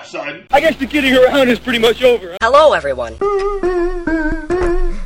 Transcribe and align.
fuck, 0.00 0.06
son? 0.06 0.46
I 0.50 0.60
guess 0.60 0.76
the 0.76 0.86
kidding 0.86 1.16
around 1.16 1.48
is 1.48 1.58
pretty 1.58 1.78
much 1.78 2.02
over. 2.02 2.36
Hello, 2.42 2.72
everyone. 2.72 3.14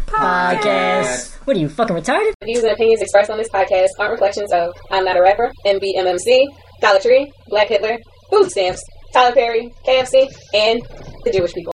Podcast. 0.07 1.35
What 1.45 1.57
are 1.57 1.61
you 1.61 1.69
fucking 1.69 1.97
retarded? 1.97 2.33
The 2.41 2.47
views 2.47 2.63
and 2.63 2.73
opinions 2.73 3.03
expressed 3.03 3.31
on 3.31 3.39
this 3.39 3.49
podcast 3.49 3.89
aren't 3.99 4.13
reflections 4.13 4.53
of 4.53 4.73
I'm 4.91 5.05
Not 5.05 5.17
a 5.17 5.23
Rapper, 5.23 5.53
MBMMC, 5.67 6.47
Dollar 6.81 7.01
Tree, 7.01 7.31
Black 7.49 7.69
Hitler, 7.69 7.99
Food 8.31 8.51
Stamps, 8.51 8.83
Tyler 9.13 9.35
Perry, 9.35 9.73
KFC, 9.87 10.29
and 10.55 10.81
the 11.25 11.33
Jewish 11.33 11.53
people. 11.53 11.74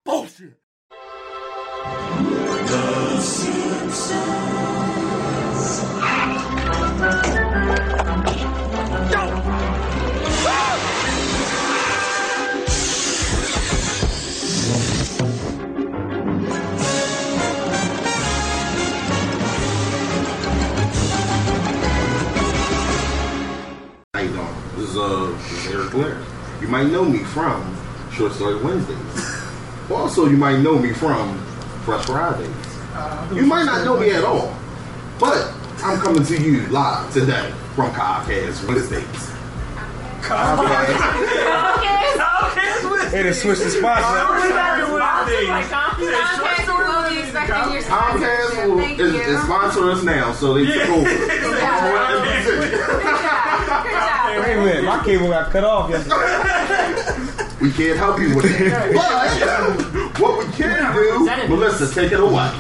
How 24.20 24.26
you 24.26 24.32
doing? 24.34 24.54
This 24.76 24.90
is 24.90 24.98
uh 24.98 25.34
this 25.34 25.52
is 25.66 25.72
Eric 25.72 25.92
Blair. 25.92 26.22
You 26.60 26.68
might 26.68 26.88
know 26.88 27.06
me 27.06 27.24
from 27.24 27.74
Short 28.12 28.34
Story 28.34 28.62
Wednesdays. 28.62 29.40
also, 29.90 30.26
you 30.26 30.36
might 30.36 30.58
know 30.58 30.78
me 30.78 30.92
from 30.92 31.38
Fresh 31.86 32.04
Fridays. 32.04 32.46
You 33.34 33.46
might 33.46 33.64
not 33.64 33.82
know 33.82 33.98
me 33.98 34.10
at 34.10 34.22
all, 34.22 34.54
but 35.18 35.50
I'm 35.78 35.98
coming 36.00 36.22
to 36.22 36.36
you 36.36 36.66
live 36.66 37.10
today 37.14 37.50
from 37.74 37.92
Comcast 37.92 38.68
Wednesdays. 38.68 39.29
Hey, 43.10 43.22
they 43.24 43.32
switched 43.32 43.62
the 43.62 43.70
sponsor. 43.70 44.04
Comcast 47.90 48.66
will, 48.66 48.78
is, 48.78 49.14
is 49.14 49.40
sponsoring 49.40 49.94
us 49.94 50.02
now, 50.04 50.32
so 50.32 50.54
they 50.54 50.64
took 50.66 50.88
over. 50.90 51.04
Wait 54.40 54.54
a 54.56 54.62
minute, 54.64 54.84
my 54.84 55.02
cable 55.04 55.28
got 55.28 55.50
cut 55.50 55.64
off 55.64 55.90
yesterday. 55.90 57.50
We 57.60 57.72
can't 57.72 57.98
help 57.98 58.20
you 58.20 58.36
with 58.36 58.44
that. 58.58 58.92
But 58.94 59.99
what 60.20 60.38
we 60.38 60.52
can 60.52 60.92
do, 60.94 61.48
Melissa, 61.48 61.92
take 61.92 62.12
it 62.12 62.20
away. 62.20 62.50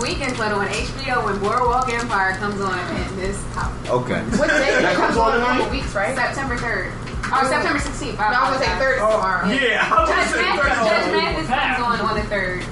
Weekend 0.00 0.36
Photo 0.36 0.56
on 0.56 0.68
HBO 0.68 1.24
when 1.24 1.38
Boardwalk 1.38 1.92
Empire 1.92 2.34
comes 2.36 2.60
on 2.60 2.78
in 2.96 3.16
this 3.16 3.42
house. 3.52 3.74
Okay. 3.88 4.20
What 4.36 4.48
day? 4.48 4.80
That 4.80 4.96
comes 4.96 5.16
on 5.16 5.34
tonight? 5.34 5.58
Couple 5.58 5.70
weeks, 5.76 5.94
right? 5.94 6.16
September 6.16 6.56
3rd. 6.56 6.92
Or 7.28 7.44
September 7.44 7.78
16th. 7.78 8.16
No, 8.16 8.24
I 8.24 8.48
was 8.48 8.56
gonna 8.56 8.64
say 8.64 8.78
third 8.80 8.96
is 8.96 9.04
tomorrow. 9.04 9.44
Oh, 9.44 9.52
yeah, 9.52 9.84
I 9.84 10.00
was 10.00 10.08
Judge 10.08 10.16
gonna 10.16 10.32
say 10.32 10.48
Mathis, 10.48 10.64
third. 10.64 10.88
Judge 10.88 11.08
Mathis 11.12 11.46
comes 11.48 11.80
on 11.84 12.00
on 12.00 12.14
the 12.16 12.26
3rd, 12.32 12.62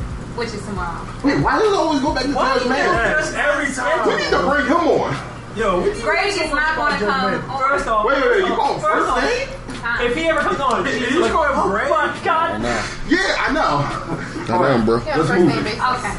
which 0.41 0.53
is 0.57 0.65
tomorrow. 0.65 1.05
Wait, 1.23 1.39
why 1.45 1.59
does 1.61 1.69
it 1.69 1.77
always 1.77 2.01
go 2.01 2.15
back 2.15 2.25
to 2.25 2.33
Judge 2.33 2.65
Man? 2.65 2.89
Yes, 2.89 3.37
every 3.37 3.69
We 3.69 4.17
need 4.17 4.33
to 4.33 4.41
bring 4.49 4.65
him 4.65 4.85
on. 4.97 5.13
Yo, 5.57 5.81
we 5.81 5.93
Greg 6.01 6.29
is 6.29 6.53
not 6.53 6.77
going 6.77 6.93
to 6.93 7.05
come 7.05 7.49
on. 7.51 7.59
First 7.69 7.89
off, 7.89 8.05
Wait, 8.05 8.21
wait, 8.21 8.31
wait, 8.31 8.49
you 8.49 8.55
call 8.57 8.75
him 8.75 8.81
first 8.81 9.09
first 9.09 9.56
off, 9.87 10.01
if 10.01 10.17
he 10.17 10.25
ever 10.29 10.41
comes 10.41 10.61
on, 10.61 10.85
he's 10.87 11.17
like, 11.17 11.33
oh 11.35 11.69
my 11.69 12.21
god. 12.25 12.61
Yeah, 13.09 13.37
I 13.39 13.53
know. 13.53 14.47
Damn, 14.47 14.85
bro. 14.85 14.99
Yeah, 15.05 15.17
Let's 15.19 15.29
first 15.29 15.41
move 15.41 15.49
name 15.49 15.59
it. 15.59 15.65
basis. 15.65 15.81
Okay. 15.81 16.17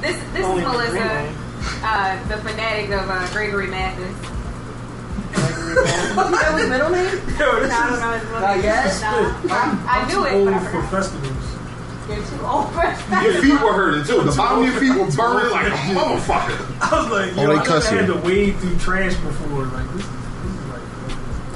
This 0.00 0.16
this 0.32 0.44
Only 0.46 0.62
is 0.62 0.68
Melissa, 0.68 1.34
uh, 1.82 2.28
the 2.28 2.36
fanatic 2.38 2.90
of 2.90 3.08
uh, 3.10 3.28
Gregory 3.32 3.66
Mathis. 3.66 4.14
That 5.68 6.54
was 6.54 6.68
middle 6.68 6.90
name? 6.90 7.04
Yo, 7.38 7.60
this 7.60 7.70
I 7.70 7.86
don't 7.86 7.94
is 7.94 8.00
know 8.00 8.12
his 8.12 8.24
middle 8.24 8.44
I 8.44 8.52
name. 8.54 8.62
guess. 8.62 9.02
No. 9.02 9.08
I, 9.50 10.02
I 10.02 10.08
knew 10.08 10.24
it, 10.24 10.32
old 10.32 10.44
but 10.46 10.54
I 10.54 10.72
for 10.72 10.82
festivals. 10.88 11.44
You're 12.08 12.16
too 12.24 12.46
old 12.46 12.66
for 12.72 12.80
festivals. 12.80 13.24
Your 13.24 13.42
feet 13.42 13.60
were 13.64 13.72
hurting 13.74 14.04
too. 14.04 14.22
The 14.24 14.34
bottom 14.36 14.64
of 14.64 14.70
your 14.70 14.80
feet 14.80 14.90
were 14.98 15.10
burning 15.12 15.50
like 15.52 15.66
a 15.66 15.76
motherfucker. 15.92 16.80
I 16.80 17.02
was 17.02 17.10
like, 17.12 17.36
yo, 17.36 17.42
Oh, 17.42 17.46
they 17.52 17.58
I 17.60 17.64
cuss 17.66 17.88
had 17.88 18.08
you. 18.08 18.14
to 18.14 18.20
wade 18.20 18.56
through 18.58 18.78
trash 18.78 19.14
before. 19.16 19.66
Like 19.66 19.86
this, 19.92 20.06
this 20.06 20.06
is 20.06 20.10
like. 20.10 20.17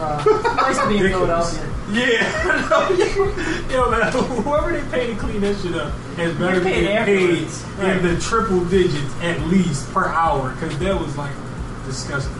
Nice 0.02 0.78
to 0.78 0.88
be 0.88 0.98
in. 0.98 1.08
Philadelphia. 1.10 1.68
Yeah, 1.90 3.68
yo, 3.70 3.90
man, 3.90 4.12
whoever 4.12 4.72
they 4.72 4.88
pay 4.90 5.06
to 5.12 5.16
clean 5.20 5.40
that 5.42 5.56
shit 5.60 5.74
up 5.74 5.92
has 6.16 6.34
better 6.38 6.60
be 6.60 6.64
paid 6.70 6.82
getting 6.84 7.04
paid 7.04 7.44
afterwards. 7.44 8.06
in 8.06 8.14
the 8.14 8.20
triple 8.20 8.64
digits 8.66 9.14
at 9.20 9.40
least 9.42 9.92
per 9.92 10.06
hour 10.06 10.54
because 10.54 10.78
that 10.78 10.98
was 10.98 11.16
like 11.18 11.32
disgusting. 11.84 12.32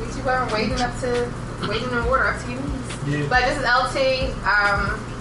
We 0.00 0.12
two 0.12 0.28
are 0.28 0.48
waiting 0.52 0.80
up 0.80 0.96
to, 1.00 1.32
waiting 1.68 1.90
in 1.90 2.04
water 2.06 2.28
up 2.28 2.40
to 2.44 2.50
your 2.52 2.60
knees. 2.60 2.82
Yeah. 3.08 3.26
But 3.28 3.40
this 3.46 3.58
is 3.58 3.64
LT. 3.64 4.30
Um, 4.46 5.00
I'm 5.00 5.15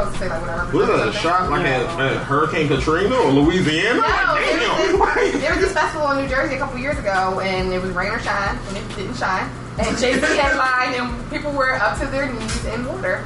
supposed 0.00 0.12
to 0.14 0.18
say 0.18 0.28
like 0.28 0.40
whatever. 0.40 0.76
Was 0.76 0.86
that 0.88 1.08
a 1.08 1.12
shot 1.12 1.50
like 1.50 1.66
at, 1.66 2.00
at 2.00 2.16
Hurricane 2.24 2.68
Katrina 2.68 3.14
or 3.14 3.30
Louisiana? 3.30 4.00
No, 4.00 4.04
Like, 4.04 4.44
there 4.46 4.98
was, 4.98 5.14
this, 5.32 5.40
there 5.42 5.52
was 5.52 5.60
this 5.64 5.72
festival 5.72 6.10
in 6.12 6.22
New 6.24 6.28
Jersey 6.28 6.54
a 6.54 6.58
couple 6.58 6.78
years 6.78 6.98
ago, 6.98 7.40
and 7.40 7.72
it 7.72 7.80
was 7.82 7.90
rain 7.92 8.10
or 8.12 8.20
shine, 8.20 8.58
and 8.68 8.76
it 8.76 8.88
didn't 8.96 9.16
shine. 9.16 9.50
And 9.78 9.96
Jay 9.98 10.14
Z 10.20 10.20
headlined, 10.20 10.96
and 10.96 11.30
people 11.30 11.52
were 11.52 11.74
up 11.74 11.98
to 12.00 12.06
their 12.06 12.32
knees 12.32 12.64
in 12.66 12.86
water. 12.86 13.24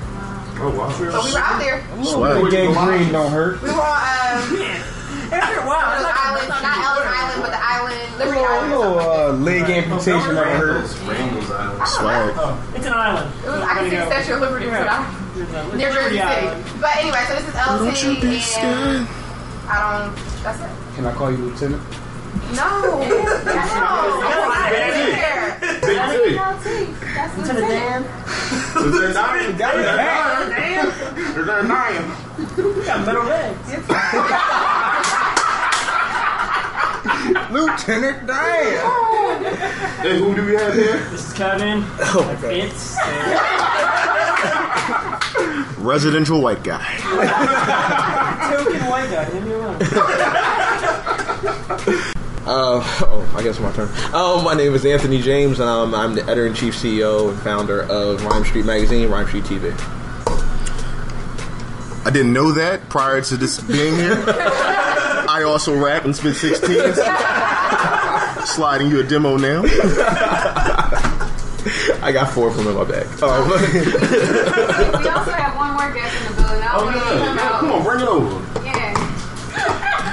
Oh 0.56 0.70
wow. 0.76 0.90
So 0.92 1.02
we 1.02 1.08
were 1.08 1.38
out 1.38 1.58
there. 1.58 1.82
The 1.98 2.48
gang 2.50 2.74
green 2.74 3.12
don't 3.12 3.30
hurt. 3.32 3.60
We 3.62 3.70
were 3.70 3.74
on 3.74 4.42
um, 4.42 4.90
After 5.32 5.60
a 5.60 5.66
while, 5.66 5.98
those 5.98 6.06
I 6.06 6.36
like 6.36 6.50
islands, 6.50 6.62
not 6.62 6.78
Ellis 6.78 7.06
Island, 7.10 7.42
but 7.42 7.50
the 7.50 7.64
island, 7.64 8.18
Liberty 8.18 8.38
A 8.38 8.42
Island. 8.44 8.72
or 8.72 8.78
little 8.78 9.00
something 9.00 9.34
uh, 9.34 9.44
leg 9.44 9.70
amputation 9.70 10.34
never 10.34 10.44
hurt. 10.44 10.86
Swag. 10.86 12.34
Oh, 12.36 12.72
It's 12.76 12.86
an 12.86 12.92
island. 12.92 13.32
It 13.42 13.48
was, 13.48 13.62
I 13.62 13.74
can 13.74 13.90
see 13.90 13.96
the 13.96 14.06
Statue 14.06 14.34
of 14.34 14.40
Liberty 14.42 14.66
was 14.66 14.74
out 14.74 15.23
near 15.34 15.90
Jersey 15.92 16.18
City. 16.18 16.78
But 16.80 16.96
anyway, 16.96 17.24
so 17.26 17.34
this 17.34 17.48
is 17.48 17.54
LT, 17.54 17.66
Don't 17.80 18.02
you 18.04 18.20
be 18.20 18.34
and 18.36 18.42
scared. 18.42 19.06
I 19.66 19.74
don't. 19.80 20.14
That's 20.42 20.60
it. 20.60 20.70
Can 20.94 21.06
I 21.06 21.12
call 21.14 21.30
you 21.30 21.38
lieutenant? 21.38 21.82
No, 22.54 22.54
no, 22.54 23.20
I 24.50 24.70
didn't 24.70 25.14
care. 25.14 25.58
Big 25.60 25.98
T. 26.62 27.04
That's 27.14 27.34
To 27.34 27.40
the 27.40 27.60
Lieutenant. 27.60 28.04
dam. 28.04 28.84
Is 28.84 28.92
there 29.00 29.12
nine? 29.14 29.56
Got 29.56 29.74
it. 29.78 29.80
Is 31.18 31.46
there 31.46 31.62
nine? 31.62 32.04
We 32.56 32.84
got 32.84 33.06
metal 33.06 33.24
legs. 33.24 33.70
Lieutenant, 37.50 38.26
damn. 38.26 39.44
Hey, 40.02 40.18
who 40.18 40.34
do 40.34 40.44
we 40.44 40.54
have 40.54 40.74
here? 40.74 40.98
This 41.10 41.28
is 41.28 41.32
Kevin. 41.32 41.84
Oh, 42.00 42.36
okay. 42.38 42.60
It's 42.62 42.96
uh, 42.98 43.02
Residential 45.78 46.40
white 46.40 46.62
guy. 46.64 46.84
token 48.54 48.86
white 48.88 49.10
guy. 49.10 49.30
Leave 49.32 49.44
me 49.44 49.52
alone. 49.52 49.78
Uh, 52.46 52.82
oh, 53.06 53.34
I 53.34 53.42
guess 53.42 53.58
my 53.58 53.72
turn. 53.72 53.88
Um, 54.14 54.44
my 54.44 54.52
name 54.52 54.74
is 54.74 54.84
Anthony 54.84 55.18
James, 55.22 55.60
and 55.60 55.68
um, 55.68 55.94
I'm 55.94 56.14
the 56.14 56.22
editor 56.24 56.46
in 56.46 56.52
chief, 56.52 56.74
CEO, 56.74 57.30
and 57.30 57.40
founder 57.40 57.84
of 57.84 58.22
Rhyme 58.22 58.44
Street 58.44 58.66
Magazine, 58.66 59.08
Rhyme 59.08 59.26
Street 59.26 59.44
TV. 59.44 59.72
I 62.06 62.10
didn't 62.10 62.34
know 62.34 62.52
that 62.52 62.90
prior 62.90 63.22
to 63.22 63.36
this 63.38 63.60
being 63.60 63.94
here. 63.96 64.22
I 64.28 65.42
also 65.46 65.74
rap 65.74 66.04
and 66.04 66.14
spit 66.14 66.34
16s. 66.34 66.96
Sliding 68.46 68.90
you 68.90 69.00
a 69.00 69.04
demo 69.04 69.38
now. 69.38 69.62
I 72.04 72.12
got 72.12 72.30
four 72.32 72.48
of 72.48 72.56
them 72.56 72.66
in 72.68 72.74
my 72.74 72.84
bag. 72.84 73.06
Um, 73.22 73.48
We 73.48 75.08
also 75.08 75.30
have 75.32 75.56
one 75.56 75.72
more 75.72 75.92
guest 75.94 76.14
in 76.20 76.36
the 76.36 76.42
building. 76.42 76.62
I 76.62 76.70
Oh 76.74 76.84
don't 76.84 76.94
want 76.94 76.96
come 76.96 77.36
yeah. 77.36 77.48
Come 77.58 77.68
out. 77.70 77.74
on, 77.76 77.82
bring 77.84 78.00
it 78.00 78.08
over. 78.08 78.64
Yeah. 78.64 78.92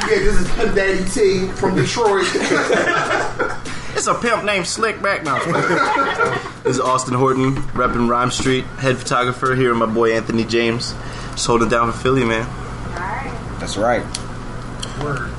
Yeah, 0.07 0.19
this 0.19 0.39
is 0.41 0.47
Pimp 0.55 0.73
Daddy 0.75 1.03
T 1.09 1.47
from 1.53 1.75
Detroit. 1.75 2.25
It's 3.93 4.07
a 4.07 4.15
pimp 4.15 4.45
named 4.45 4.65
Slickback. 4.65 5.23
No, 5.25 5.37
this 6.63 6.75
is 6.75 6.79
Austin 6.79 7.13
Horton, 7.13 7.55
repping 7.73 8.07
Rhyme 8.09 8.31
Street, 8.31 8.63
head 8.79 8.97
photographer 8.97 9.53
here 9.53 9.69
with 9.69 9.77
my 9.79 9.85
boy 9.85 10.13
Anthony 10.15 10.43
James. 10.45 10.95
Just 11.31 11.45
holding 11.45 11.67
down 11.69 11.91
for 11.91 11.97
Philly, 11.99 12.23
man. 12.23 12.47
That's 13.59 13.75
right. 13.77 14.01
word. 15.03 15.29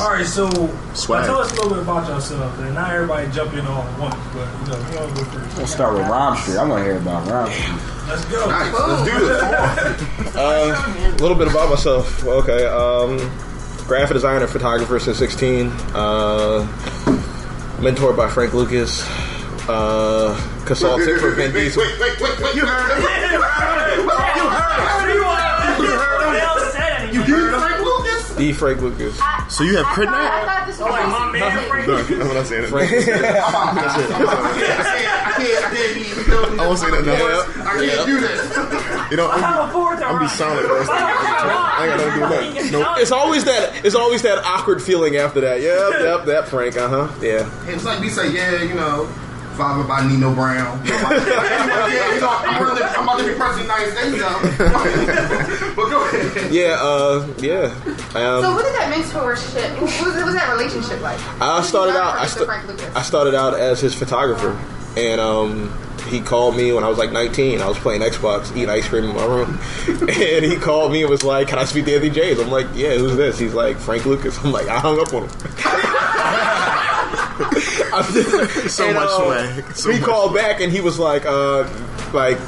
All 0.00 0.10
right, 0.10 0.24
so 0.26 0.48
Swag. 0.94 1.24
tell 1.24 1.40
us 1.40 1.50
a 1.52 1.54
little 1.56 1.70
bit 1.70 1.78
about 1.80 2.06
yourself, 2.08 2.58
and 2.60 2.74
not 2.74 2.92
everybody 2.92 3.30
jump 3.32 3.52
in 3.54 3.66
all 3.66 3.82
at 3.82 3.98
once, 3.98 4.14
but 4.32 4.48
you 4.60 4.66
know, 4.70 4.90
you 4.90 4.98
want 4.98 5.16
to 5.16 5.24
go 5.24 5.30
first. 5.30 5.58
Let's 5.58 5.72
start 5.72 5.94
with 5.94 6.06
Rhyme 6.08 6.36
Street. 6.36 6.56
I 6.58 6.64
want 6.64 6.80
to 6.80 6.84
hear 6.84 6.96
about 6.98 7.26
Rhyme 7.28 7.52
Street. 7.52 7.78
Let's 8.08 8.24
go. 8.26 8.46
nice. 8.46 8.72
Let's 8.72 9.10
do 9.10 9.26
this. 9.26 9.40
Come 9.40 9.54
on. 9.54 10.36
Uh, 10.36 11.06
a 11.08 11.20
little 11.22 11.36
bit 11.36 11.48
about 11.48 11.70
myself. 11.70 12.24
Okay, 12.24 12.66
um, 12.66 13.16
graphic 13.86 14.14
designer, 14.14 14.46
photographer 14.46 14.98
since 15.00 15.18
16. 15.18 15.68
Uh, 15.94 16.66
mentored 17.78 18.16
by 18.16 18.28
Frank 18.28 18.54
Lucas. 18.54 19.02
Uh, 19.68 20.36
consultant 20.66 21.18
for 21.20 21.30
Vin 21.30 21.52
Wait, 21.54 21.64
Diesel. 21.64 21.82
wait, 21.82 21.98
wait, 22.00 22.20
wait, 22.20 22.40
wait. 22.40 22.54
You 22.54 22.66
heard 22.66 22.98
him. 22.98 23.02
Lucas? 28.44 28.56
The 28.56 28.58
Frank 28.58 28.80
Lucas. 28.82 29.18
So 29.48 29.64
you 29.64 29.76
have 29.76 29.86
I 29.86 29.94
crit 29.94 30.08
thought, 30.08 30.20
I 30.20 30.40
now? 30.40 30.44
thought 30.54 30.66
this 30.66 30.78
was 30.78 30.90
my 30.90 31.32
man 31.32 31.68
Frank. 31.68 31.86
No, 31.88 31.96
I'm 32.28 32.34
not 32.34 32.46
saying 32.46 32.66
Frank 32.68 32.92
it. 32.92 33.08
I 33.08 33.12
can't, 33.12 33.24
I 34.04 34.52
can't, 34.54 34.84
I 34.84 35.32
can't, 35.32 35.64
I 35.64 35.74
can't 35.74 35.96
even. 35.96 36.60
I 36.60 36.66
won't 36.66 36.78
say 36.78 36.90
that 36.90 37.04
now. 37.04 37.14
I 37.64 37.86
can't 37.86 38.06
do 38.06 38.20
this. 38.20 39.10
You 39.10 39.16
know, 39.18 39.28
I 39.28 39.38
have 39.38 39.74
I'm, 39.74 39.94
a 39.94 39.96
to 39.98 40.04
I'm 40.06 40.14
be 40.16 40.26
run. 40.26 40.28
silent. 40.28 40.66
Bro. 40.66 40.84
I 40.88 41.86
ain't 41.86 41.90
got 41.90 41.98
nothing 41.98 42.10
to 42.10 42.14
do 42.14 42.20
with 42.20 42.72
that. 42.72 42.72
Nope. 42.72 42.98
It's 42.98 43.12
always 43.12 43.44
that. 43.44 43.84
It's 43.84 43.94
always 43.94 44.22
that 44.22 44.38
awkward 44.44 44.82
feeling 44.82 45.16
after 45.16 45.40
that. 45.42 45.60
Yep, 45.60 46.00
yep, 46.00 46.24
that 46.26 46.48
Frank. 46.48 46.76
Uh 46.76 46.88
huh. 46.88 47.08
Yeah. 47.20 47.48
It's 47.66 47.84
like 47.84 48.00
we 48.00 48.08
say, 48.08 48.32
yeah, 48.32 48.62
you 48.62 48.74
know, 48.74 49.08
fathered 49.56 49.88
by 49.88 50.06
Nino 50.06 50.34
Brown. 50.34 50.84
You 50.84 50.92
know, 50.92 51.02
like, 51.02 51.26
yeah, 51.26 52.14
you 52.14 52.20
know, 52.20 52.28
I'm, 52.30 52.62
really, 52.62 52.82
I'm 52.82 53.02
about 53.04 53.18
to 53.20 53.26
be 53.26 53.34
president 53.34 53.70
of 53.70 53.76
the 53.78 53.84
United 53.84 53.92
States 53.92 54.16
now. 54.18 55.74
but 55.76 55.88
go 55.90 56.04
ahead. 56.08 56.52
Yeah. 56.52 56.78
Uh. 56.80 57.26
Yeah. 57.38 57.74
Um, 58.14 58.42
So 58.42 58.54
what 58.54 58.64
did 58.64 58.74
that 58.74 58.92
mentorship? 58.94 59.72
What 59.74 59.82
was, 59.82 60.00
what 60.00 60.24
was 60.26 60.34
that 60.34 60.50
relationship 60.52 61.00
like? 61.00 61.18
I 61.40 61.62
started 61.62 61.96
out. 61.96 62.16
I, 62.18 62.24
Mr. 62.26 62.28
sta- 62.28 62.44
Frank 62.46 62.68
Lucas. 62.68 62.94
I 62.96 63.02
started 63.02 63.34
out 63.34 63.54
as 63.54 63.80
his 63.80 63.94
photographer, 63.94 64.58
and 64.96 65.20
um, 65.20 65.72
he 66.08 66.20
called 66.20 66.56
me 66.56 66.72
when 66.72 66.84
I 66.84 66.88
was 66.88 66.98
like 66.98 67.12
19. 67.12 67.60
I 67.60 67.68
was 67.68 67.78
playing 67.78 68.02
Xbox, 68.02 68.50
eating 68.56 68.68
ice 68.70 68.86
cream 68.88 69.04
in 69.04 69.14
my 69.16 69.24
room, 69.24 69.58
and 69.88 70.44
he 70.44 70.56
called 70.56 70.92
me 70.92 71.02
and 71.02 71.10
was 71.10 71.24
like, 71.24 71.48
"Can 71.48 71.58
I 71.58 71.64
speak 71.64 71.86
to 71.86 71.94
Anthony 71.94 72.10
James?" 72.10 72.38
I'm 72.40 72.50
like, 72.50 72.66
"Yeah, 72.74 72.94
who's 72.96 73.16
this?" 73.16 73.38
He's 73.38 73.54
like, 73.54 73.76
"Frank 73.78 74.04
Lucas." 74.06 74.38
I'm 74.44 74.52
like, 74.52 74.68
I 74.68 74.78
hung 74.78 75.00
up 75.00 75.12
on 75.14 75.22
him. 75.28 75.30
I'm 77.94 78.04
just- 78.12 78.76
So 78.76 78.86
and, 78.86 78.94
much 78.94 79.08
uh, 79.08 79.52
swag. 79.54 79.76
So 79.76 79.90
he 79.90 80.00
much 80.00 80.08
called 80.08 80.34
back 80.34 80.60
and 80.60 80.72
he 80.72 80.80
was 80.80 80.98
like, 80.98 81.24
uh, 81.26 81.68
like. 82.12 82.38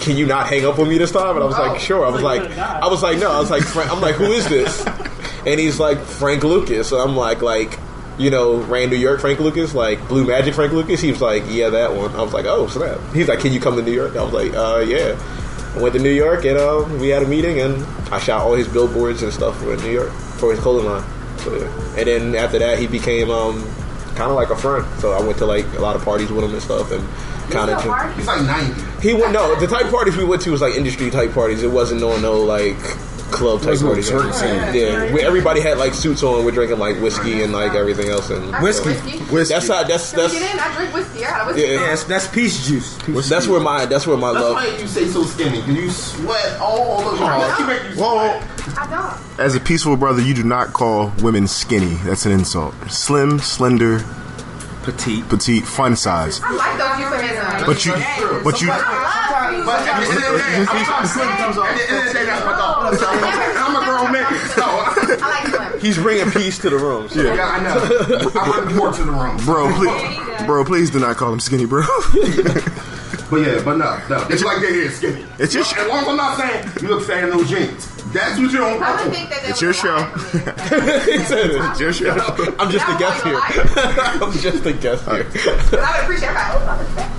Can 0.00 0.16
you 0.18 0.26
not 0.26 0.48
hang 0.48 0.66
up 0.66 0.78
on 0.78 0.88
me 0.88 0.98
this 0.98 1.12
time? 1.12 1.36
And 1.36 1.42
I 1.42 1.46
was 1.46 1.56
like, 1.56 1.80
sure. 1.80 2.04
I 2.04 2.10
was 2.10 2.20
like, 2.20 2.42
I 2.58 2.88
was 2.88 3.02
like, 3.02 3.16
no. 3.18 3.30
I 3.30 3.38
was 3.38 3.48
like, 3.50 3.62
Frank, 3.62 3.90
I'm 3.90 4.00
like, 4.02 4.16
who 4.16 4.32
is 4.32 4.46
this? 4.48 4.84
And 5.46 5.60
he's 5.60 5.78
like, 5.78 5.98
Frank 5.98 6.42
Lucas. 6.42 6.90
And 6.92 7.00
I'm 7.00 7.16
like, 7.16 7.42
like, 7.42 7.78
you 8.18 8.30
know, 8.30 8.56
Ran 8.62 8.90
New 8.90 8.96
York 8.96 9.20
Frank 9.20 9.40
Lucas, 9.40 9.74
like 9.74 10.06
Blue 10.08 10.26
Magic 10.26 10.54
Frank 10.54 10.72
Lucas. 10.72 11.00
He 11.00 11.10
was 11.10 11.20
like, 11.20 11.42
yeah, 11.48 11.68
that 11.70 11.94
one. 11.94 12.14
I 12.16 12.22
was 12.22 12.32
like, 12.32 12.44
oh 12.46 12.66
snap. 12.66 12.98
He's 13.14 13.28
like, 13.28 13.40
can 13.40 13.52
you 13.52 13.60
come 13.60 13.76
to 13.76 13.82
New 13.82 13.92
York? 13.92 14.16
I 14.16 14.22
was 14.24 14.32
like, 14.32 14.52
uh, 14.54 14.84
yeah. 14.86 15.16
I 15.76 15.80
went 15.82 15.94
to 15.94 16.00
New 16.00 16.10
York 16.10 16.44
and 16.44 16.56
uh, 16.58 16.86
we 17.00 17.08
had 17.08 17.22
a 17.22 17.26
meeting 17.26 17.60
and 17.60 17.82
I 18.12 18.18
shot 18.18 18.42
all 18.42 18.54
his 18.54 18.68
billboards 18.68 19.22
and 19.22 19.32
stuff 19.32 19.58
for 19.58 19.76
New 19.76 19.90
York 19.90 20.12
for 20.12 20.50
his 20.50 20.60
clothing 20.60 20.86
line. 20.90 21.04
So, 21.38 21.56
yeah. 21.56 21.96
And 21.98 22.06
then 22.06 22.34
after 22.36 22.58
that, 22.58 22.78
he 22.78 22.86
became 22.86 23.30
um, 23.30 23.62
kind 24.16 24.30
of 24.30 24.36
like 24.36 24.50
a 24.50 24.56
friend. 24.56 24.84
So 25.00 25.12
I 25.12 25.20
went 25.22 25.38
to 25.38 25.46
like 25.46 25.66
a 25.74 25.80
lot 25.80 25.96
of 25.96 26.04
parties 26.04 26.30
with 26.30 26.44
him 26.44 26.52
and 26.52 26.62
stuff 26.62 26.90
and 26.92 27.06
kind 27.52 27.70
of. 27.70 27.80
He's 28.16 28.26
like 28.26 28.42
90. 28.42 28.82
He 29.06 29.14
went 29.14 29.32
no. 29.32 29.54
The 29.60 29.66
type 29.66 29.90
parties 29.90 30.16
we 30.16 30.24
went 30.24 30.42
to 30.42 30.50
was 30.50 30.60
like 30.60 30.74
industry 30.74 31.10
type 31.10 31.32
parties. 31.32 31.62
It 31.62 31.70
wasn't 31.70 32.00
no 32.00 32.18
no 32.18 32.40
like 32.40 32.76
club 33.30 33.58
type 33.60 33.70
was 33.70 33.82
parties. 33.82 34.08
church 34.08 34.32
scene. 34.34 34.74
Yeah, 34.74 35.12
we, 35.12 35.20
everybody 35.22 35.60
had 35.60 35.76
like 35.78 35.92
suits 35.92 36.22
on. 36.22 36.44
We're 36.44 36.52
drinking 36.52 36.78
like 36.78 37.00
whiskey 37.00 37.42
and 37.42 37.52
like 37.52 37.74
everything 37.74 38.08
else 38.08 38.30
and 38.30 38.54
I 38.54 38.60
drink 38.60 38.84
whiskey. 38.86 39.52
That's 39.54 39.68
how. 39.68 39.82
That's 39.82 40.10
Can 40.12 40.18
we 40.18 40.22
that's. 40.22 40.34
get 40.38 40.54
in? 40.54 40.60
I 40.60 40.74
drink 40.76 40.94
whiskey. 40.94 41.24
I 41.24 41.46
whiskey. 41.46 41.62
Yeah, 41.62 41.68
Yeah, 41.72 41.86
that's, 41.88 42.04
that's 42.04 42.28
peach 42.28 42.62
juice. 42.62 42.96
Peach 43.02 43.24
That's 43.26 43.48
where 43.48 43.60
my 43.60 43.86
that's 43.86 44.06
where 44.06 44.16
my 44.16 44.32
That's 44.32 44.44
love. 44.44 44.54
why 44.54 44.66
you 44.78 44.86
say 44.86 45.06
so 45.08 45.24
skinny, 45.24 45.60
because 45.60 45.74
you 45.74 45.90
sweat 45.90 46.60
all 46.60 47.00
over 47.00 47.10
the 47.10 47.16
time. 47.18 47.60
You 47.60 47.66
make 47.66 47.96
you 47.96 48.02
Whoa. 48.02 48.40
Sweat. 48.86 49.00
I 49.00 49.16
don't. 49.18 49.40
As 49.40 49.54
a 49.54 49.60
peaceful 49.60 49.96
brother, 49.96 50.22
you 50.22 50.34
do 50.34 50.42
not 50.44 50.72
call 50.72 51.12
women 51.22 51.46
skinny. 51.48 51.94
That's 52.04 52.26
an 52.26 52.32
insult. 52.32 52.74
Slim, 52.90 53.38
slender, 53.38 54.04
petite. 54.82 55.28
petite, 55.28 55.64
fun 55.64 55.96
size. 55.96 56.40
I 56.42 56.52
like 56.52 56.78
those 56.78 56.98
euphemisms. 57.00 57.66
But 57.66 57.84
you, 57.84 57.92
but 58.44 58.60
you, 58.60 58.68
But 58.68 59.80
at 59.80 60.00
the 60.00 60.06
end 60.08 60.24
of 60.24 60.32
the 60.32 60.38
day, 60.38 60.56
I'm 60.56 60.66
trying 60.66 61.02
to 61.02 61.08
say, 61.08 61.22
at 61.22 61.38
the 61.38 61.44
end 61.44 61.98
of 61.98 62.06
the 62.06 62.12
day, 62.12 62.24
that's 62.26 62.44
my 62.44 62.52
dog. 62.52 62.94
I'm 63.56 63.76
a 63.76 63.84
grown 63.84 64.12
man, 64.12 64.24
so 64.50 64.62
I 64.64 65.16
like 65.20 65.46
slim. 65.48 65.80
He's 65.80 65.98
bringing 65.98 66.30
peace 66.30 66.58
to 66.58 66.70
the 66.70 66.76
room. 66.76 67.08
So. 67.08 67.22
yeah, 67.22 67.44
I 67.46 67.62
know. 67.62 68.30
I 68.34 68.62
bring 68.62 68.76
more 68.76 68.92
to 68.92 69.02
the 69.02 69.12
room. 69.12 69.36
bro, 69.44 69.72
please, 69.74 70.46
bro, 70.46 70.64
please 70.64 70.90
do 70.90 71.00
not 71.00 71.16
call 71.16 71.32
him 71.32 71.40
skinny, 71.40 71.66
bro. 71.66 71.82
But 73.30 73.40
yeah, 73.40 73.62
but 73.64 73.78
no, 73.78 73.98
no. 74.10 74.26
It's 74.28 74.44
like 74.44 74.60
they 74.60 74.68
is 74.68 74.96
skinny. 74.96 75.24
It's 75.38 75.54
your 75.54 75.64
As 75.64 75.88
long 75.88 75.98
as 75.98 76.08
I'm 76.08 76.16
not 76.16 76.38
saying 76.38 76.68
you 76.82 76.88
look 76.88 77.02
fat 77.04 77.24
in 77.24 77.30
those 77.30 77.48
jeans. 77.48 77.90
That's 78.14 78.38
what 78.38 78.50
you're 78.52 78.64
on 78.64 78.82
I 78.82 79.04
would 79.04 79.12
think 79.12 79.28
that 79.30 79.42
they 79.42 79.48
It's 79.48 79.60
your 79.60 79.72
show. 79.74 79.98
for 80.04 80.36
me. 80.38 80.42
He 81.18 81.24
said 81.24 81.50
it. 81.50 81.60
it's 81.70 81.80
your 81.80 81.92
show. 81.92 82.14
I'm 82.58 82.70
just 82.70 82.86
a 82.88 82.96
guest 82.98 83.24
here. 83.24 83.40
I'm 84.22 84.32
just 84.32 84.64
a 84.64 84.72
guest 84.72 85.04
here. 85.04 85.24
But 85.70 85.80
I 85.80 85.96
would 85.96 86.04
appreciate. 86.04 86.28
I'm 86.30 86.34
like, 86.34 86.46
oh, 86.54 86.58
I 86.66 86.78
look 86.78 86.88
fat. 86.94 87.10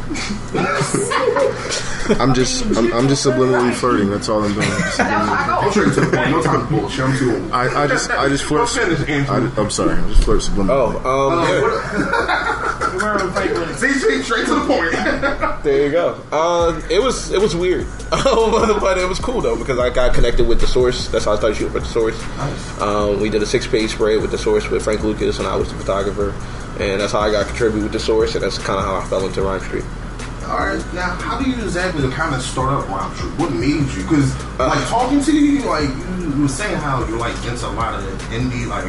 I'm 2.22 2.34
just, 2.36 2.64
I'm, 2.78 2.94
I'm 2.94 3.08
just 3.08 3.26
subliminally 3.26 3.74
flirting. 3.74 4.10
That's 4.12 4.30
all 4.30 4.44
I'm 4.44 4.54
doing. 4.54 4.68
I 4.70 5.58
I'm 5.58 5.66
go. 5.66 5.72
straight 5.72 5.94
to 5.96 6.02
the 6.02 6.16
point. 6.16 6.30
No 6.32 6.42
time 6.44 6.68
bullshit. 6.70 7.04
I'm 7.04 7.18
too 7.18 7.32
old. 7.36 7.52
I, 7.52 7.84
I 7.84 7.88
just, 7.88 8.10
I 8.12 8.30
just 8.30 8.44
flirt. 8.44 8.70
Don't. 8.76 9.30
I, 9.30 9.62
I'm 9.62 9.70
sorry. 9.72 9.96
I 9.98 10.08
just 10.10 10.24
flirt 10.24 10.42
subliminally. 10.42 11.02
Oh, 11.04 11.32
um, 11.32 11.46
Uh, 13.22 13.24
yeah. 13.26 13.32
what- 13.34 13.34
You 13.34 13.34
weren't 13.34 13.34
Frank 13.34 13.52
Lucas. 13.58 13.80
See, 13.80 13.94
see, 13.94 14.22
straight 14.24 14.46
to 14.48 14.56
the 14.56 14.66
point. 14.66 15.62
There 15.66 15.86
you 15.88 15.92
go. 15.92 16.22
Uh, 16.32 16.80
it 16.92 17.02
was 17.02 17.32
it 17.32 17.42
was 17.42 17.56
weird, 17.56 17.88
but, 18.12 18.80
but 18.80 18.98
it 19.00 19.10
was 19.10 19.18
cool 19.18 19.42
though 19.42 19.56
because 19.58 19.80
I 19.80 19.90
got 19.90 20.14
connected 20.14 20.48
with 20.48 20.62
the 20.62 20.68
source. 20.68 21.08
That's 21.08 21.26
how 21.26 21.34
I 21.34 21.38
started 21.38 21.56
shooting 21.58 21.74
with 21.74 21.84
the 21.86 21.90
source. 21.90 22.22
Um, 22.80 23.20
we 23.20 23.30
did 23.32 23.42
a 23.42 23.48
six 23.48 23.66
page 23.66 23.90
spread 23.92 24.22
with 24.22 24.30
the 24.30 24.38
source 24.38 24.70
with 24.70 24.84
Frank 24.84 25.04
Lucas, 25.04 25.40
and 25.40 25.48
I 25.48 25.56
was 25.56 25.70
the 25.72 25.78
photographer, 25.80 26.36
and 26.80 27.02
that's 27.02 27.14
how 27.14 27.22
I 27.22 27.32
got 27.32 27.48
contributed 27.48 27.82
with 27.84 27.94
the 27.94 28.00
source, 28.00 28.36
and 28.36 28.44
that's 28.44 28.60
kind 28.60 28.78
of 28.78 28.86
how 28.86 28.96
I 28.98 29.06
fell 29.06 29.26
into 29.26 29.42
Rhyme 29.42 29.60
Street. 29.62 29.86
All 30.46 30.60
right, 30.68 30.94
now 30.94 31.16
how 31.18 31.40
do 31.42 31.50
you 31.50 31.56
exactly 31.64 32.08
kind 32.12 32.36
of 32.36 32.42
start 32.44 32.72
up 32.72 32.88
Rhyme 32.88 33.16
Street? 33.16 33.32
What 33.40 33.52
made 33.52 33.90
you? 33.98 34.04
Because 34.04 34.30
like 34.60 34.88
talking 34.88 35.20
to 35.24 35.34
you, 35.36 35.64
like 35.66 35.90
you, 35.90 36.30
you 36.36 36.42
were 36.44 36.48
saying 36.48 36.76
how 36.78 37.04
you're 37.08 37.18
like 37.18 37.34
into 37.48 37.66
a 37.68 37.74
lot 37.74 37.96
of 37.96 38.04
indie, 38.30 38.68
like 38.68 38.86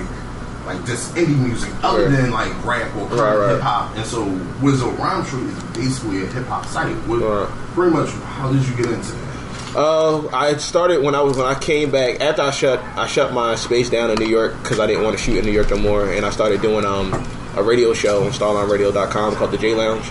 like 0.67 0.85
just 0.85 1.15
indie 1.15 1.39
music, 1.39 1.71
other 1.83 2.03
Right. 2.09 2.13
than 2.17 2.31
like 2.31 2.53
rap 2.65 2.95
or 2.97 3.07
Right, 3.07 3.37
right. 3.37 3.51
hip 3.53 3.61
hop. 3.63 3.97
And 3.97 4.05
so 4.05 4.25
Wizard 4.61 4.99
Rhyme 4.99 5.25
Street 5.25 5.45
is 5.47 5.63
basically 5.77 6.23
a 6.23 6.27
hip 6.27 6.47
hop 6.47 6.67
site. 6.67 6.95
What. 7.07 7.49
Pretty 7.75 7.93
much, 7.97 8.11
how 8.39 8.51
did 8.53 8.67
you 8.67 8.75
get 8.75 8.87
into 8.87 9.13
that? 9.13 9.77
Uh, 9.77 10.27
I 10.33 10.57
started 10.57 11.03
when 11.03 11.15
I 11.15 11.21
was 11.21 11.37
when 11.37 11.47
I 11.47 11.55
came 11.55 11.91
back 11.91 12.21
after 12.21 12.41
I 12.43 12.51
shut 12.51 12.83
I 12.97 13.07
shut 13.07 13.33
my 13.35 13.55
space 13.57 13.91
down 13.91 14.11
in 14.11 14.19
New 14.19 14.27
York 14.29 14.55
because 14.63 14.81
I 14.81 14.87
didn't 14.87 15.05
want 15.05 15.17
to 15.19 15.23
shoot 15.23 15.37
in 15.39 15.45
New 15.45 15.53
York 15.53 15.69
no 15.71 15.77
more, 15.77 16.11
and 16.11 16.25
I 16.25 16.31
started 16.31 16.63
doing 16.63 16.85
um 16.87 17.13
a 17.57 17.63
radio 17.63 17.93
show 17.95 18.25
on 18.25 18.33
StarlineRadio.com 18.33 19.35
called 19.37 19.51
the 19.51 19.59
J 19.59 19.75
Lounge, 19.75 20.07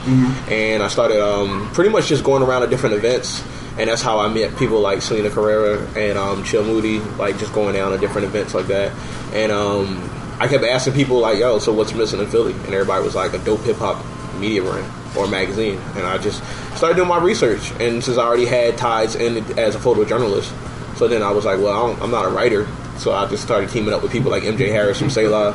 and 0.50 0.84
I 0.84 0.88
started 0.88 1.20
um 1.20 1.68
pretty 1.74 1.90
much 1.90 2.08
just 2.08 2.24
going 2.24 2.44
around 2.44 2.62
to 2.62 2.68
different 2.68 2.94
events, 2.96 3.44
and 3.80 3.90
that's 3.90 4.04
how 4.04 4.20
I 4.20 4.28
met 4.28 4.56
people 4.58 4.82
like 4.82 5.02
Selena 5.02 5.32
Carrera 5.32 5.80
and 5.98 6.18
um 6.18 6.44
Chill 6.44 6.64
Moody, 6.64 7.00
like 7.18 7.40
just 7.40 7.52
going 7.54 7.74
down 7.74 7.92
to 7.92 7.98
different 7.98 8.28
events 8.28 8.54
like 8.54 8.68
that, 8.68 8.92
and 9.34 9.52
um 9.52 10.10
I 10.40 10.48
kept 10.48 10.64
asking 10.64 10.94
people 10.94 11.20
like, 11.20 11.40
yo, 11.40 11.60
so 11.60 11.72
what's 11.74 11.94
missing 11.94 12.20
in 12.20 12.28
Philly, 12.28 12.54
and 12.54 12.74
everybody 12.74 13.04
was 13.04 13.16
like 13.16 13.34
a 13.34 13.38
dope 13.40 13.62
hip 13.62 13.78
hop 13.78 14.04
media 14.38 14.62
brand 14.62 14.92
or 15.18 15.28
magazine, 15.28 15.80
and 15.96 16.06
I 16.06 16.18
just 16.18 16.44
started 16.76 16.96
doing 16.96 17.08
my 17.08 17.20
research. 17.20 17.72
And 17.80 18.04
since 18.04 18.18
I 18.18 18.24
already 18.24 18.46
had 18.46 18.78
ties 18.78 19.16
in 19.16 19.38
as 19.58 19.76
a 19.76 19.80
photojournalist, 19.80 20.54
so 20.98 21.08
then 21.08 21.24
I 21.24 21.32
was 21.32 21.46
like, 21.46 21.60
well, 21.60 21.98
I'm 22.02 22.12
not 22.12 22.26
a 22.26 22.30
writer, 22.30 22.68
so 22.98 23.14
I 23.14 23.28
just 23.28 23.44
started 23.44 23.70
teaming 23.70 23.94
up 23.94 24.04
with 24.04 24.12
people 24.12 24.30
like 24.30 24.44
MJ 24.44 24.70
Harris 24.70 25.00
from 25.00 25.10
Selah, 25.10 25.54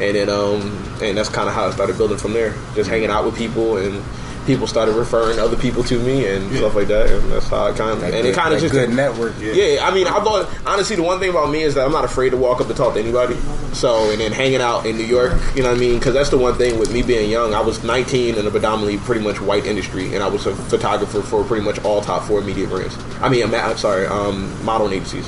and 0.00 0.14
then 0.14 0.28
um, 0.28 0.60
and 1.02 1.18
that's 1.18 1.28
kind 1.28 1.48
of 1.48 1.54
how 1.54 1.66
I 1.66 1.70
started 1.72 1.96
building 1.98 2.18
from 2.18 2.32
there, 2.32 2.54
just 2.74 2.88
hanging 2.88 3.10
out 3.10 3.24
with 3.24 3.36
people 3.36 3.78
and. 3.78 4.02
People 4.46 4.66
started 4.66 4.96
referring 4.96 5.38
other 5.38 5.56
people 5.56 5.84
to 5.84 5.98
me 5.98 6.26
and 6.26 6.50
stuff 6.56 6.74
like 6.74 6.88
that, 6.88 7.10
and 7.10 7.30
that's 7.30 7.48
how 7.48 7.66
I 7.66 7.72
kind 7.72 7.90
of 7.90 8.02
and 8.02 8.26
it 8.26 8.34
kind 8.34 8.54
of 8.54 8.60
just 8.60 8.72
good 8.72 8.90
network. 8.90 9.34
yeah, 9.38 9.86
I 9.86 9.92
mean, 9.92 10.06
I 10.06 10.22
thought 10.24 10.48
honestly 10.66 10.96
the 10.96 11.02
one 11.02 11.20
thing 11.20 11.30
about 11.30 11.50
me 11.50 11.62
is 11.62 11.74
that 11.74 11.84
I'm 11.84 11.92
not 11.92 12.04
afraid 12.04 12.30
to 12.30 12.36
walk 12.36 12.60
up 12.60 12.68
and 12.68 12.76
talk 12.76 12.94
to 12.94 13.00
anybody. 13.00 13.36
So, 13.72 14.10
and 14.10 14.20
then 14.20 14.32
hanging 14.32 14.60
out 14.60 14.84
in 14.86 14.96
New 14.96 15.04
York, 15.04 15.32
you 15.54 15.62
know 15.62 15.68
what 15.68 15.76
I 15.76 15.80
mean? 15.80 15.98
Because 15.98 16.14
that's 16.14 16.30
the 16.30 16.38
one 16.38 16.54
thing 16.54 16.78
with 16.78 16.92
me 16.92 17.02
being 17.02 17.30
young. 17.30 17.54
I 17.54 17.60
was 17.60 17.84
19 17.84 18.34
in 18.34 18.46
a 18.46 18.50
predominantly 18.50 18.98
pretty 18.98 19.22
much 19.22 19.40
white 19.40 19.66
industry, 19.66 20.14
and 20.14 20.22
I 20.22 20.28
was 20.28 20.46
a 20.46 20.54
photographer 20.54 21.22
for 21.22 21.44
pretty 21.44 21.64
much 21.64 21.78
all 21.84 22.00
top 22.00 22.24
four 22.24 22.40
media 22.40 22.66
brands. 22.66 22.98
I 23.20 23.28
mean, 23.28 23.44
I'm, 23.44 23.54
I'm 23.54 23.76
sorry, 23.76 24.06
um, 24.06 24.64
modeling 24.64 24.94
agencies. 24.94 25.26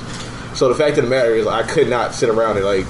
So 0.56 0.68
the 0.68 0.74
fact 0.74 0.98
of 0.98 1.04
the 1.04 1.10
matter 1.10 1.34
is, 1.34 1.46
I 1.46 1.62
could 1.62 1.88
not 1.88 2.14
sit 2.14 2.28
around 2.28 2.56
and 2.56 2.66
like. 2.66 2.86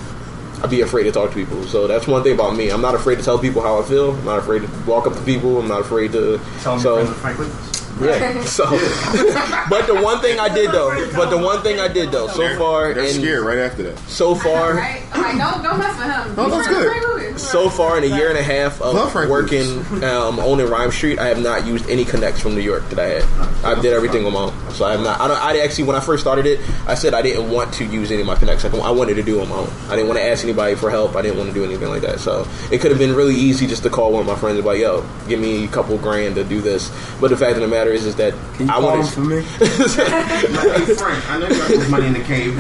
I'd 0.63 0.71
be 0.71 0.81
afraid 0.83 1.05
to 1.05 1.13
talk 1.13 1.31
to 1.31 1.35
people. 1.35 1.65
So 1.65 1.89
that's 1.89 2.07
one 2.07 2.23
thing 2.23 2.35
about 2.35 2.57
me. 2.57 2.71
I'm 2.71 2.81
not 2.81 2.95
afraid 2.95 3.17
to 3.17 3.23
tell 3.23 3.39
people 3.39 3.63
how 3.63 3.81
I 3.81 3.83
feel. 3.83 4.13
I'm 4.15 4.25
not 4.25 4.39
afraid 4.39 4.63
to 4.63 4.69
walk 4.87 5.07
up 5.07 5.15
to 5.15 5.23
people. 5.23 5.59
I'm 5.59 5.67
not 5.67 5.81
afraid 5.81 6.13
to. 6.13 6.41
Tell 6.61 6.79
so, 6.79 6.95
friends 6.95 7.09
with 7.09 7.19
Frank 7.19 7.39
Lucas. 7.41 7.82
Yeah. 8.01 8.45
So, 8.53 8.65
but 9.71 9.87
the 9.87 10.01
one 10.03 10.21
thing 10.21 10.39
I 10.39 10.53
did 10.53 10.71
though, 10.73 11.11
but 11.15 11.31
the 11.31 11.39
one 11.39 11.63
thing 11.63 11.81
I 11.81 11.89
did 11.89 12.11
though, 12.11 12.27
so 12.29 12.57
far, 12.59 12.93
They're 12.93 13.05
and 13.05 13.13
scared 13.13 13.45
right 13.45 13.59
after 13.59 13.83
that. 13.85 13.99
so 14.09 14.35
far, 14.35 14.75
Right? 14.75 15.03
I'm 15.13 15.23
like, 15.23 15.39
don't, 15.39 15.63
don't 15.63 15.79
mess 15.79 15.97
with 15.99 16.07
him. 16.07 16.37
No, 16.37 16.51
that's 16.51 16.69
good. 16.69 17.39
So 17.39 17.71
far 17.71 17.97
in 17.99 18.05
a 18.05 18.15
year 18.15 18.29
and 18.29 18.37
a 18.39 18.43
half 18.43 18.81
of 18.83 18.95
working, 19.15 19.79
um, 20.05 20.39
owning 20.39 20.69
Rhyme 20.69 20.91
Street, 20.91 21.19
I 21.19 21.29
have 21.29 21.43
not 21.43 21.67
used 21.67 21.89
any 21.89 22.05
connects 22.05 22.41
from 22.41 22.55
New 22.55 22.61
York 22.61 22.87
that 22.91 22.99
I 22.99 23.07
had. 23.21 23.65
I 23.65 23.81
did 23.81 23.93
everything 23.95 24.27
on 24.27 24.33
my 24.35 24.41
own. 24.41 24.71
So 24.73 24.85
I 24.85 24.93
have 24.93 25.01
not. 25.01 25.21
I 25.21 25.29
don't. 25.29 25.39
I 25.39 25.59
actually, 25.61 25.85
when 25.85 25.97
I 25.97 26.01
first 26.01 26.23
started 26.23 26.45
it, 26.47 26.61
I 26.87 26.95
said 26.95 27.15
I 27.15 27.23
didn't 27.23 27.51
want 27.51 27.73
to 27.75 27.85
use 27.85 28.11
any 28.11 28.21
of 28.21 28.27
my 28.27 28.35
connects. 28.35 28.65
I 28.65 28.91
wanted 28.91 29.15
to 29.15 29.23
do 29.23 29.39
it 29.39 29.43
on 29.43 29.49
my 29.49 29.57
own. 29.57 29.71
I 29.89 29.97
didn't 29.97 30.09
want 30.09 30.19
to 30.21 30.25
ask 30.27 30.45
anybody 30.45 30.75
for 30.75 30.91
help. 30.91 31.17
I 31.17 31.23
didn't 31.23 31.39
want 31.39 31.49
to 31.49 31.55
do 31.55 31.65
anything 31.65 31.89
like 31.89 32.03
that. 32.03 32.21
So 32.21 32.47
it 32.71 32.81
could 32.81 32.91
have 32.91 32.99
been 32.99 33.15
really 33.15 33.35
easy 33.35 33.67
just 33.67 33.83
to 33.85 33.91
call 33.91 34.13
one 34.13 34.21
of 34.21 34.27
my 34.27 34.37
friends 34.37 34.57
and 34.57 34.65
be 34.65 34.69
like, 34.69 34.81
"Yo, 34.81 35.05
give 35.29 35.41
me 35.41 35.65
a 35.65 35.69
couple 35.69 35.97
grand 35.99 36.35
to 36.37 36.45
do 36.45 36.61
this." 36.61 36.91
But 37.21 37.29
the 37.31 37.37
fact 37.37 37.55
of 37.57 37.63
the 37.63 37.69
matter 37.69 37.92
is, 37.95 38.07
is 38.07 38.17
that 38.17 38.35
Can 38.55 38.67
you 38.67 38.73
I 38.73 38.79
want 38.79 39.01
him 39.01 39.07
for 39.07 39.21
me? 39.21 39.37
Hey 39.63 40.95
Frank, 40.95 41.31
I 41.31 41.39
know 41.39 41.49
you 41.49 41.57
got 41.59 41.69
this 41.69 41.89
money 41.91 42.07
in 42.07 42.13
the 42.15 42.21
cave. 42.25 42.55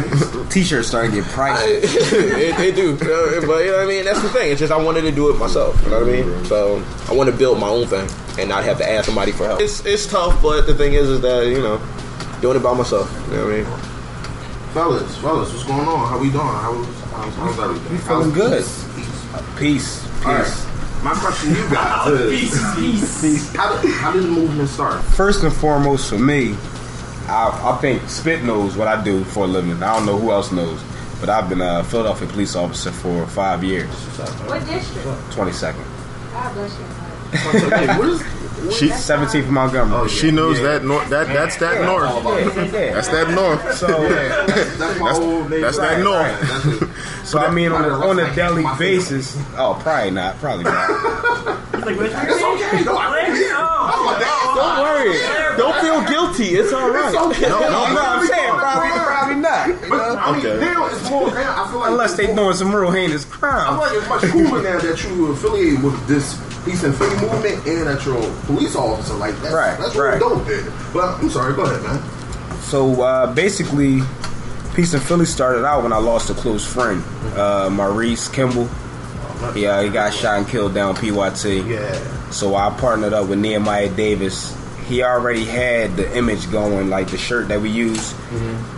T-shirts 0.50 0.88
starting 0.88 1.10
to 1.12 1.16
get 1.18 1.26
pricey. 1.30 2.56
they 2.58 2.72
do, 2.72 2.96
but 2.96 3.06
you 3.06 3.70
know 3.70 3.78
what 3.78 3.80
I 3.80 3.86
mean. 3.86 4.04
That's 4.04 4.22
the 4.22 4.28
thing. 4.30 4.50
It's 4.52 4.60
just 4.60 4.72
I 4.72 4.76
wanted 4.82 5.02
to 5.02 5.12
do 5.12 5.30
it 5.30 5.38
myself. 5.38 5.80
You 5.84 5.90
know 5.90 6.00
what 6.00 6.08
I 6.08 6.22
mean? 6.22 6.44
So 6.46 6.84
I 7.08 7.12
want 7.14 7.30
to 7.30 7.36
build 7.36 7.58
my 7.58 7.68
own 7.68 7.86
thing 7.86 8.08
and 8.38 8.48
not 8.48 8.64
have 8.64 8.78
to 8.78 8.88
ask 8.90 9.06
somebody 9.06 9.32
for 9.32 9.46
help. 9.46 9.60
It's 9.60 9.84
it's 9.86 10.06
tough, 10.06 10.40
but 10.42 10.62
the 10.66 10.74
thing 10.74 10.92
is, 10.94 11.08
is 11.08 11.20
that 11.22 11.46
you 11.46 11.60
know, 11.60 11.80
doing 12.40 12.56
it 12.56 12.62
by 12.62 12.74
myself. 12.74 13.10
You 13.30 13.36
know 13.36 13.44
what 13.46 13.54
I 13.54 13.56
mean? 13.62 13.92
Fellas, 14.72 15.16
fellas, 15.18 15.52
what's 15.52 15.64
going 15.64 15.86
on? 15.86 16.08
How 16.08 16.18
we 16.18 16.30
doing? 16.30 16.46
How's, 16.46 16.86
how's, 17.10 17.34
how's 17.34 17.58
everything? 17.58 17.92
We 17.92 17.98
feeling 17.98 18.30
How's 18.30 18.32
good. 18.32 18.62
peace? 19.58 20.02
Peace. 20.02 20.08
Peace. 20.24 20.71
All 21.04 21.14
right. 21.14 21.14
Peace. 21.14 21.14
My 21.14 21.14
question 21.14 21.54
to 21.54 21.60
you 21.60 21.70
guys 21.70 22.06
is, 22.76 23.20
Peace. 23.20 23.54
how 23.56 23.80
did, 23.80 23.90
how 23.92 24.12
did 24.12 24.24
the 24.24 24.28
movement 24.28 24.68
start? 24.68 25.02
First 25.04 25.42
and 25.42 25.52
foremost, 25.52 26.08
for 26.10 26.18
me, 26.18 26.54
I, 27.28 27.72
I 27.74 27.78
think 27.80 28.08
Spit 28.08 28.44
knows 28.44 28.76
what 28.76 28.88
I 28.88 29.02
do 29.02 29.24
for 29.24 29.44
a 29.44 29.46
living. 29.46 29.82
I 29.82 29.96
don't 29.96 30.06
know 30.06 30.18
who 30.18 30.30
else 30.30 30.52
knows, 30.52 30.82
but 31.20 31.28
I've 31.28 31.48
been 31.48 31.60
a 31.60 31.84
Philadelphia 31.84 32.28
police 32.28 32.56
officer 32.56 32.92
for 32.92 33.26
five 33.26 33.62
years. 33.64 33.88
What 34.48 34.64
district? 34.66 35.32
Twenty 35.32 35.52
second. 35.52 35.84
God 36.32 36.54
bless 36.54 36.78
you. 36.78 36.84
what 37.98 38.08
is 38.08 38.41
She, 38.70 38.88
17th 38.88 39.48
Montgomery. 39.48 40.00
Oh, 40.02 40.06
she 40.06 40.30
knows 40.30 40.60
that 40.60 40.84
north. 40.84 41.08
That 41.10 41.26
that's 41.28 41.56
that 41.56 41.82
north. 41.84 42.24
That's 42.74 43.08
that 43.08 43.30
north. 43.30 43.74
So, 43.76 43.86
that's, 44.08 44.76
that's 44.78 45.00
my 45.00 45.06
That's- 45.12 45.18
old 45.18 45.50
name. 45.50 45.60
that's 45.62 45.78
that 45.78 45.94
Right, 45.96 46.02
north. 46.04 46.40
right. 46.40 46.40
That's 46.40 46.82
it. 46.82 46.88
so 47.26 47.38
I 47.38 47.50
mean, 47.50 47.72
on 47.72 47.84
a, 47.84 47.88
on 47.88 48.18
a 48.20 48.34
daily 48.34 48.62
My 48.62 48.76
favorite. 48.76 48.98
basis. 49.10 49.36
Oh, 49.56 49.78
probably 49.82 50.10
not. 50.12 50.38
Probably 50.38 50.64
not. 50.64 51.58
Like, 51.82 51.96
what's 51.96 52.12
your 52.12 52.22
It's 52.22 52.42
okay. 52.44 52.84
No, 52.84 52.94
I 52.96 53.50
Oh, 53.56 54.54
Don't 54.54 54.78
worry. 54.84 55.18
Don't 55.56 55.80
feel 55.80 56.00
guilty. 56.08 56.54
It's 56.56 56.72
all 56.72 56.90
right. 56.90 57.08
It's 57.08 57.16
okay. 57.16 57.48
No, 57.48 57.60
no, 57.60 57.68
no, 57.94 58.00
I'm 58.02 58.26
saying 58.26 58.50
probably, 58.50 58.90
probably 58.90 59.34
not. 59.36 59.68
But 59.88 60.18
I 60.18 60.32
mean, 60.36 60.46
Okay. 60.46 60.60
now 60.60 60.86
it's 60.86 61.10
more. 61.10 61.30
Now 61.30 61.64
I 61.64 61.70
feel 61.70 61.78
like 61.80 61.90
Unless 61.90 62.16
they 62.16 62.26
doing 62.34 62.54
some 62.54 62.74
real 62.74 62.90
heinous 62.90 63.24
crime. 63.24 63.54
I 63.54 63.64
crime. 63.64 63.68
feel 63.72 63.78
like 63.78 63.96
it's 63.98 64.08
much 64.08 64.32
cooler 64.48 64.62
now 64.62 64.78
that 64.80 65.04
you 65.04 65.26
affiliated 65.32 65.82
with 65.82 66.06
this 66.08 66.34
peace 66.64 66.82
and 66.84 66.94
Philly 66.94 67.16
movement 67.16 67.66
and 67.66 67.86
that 67.88 68.04
you're 68.04 68.16
a 68.18 68.32
police 68.46 68.76
officer. 68.76 69.14
Like 69.14 69.34
that's 69.40 69.54
Right, 69.54 69.78
that's 69.78 69.96
right. 69.96 70.20
really 70.20 70.36
dope. 70.36 70.46
Dude. 70.46 70.72
But 70.92 71.18
I'm 71.20 71.28
sorry. 71.30 71.54
Go 71.54 71.62
ahead, 71.62 71.82
man. 71.82 72.02
So 72.62 73.02
uh, 73.02 73.32
basically, 73.34 74.00
Peace 74.74 74.94
and 74.94 75.02
Philly 75.02 75.26
started 75.26 75.64
out 75.66 75.82
when 75.82 75.92
I 75.92 75.98
lost 75.98 76.30
a 76.30 76.34
close 76.34 76.64
friend, 76.64 77.02
uh, 77.36 77.68
Maurice 77.70 78.28
Kimball. 78.28 78.68
Yeah, 79.56 79.82
he 79.82 79.88
got 79.90 80.14
shot 80.14 80.38
and 80.38 80.46
killed 80.48 80.72
down 80.72 80.94
PYT. 80.94 81.66
Yeah. 81.68 82.30
So 82.30 82.54
I 82.54 82.70
partnered 82.78 83.12
up 83.12 83.26
with 83.28 83.40
Nehemiah 83.40 83.88
Davis. 83.90 84.56
He 84.88 85.02
already 85.02 85.44
had 85.44 85.96
the 85.96 86.16
image 86.16 86.50
going, 86.50 86.90
like 86.90 87.08
the 87.08 87.16
shirt 87.18 87.48
that 87.48 87.60
we 87.60 87.70
use. 87.70 88.14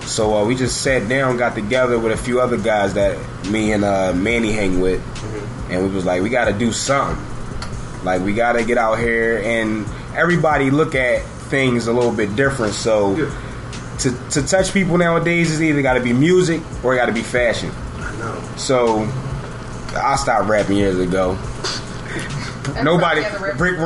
So 0.05 0.37
uh, 0.37 0.45
we 0.45 0.55
just 0.55 0.83
sat 0.83 1.09
down, 1.09 1.37
got 1.37 1.55
together 1.55 1.99
with 1.99 2.13
a 2.13 2.17
few 2.17 2.41
other 2.41 2.57
guys 2.59 2.95
that 2.95 3.19
me 3.51 3.73
and 3.73 3.85
uh, 3.85 4.13
Manny 4.15 4.53
hang 4.53 4.81
with, 4.81 5.03
and 5.71 5.83
we 5.83 5.89
was 5.95 6.05
like, 6.05 6.23
we 6.23 6.29
got 6.29 6.45
to 6.47 6.53
do 6.53 6.73
something. 6.73 7.25
Like 8.05 8.23
we 8.23 8.35
got 8.35 8.53
to 8.53 8.65
get 8.65 8.77
out 8.79 8.99
here, 8.99 9.41
and 9.43 9.87
everybody 10.15 10.71
look 10.71 10.95
at 10.95 11.23
things 11.49 11.87
a 11.87 11.93
little 11.93 12.13
bit 12.13 12.37
different. 12.37 12.75
So 12.75 13.17
to 14.01 14.11
to 14.31 14.43
touch 14.43 14.73
people 14.73 14.99
nowadays 14.99 15.51
is 15.51 15.63
either 15.63 15.81
got 15.83 15.95
to 15.95 16.01
be 16.03 16.13
music 16.13 16.61
or 16.85 16.95
it 16.95 16.99
got 16.99 17.07
to 17.07 17.13
be 17.13 17.23
fashion. 17.23 17.71
I 17.97 18.17
know. 18.19 18.43
So 18.57 19.09
I 19.97 20.17
stopped 20.17 20.49
rapping 20.49 20.77
years 20.77 20.99
ago. 20.99 21.39
Nobody, 22.83 23.23
probably 23.23 23.23
the 23.23 23.39
rip- 23.41 23.61
Rick 23.61 23.79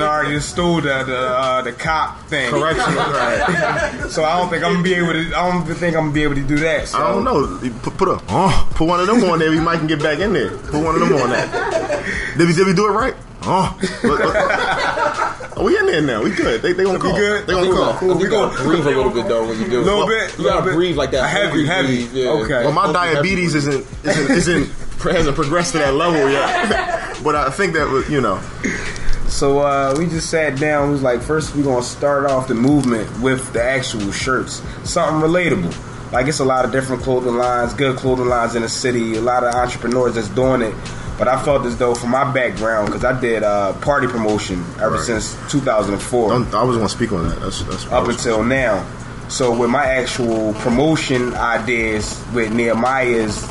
already 0.00 0.40
stole 0.40 0.80
the 0.80 1.04
the, 1.04 1.16
uh, 1.16 1.62
the 1.62 1.72
cop 1.72 2.20
thing. 2.26 2.50
Correction. 2.50 2.84
Right. 2.94 4.10
So 4.10 4.24
I 4.24 4.38
don't 4.38 4.48
think 4.50 4.64
I'm 4.64 4.72
gonna 4.72 4.82
be 4.82 4.94
able 4.94 5.12
to. 5.12 5.34
I 5.36 5.50
don't 5.50 5.64
think 5.74 5.96
I'm 5.96 6.02
gonna 6.04 6.12
be 6.12 6.22
able 6.22 6.34
to 6.36 6.42
do 6.42 6.56
that. 6.58 6.88
So. 6.88 6.98
I 6.98 7.12
don't 7.12 7.24
know. 7.24 7.58
Put, 7.82 7.96
put 7.96 8.08
a 8.08 8.20
oh, 8.28 8.68
put 8.74 8.86
one 8.88 9.00
of 9.00 9.06
them 9.06 9.22
on 9.24 9.38
there. 9.38 9.50
We 9.50 9.60
might 9.60 9.78
can 9.78 9.86
get 9.86 10.00
back 10.02 10.18
in 10.18 10.32
there. 10.32 10.50
Put 10.50 10.82
one 10.82 10.94
of 10.94 11.00
them 11.00 11.12
on 11.14 11.30
that. 11.30 12.34
Did 12.38 12.48
we 12.48 12.52
did 12.54 12.66
we 12.66 12.74
do 12.74 12.86
it 12.86 12.90
right? 12.90 13.14
Oh, 13.46 13.78
look, 14.02 14.18
look. 14.20 15.40
We 15.64 15.78
in 15.78 15.86
there 15.86 16.02
now. 16.02 16.22
We 16.22 16.30
good. 16.30 16.60
They 16.62 16.72
they 16.72 16.82
gonna 16.82 16.98
call. 16.98 17.14
good? 17.16 17.46
They 17.46 17.52
gonna 17.52 17.66
Cool. 17.68 17.76
call. 17.76 17.94
Cool. 17.94 18.14
We 18.18 18.24
You 18.24 18.30
gonna 18.30 18.56
breathe 18.64 18.86
a 18.86 18.90
little 18.90 19.10
bit 19.10 19.28
though 19.28 19.46
when 19.46 19.58
you 19.60 19.68
do. 19.68 19.80
it. 19.80 19.84
Little 19.84 20.06
bit, 20.06 20.30
You 20.36 20.36
gotta 20.38 20.42
little 20.42 20.62
bit. 20.62 20.74
breathe 20.74 20.96
like 20.96 21.10
that. 21.12 21.30
Heavy, 21.30 21.64
hungry 21.64 21.66
heavy. 21.66 21.86
breathe, 22.08 22.14
yeah. 22.14 22.30
Okay. 22.30 22.64
Well, 22.64 22.72
my 22.72 22.82
Hungry, 22.82 23.14
diabetes 23.14 23.52
breathe. 23.52 23.68
isn't 23.68 23.86
isn't, 24.04 24.30
isn't 24.30 24.83
hasn't 25.12 25.36
progressed 25.36 25.72
to 25.72 25.78
that 25.78 25.94
level 25.94 26.30
yet. 26.30 27.20
but 27.24 27.34
I 27.36 27.50
think 27.50 27.74
that 27.74 27.88
was 27.88 28.08
you 28.10 28.20
know. 28.20 28.40
So 29.28 29.60
uh, 29.60 29.94
we 29.98 30.06
just 30.06 30.30
sat 30.30 30.58
down. 30.60 30.88
We 30.88 30.92
was 30.92 31.02
like, 31.02 31.20
first 31.20 31.54
we're 31.56 31.64
gonna 31.64 31.82
start 31.82 32.26
off 32.26 32.46
the 32.48 32.54
movement 32.54 33.20
with 33.20 33.52
the 33.52 33.62
actual 33.62 34.12
shirts, 34.12 34.62
something 34.84 35.28
relatable. 35.28 36.12
Like 36.12 36.28
it's 36.28 36.38
a 36.38 36.44
lot 36.44 36.64
of 36.64 36.70
different 36.70 37.02
clothing 37.02 37.34
lines, 37.36 37.74
good 37.74 37.96
clothing 37.96 38.26
lines 38.26 38.54
in 38.54 38.62
the 38.62 38.68
city. 38.68 39.16
A 39.16 39.20
lot 39.20 39.42
of 39.42 39.54
entrepreneurs 39.54 40.14
that's 40.14 40.28
doing 40.28 40.62
it. 40.62 40.74
But 41.18 41.28
I 41.28 41.40
felt 41.44 41.64
as 41.64 41.76
though, 41.78 41.94
from 41.94 42.10
my 42.10 42.30
background, 42.32 42.86
because 42.86 43.04
I 43.04 43.18
did 43.20 43.42
uh, 43.44 43.72
party 43.74 44.06
promotion 44.08 44.64
ever 44.80 44.96
Right. 44.96 45.00
since 45.04 45.34
2004 45.50 46.28
Don't, 46.28 46.54
I 46.54 46.62
was 46.64 46.76
gonna 46.76 46.88
speak 46.88 47.12
on 47.12 47.28
that. 47.28 47.40
That's 47.40 47.62
that's 47.62 47.86
up 47.86 48.06
until 48.08 48.42
now. 48.44 48.84
So 49.28 49.56
with 49.56 49.70
my 49.70 49.84
actual 49.86 50.52
promotion 50.54 51.34
ideas 51.34 52.22
with 52.34 52.52
Nehemiah's 52.52 53.42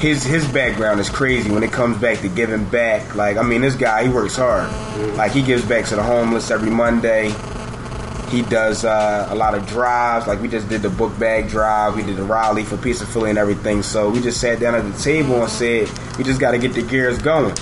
his 0.00 0.24
his 0.24 0.48
background 0.48 0.98
is 0.98 1.10
crazy 1.10 1.50
when 1.50 1.62
it 1.62 1.70
comes 1.70 1.98
back 1.98 2.20
to 2.20 2.28
giving 2.28 2.64
back. 2.64 3.14
Like 3.14 3.36
I 3.36 3.42
mean 3.42 3.60
this 3.60 3.76
guy 3.76 4.04
he 4.04 4.08
works 4.08 4.36
hard. 4.36 4.70
Like 5.16 5.32
he 5.32 5.42
gives 5.42 5.64
back 5.64 5.84
to 5.86 5.96
the 5.96 6.02
homeless 6.02 6.50
every 6.50 6.70
Monday. 6.70 7.34
He 8.30 8.42
does 8.42 8.84
uh, 8.84 9.26
a 9.28 9.34
lot 9.34 9.54
of 9.54 9.66
drives. 9.66 10.26
Like 10.26 10.40
we 10.40 10.48
just 10.48 10.68
did 10.68 10.82
the 10.82 10.88
book 10.88 11.16
bag 11.18 11.48
drive. 11.48 11.96
We 11.96 12.02
did 12.02 12.16
the 12.16 12.22
Raleigh 12.22 12.64
for 12.64 12.76
Peace 12.76 13.00
and 13.00 13.10
Philly 13.10 13.30
and 13.30 13.38
everything. 13.38 13.82
So 13.82 14.08
we 14.08 14.20
just 14.20 14.40
sat 14.40 14.58
down 14.60 14.74
at 14.74 14.90
the 14.90 14.98
table 15.02 15.42
and 15.42 15.50
said 15.50 15.90
we 16.16 16.24
just 16.24 16.40
got 16.40 16.52
to 16.52 16.58
get 16.58 16.72
the 16.72 16.82
gears 16.82 17.18
going. 17.18 17.54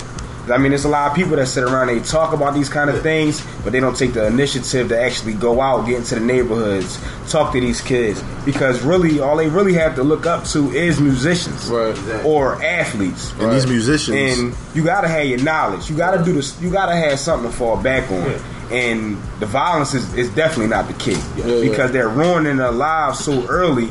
I 0.50 0.58
mean, 0.58 0.70
there's 0.70 0.84
a 0.84 0.88
lot 0.88 1.10
of 1.10 1.16
people 1.16 1.36
that 1.36 1.46
sit 1.46 1.64
around 1.64 1.88
and 1.88 2.00
they 2.00 2.04
talk 2.04 2.32
about 2.32 2.54
these 2.54 2.68
kind 2.68 2.90
of 2.90 3.02
things, 3.02 3.44
but 3.64 3.72
they 3.72 3.80
don't 3.80 3.96
take 3.96 4.12
the 4.14 4.26
initiative 4.26 4.88
to 4.88 5.00
actually 5.00 5.34
go 5.34 5.60
out, 5.60 5.86
get 5.86 5.96
into 5.96 6.14
the 6.14 6.20
neighborhoods, 6.20 6.98
talk 7.30 7.52
to 7.52 7.60
these 7.60 7.80
kids. 7.80 8.22
Because 8.44 8.82
really, 8.82 9.20
all 9.20 9.36
they 9.36 9.48
really 9.48 9.74
have 9.74 9.94
to 9.96 10.02
look 10.02 10.26
up 10.26 10.44
to 10.48 10.70
is 10.70 11.00
musicians 11.00 11.68
Right. 11.68 11.96
or 12.24 12.62
athletes. 12.62 13.32
And 13.38 13.52
these 13.52 13.66
musicians, 13.66 14.38
And 14.38 14.54
you 14.74 14.84
gotta 14.84 15.08
have 15.08 15.26
your 15.26 15.38
knowledge. 15.42 15.90
You 15.90 15.96
gotta 15.96 16.24
do 16.24 16.32
this. 16.32 16.60
You 16.60 16.70
gotta 16.70 16.96
have 16.96 17.18
something 17.18 17.50
to 17.50 17.56
fall 17.56 17.76
back 17.76 18.10
on. 18.10 18.34
And 18.70 19.16
the 19.40 19.46
violence 19.46 19.94
is, 19.94 20.12
is 20.14 20.28
definitely 20.30 20.68
not 20.68 20.88
the 20.88 20.94
key 20.94 21.16
yeah. 21.36 21.60
because 21.60 21.90
they're 21.90 22.08
ruining 22.08 22.58
their 22.58 22.70
lives 22.72 23.18
so 23.20 23.46
early. 23.48 23.88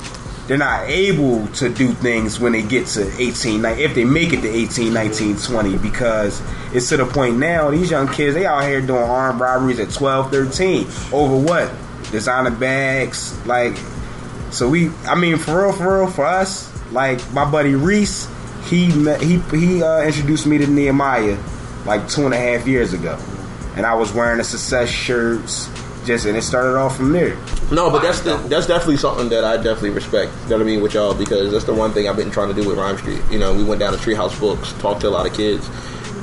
They're 0.48 0.58
not 0.58 0.88
able 0.88 1.46
to 1.48 1.68
do 1.68 1.92
things 1.92 2.40
when 2.40 2.54
they 2.54 2.62
get 2.62 2.88
to 2.88 3.06
18, 3.22 3.62
19, 3.62 3.84
if 3.84 3.96
they 3.96 4.06
make 4.06 4.32
it 4.32 4.42
to 4.42 4.50
18, 4.50 4.94
19, 4.94 5.38
20, 5.38 5.78
because 5.78 6.42
it's 6.74 6.88
to 6.90 6.98
the 6.98 7.06
point 7.06 7.38
now, 7.38 7.70
these 7.70 7.92
young 7.92 8.08
kids, 8.08 8.34
they 8.34 8.46
out 8.46 8.64
here 8.64 8.80
doing 8.80 9.04
armed 9.04 9.42
robberies 9.42 9.80
at 9.80 9.92
12, 9.92 10.32
13. 10.32 10.88
Over 11.12 11.38
what? 11.38 11.72
Designer 12.12 12.52
bags. 12.52 13.46
Like, 13.46 13.76
so 14.52 14.70
we, 14.70 14.90
I 15.06 15.16
mean, 15.16 15.38
for 15.38 15.64
real, 15.64 15.74
for 15.74 16.00
real, 16.00 16.10
for 16.10 16.26
us, 16.26 16.74
like 16.92 17.20
my 17.34 17.50
buddy 17.50 17.76
Reese, 17.76 18.30
he 18.68 18.94
met, 18.94 19.22
he 19.22 19.40
he 19.52 19.84
uh, 19.84 20.02
introduced 20.02 20.46
me 20.46 20.58
to 20.58 20.68
Nehemiah 20.68 21.38
like 21.86 22.08
two 22.10 22.26
and 22.26 22.34
a 22.34 22.38
half 22.38 22.68
years 22.68 22.94
ago, 22.94 23.18
and 23.76 23.86
I 23.86 23.94
was 23.96 24.12
wearing 24.12 24.38
the 24.38 24.44
success 24.44 24.90
shirts, 24.90 25.70
just 26.08 26.26
and 26.26 26.38
it 26.38 26.42
started 26.42 26.78
off 26.78 26.98
from 26.98 27.12
there. 27.12 27.36
No, 27.72 27.92
but 27.92 28.02
that's 28.02 28.22
the, 28.22 28.38
that's 28.48 28.66
definitely 28.66 28.98
something 28.98 29.30
that 29.30 29.44
I 29.44 29.58
definitely 29.58 29.92
respect. 29.92 30.32
You 30.44 30.50
know 30.50 30.56
what 30.58 30.64
I 30.64 30.66
mean 30.66 30.82
with 30.82 30.94
y'all 30.94 31.14
because 31.14 31.52
that's 31.52 31.66
the 31.66 31.74
one 31.74 31.92
thing 31.92 32.08
I've 32.08 32.16
been 32.16 32.32
trying 32.32 32.48
to 32.48 32.60
do 32.60 32.68
with 32.68 32.78
Rhyme 32.78 32.98
Street. 32.98 33.22
You 33.30 33.38
know, 33.38 33.54
we 33.54 33.64
went 33.64 33.80
down 33.80 33.94
to 33.94 34.00
Treehouse 34.00 34.40
Books, 34.40 34.72
talked 34.80 35.02
to 35.02 35.10
a 35.10 35.12
lot 35.12 35.28
of 35.28 35.36
kids 35.36 35.70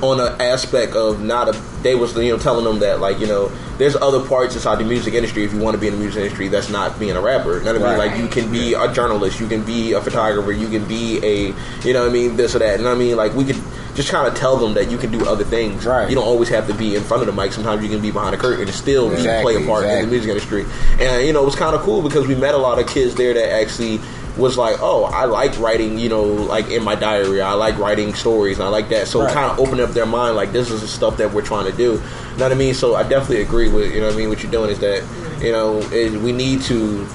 on 0.02 0.20
an 0.20 0.40
aspect 0.40 0.94
of 0.94 1.22
not 1.22 1.48
a. 1.48 1.62
They 1.82 1.94
was 1.94 2.16
you 2.16 2.32
know 2.32 2.38
telling 2.38 2.64
them 2.64 2.78
that 2.80 3.00
like 3.00 3.18
you 3.20 3.26
know 3.26 3.52
there's 3.78 3.96
other 3.96 4.26
parts 4.26 4.54
inside 4.54 4.76
the 4.78 4.84
music 4.84 5.14
industry 5.14 5.44
if 5.44 5.52
you 5.52 5.60
want 5.60 5.74
to 5.74 5.80
be 5.80 5.88
in 5.88 5.94
the 5.94 6.00
music 6.00 6.22
industry 6.22 6.48
that's 6.48 6.70
not 6.70 6.98
being 6.98 7.16
a 7.16 7.20
rapper. 7.20 7.58
You 7.58 7.64
know 7.64 7.72
what 7.72 7.82
I 7.82 7.90
mean? 7.90 7.98
Right. 7.98 8.10
Like 8.10 8.20
you 8.20 8.28
can 8.28 8.50
be 8.50 8.74
a 8.74 8.92
journalist, 8.92 9.40
you 9.40 9.46
can 9.46 9.64
be 9.64 9.92
a 9.92 10.00
photographer, 10.00 10.52
you 10.52 10.68
can 10.68 10.86
be 10.86 11.18
a 11.24 11.54
you 11.86 11.92
know 11.92 12.02
what 12.02 12.10
I 12.10 12.12
mean 12.12 12.36
this 12.36 12.54
or 12.54 12.60
that. 12.60 12.78
You 12.78 12.84
know 12.84 12.90
what 12.90 12.96
I 12.96 12.98
mean? 12.98 13.16
Like 13.16 13.34
we 13.34 13.44
could 13.44 13.62
just 13.94 14.10
kind 14.10 14.26
of 14.26 14.34
tell 14.34 14.56
them 14.56 14.74
that 14.74 14.90
you 14.90 14.98
can 14.98 15.10
do 15.10 15.26
other 15.26 15.44
things. 15.44 15.86
Right. 15.86 16.08
You 16.08 16.14
don't 16.14 16.26
always 16.26 16.48
have 16.48 16.66
to 16.68 16.74
be 16.74 16.96
in 16.96 17.02
front 17.02 17.22
of 17.22 17.26
the 17.26 17.32
mic. 17.32 17.52
Sometimes 17.52 17.82
you 17.82 17.88
can 17.88 18.00
be 18.02 18.10
behind 18.10 18.34
the 18.34 18.38
curtain 18.38 18.62
and 18.66 18.70
still 18.74 19.08
be 19.08 19.14
Exactly, 19.16 19.54
play 19.54 19.64
a 19.64 19.66
part 19.66 19.84
in 19.84 20.02
the 20.04 20.06
music 20.10 20.28
industry. 20.30 20.64
And 21.00 21.26
you 21.26 21.32
know, 21.32 21.42
it 21.42 21.46
was 21.46 21.54
kind 21.56 21.74
of 21.76 21.82
cool 21.82 22.02
because 22.02 22.26
we 22.26 22.34
met 22.34 22.54
a 22.54 22.58
lot 22.58 22.78
of 22.78 22.86
kids 22.88 23.14
there 23.14 23.32
that 23.34 23.52
actually 23.52 24.00
was 24.36 24.58
like, 24.58 24.76
oh, 24.80 25.04
I 25.04 25.26
like 25.26 25.56
writing, 25.60 25.96
you 25.96 26.08
know, 26.08 26.24
like 26.24 26.68
in 26.68 26.82
my 26.82 26.96
diary. 26.96 27.40
I 27.40 27.52
like 27.52 27.78
writing 27.78 28.14
stories 28.14 28.58
and 28.58 28.66
I 28.66 28.68
like 28.68 28.88
that. 28.88 29.06
So 29.06 29.20
Right. 29.22 29.32
kind 29.32 29.48
of 29.52 29.60
opened 29.60 29.80
up 29.80 29.90
their 29.90 30.06
mind, 30.06 30.34
like 30.34 30.50
this 30.50 30.70
is 30.72 30.80
the 30.80 30.88
stuff 30.88 31.16
that 31.18 31.32
we're 31.32 31.42
trying 31.42 31.70
to 31.70 31.76
do. 31.76 31.92
You 31.92 31.98
know 32.38 32.44
what 32.46 32.50
I 32.52 32.56
mean? 32.56 32.74
So 32.74 32.96
I 32.96 33.04
definitely 33.04 33.42
agree 33.42 33.68
with 33.68 33.92
you 33.94 34.00
know 34.00 34.06
what 34.08 34.14
I 34.14 34.18
mean. 34.18 34.28
What 34.28 34.42
you're 34.42 34.50
doing 34.50 34.70
is 34.70 34.80
that 34.80 35.04
you 35.40 35.52
know 35.52 35.78
it, 35.92 36.20
we 36.20 36.32
need 36.32 36.62
to. 36.62 37.06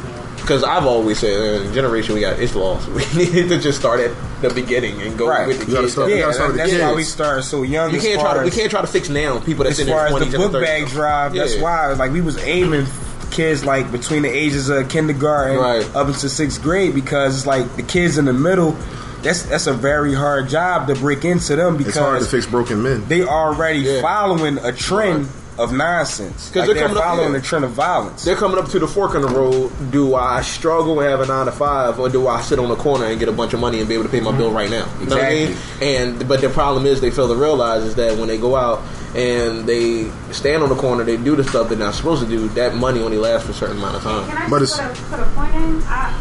Because 0.49 0.63
I've 0.63 0.87
always 0.87 1.19
said, 1.19 1.61
uh, 1.61 1.63
the 1.67 1.71
generation 1.75 2.15
we 2.15 2.21
got, 2.21 2.39
it's 2.39 2.55
lost. 2.55 2.87
We 2.95 3.05
need 3.23 3.49
to 3.49 3.59
just 3.59 3.79
start 3.79 3.99
at 3.99 4.11
the 4.41 4.49
beginning 4.49 4.99
and 4.99 5.15
go 5.15 5.27
Right. 5.27 5.45
with 5.47 5.59
the 5.63 5.71
You 5.71 5.77
kids. 5.81 5.91
start- 5.91 6.09
Yeah, 6.09 6.21
gotta 6.21 6.33
start 6.33 6.47
with 6.53 6.57
the 6.63 6.67
that's 6.71 6.81
why 6.81 6.93
we 6.95 7.03
start 7.03 7.43
so 7.43 7.61
young. 7.61 7.93
You 7.93 8.01
can't 8.01 8.19
try 8.19 8.33
to, 8.33 8.41
we 8.41 8.47
as- 8.47 8.55
can't 8.55 8.71
try 8.71 8.81
to 8.81 8.87
fix 8.87 9.09
now 9.09 9.37
people 9.37 9.63
that's 9.65 9.77
as 9.79 9.85
in 9.85 9.91
far 9.93 9.97
their 9.97 10.05
as 10.07 10.11
twenties 10.11 10.31
the 10.31 10.37
book 10.39 10.53
bag 10.53 10.87
drive, 10.87 11.33
that's 11.35 11.55
Yeah. 11.57 11.61
why 11.61 11.93
like 11.93 12.11
we 12.11 12.21
was 12.21 12.37
aiming 12.39 12.87
kids 13.29 13.63
like 13.63 13.91
between 13.91 14.23
the 14.23 14.29
ages 14.29 14.69
of 14.69 14.89
kindergarten 14.89 15.57
Right. 15.59 15.95
up 15.95 16.07
into 16.07 16.27
sixth 16.27 16.63
grade 16.63 16.95
because 16.95 17.37
it's 17.37 17.45
like 17.45 17.75
the 17.75 17.83
kids 17.83 18.17
in 18.17 18.25
the 18.25 18.33
middle. 18.33 18.75
That's 19.21 19.43
that's 19.43 19.67
a 19.67 19.73
very 19.73 20.15
hard 20.15 20.49
job 20.49 20.87
to 20.87 20.95
break 20.95 21.25
into 21.25 21.57
them 21.57 21.75
It's 21.79 21.95
hard 21.95 22.21
to 22.21 22.25
because 22.25 22.31
fix 22.31 22.45
broken 22.47 22.81
men. 22.81 23.05
they 23.07 23.21
already 23.21 23.81
Yeah. 23.81 24.01
following 24.01 24.57
a 24.57 24.71
trend 24.71 25.27
of 25.59 25.71
nonsense. 25.73 26.49
'Cause 26.49 26.55
Like 26.55 26.65
they're 26.65 26.73
they're 26.75 26.83
coming 26.83 26.97
up 26.97 27.03
following 27.03 27.29
here. 27.31 27.39
the 27.39 27.45
trend 27.45 27.65
of 27.65 27.71
violence. 27.71 28.23
They're 28.23 28.35
coming 28.35 28.57
up 28.57 28.69
to 28.69 28.79
the 28.79 28.87
fork 28.87 29.13
in 29.15 29.21
the 29.21 29.27
road. 29.27 29.71
Do 29.91 30.15
I 30.15 30.41
struggle 30.41 30.99
and 30.99 31.09
have 31.09 31.19
a 31.21 31.25
nine 31.27 31.45
to 31.45 31.51
five, 31.51 31.99
or 31.99 32.09
do 32.09 32.27
I 32.27 32.41
sit 32.41 32.59
on 32.59 32.69
the 32.69 32.75
corner 32.75 33.05
and 33.05 33.19
get 33.19 33.29
a 33.29 33.31
bunch 33.31 33.53
of 33.53 33.59
money 33.59 33.79
and 33.79 33.87
be 33.87 33.93
able 33.95 34.05
to 34.05 34.09
pay 34.09 34.19
my 34.21 34.31
bill 34.31 34.51
right 34.51 34.69
now? 34.69 34.85
You 34.99 35.07
know 35.07 35.15
what 35.17 35.25
I 35.25 35.29
mean? 35.29 35.57
And 35.81 36.27
but 36.27 36.41
the 36.41 36.49
problem 36.49 36.85
is 36.85 37.01
they 37.01 37.11
fail 37.11 37.27
to 37.27 37.35
realize 37.35 37.83
is 37.83 37.95
that 37.95 38.17
when 38.17 38.27
they 38.27 38.37
go 38.37 38.55
out 38.55 38.81
and 39.15 39.65
they 39.67 40.07
stand 40.31 40.63
on 40.63 40.69
the 40.69 40.75
corner, 40.75 41.03
they 41.03 41.17
do 41.17 41.35
the 41.35 41.43
stuff 41.43 41.69
they're 41.69 41.77
not 41.77 41.93
supposed 41.95 42.21
to 42.23 42.27
do. 42.29 42.47
That 42.49 42.75
money 42.75 43.01
only 43.01 43.17
lasts 43.17 43.45
for 43.45 43.51
a 43.51 43.55
certain 43.55 43.77
amount 43.77 43.95
of 43.97 44.03
time. 44.03 44.27
Can 44.27 44.37
I 44.37 44.49
But 44.49 44.59
just 44.59 44.79
it's- 44.79 44.99
put 45.09 45.19
a, 45.19 45.23
put 45.23 45.27
a 45.27 45.31
point 45.35 45.55
in? 45.55 45.83
I, 45.87 46.13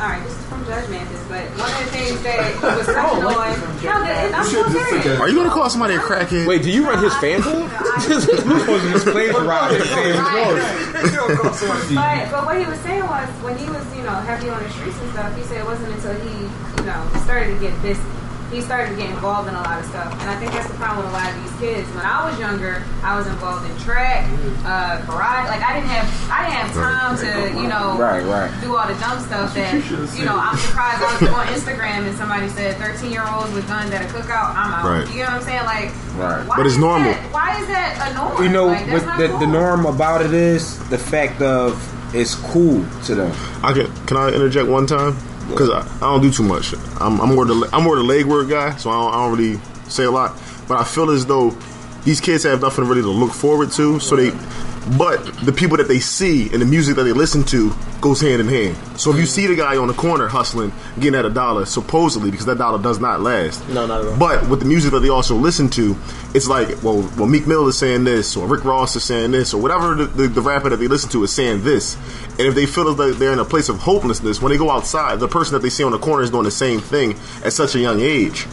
all 0.00 0.08
right, 0.08 0.22
this 0.24 0.32
is 0.32 0.46
from 0.46 0.64
Judge 0.64 0.88
Mathis, 0.88 1.20
but 1.28 1.44
one 1.60 1.68
of 1.68 1.78
the 1.84 1.90
things 1.92 2.22
that 2.22 2.40
was 2.62 2.86
touching 2.96 3.20
on. 3.20 3.52
No, 3.84 4.00
that, 4.00 4.32
I'm 4.34 4.44
so 4.48 4.64
serious. 4.68 5.20
Are 5.20 5.28
you 5.28 5.36
gonna 5.36 5.50
call 5.50 5.68
somebody 5.68 5.94
a 5.94 5.98
crackhead? 5.98 6.46
Wait, 6.46 6.62
do 6.62 6.70
you 6.70 6.88
run 6.88 7.04
his 7.04 7.14
fan 7.16 7.42
club? 7.42 7.68
But 12.00 12.30
but 12.32 12.46
what 12.46 12.56
he 12.58 12.64
was 12.64 12.80
saying 12.80 13.04
was 13.04 13.28
when 13.44 13.58
he 13.58 13.68
was 13.68 13.84
you 13.94 14.02
know 14.02 14.16
heavy 14.24 14.48
on 14.48 14.62
the 14.62 14.70
streets 14.70 14.98
and 15.00 15.12
stuff, 15.12 15.36
he 15.36 15.42
said 15.44 15.60
it 15.60 15.66
wasn't 15.66 15.92
until 15.92 16.14
he 16.14 16.48
you 16.80 16.86
know 16.88 17.10
started 17.24 17.52
to 17.52 17.60
get 17.60 17.76
busy. 17.82 18.00
He 18.50 18.60
started 18.60 18.90
to 18.90 18.96
get 18.96 19.10
involved 19.10 19.48
in 19.48 19.54
a 19.54 19.62
lot 19.62 19.78
of 19.78 19.86
stuff, 19.86 20.10
and 20.10 20.28
I 20.28 20.34
think 20.40 20.50
that's 20.50 20.66
the 20.66 20.74
problem 20.74 21.06
with 21.06 21.14
a 21.14 21.16
lot 21.16 21.30
of 21.30 21.38
these 21.38 21.54
kids. 21.60 21.86
When 21.94 22.04
I 22.04 22.28
was 22.28 22.36
younger, 22.40 22.82
I 23.04 23.14
was 23.16 23.28
involved 23.28 23.70
in 23.70 23.78
track, 23.78 24.26
uh, 24.66 24.98
karate. 25.06 25.46
Like 25.46 25.62
I 25.62 25.78
didn't 25.78 25.86
have, 25.86 26.08
I 26.26 26.42
didn't 26.42 26.58
have 26.58 26.74
time 26.74 27.16
to, 27.22 27.49
you 27.62 27.68
know, 27.68 27.96
Right, 27.98 28.24
right. 28.24 28.50
do 28.60 28.76
all 28.76 28.86
the 28.88 28.94
dumb 29.00 29.20
stuff 29.20 29.54
that, 29.54 29.74
you 30.18 30.24
know, 30.24 30.38
I'm 30.38 30.56
surprised 30.56 31.02
I 31.02 31.12
was 31.20 31.28
on 31.30 31.46
Instagram 31.48 32.06
and 32.08 32.16
somebody 32.16 32.48
said 32.48 32.76
13 32.76 33.10
year 33.12 33.24
olds 33.28 33.52
with 33.52 33.66
guns 33.68 33.90
at 33.92 34.02
a 34.02 34.08
cookout. 34.12 34.54
I'm 34.56 34.72
out. 34.72 34.84
Right. 34.84 35.08
You 35.12 35.20
know 35.20 35.24
what 35.26 35.32
I'm 35.34 35.42
saying? 35.42 35.64
Like, 35.64 35.90
Right. 36.16 36.46
why 36.46 36.56
But 36.56 36.66
it's 36.66 36.76
normal. 36.76 37.10
That, 37.12 37.32
why 37.32 37.60
is 37.60 37.66
that 37.68 38.10
a 38.10 38.14
norm? 38.14 38.42
You 38.42 38.48
know, 38.50 38.66
like, 38.66 38.86
that's 38.86 39.04
what 39.04 39.18
the, 39.18 39.28
cool. 39.28 39.38
the 39.38 39.46
norm 39.46 39.86
about 39.86 40.22
it 40.22 40.34
is 40.34 40.78
the 40.88 40.98
fact 40.98 41.40
of 41.42 41.78
it's 42.14 42.34
cool 42.34 42.84
to 43.04 43.14
them. 43.14 43.32
I 43.62 43.72
can 43.72 43.86
can 44.06 44.16
I 44.16 44.28
interject 44.32 44.68
one 44.68 44.86
time? 44.86 45.16
Because 45.48 45.70
I, 45.70 45.80
I 45.96 46.00
don't 46.00 46.20
do 46.22 46.30
too 46.30 46.42
much. 46.42 46.74
I'm, 47.00 47.20
I'm 47.20 47.34
more 47.34 47.44
the 47.44 47.68
I'm 47.72 47.84
more 47.84 47.96
the 47.96 48.02
leg 48.02 48.26
work 48.26 48.48
guy, 48.48 48.74
so 48.76 48.90
I 48.90 48.94
don't, 48.94 49.14
I 49.14 49.16
don't 49.28 49.38
really 49.38 49.60
say 49.88 50.04
a 50.04 50.10
lot. 50.10 50.36
But 50.68 50.78
I 50.78 50.84
feel 50.84 51.10
as 51.10 51.24
though 51.26 51.50
these 52.04 52.20
kids 52.20 52.42
have 52.44 52.60
nothing 52.60 52.84
really 52.86 53.02
to 53.02 53.08
look 53.10 53.32
forward 53.32 53.70
to. 53.72 53.98
So 54.00 54.16
they, 54.16 54.30
but 54.96 55.22
the 55.44 55.52
people 55.52 55.76
that 55.76 55.88
they 55.88 56.00
see 56.00 56.50
and 56.52 56.62
the 56.62 56.66
music 56.66 56.96
that 56.96 57.04
they 57.04 57.12
listen 57.12 57.44
to 57.44 57.72
goes 58.00 58.20
hand 58.20 58.40
in 58.40 58.48
hand. 58.48 58.76
So 58.98 59.12
if 59.12 59.18
you 59.18 59.26
see 59.26 59.46
the 59.46 59.54
guy 59.54 59.76
on 59.76 59.88
the 59.88 59.94
corner 59.94 60.26
hustling, 60.26 60.72
getting 60.96 61.18
at 61.18 61.24
a 61.24 61.30
dollar, 61.30 61.66
supposedly 61.66 62.30
because 62.30 62.46
that 62.46 62.58
dollar 62.58 62.80
does 62.80 62.98
not 62.98 63.20
last. 63.20 63.66
No, 63.68 63.86
not 63.86 64.00
at 64.00 64.08
all. 64.08 64.18
But 64.18 64.48
with 64.48 64.60
the 64.60 64.64
music 64.64 64.92
that 64.92 65.00
they 65.00 65.10
also 65.10 65.36
listen 65.36 65.68
to, 65.70 65.96
it's 66.34 66.48
like, 66.48 66.82
well, 66.82 67.02
well, 67.16 67.26
Meek 67.26 67.46
Mill 67.46 67.68
is 67.68 67.78
saying 67.78 68.04
this, 68.04 68.36
or 68.36 68.46
Rick 68.46 68.64
Ross 68.64 68.96
is 68.96 69.04
saying 69.04 69.32
this, 69.32 69.52
or 69.52 69.60
whatever 69.60 69.94
the, 69.94 70.06
the, 70.06 70.28
the 70.28 70.40
rapper 70.40 70.70
that 70.70 70.76
they 70.76 70.88
listen 70.88 71.10
to 71.10 71.22
is 71.24 71.32
saying 71.32 71.62
this. 71.62 71.96
And 72.38 72.40
if 72.40 72.54
they 72.54 72.66
feel 72.66 72.92
though 72.94 73.12
they're 73.12 73.32
in 73.32 73.38
a 73.38 73.44
place 73.44 73.68
of 73.68 73.78
hopelessness, 73.78 74.40
when 74.40 74.50
they 74.50 74.58
go 74.58 74.70
outside, 74.70 75.20
the 75.20 75.28
person 75.28 75.52
that 75.54 75.60
they 75.60 75.70
see 75.70 75.84
on 75.84 75.92
the 75.92 75.98
corner 75.98 76.22
is 76.22 76.30
doing 76.30 76.44
the 76.44 76.50
same 76.50 76.80
thing 76.80 77.12
at 77.44 77.52
such 77.52 77.74
a 77.74 77.78
young 77.78 78.00
age. 78.00 78.46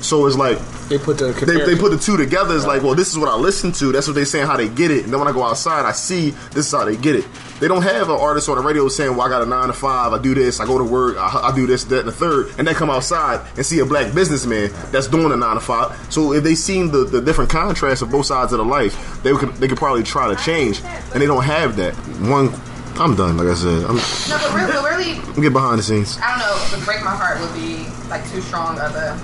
So 0.00 0.26
it's 0.26 0.36
like 0.36 0.58
They 0.88 0.98
put 0.98 1.18
the 1.18 1.32
they, 1.32 1.64
they 1.64 1.76
put 1.76 1.90
the 1.90 1.98
two 1.98 2.16
together. 2.16 2.54
It's 2.54 2.64
like, 2.66 2.82
well, 2.82 2.94
this 2.94 3.08
is 3.10 3.18
what 3.18 3.28
I 3.28 3.34
listen 3.34 3.72
to. 3.72 3.90
That's 3.92 4.06
what 4.06 4.14
they 4.14 4.24
saying 4.24 4.46
how 4.46 4.56
they 4.56 4.68
get 4.68 4.90
it. 4.90 5.04
And 5.04 5.12
then 5.12 5.18
when 5.18 5.28
I 5.28 5.32
go 5.32 5.42
outside, 5.42 5.84
I 5.84 5.92
see 5.92 6.30
this 6.52 6.66
is 6.66 6.72
how 6.72 6.84
they 6.84 6.96
get 6.96 7.16
it. 7.16 7.26
They 7.60 7.66
don't 7.66 7.82
have 7.82 8.08
an 8.08 8.16
artist 8.16 8.48
on 8.48 8.56
the 8.56 8.62
radio 8.62 8.86
saying, 8.88 9.16
"Well, 9.16 9.26
I 9.26 9.28
got 9.28 9.42
a 9.42 9.46
nine 9.46 9.66
to 9.66 9.72
five. 9.72 10.12
I 10.12 10.18
do 10.22 10.32
this. 10.34 10.60
I 10.60 10.66
go 10.66 10.78
to 10.78 10.84
work. 10.84 11.16
I, 11.18 11.48
I 11.50 11.54
do 11.56 11.66
this, 11.66 11.82
that, 11.84 11.98
and 12.00 12.08
the 12.08 12.12
third. 12.12 12.52
And 12.56 12.66
then 12.68 12.74
come 12.76 12.90
outside 12.90 13.44
and 13.56 13.66
see 13.66 13.80
a 13.80 13.84
black 13.84 14.14
businessman 14.14 14.70
that's 14.92 15.08
doing 15.08 15.32
a 15.32 15.36
nine 15.36 15.54
to 15.56 15.60
five. 15.60 15.96
So 16.12 16.32
if 16.32 16.44
they 16.44 16.54
seen 16.54 16.92
the, 16.92 16.98
the 17.04 17.20
different 17.20 17.50
contrasts 17.50 18.00
of 18.00 18.10
both 18.12 18.26
sides 18.26 18.52
of 18.52 18.58
the 18.58 18.64
life, 18.64 19.22
they 19.24 19.32
could 19.32 19.52
they 19.56 19.66
could 19.66 19.78
probably 19.78 20.04
try 20.04 20.32
to 20.32 20.40
change. 20.44 20.80
And 21.12 21.20
they 21.20 21.26
don't 21.26 21.42
have 21.44 21.74
that. 21.76 21.94
One, 22.30 22.54
I'm 23.00 23.16
done. 23.16 23.36
Like 23.36 23.48
I 23.48 23.54
said, 23.54 23.84
I'm, 23.84 23.96
No, 23.96 24.38
but 24.38 24.54
really, 24.54 25.14
really, 25.16 25.42
get 25.42 25.52
behind 25.52 25.80
the 25.80 25.82
scenes. 25.82 26.16
I 26.22 26.30
don't 26.30 26.38
know. 26.38 26.78
The 26.78 26.84
break 26.84 27.02
my 27.02 27.14
heart 27.16 27.40
would 27.40 27.52
be 27.54 27.88
like 28.08 28.22
too 28.30 28.40
strong 28.40 28.78
of 28.78 28.94
a 28.94 29.18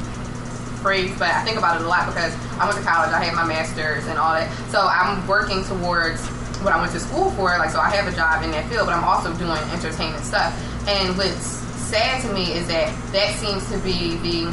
phrase, 0.85 1.09
but 1.19 1.33
I 1.33 1.41
think 1.49 1.57
about 1.57 1.81
it 1.81 1.85
a 1.85 1.89
lot 1.89 2.05
because 2.05 2.37
I 2.61 2.69
went 2.69 2.77
to 2.77 2.85
college, 2.85 3.09
I 3.09 3.25
had 3.25 3.33
my 3.33 3.49
master's 3.49 4.05
and 4.05 4.21
all 4.21 4.37
that. 4.37 4.53
So 4.69 4.85
I'm 4.85 5.17
working 5.27 5.65
towards 5.65 6.21
what 6.61 6.77
I 6.77 6.81
went 6.81 6.93
to 6.93 7.01
school 7.01 7.33
for. 7.33 7.57
Like, 7.57 7.73
so 7.73 7.81
I 7.81 7.89
have 7.97 8.05
a 8.05 8.15
job 8.15 8.45
in 8.45 8.53
that 8.53 8.69
field, 8.69 8.85
but 8.85 8.95
I'm 8.95 9.03
also 9.03 9.33
doing 9.41 9.57
entertainment 9.73 10.23
stuff. 10.29 10.53
And 10.85 11.17
what's 11.17 11.65
sad 11.89 12.21
to 12.29 12.29
me 12.37 12.53
is 12.53 12.69
that 12.69 12.93
that 13.17 13.33
seems 13.41 13.65
to 13.73 13.81
be 13.81 14.21
the 14.21 14.53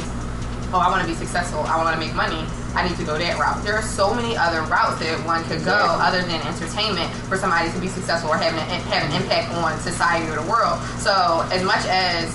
oh, 0.72 0.80
I 0.80 0.88
want 0.88 1.04
to 1.04 1.08
be 1.08 1.14
successful, 1.14 1.60
I 1.68 1.76
want 1.76 1.92
to 1.92 2.00
make 2.00 2.16
money. 2.16 2.48
I 2.72 2.88
need 2.88 2.96
to 2.96 3.04
go 3.04 3.18
that 3.18 3.36
route. 3.36 3.62
There 3.62 3.76
are 3.76 3.84
so 3.84 4.14
many 4.14 4.34
other 4.34 4.64
routes 4.64 4.98
that 5.04 5.20
one 5.28 5.44
could 5.44 5.62
go 5.62 5.76
other 5.76 6.24
than 6.24 6.40
entertainment 6.40 7.12
for 7.28 7.36
somebody 7.36 7.70
to 7.70 7.78
be 7.78 7.88
successful 7.88 8.32
or 8.32 8.40
having 8.40 8.64
an, 8.72 8.80
have 8.88 9.04
an 9.04 9.12
impact 9.20 9.52
on 9.60 9.78
society 9.80 10.24
or 10.32 10.40
the 10.40 10.48
world. 10.48 10.80
So 10.96 11.44
as 11.52 11.62
much 11.62 11.84
as 11.84 12.32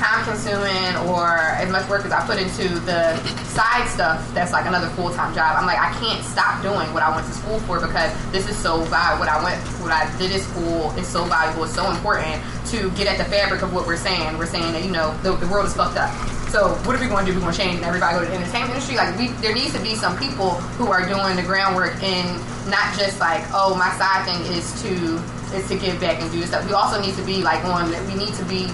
time 0.00 0.24
consuming 0.24 0.96
or 1.12 1.36
as 1.60 1.68
much 1.70 1.86
work 1.90 2.06
as 2.06 2.12
I 2.12 2.24
put 2.24 2.40
into 2.40 2.80
the 2.88 3.20
side 3.52 3.86
stuff 3.86 4.24
that's 4.32 4.50
like 4.50 4.64
another 4.64 4.88
full 4.96 5.12
time 5.12 5.34
job. 5.34 5.60
I'm 5.60 5.66
like 5.66 5.78
I 5.78 5.92
can't 6.00 6.24
stop 6.24 6.62
doing 6.62 6.88
what 6.96 7.02
I 7.02 7.14
went 7.14 7.26
to 7.28 7.34
school 7.34 7.60
for 7.60 7.78
because 7.78 8.10
this 8.32 8.48
is 8.48 8.56
so 8.56 8.80
valuable. 8.88 9.20
What 9.20 9.28
I 9.28 9.44
went 9.44 9.60
what 9.84 9.92
I 9.92 10.08
did 10.16 10.32
at 10.32 10.40
school 10.40 10.90
is 10.96 11.06
so 11.06 11.24
valuable, 11.24 11.64
it's 11.64 11.74
so 11.74 11.90
important 11.90 12.40
to 12.72 12.90
get 12.96 13.06
at 13.12 13.18
the 13.18 13.28
fabric 13.28 13.60
of 13.60 13.74
what 13.74 13.86
we're 13.86 14.00
saying. 14.00 14.38
We're 14.38 14.46
saying 14.46 14.72
that, 14.72 14.84
you 14.84 14.90
know, 14.90 15.12
the, 15.22 15.36
the 15.36 15.46
world 15.48 15.66
is 15.66 15.74
fucked 15.74 15.98
up. 15.98 16.08
So 16.48 16.74
what 16.88 16.96
are 16.96 17.00
we 17.00 17.06
going 17.06 17.26
to 17.26 17.30
do? 17.30 17.36
We're 17.36 17.44
going 17.44 17.54
to 17.54 17.60
change 17.60 17.76
and 17.76 17.84
everybody 17.84 18.16
go 18.16 18.24
to 18.24 18.26
the 18.26 18.34
entertainment 18.34 18.72
industry. 18.72 18.96
Like 18.96 19.16
we, 19.18 19.28
there 19.44 19.54
needs 19.54 19.72
to 19.74 19.82
be 19.82 19.94
some 19.94 20.16
people 20.16 20.56
who 20.80 20.88
are 20.88 21.06
doing 21.06 21.36
the 21.36 21.44
groundwork 21.44 22.02
and 22.02 22.26
not 22.72 22.96
just 22.96 23.20
like, 23.20 23.44
oh, 23.52 23.76
my 23.76 23.92
side 24.00 24.24
thing 24.24 24.40
is 24.56 24.66
to 24.82 25.20
is 25.54 25.66
to 25.68 25.76
give 25.76 26.00
back 26.00 26.20
and 26.22 26.30
do 26.30 26.42
stuff. 26.42 26.64
We 26.66 26.72
also 26.72 27.00
need 27.00 27.14
to 27.16 27.22
be 27.22 27.42
like 27.42 27.64
on. 27.64 27.90
We 28.06 28.14
need 28.14 28.34
to 28.34 28.44
be 28.46 28.70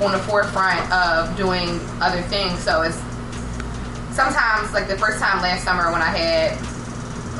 on 0.00 0.12
the 0.12 0.18
forefront 0.18 0.80
of 0.92 1.36
doing 1.36 1.80
other 2.00 2.22
things. 2.22 2.58
So 2.60 2.82
it's 2.82 2.96
sometimes 4.14 4.72
like 4.72 4.88
the 4.88 4.98
first 4.98 5.18
time 5.18 5.42
last 5.42 5.64
summer 5.64 5.92
when 5.92 6.02
I 6.02 6.10
had 6.10 6.70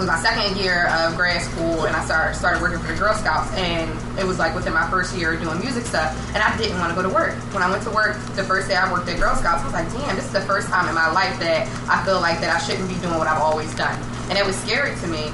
was 0.01 0.09
my 0.09 0.19
second 0.19 0.57
year 0.57 0.89
of 0.89 1.15
grad 1.15 1.43
school 1.43 1.85
and 1.85 1.95
I 1.95 2.03
started 2.05 2.35
started 2.35 2.63
working 2.63 2.79
for 2.79 2.93
the 2.93 2.99
Girl 2.99 3.13
Scouts 3.13 3.53
and 3.53 3.91
it 4.19 4.25
was 4.25 4.39
like 4.39 4.55
within 4.55 4.73
my 4.73 4.89
first 4.89 5.15
year 5.15 5.37
doing 5.37 5.61
music 5.61 5.85
stuff 5.85 6.17
and 6.33 6.43
I 6.43 6.57
didn't 6.57 6.79
want 6.79 6.89
to 6.91 6.97
go 6.97 7.03
to 7.07 7.13
work. 7.15 7.37
When 7.53 7.63
I 7.63 7.71
went 7.71 7.83
to 7.85 7.91
work 7.91 8.17
the 8.35 8.45
first 8.45 8.69
day 8.69 8.77
I 8.77 8.91
worked 8.91 9.09
at 9.09 9.19
Girl 9.19 9.35
Scouts, 9.37 9.61
I 9.61 9.65
was 9.65 9.75
like, 9.75 9.93
damn, 9.93 10.17
this 10.17 10.25
is 10.25 10.33
the 10.33 10.41
first 10.43 10.69
time 10.69 10.89
in 10.89 10.95
my 10.95 11.11
life 11.13 11.39
that 11.41 11.69
I 11.89 12.03
feel 12.05 12.21
like 12.21 12.41
that 12.41 12.49
I 12.49 12.59
shouldn't 12.65 12.89
be 12.89 12.97
doing 13.01 13.19
what 13.19 13.27
I've 13.27 13.43
always 13.43 13.75
done. 13.75 14.01
And 14.31 14.39
it 14.39 14.47
was 14.47 14.57
scary 14.57 14.97
to 15.01 15.07
me. 15.07 15.29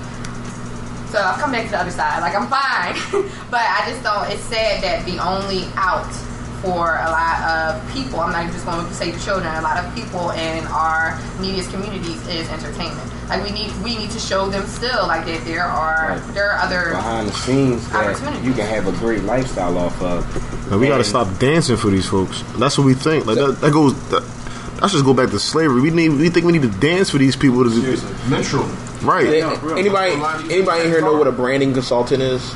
So 1.15 1.23
I've 1.23 1.39
come 1.39 1.53
back 1.53 1.67
to 1.67 1.71
the 1.71 1.79
other 1.79 1.95
side. 1.95 2.19
Like 2.19 2.35
I'm 2.35 2.51
fine. 2.51 2.99
but 3.51 3.63
I 3.63 3.87
just 3.87 4.03
don't 4.03 4.27
it's 4.31 4.43
sad 4.43 4.83
that 4.83 5.07
the 5.07 5.23
only 5.23 5.71
out 5.79 6.11
for 6.63 6.97
a 6.97 7.11
lot 7.11 7.43
of 7.43 7.93
people, 7.93 8.21
I'm 8.21 8.33
not 8.33 8.53
just 8.53 8.65
going 8.65 8.87
to 8.87 8.95
say 8.95 9.13
children, 9.19 9.55
a 9.55 9.63
lot 9.63 9.83
of 9.83 9.95
people 9.95 10.31
in 10.31 10.67
our 10.67 11.19
media's 11.41 11.69
communities 11.69 12.27
is 12.29 12.49
entertainment. 12.49 13.11
Like 13.29 13.43
we 13.43 13.51
need 13.51 13.73
we 13.83 13.97
need 13.97 14.11
to 14.11 14.21
show 14.21 14.49
them 14.49 14.67
still 14.67 15.07
like 15.09 15.27
that 15.27 15.45
there 15.45 15.65
are 15.65 16.21
there 16.33 16.53
are 16.53 16.59
other 16.61 16.91
behind 16.91 17.29
the 17.29 17.33
scenes 17.33 17.89
that 17.91 18.07
Opportunities. 18.07 18.47
you 18.47 18.53
can 18.55 18.67
have 18.67 18.87
a 18.87 18.93
great 18.93 19.23
lifestyle 19.25 19.77
off 19.79 20.01
of. 20.01 20.71
Now, 20.71 20.79
we 20.79 20.87
got 20.87 20.99
to 20.99 21.05
stop 21.05 21.27
dancing 21.39 21.77
for 21.77 21.91
these 21.91 22.09
folks. 22.09 22.43
That's 22.57 22.79
what 22.79 22.85
we 22.85 22.95
think. 22.95 23.27
Like 23.27 23.37
that, 23.37 23.61
that 23.61 23.73
goes. 23.73 23.95
That, 24.11 24.23
that's 24.81 24.93
just 24.93 25.05
go 25.05 25.15
back 25.15 25.31
to 25.31 25.41
slavery. 25.41 25.81
We 25.81 25.91
need. 25.91 26.11
We 26.11 26.29
think 26.29 26.47
we 26.47 26.53
need 26.53 26.63
to 26.63 26.79
dance 26.79 27.11
for 27.11 27.19
these 27.19 27.35
people 27.35 27.65
to 27.65 27.71
do. 27.71 27.97
Metro. 28.29 28.63
Right. 29.03 29.27
anybody 29.27 30.13
anybody 30.53 30.85
in 30.85 30.89
here 30.89 31.01
know 31.01 31.17
what 31.17 31.27
a 31.27 31.33
branding 31.33 31.73
consultant 31.73 32.23
is? 32.23 32.55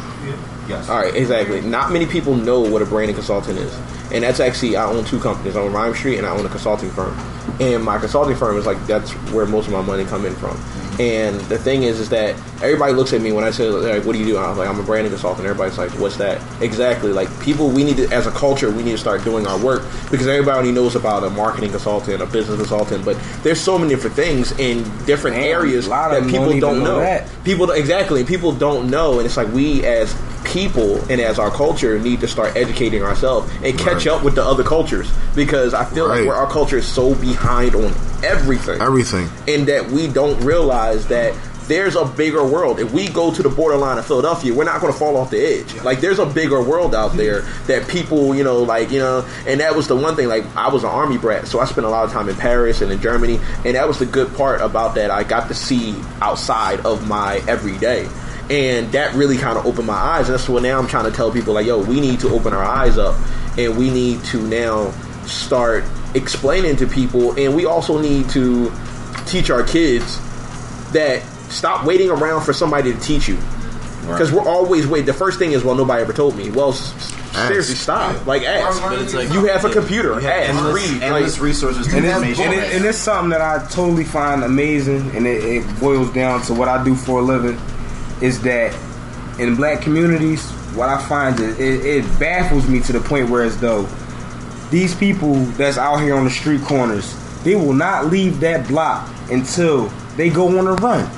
Yes. 0.71 0.89
All 0.89 0.99
right, 0.99 1.15
exactly. 1.15 1.61
Not 1.61 1.93
many 1.93 2.07
people 2.07 2.35
know 2.35 2.61
what 2.61 2.81
a 2.83 2.87
branding 2.87 3.17
consultant 3.17 3.59
is, 3.59 3.75
and 4.13 4.25
that's 4.25 4.41
actually 4.41 4.77
I 4.77 4.85
own 4.87 5.05
two 5.05 5.21
companies. 5.21 5.57
I 5.57 5.61
own 5.61 5.73
Rhyme 5.73 5.95
Street 5.95 6.19
and 6.19 6.27
I 6.27 6.31
own 6.31 6.47
a 6.47 6.49
consulting 6.49 6.91
firm. 6.91 7.19
And 7.61 7.83
my 7.85 7.99
consulting 7.99 8.37
firm 8.37 8.57
is 8.57 8.67
like 8.67 8.85
that's 8.87 9.11
where 9.33 9.47
most 9.47 9.67
of 9.67 9.73
my 9.73 9.83
money 9.83 10.05
come 10.05 10.25
in 10.25 10.35
from. 10.37 10.59
And 11.01 11.41
the 11.43 11.57
thing 11.57 11.85
is, 11.85 11.99
is 11.99 12.11
that 12.11 12.37
everybody 12.63 12.93
looks 12.93 13.15
at 13.15 13.23
me 13.23 13.33
when 13.33 13.43
I 13.43 13.51
say 13.51 13.69
like, 13.69 14.05
"What 14.05 14.13
do 14.13 14.19
you 14.19 14.27
do?" 14.27 14.39
I'm 14.39 14.59
like, 14.59 14.69
"I'm 14.69 14.79
a 14.79 14.83
branding 14.83 15.11
consultant." 15.11 15.47
Everybody's 15.47 15.79
like, 15.79 15.91
"What's 15.93 16.19
that?" 16.19 16.43
Exactly. 16.63 17.11
Like 17.11 17.29
people, 17.41 17.69
we 17.71 17.85
need 17.85 17.97
to, 17.97 18.09
as 18.13 18.27
a 18.27 18.31
culture, 18.31 18.71
we 18.71 18.83
need 18.83 18.93
to 18.93 18.99
start 18.99 19.25
doing 19.25 19.47
our 19.47 19.59
work 19.59 19.83
because 20.11 20.27
everybody 20.27 20.73
knows 20.73 20.97
about 20.97 21.25
a 21.25 21.31
marketing 21.31 21.71
consultant, 21.71 22.21
a 22.21 22.27
business 22.27 22.59
consultant, 22.59 23.05
but 23.05 23.17
there's 23.43 23.61
so 23.61 23.79
many 23.79 23.95
different 23.95 24.15
things 24.15 24.53
in 24.59 24.85
different 25.07 25.39
areas 25.39 25.87
a 25.87 25.91
lot 25.91 26.15
of 26.15 26.25
that 26.25 26.31
people 26.31 26.61
don't 26.61 26.85
know 26.85 27.01
know. 27.01 27.27
People 27.45 27.71
exactly, 27.71 28.21
and 28.21 28.29
people 28.29 28.53
don't 28.53 28.91
know, 28.91 29.19
and 29.19 29.27
it's 29.27 29.39
like 29.39 29.51
we 29.53 29.85
as 29.87 30.15
people 30.45 30.97
and 31.11 31.21
as 31.21 31.39
our 31.39 31.51
culture 31.51 31.99
need 31.99 32.21
to 32.21 32.29
start 32.29 32.57
educating 32.57 33.03
ourselves 33.03 33.51
and 33.63 33.79
catch 33.79 34.07
up 34.07 34.23
with 34.25 34.35
the 34.35 34.45
other 34.45 34.65
cultures 34.65 35.11
because 35.35 35.75
I 35.75 35.85
feel 35.85 36.09
Right. 36.09 36.21
like 36.21 36.29
where 36.29 36.37
our 36.37 36.51
culture 36.51 36.79
is 36.79 36.87
so 36.87 37.15
behind 37.15 37.75
on 37.75 37.93
everything, 38.25 38.81
Everything. 38.81 39.29
and 39.49 39.67
that 39.67 39.91
we 39.91 40.07
don't 40.09 40.41
realize 40.45 41.07
that 41.09 41.35
there's 41.69 41.95
a 41.95 42.05
bigger 42.05 42.43
world. 42.45 42.81
If 42.81 42.91
we 42.93 43.07
go 43.07 43.33
to 43.33 43.43
the 43.45 43.49
borderline 43.49 43.97
of 43.97 44.05
Philadelphia, 44.05 44.53
we're 44.53 44.65
not 44.65 44.81
going 44.81 44.93
to 44.93 44.99
fall 44.99 45.17
off 45.17 45.31
the 45.31 45.39
edge. 45.41 45.73
Like 45.85 46.01
there's 46.01 46.19
a 46.19 46.27
bigger 46.27 46.61
world 46.61 46.97
out 46.97 47.17
there 47.17 47.43
that 47.69 47.87
people, 47.87 48.35
you 48.35 48.43
know, 48.43 48.59
like 48.65 48.91
you 48.91 48.99
know, 48.99 49.25
and 49.47 49.61
that 49.61 49.77
was 49.77 49.87
the 49.87 49.95
one 49.95 50.17
thing. 50.17 50.27
Like 50.27 50.45
I 50.57 50.69
was 50.69 50.83
an 50.83 50.91
army 50.91 51.17
brat, 51.17 51.47
so 51.47 51.61
I 51.61 51.67
spent 51.67 51.87
a 51.87 51.91
lot 51.91 52.05
of 52.05 52.11
time 52.11 52.29
in 52.29 52.35
Paris 52.35 52.81
and 52.81 52.91
in 52.91 53.01
Germany, 53.01 53.39
and 53.65 53.77
that 53.77 53.87
was 53.87 54.01
the 54.01 54.07
good 54.07 54.35
part 54.37 54.61
about 54.61 54.97
that. 54.97 55.13
I 55.13 55.23
got 55.23 55.47
to 55.47 55.55
see 55.55 55.95
outside 56.21 56.81
of 56.81 57.07
my 57.07 57.37
everyday. 57.47 58.09
And 58.51 58.91
that 58.93 59.15
really 59.15 59.39
kind 59.39 59.57
of 59.57 59.65
opened 59.65 59.87
my 59.87 59.95
eyes. 59.95 60.29
And 60.29 60.35
that's 60.37 60.49
what 60.49 60.63
now 60.65 60.79
I'm 60.79 60.89
trying 60.89 61.05
to 61.05 61.17
tell 61.17 61.31
people 61.31 61.55
like, 61.55 61.67
yo, 61.67 61.79
we 61.83 62.01
need 62.01 62.19
to 62.21 62.31
open 62.31 62.53
our 62.53 62.65
eyes 62.65 62.99
up 62.99 63.17
and 63.57 63.79
we 63.79 63.91
need 63.91 64.25
to 64.25 64.43
now 64.49 64.91
start 65.25 65.85
explaining 66.15 66.75
to 66.77 66.87
people 66.87 67.39
and 67.39 67.55
we 67.55 67.65
also 67.67 68.01
need 68.01 68.29
to 68.31 68.73
teach 69.27 69.51
our 69.51 69.63
kids 69.63 70.19
that 70.93 71.23
stop 71.49 71.85
waiting 71.87 72.11
around 72.11 72.43
for 72.43 72.53
somebody 72.53 72.93
to 72.93 72.99
teach 73.01 73.29
you. 73.29 73.39
Because 74.03 74.33
we're 74.33 74.49
always 74.49 74.87
waiting 74.89 75.07
the 75.07 75.13
first 75.15 75.39
thing 75.39 75.53
is 75.53 75.63
well 75.63 75.77
nobody 75.77 76.03
ever 76.03 76.13
told 76.13 76.37
me. 76.37 76.51
Well 76.51 76.71
s- 76.71 76.93
s- 76.97 77.47
seriously 77.47 77.77
stop. 77.77 78.27
Like 78.27 78.43
ask. 78.43 78.81
But 78.83 78.99
it's 79.01 79.15
like- 79.15 79.33
you 79.33 79.45
have 79.45 79.65
a 79.65 79.71
computer. 79.71 80.15
You 80.15 80.27
have 80.27 80.33
ask. 80.33 80.49
endless- 80.51 80.91
read. 80.91 81.03
Endless 81.05 81.35
like- 81.35 81.43
resources 81.45 81.87
to 81.87 81.97
and 81.99 82.05
it's, 82.07 82.15
information. 82.17 82.45
and, 82.47 82.55
it, 82.55 82.75
and 82.75 82.85
it's 82.85 82.99
something 82.99 83.31
that 83.31 83.41
I 83.43 83.65
totally 83.71 84.05
find 84.05 84.43
amazing, 84.43 85.15
and 85.15 85.25
it, 85.27 85.45
it 85.45 85.81
boils 85.81 86.13
down 86.13 86.43
to 86.43 86.55
what 86.55 86.67
I 86.69 86.83
do 86.83 86.97
for 86.97 87.21
a 87.21 87.23
living. 87.23 87.61
Is 88.21 88.41
that 88.43 88.75
in 89.39 89.57
black 89.57 89.81
communities, 89.81 90.51
what 90.75 90.89
I 90.89 91.03
find 91.07 91.39
is 91.41 91.59
it, 91.59 91.85
it 91.85 92.19
baffles 92.19 92.69
me 92.69 92.81
to 92.81 92.93
the 92.93 93.01
point 93.01 93.29
where 93.31 93.43
as 93.43 93.59
though 93.59 93.89
these 94.71 94.95
people 94.95 95.35
that's 95.57 95.79
out 95.79 95.99
here 95.99 96.15
on 96.15 96.25
the 96.25 96.31
street 96.31 96.63
corners, 96.63 97.15
they 97.43 97.57
will 97.57 97.73
not 97.73 98.07
leave 98.07 98.41
that 98.41 98.69
block 98.69 99.09
until 99.31 99.87
they 100.17 100.31
go 100.31 100.59
on 100.59 100.67
a 100.67 100.75
run. 100.75 101.11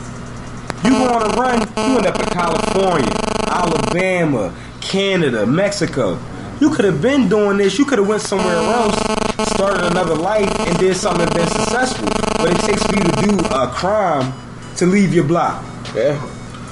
You 0.85 0.91
go 0.91 1.15
on 1.15 1.23
a 1.23 1.35
run, 1.41 1.61
you 1.61 1.99
end 1.99 2.07
up 2.07 2.19
in 2.19 2.27
California, 2.27 3.12
Alabama, 3.47 4.55
Canada, 4.81 5.47
Mexico. 5.47 6.19
You 6.61 6.71
could 6.71 6.85
have 6.85 7.03
been 7.03 7.29
doing 7.29 7.57
this. 7.57 7.79
You 7.79 7.85
could 7.85 7.99
have 7.99 8.09
went 8.09 8.23
somewhere 8.23 8.57
else, 8.57 8.97
started 9.51 9.85
another 9.85 10.15
life, 10.15 10.49
and 10.61 10.79
did 10.79 10.97
something 10.97 11.23
and 11.23 11.35
been 11.35 11.49
successful. 11.49 12.09
But 12.37 12.53
it 12.53 12.61
takes 12.61 12.83
for 12.85 12.95
you 12.95 13.03
to 13.03 13.23
do 13.23 13.47
a 13.55 13.69
crime 13.69 14.33
to 14.77 14.87
leave 14.87 15.12
your 15.12 15.25
block. 15.25 15.65
Yeah. 15.95 16.21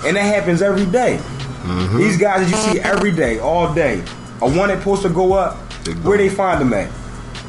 And 0.05 0.17
that 0.17 0.23
happens 0.23 0.63
every 0.63 0.87
day. 0.87 1.19
Mm-hmm. 1.19 1.99
These 1.99 2.17
guys 2.17 2.41
that 2.41 2.51
you 2.51 2.73
see 2.73 2.81
every 2.81 3.13
day, 3.13 3.39
all 3.39 3.73
day. 3.75 4.03
A 4.43 4.49
wanted 4.49 4.81
poster 4.81 5.09
go 5.11 5.35
up, 5.35 5.57
where 6.03 6.17
they 6.17 6.29
find 6.29 6.61
them 6.61 6.73
at? 6.73 6.91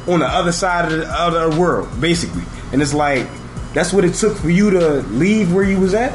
On 0.06 0.20
the 0.20 0.26
other 0.26 0.52
side 0.52 0.92
of 0.92 0.98
the 0.98 1.06
other 1.06 1.58
world, 1.58 1.88
basically. 2.00 2.42
And 2.72 2.82
it's 2.82 2.92
like, 2.92 3.26
that's 3.72 3.92
what 3.92 4.04
it 4.04 4.14
took 4.14 4.36
for 4.36 4.50
you 4.50 4.70
to 4.70 5.00
leave 5.12 5.52
where 5.52 5.64
you 5.64 5.80
was 5.80 5.94
at? 5.94 6.12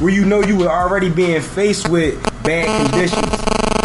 Where 0.00 0.12
you 0.12 0.24
know 0.24 0.42
you 0.42 0.58
were 0.58 0.68
already 0.68 1.08
being 1.08 1.40
faced 1.40 1.88
with 1.88 2.22
bad 2.42 2.90
conditions. 2.90 3.30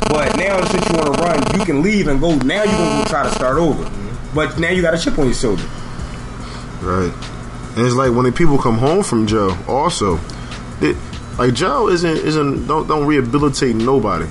But 0.09 0.35
now 0.37 0.63
since 0.65 0.89
you 0.89 0.95
want 0.97 1.15
to 1.15 1.21
run, 1.21 1.59
you 1.59 1.65
can 1.65 1.81
leave 1.81 2.07
and 2.07 2.19
go, 2.19 2.35
now 2.35 2.63
you're 2.63 2.77
going 2.77 3.03
to 3.03 3.09
try 3.09 3.23
to 3.23 3.31
start 3.31 3.57
over. 3.57 3.89
But 4.33 4.59
now 4.59 4.69
you 4.69 4.81
got 4.81 4.93
a 4.93 4.97
chip 4.97 5.17
on 5.17 5.25
your 5.25 5.33
shoulder. 5.33 5.63
Right. 6.81 7.13
And 7.77 7.85
it's 7.85 7.95
like 7.95 8.11
when 8.11 8.25
the 8.25 8.31
people 8.31 8.57
come 8.57 8.77
home 8.77 9.03
from 9.03 9.27
jail, 9.27 9.57
also, 9.67 10.19
it, 10.81 10.97
like 11.39 11.53
jail 11.53 11.87
isn't 11.87 12.17
isn't 12.17 12.67
don't 12.67 12.87
don't 12.87 13.05
rehabilitate 13.07 13.75
nobody. 13.75 14.27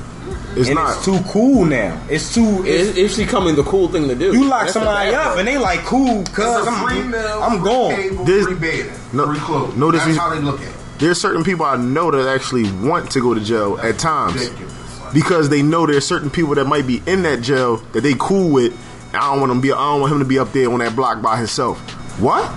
It's 0.57 0.69
and 0.69 0.77
not. 0.77 0.97
it's 0.97 1.05
too 1.05 1.19
cool 1.31 1.65
now. 1.65 2.01
It's 2.11 2.35
too. 2.35 2.65
It's, 2.67 2.97
it's 2.97 3.17
becoming 3.17 3.55
the 3.55 3.63
cool 3.65 3.89
thing 3.89 4.09
to 4.09 4.15
do. 4.15 4.33
You 4.33 4.45
lock 4.47 4.63
That's 4.63 4.73
somebody 4.73 5.15
up 5.15 5.23
part. 5.25 5.39
and 5.41 5.47
they 5.49 5.57
like 5.59 5.81
cool, 5.81 6.25
cuz 6.25 6.45
I'm, 6.67 7.15
I'm 7.15 7.63
gone. 7.63 8.25
There's- 8.25 8.45
free 8.45 8.55
bathing, 8.55 8.93
no, 9.13 9.27
free 9.27 9.39
clothes. 9.39 9.77
no, 9.77 9.91
this 9.93 10.01
That's 10.01 10.13
is- 10.13 10.17
how 10.19 10.31
they 10.35 10.41
look 10.41 10.61
at 10.61 10.69
it. 10.69 10.75
There's 10.99 11.21
certain 11.21 11.45
people 11.45 11.65
I 11.65 11.77
know 11.77 12.11
that 12.11 12.27
actually 12.29 12.71
want 12.83 13.11
to 13.13 13.21
go 13.21 13.33
to 13.35 13.41
jail 13.41 13.79
at 13.81 13.99
times 14.01 14.51
because 15.15 15.49
they 15.49 15.63
know 15.63 15.87
there's 15.87 16.05
certain 16.07 16.29
people 16.31 16.57
that 16.57 16.65
might 16.67 16.87
be 16.89 17.03
in 17.07 17.23
that 17.23 17.41
jail 17.41 17.77
that 17.93 18.01
they 18.01 18.15
cool 18.19 18.51
with. 18.51 18.73
I 19.15 19.21
don't 19.31 19.39
want 19.41 19.53
him 19.53 19.59
to 19.59 19.63
be. 19.63 19.73
I 19.73 19.77
don't 19.77 20.01
want 20.01 20.13
him 20.13 20.19
to 20.19 20.25
be 20.25 20.39
up 20.41 20.53
there 20.53 20.71
on 20.73 20.81
that 20.81 20.97
block 20.97 21.23
by 21.23 21.37
himself. 21.37 21.79
What? 22.21 22.53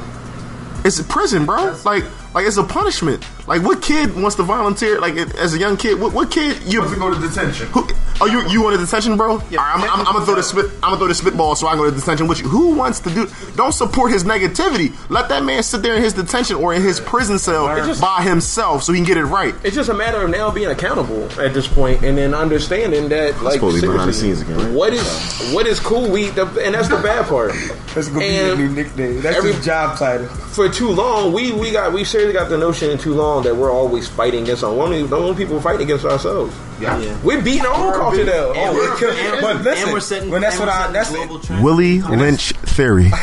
It's 0.84 1.00
a 1.00 1.04
prison, 1.04 1.46
bro. 1.46 1.78
Like, 1.86 2.04
like 2.34 2.46
it's 2.46 2.58
a 2.58 2.64
punishment. 2.64 3.26
Like, 3.48 3.62
what 3.62 3.82
kid 3.82 4.16
wants 4.16 4.36
to 4.38 4.44
volunteer? 4.44 5.00
Like, 5.00 5.16
as 5.16 5.54
a 5.54 5.60
young 5.60 5.78
kid, 5.78 6.00
what, 6.00 6.14
what 6.14 6.32
kid 6.32 6.62
you 6.64 6.80
Wants 6.80 6.94
to 6.94 7.00
go 7.00 7.14
to 7.14 7.20
detention. 7.20 7.68
Who, 7.68 7.88
oh, 8.22 8.26
you 8.26 8.48
you 8.50 8.62
want 8.62 8.76
a 8.76 8.78
detention, 8.78 9.18
bro? 9.18 9.32
All 9.32 9.38
right, 9.40 9.50
I'm, 9.52 9.84
I'm, 9.84 10.08
I'm 10.08 10.14
gonna 10.14 10.26
throw 10.26 10.36
the 10.36 10.44
spit. 10.44 10.66
I'm 10.76 10.92
gonna 10.92 10.98
throw 10.98 11.08
the 11.08 11.16
spitball 11.16 11.56
so 11.56 11.68
I 11.68 11.76
go 11.76 11.90
to 11.90 11.96
detention 11.96 12.28
with 12.28 12.40
you. 12.40 12.48
Who 12.48 12.76
wants 12.76 13.00
to 13.02 13.10
do? 13.10 13.28
Don't 13.56 13.72
support 13.74 14.12
his 14.12 14.24
negativity. 14.24 14.94
Let 15.10 15.30
that 15.30 15.44
man 15.44 15.64
sit 15.64 15.82
there 15.82 15.96
in 15.96 16.02
his 16.02 16.14
detention 16.14 16.58
or 16.58 16.74
in 16.74 16.82
his 16.82 17.00
prison 17.00 17.40
cell 17.40 17.66
by 18.00 18.22
himself 18.22 18.84
so 18.84 18.94
he 18.94 19.00
can 19.00 19.06
get 19.08 19.18
it 19.18 19.26
right. 19.26 19.54
It's 19.64 19.76
just 19.76 19.90
a 19.90 19.94
matter 19.94 20.22
of 20.22 20.30
now 20.30 20.52
being 20.52 20.70
accountable 20.70 21.24
at 21.40 21.54
this 21.54 21.68
point, 21.68 22.04
and 22.04 22.18
then 22.18 22.34
understanding 22.34 23.10
that, 23.10 23.42
like, 23.42 23.56
supposed 23.56 23.82
to 23.82 23.82
be 23.82 23.92
behind 23.92 24.10
the 24.10 24.14
scenes 24.14 24.42
again, 24.42 24.58
right? 24.58 24.72
what 24.72 24.94
is 24.94 25.52
what 25.54 25.66
is 25.68 25.80
cool? 25.80 26.10
We 26.10 26.30
the, 26.30 26.46
and 26.64 26.76
that's 26.76 26.88
the 26.88 26.98
bad 27.02 27.28
part. 27.28 27.54
That's 27.94 28.08
gonna 28.08 28.20
be 28.22 28.28
And 28.28 28.52
the 28.52 28.56
new 28.56 28.70
nickname. 28.70 29.22
That's 29.22 29.36
every- 29.38 29.52
his 29.52 29.66
job 29.66 29.98
title. 29.98 30.26
For 30.28 30.70
too 30.70 30.90
long, 30.92 31.34
we 31.34 31.52
we 31.52 31.72
got 31.72 31.92
we 31.92 32.06
seriously 32.06 32.32
got 32.34 32.50
the 32.50 32.58
notion 32.58 32.90
in 32.90 32.98
too 32.98 33.14
long 33.14 33.44
that 33.44 33.54
we're 33.54 33.72
always 33.72 34.08
fighting 34.08 34.44
against 34.44 34.64
our 34.64 34.74
women. 34.74 35.10
The 35.10 35.18
only 35.18 35.36
people 35.36 35.60
fighting 35.60 35.82
against 35.84 36.06
ourselves. 36.06 36.56
Yeah. 36.82 37.18
We're 37.24 37.42
beating 37.42 37.66
our 37.66 37.74
own 37.74 37.94
culture 37.94 38.24
though. 38.26 38.54
And 38.54 38.70
Oh, 38.70 38.74
we're- 38.74 39.32
and- 39.34 39.42
But 39.42 39.62
listen, 39.64 39.84
and 39.86 39.94
we're 39.94 40.00
setting, 40.00 40.30
when 40.32 40.42
that's 40.42 40.56
and 40.60 40.66
what 40.66 40.70
we're 40.70 40.74
I- 40.74 40.80
setting 40.80 40.94
that's 40.94 41.10
global 41.12 41.36
it. 41.38 41.44
trends. 41.44 41.64
Willie 41.64 42.02
Lynch 42.02 42.52
theory. 42.66 43.12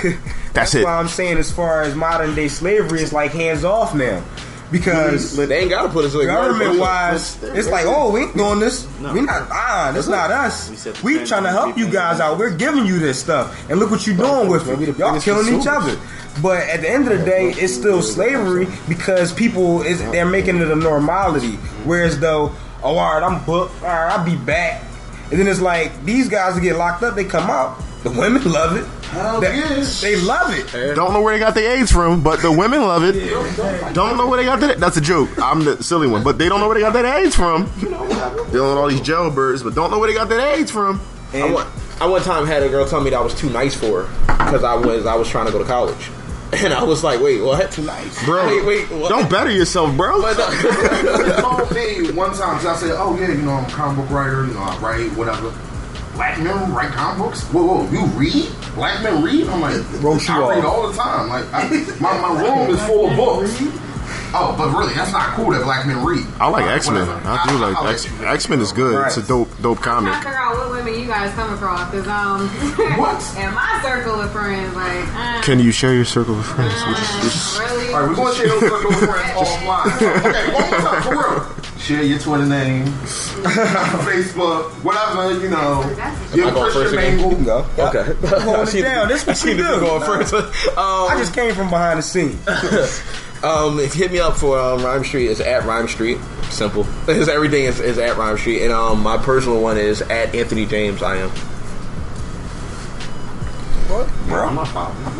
That's 0.54 0.72
That's 0.72 0.74
it. 0.76 0.84
why 0.84 0.94
I'm 0.98 1.08
saying, 1.08 1.36
as 1.38 1.52
far 1.52 1.82
as 1.82 1.94
modern 1.94 2.34
day 2.34 2.48
slavery, 2.48 3.00
it's 3.00 3.12
like 3.12 3.30
hands 3.32 3.64
off 3.64 3.94
now, 3.94 4.22
because 4.72 5.36
But 5.36 5.48
they 5.50 5.60
ain't 5.60 5.70
gotta 5.70 5.88
put 5.88 6.04
us 6.04 6.14
like 6.14 6.26
government 6.26 6.80
wise, 6.80 7.36
it's 7.42 7.68
like, 7.68 7.84
oh, 7.86 8.10
we 8.10 8.22
ain't 8.22 8.36
doing 8.36 8.58
this. 8.58 8.86
we 9.00 9.20
not. 9.20 9.46
Ah, 9.52 9.92
that's 9.94 10.08
not 10.08 10.30
us. 10.32 10.68
We 10.70 10.76
set 10.76 10.94
the 10.96 11.04
We 11.04 11.24
trying 11.24 11.44
to 11.44 11.50
help 11.50 11.78
you 11.78 11.88
guys 11.88 12.18
out. 12.18 12.38
We're 12.38 12.50
giving 12.50 12.86
you 12.86 12.98
this 12.98 13.20
stuff, 13.20 13.56
and 13.70 13.78
look 13.78 13.90
what 13.90 14.06
you're 14.06 14.16
doing 14.16 14.48
with 14.48 14.66
it. 14.68 14.98
Y'all 14.98 15.20
killing 15.20 15.60
each 15.60 15.66
other. 15.66 15.96
But 16.42 16.62
at 16.68 16.80
the 16.80 16.90
end 16.90 17.08
of 17.08 17.18
the 17.18 17.24
day, 17.24 17.50
it's 17.56 17.74
still 17.74 18.02
slavery 18.02 18.66
because 18.88 19.32
people 19.32 19.82
is 19.82 20.00
they're 20.10 20.26
making 20.26 20.56
it 20.58 20.70
a 20.70 20.76
normality. 20.76 21.54
Whereas 21.84 22.18
though, 22.18 22.52
oh, 22.82 22.96
all 22.96 23.14
right, 23.14 23.22
I'm 23.22 23.44
booked. 23.44 23.82
All 23.82 23.88
right, 23.88 24.12
I'll 24.12 24.24
be 24.24 24.36
back. 24.36 24.84
And 25.30 25.38
then 25.38 25.46
it's 25.46 25.60
like 25.60 26.04
these 26.04 26.28
guys 26.28 26.54
that 26.54 26.60
get 26.62 26.76
locked 26.76 27.02
up, 27.02 27.14
they 27.14 27.24
come 27.24 27.50
out. 27.50 27.78
The 28.02 28.10
women 28.10 28.44
love 28.50 28.76
it. 28.76 28.86
Hell 29.10 29.40
They- 29.40 29.56
yes. 29.56 30.00
They 30.00 30.16
love 30.16 30.52
it. 30.56 30.94
Don't 30.94 31.12
know 31.12 31.20
where 31.20 31.32
they 31.34 31.38
got 31.40 31.54
the 31.54 31.68
AIDS 31.68 31.90
from, 31.90 32.22
but 32.22 32.40
the 32.40 32.50
women 32.52 32.80
love 32.82 33.02
it. 33.04 33.14
Don't 33.92 34.16
know 34.16 34.26
where 34.28 34.38
they 34.38 34.44
got 34.44 34.60
that. 34.60 34.78
That's 34.78 34.96
a 34.96 35.00
joke. 35.00 35.30
I'm 35.42 35.64
the 35.64 35.82
silly 35.82 36.06
one, 36.06 36.22
but 36.22 36.38
they 36.38 36.48
don't 36.48 36.60
know 36.60 36.66
where 36.68 36.74
they 36.76 36.80
got 36.80 36.92
that 36.92 37.04
AIDS 37.04 37.34
from. 37.34 37.64
Dealing 37.80 38.52
with 38.52 38.78
all 38.78 38.88
these 38.88 39.00
jailbirds, 39.00 39.62
but 39.64 39.74
don't 39.74 39.90
know 39.90 39.98
where 39.98 40.08
they 40.08 40.14
got 40.14 40.28
that 40.28 40.56
AIDS 40.58 40.70
from. 40.70 41.00
I 41.34 41.50
one, 41.52 41.66
I 42.00 42.06
one 42.06 42.22
time 42.22 42.46
had 42.46 42.62
a 42.62 42.68
girl 42.68 42.86
tell 42.86 43.00
me 43.02 43.10
that 43.10 43.16
I 43.18 43.22
was 43.22 43.34
too 43.34 43.50
nice 43.50 43.74
for 43.74 44.04
her 44.04 44.34
because 44.44 44.64
I 44.64 44.74
was 44.74 45.04
I 45.04 45.14
was 45.16 45.28
trying 45.28 45.46
to 45.46 45.52
go 45.52 45.58
to 45.58 45.64
college, 45.64 46.10
and 46.64 46.72
I 46.72 46.82
was 46.82 47.04
like, 47.04 47.20
wait, 47.20 47.42
what? 47.42 47.70
Too 47.72 47.82
nice, 47.82 48.24
Bro, 48.24 48.46
Wait, 48.46 48.64
wait, 48.64 48.90
what? 48.90 49.08
don't 49.10 49.28
better 49.30 49.50
yourself, 49.50 49.94
bro. 49.96 50.20
But, 50.22 50.36
uh, 50.38 50.50
They 51.18 51.42
told 51.42 51.70
me 51.72 52.10
one 52.12 52.30
time, 52.32 52.56
'cause 52.58 52.66
I 52.66 52.76
said, 52.76 52.96
"Oh 52.98 53.16
yeah, 53.20 53.28
you 53.28 53.42
know, 53.42 53.52
I'm 53.52 53.64
a 53.66 53.70
comic 53.70 53.98
book 53.98 54.10
writer. 54.10 54.46
You 54.46 54.54
know, 54.54 54.60
I 54.62 54.76
write 54.78 55.12
whatever. 55.12 55.52
Black 56.14 56.38
men 56.40 56.72
write 56.74 56.90
comic 56.92 57.18
books. 57.18 57.42
Whoa, 57.52 57.64
whoa, 57.84 57.90
you 57.90 58.04
read? 58.16 58.48
Black 58.74 59.02
men 59.02 59.22
read? 59.22 59.46
I'm 59.48 59.60
like, 59.60 59.76
Wrote 60.02 60.26
you 60.26 60.34
I 60.34 60.56
read 60.56 60.64
all 60.64 60.88
the 60.88 60.94
time. 60.96 61.28
Like, 61.28 61.44
I, 61.52 61.68
my 62.00 62.18
my 62.18 62.40
room 62.42 62.70
is 62.74 62.82
full 62.86 63.10
of 63.10 63.16
books. 63.16 63.52
Oh, 64.34 64.54
but 64.58 64.76
really, 64.76 64.92
that's 64.94 65.12
not 65.12 65.34
cool 65.34 65.50
that 65.52 65.62
black 65.64 65.86
men 65.86 66.04
read. 66.04 66.26
I 66.38 66.48
like 66.48 66.64
X 66.66 66.88
Men. 66.90 67.06
whatever. 67.06 67.26
I 67.28 67.46
do 67.48 67.58
like 67.58 67.76
I 67.76 67.92
X 67.92 68.06
X 68.20 68.48
Men 68.48 68.60
is 68.60 68.72
good. 68.72 69.06
It's 69.06 69.16
a 69.16 69.22
dope 69.26 69.48
dope 69.62 69.80
comic. 69.80 70.12
trying 70.12 70.22
to 70.22 70.28
figure 70.28 70.38
out 70.38 70.56
what 70.58 70.70
women 70.70 71.00
you 71.00 71.06
guys 71.06 71.32
come 71.34 71.52
across 71.54 71.90
because 71.90 72.06
um 72.08 72.48
What? 72.98 73.20
in 73.38 73.54
my 73.54 73.80
circle 73.82 74.20
of 74.20 74.30
friends 74.30 74.74
like 74.76 75.04
uh, 75.14 75.40
Can 75.42 75.58
you 75.60 75.72
share 75.72 75.94
your 75.94 76.04
circle 76.04 76.38
of 76.38 76.44
friends? 76.44 76.74
really 77.58 77.92
All 77.94 78.00
right, 78.00 78.08
we're 78.08 78.14
going 78.16 78.32
to 78.34 78.38
share 78.38 78.48
those 78.48 78.60
circle 78.60 78.92
of 78.92 78.98
friends 78.98 79.32
offline. 79.38 79.96
Okay, 79.96 80.52
one 80.52 80.70
more 80.70 80.80
time, 80.80 81.02
for 81.02 81.10
real. 81.16 81.54
Share 81.78 82.02
your 82.02 82.18
Twitter 82.18 82.44
name, 82.44 82.84
Facebook, 84.04 84.70
whatever, 84.84 85.32
you 85.40 85.48
know. 85.48 85.82
Your 86.34 86.48
Am 86.48 86.56
I 86.56 86.60
first 86.60 86.76
Christian 86.76 86.98
again? 86.98 87.20
angle. 87.20 87.44
Go. 87.44 87.66
okay, 87.78 88.04
Hold 88.42 88.68
I 88.68 88.78
it 88.78 88.82
down. 88.82 89.08
This 89.08 89.24
I 89.24 89.30
what 89.30 89.36
see 89.38 89.50
you 89.52 89.56
the 89.56 89.62
do. 89.74 89.80
going 89.80 90.02
first. 90.02 90.34
Um, 90.34 90.44
I 90.76 91.14
just 91.16 91.32
came 91.34 91.54
from 91.54 91.70
behind 91.70 91.98
the 91.98 92.02
scenes. 92.02 92.36
Um, 93.42 93.78
if 93.78 93.94
you 93.94 94.02
hit 94.02 94.12
me 94.12 94.18
up 94.18 94.36
for 94.36 94.58
um, 94.58 94.82
Rhyme 94.82 95.04
Street, 95.04 95.28
it's 95.28 95.40
at 95.40 95.64
Rhyme 95.64 95.88
Street. 95.88 96.18
Simple. 96.50 96.86
It's 97.08 97.28
everything 97.28 97.64
is, 97.64 97.80
is 97.80 97.98
at 97.98 98.16
Rhyme 98.16 98.36
Street, 98.36 98.62
and 98.62 98.72
um, 98.72 99.02
my 99.02 99.16
personal 99.16 99.60
one 99.62 99.78
is 99.78 100.02
at 100.02 100.34
Anthony 100.34 100.66
James. 100.66 101.02
I 101.02 101.16
am. 101.16 101.30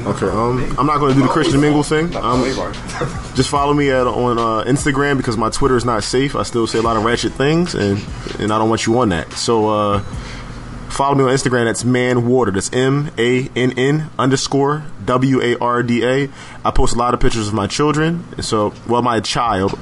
Okay, 0.06 0.28
um, 0.28 0.76
I'm 0.78 0.86
not 0.86 0.98
going 0.98 1.14
to 1.14 1.20
do 1.20 1.26
the 1.26 1.32
Christian 1.32 1.60
mingle 1.60 1.82
thing. 1.82 2.14
Um, 2.14 2.42
just 3.34 3.48
follow 3.48 3.72
me 3.72 3.90
at 3.90 4.06
on 4.06 4.38
uh, 4.38 4.70
Instagram 4.70 5.16
because 5.16 5.38
my 5.38 5.48
Twitter 5.48 5.76
is 5.76 5.86
not 5.86 6.04
safe. 6.04 6.36
I 6.36 6.42
still 6.42 6.66
say 6.66 6.78
a 6.78 6.82
lot 6.82 6.98
of 6.98 7.04
ratchet 7.04 7.32
things, 7.32 7.74
and 7.74 8.04
and 8.38 8.52
I 8.52 8.58
don't 8.58 8.68
want 8.68 8.86
you 8.86 8.98
on 8.98 9.08
that. 9.08 9.32
So 9.32 9.68
uh, 9.70 10.04
follow 10.88 11.14
me 11.14 11.24
on 11.24 11.30
Instagram. 11.30 11.64
That's 11.64 11.84
MannWarda. 11.84 12.54
That's 12.54 12.72
M 12.72 13.10
A 13.18 13.48
N 13.54 13.78
N 13.78 14.10
underscore 14.18 14.84
W 15.04 15.40
A 15.42 15.58
R 15.58 15.82
D 15.82 16.04
A. 16.04 16.28
I 16.64 16.70
post 16.70 16.94
a 16.94 16.98
lot 16.98 17.14
of 17.14 17.20
pictures 17.20 17.48
of 17.48 17.54
my 17.54 17.66
children. 17.66 18.24
So 18.42 18.74
well, 18.86 19.02
my 19.02 19.20
child. 19.20 19.78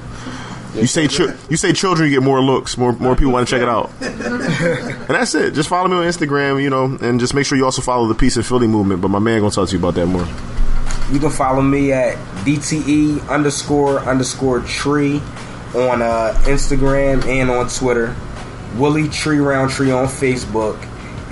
You 0.74 0.86
say 0.86 1.08
chi- 1.08 1.34
you 1.48 1.56
say 1.56 1.72
children 1.72 2.10
you 2.10 2.16
get 2.16 2.22
more 2.22 2.42
looks, 2.42 2.76
more 2.76 2.92
more 2.92 3.16
people 3.16 3.32
want 3.32 3.48
to 3.48 3.54
check 3.54 3.62
it 3.62 3.68
out. 3.68 3.90
and 4.00 5.08
that's 5.08 5.34
it. 5.34 5.54
Just 5.54 5.70
follow 5.70 5.88
me 5.88 5.96
on 5.96 6.04
Instagram, 6.04 6.62
you 6.62 6.68
know, 6.68 6.98
and 7.00 7.18
just 7.18 7.32
make 7.32 7.46
sure 7.46 7.56
you 7.56 7.64
also 7.64 7.80
follow 7.80 8.06
the 8.08 8.14
Peace 8.14 8.36
and 8.36 8.44
Philly 8.44 8.66
movement. 8.66 9.00
But 9.00 9.08
my 9.08 9.18
man 9.18 9.40
gonna 9.40 9.50
talk 9.50 9.68
to 9.68 9.72
you 9.72 9.78
about 9.78 9.94
that 9.94 10.06
more. 10.06 10.26
You 11.10 11.18
can 11.20 11.30
follow 11.30 11.62
me 11.62 11.92
at 11.92 12.16
DTE 12.44 13.26
underscore 13.28 14.00
underscore 14.00 14.60
tree 14.60 15.22
on 15.74 16.02
uh, 16.02 16.34
Instagram 16.44 17.24
and 17.24 17.50
on 17.50 17.68
Twitter. 17.68 18.14
Willie 18.76 19.08
Tree 19.08 19.38
Roundtree 19.38 19.90
on 19.90 20.06
Facebook. 20.06 20.76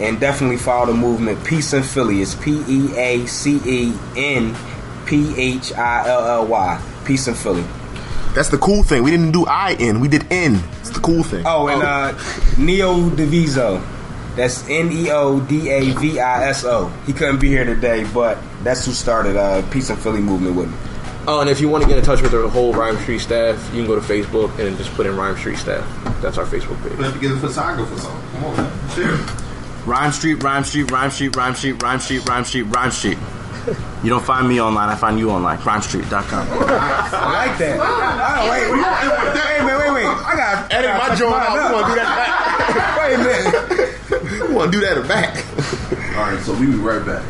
And 0.01 0.19
definitely 0.19 0.57
follow 0.57 0.87
the 0.87 0.95
movement 0.95 1.45
Peace 1.45 1.73
in 1.73 1.83
Philly. 1.83 2.21
It's 2.21 2.35
P 2.35 2.63
E 2.69 2.97
A 2.97 3.27
C 3.27 3.61
E 3.65 3.95
N 4.17 4.57
P 5.07 5.35
H 5.41 5.73
I 5.75 6.09
L 6.09 6.27
L 6.27 6.47
Y. 6.47 6.83
Peace 7.05 7.29
in 7.29 7.35
Philly. 7.35 7.65
That's 8.35 8.49
the 8.49 8.59
cool 8.59 8.83
thing. 8.83 9.05
We 9.05 9.13
didn't 9.13 9.31
do 9.31 9.47
I 9.47 9.75
in, 9.75 10.01
we 10.01 10.09
did 10.09 10.27
N. 10.33 10.61
It's 10.81 10.91
the 10.91 10.99
cool 10.99 11.23
thing. 11.23 11.45
Oh, 11.47 11.69
and 11.69 11.83
uh, 11.83 12.13
Neo 12.59 13.09
Diviso. 13.11 13.81
That's 14.35 14.69
N 14.69 14.91
E 14.91 15.11
O 15.11 15.39
D 15.39 15.71
A 15.71 15.93
V 15.93 16.19
I 16.19 16.49
S 16.49 16.65
O. 16.65 16.89
He 17.07 17.13
couldn't 17.13 17.39
be 17.39 17.49
here 17.49 17.65
today, 17.65 18.05
but 18.13 18.39
that's 18.65 18.85
who 18.85 18.93
started 18.93 19.37
uh, 19.37 19.63
Peace 19.71 19.91
and 19.91 19.99
Philly 19.99 20.21
movement 20.21 20.57
with 20.57 20.69
me. 20.69 20.77
Oh, 21.27 21.41
and 21.41 21.49
if 21.49 21.61
you 21.61 21.69
want 21.69 21.85
to 21.85 21.89
get 21.89 21.97
in 21.97 22.05
touch 22.05 22.21
with 22.21 22.33
the 22.33 22.49
whole 22.49 22.75
Rhyme 22.75 22.99
Street 22.99 23.21
staff, 23.21 23.57
you 23.73 23.81
can 23.83 23.87
go 23.87 23.95
to 23.95 24.01
Facebook 24.01 24.59
and 24.59 24.77
just 24.77 24.93
put 24.95 25.07
in 25.07 25.17
Rhyme 25.17 25.37
Street 25.39 25.57
staff. 25.57 25.85
That's 26.21 26.37
our 26.37 26.45
Facebook 26.45 26.83
page. 26.83 26.99
We 26.99 27.05
have 27.05 27.15
to 27.15 27.21
get 27.21 27.31
a 27.31 27.37
photographer 27.37 27.97
so 27.97 28.09
Come 28.09 28.45
on, 28.45 28.57
man. 28.57 28.91
Share. 28.91 29.44
Rhyme 29.87 30.13
Street, 30.13 30.43
Rhyme 30.43 30.65
Street, 30.65 30.91
Rhyme 30.91 31.11
Street, 31.11 31.37
Rhyme 31.37 31.55
Street, 31.55 31.83
Rhyme 31.83 32.01
Street, 32.01 32.29
Rhyme 32.29 32.45
Street, 32.45 32.63
Rhyme 32.63 32.91
Street. 32.91 33.19
You 34.03 34.11
don't 34.11 34.25
find 34.25 34.47
me 34.47 34.61
online, 34.61 34.91
I 34.91 34.95
find 34.97 35.19
you 35.19 35.31
online. 35.31 35.57
RhymeStreet.com. 35.59 36.49
I 36.51 37.47
like 37.49 37.59
that. 37.59 37.81
Oh, 37.81 38.51
wait, 38.51 38.69
wait, 38.69 38.85
wait, 38.85 39.65
wait, 39.65 39.77
wait, 39.79 39.93
wait. 39.95 40.07
I 40.07 40.37
got 40.37 40.69
to 40.71 40.77
Edit 40.77 40.91
my 40.99 41.15
joint 41.15 41.35
out. 41.35 41.55
We 41.55 41.75
want 41.75 41.87
to 41.87 41.93
do 41.93 41.97
that 41.97 42.13
back. 42.21 42.41
Wait 43.01 43.15
a 43.15 43.19
minute. 43.19 43.51
back. 44.11 44.49
we 44.49 44.55
want 44.55 44.73
to 44.73 44.79
do 44.79 44.85
that 44.85 45.09
back. 45.09 46.17
All 46.17 46.31
right, 46.31 46.41
so 46.45 46.53
we 46.55 46.67
be 46.67 46.75
right 46.75 47.05
back. 47.05 47.25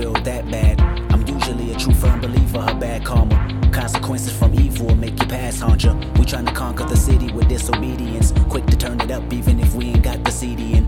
Feel 0.00 0.12
that 0.22 0.50
bad. 0.50 0.80
I'm 1.12 1.26
usually 1.26 1.72
a 1.72 1.76
true 1.76 1.92
firm 1.92 2.20
believer 2.20 2.60
her 2.62 2.74
bad 2.78 3.04
karma. 3.04 3.36
Consequences 3.70 4.32
from 4.32 4.54
evil 4.54 4.86
will 4.86 4.94
make 4.94 5.20
you 5.20 5.26
pass, 5.26 5.60
hunter. 5.60 5.92
We 6.16 6.24
tryna 6.24 6.54
conquer 6.54 6.84
the 6.84 6.96
city 6.96 7.30
with 7.32 7.48
disobedience. 7.48 8.32
Quick 8.48 8.64
to 8.66 8.76
turn 8.78 8.98
it 9.00 9.10
up 9.10 9.30
even 9.30 9.60
if 9.60 9.74
we 9.74 9.86
ain't 9.86 10.02
got 10.02 10.24
the 10.24 10.30
CD 10.30 10.72
in. 10.72 10.86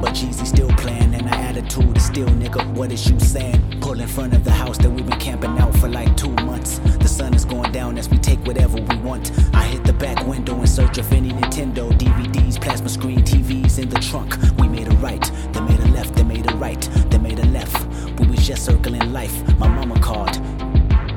But 0.00 0.12
Jeezy 0.14 0.46
still 0.46 0.68
playing 0.82 1.14
and 1.14 1.26
our 1.28 1.34
attitude 1.34 1.96
is 1.96 2.04
still 2.04 2.28
nigga. 2.28 2.62
What 2.74 2.92
is 2.92 3.10
you 3.10 3.18
saying? 3.18 3.80
Pull 3.80 4.00
in 4.00 4.06
front 4.06 4.34
of 4.34 4.44
the 4.44 4.52
house 4.52 4.78
that 4.78 4.90
we've 4.90 5.06
been 5.06 5.18
camping 5.18 5.58
out 5.58 5.74
for 5.78 5.88
like 5.88 6.16
two 6.16 6.34
months. 6.50 6.78
The 7.04 7.08
sun 7.08 7.34
is 7.34 7.44
going 7.44 7.72
down 7.72 7.98
as 7.98 8.08
we 8.08 8.18
take 8.18 8.40
whatever 8.46 8.76
we 8.80 8.96
want. 8.98 9.32
I 9.52 9.64
hit 9.64 9.84
the 9.84 9.94
back 9.94 10.24
window 10.26 10.60
in 10.60 10.66
search 10.66 10.98
of 10.98 11.10
any 11.12 11.30
Nintendo 11.30 11.90
DVDs, 11.98 12.60
plasma 12.60 12.88
screen 12.88 13.20
TVs 13.20 13.78
in 13.78 13.88
the 13.88 13.98
trunk. 13.98 14.36
We 14.60 14.68
made 14.68 14.88
a 14.88 14.96
right, 14.96 15.24
they 15.52 15.60
made 15.60 15.80
a 15.80 15.88
left, 15.88 16.14
they 16.14 16.24
made 16.24 16.50
a 16.50 16.54
right, 16.56 16.88
left. 17.54 17.76
We 18.18 18.26
was 18.26 18.46
just 18.46 18.64
circling 18.66 19.12
life. 19.12 19.34
My 19.58 19.68
mama 19.68 19.98
called, 20.00 20.34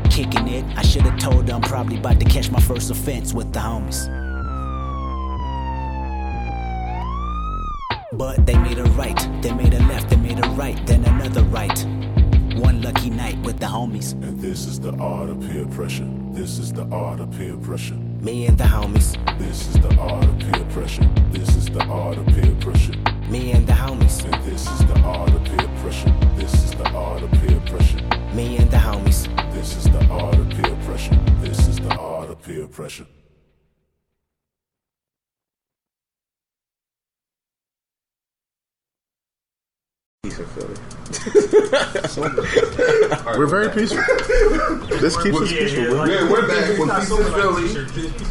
kicking 0.10 0.48
it. 0.48 0.64
I 0.78 0.84
should 0.84 1.02
have 1.02 1.20
told 1.20 1.50
her 1.50 1.56
I'm 1.56 1.62
probably 1.62 1.98
about 1.98 2.20
to 2.22 2.26
catch 2.26 2.50
my 2.50 2.62
first 2.62 2.90
offense 2.90 3.34
with 3.34 3.52
the 3.52 3.60
homies. 3.60 4.00
But 8.14 8.46
they 8.46 8.58
made 8.58 8.80
a 8.80 8.86
right, 9.02 9.20
they 9.42 9.52
made 9.52 9.74
a 9.74 9.80
left, 9.92 10.10
they 10.10 10.16
made 10.16 10.40
a 10.44 10.50
right, 10.52 10.80
then 10.88 11.04
another 11.06 11.44
right. 11.44 11.78
One 12.68 12.82
lucky 12.82 13.10
night 13.10 13.38
with 13.44 13.60
the 13.60 13.68
homies. 13.68 14.14
And 14.14 14.40
this 14.40 14.66
is 14.66 14.80
the 14.80 14.94
art 14.98 15.30
of 15.30 15.40
peer 15.42 15.68
pressure. 15.68 16.10
This 16.32 16.58
is 16.58 16.72
the 16.74 16.86
art 16.92 17.20
of 17.20 17.32
peer 17.38 17.58
pressure. 17.58 18.00
Me 18.22 18.48
and 18.48 18.58
the 18.58 18.64
homies. 18.64 19.10
This 19.38 19.68
is 19.68 19.76
the 19.76 19.96
art 19.98 20.24
of 20.24 20.40
peer 20.40 20.66
pressure. 20.72 21.08
This 21.32 21.56
is 21.56 21.66
the 21.66 21.84
art 21.84 22.18
of 22.18 22.26
peer 22.28 22.56
pressure. 22.60 23.07
Me 23.28 23.52
and 23.52 23.68
the 23.68 23.74
homies. 23.74 24.24
And 24.26 24.44
this 24.44 24.70
is 24.72 24.80
the 24.86 25.00
art 25.02 25.30
of 25.32 25.44
peer 25.44 25.68
pressure. 25.82 26.14
This 26.36 26.54
is 26.64 26.72
the 26.72 26.90
art 26.92 27.22
of 27.24 27.32
peer 27.34 27.60
pressure. 27.62 28.02
Me 28.34 28.58
and 28.58 28.70
the 28.72 28.78
homies. 28.78 29.22
This 29.54 29.76
is 29.76 29.84
the 29.86 30.06
art 30.08 30.36
of 30.36 30.50
peer 30.50 30.76
pressure. 30.86 31.20
This 31.42 31.68
is 31.68 31.78
the 31.78 31.96
art 31.96 32.30
of 32.30 32.42
peer 32.42 32.68
pressure. 32.68 33.08
peace 40.24 40.40
in 40.40 40.46
Philly. 40.48 40.76
We're 43.38 43.46
very 43.48 43.70
peaceful. 43.70 44.04
This 45.00 45.16
keeps 45.22 45.38
us 45.38 45.52
peaceful. 45.52 45.84
yeah, 45.84 45.90
bro. 45.90 45.98
like- 46.00 46.12
Yeah, 46.12 46.30
we're 46.32 46.48
back 46.48 46.70
It's 46.70 46.80
with 46.80 46.90
Peace 46.90 47.08
so 47.08 47.18
in 47.20 47.34
Philly. 47.34 47.68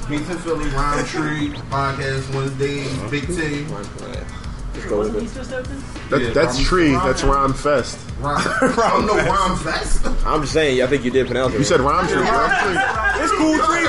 Peace 0.09 0.31
in 0.31 0.39
Philly, 0.39 0.69
Rhyme 0.71 1.05
Tree, 1.07 1.49
Podcast 1.71 2.35
Wednesdays, 2.35 2.99
Big 3.11 3.27
T. 3.29 3.65
Let's 4.77 4.87
go 4.89 4.99
with 5.01 5.17
it. 5.17 6.11
That, 6.11 6.21
Yeah, 6.23 6.31
that's 6.31 6.57
Rhyme- 6.57 6.65
tree. 6.67 6.91
That's 6.93 7.25
rhyme 7.25 7.53
fest. 7.55 7.99
Rhyme. 8.21 8.37
I 8.47 8.91
don't 8.93 9.07
know 9.07 9.17
Rhyme 9.17 9.57
Fest. 9.59 10.07
I'm 10.25 10.41
just 10.43 10.53
saying, 10.53 10.83
I 10.83 10.87
think 10.87 11.05
you 11.05 11.11
did 11.11 11.27
pronounce 11.27 11.55
it. 11.55 11.59
You 11.59 11.65
said 11.65 11.81
rhyme 11.81 12.07
tree. 12.07 12.17
bro. 12.17 12.47
It's 13.19 13.33
cool. 13.33 13.57
Tree, 13.59 13.87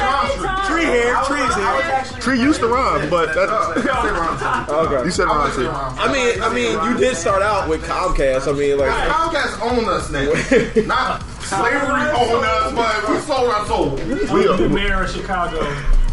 tree 0.68 0.86
here. 0.86 1.16
Tree's 1.26 1.56
here. 1.56 2.22
Tree 2.22 2.40
used 2.42 2.60
to 2.62 2.68
rhyme, 2.68 3.10
but 3.10 3.34
that, 3.36 3.48
Okay. 4.70 5.06
you 5.06 5.12
said 5.12 5.26
rhyme 5.28 5.52
tree. 5.52 5.68
I 5.68 6.12
mean, 6.12 6.42
I 6.42 6.54
mean, 6.54 6.74
you 6.92 6.98
did 6.98 7.16
start 7.16 7.42
out 7.42 7.70
with 7.70 7.84
Comcast. 7.84 8.48
I 8.48 8.58
mean, 8.58 8.78
like, 8.78 8.90
Comcast 9.10 9.62
own 9.62 9.88
us 9.88 10.10
now. 10.12 10.24
Not 10.88 11.22
slavery 11.42 12.10
own 12.12 12.44
us, 12.44 12.74
but 12.74 13.10
we 13.10 13.20
sold 13.20 13.50
our 13.50 13.66
soul. 13.68 13.96
We 14.34 14.48
are 14.48 14.58
the 14.58 14.68
mayor 14.70 15.04
of 15.04 15.10
Chicago 15.12 15.60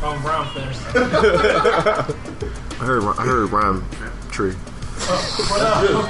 on 0.05 0.21
Brown 0.23 0.47
Fest. 0.55 0.83
I 0.97 2.85
heard. 2.85 3.03
I 3.19 3.23
heard 3.25 3.51
rhyme 3.51 3.85
tree. 4.35 4.55
But, 5.07 5.61
uh, 5.61 6.07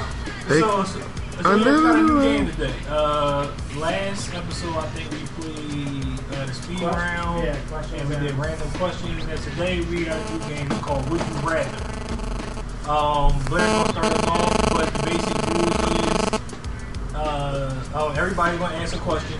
Hey. 0.47 0.59
so, 0.59 0.83
so, 0.83 0.99
so 0.99 1.05
I 1.45 1.55
we 1.57 1.63
got 1.63 1.95
a 1.95 2.01
new 2.01 2.21
game 2.21 2.47
today. 2.51 2.73
Uh, 2.89 3.51
last 3.77 4.33
episode, 4.33 4.75
I 4.77 4.87
think 4.89 5.11
we 5.11 5.25
played 5.37 6.19
uh, 6.39 6.45
the 6.47 6.53
speed 6.53 6.77
Question- 6.79 6.99
round, 6.99 7.43
yeah, 7.45 7.55
question 7.69 7.99
and 7.99 8.09
we 8.09 8.15
did 8.15 8.33
random 8.35 8.69
questions. 8.71 9.23
And 9.29 9.39
today 9.41 9.81
we 9.81 10.05
got 10.05 10.17
a 10.17 10.33
new 10.33 10.39
game 10.49 10.67
called 10.81 11.07
Would 11.09 11.19
You 11.21 11.35
Rather. 11.47 12.89
Um, 12.89 13.37
Blair's 13.45 13.71
gonna 13.71 13.91
start 13.91 14.05
us 14.05 14.25
off, 14.27 14.69
but 14.73 14.93
the 14.93 15.03
basic 15.05 15.37
rules 15.53 15.77
is, 15.99 17.15
uh, 17.15 17.83
oh, 17.95 18.13
everybody's 18.17 18.59
gonna 18.59 18.75
answer 18.75 18.97
a 18.97 18.99
question. 18.99 19.37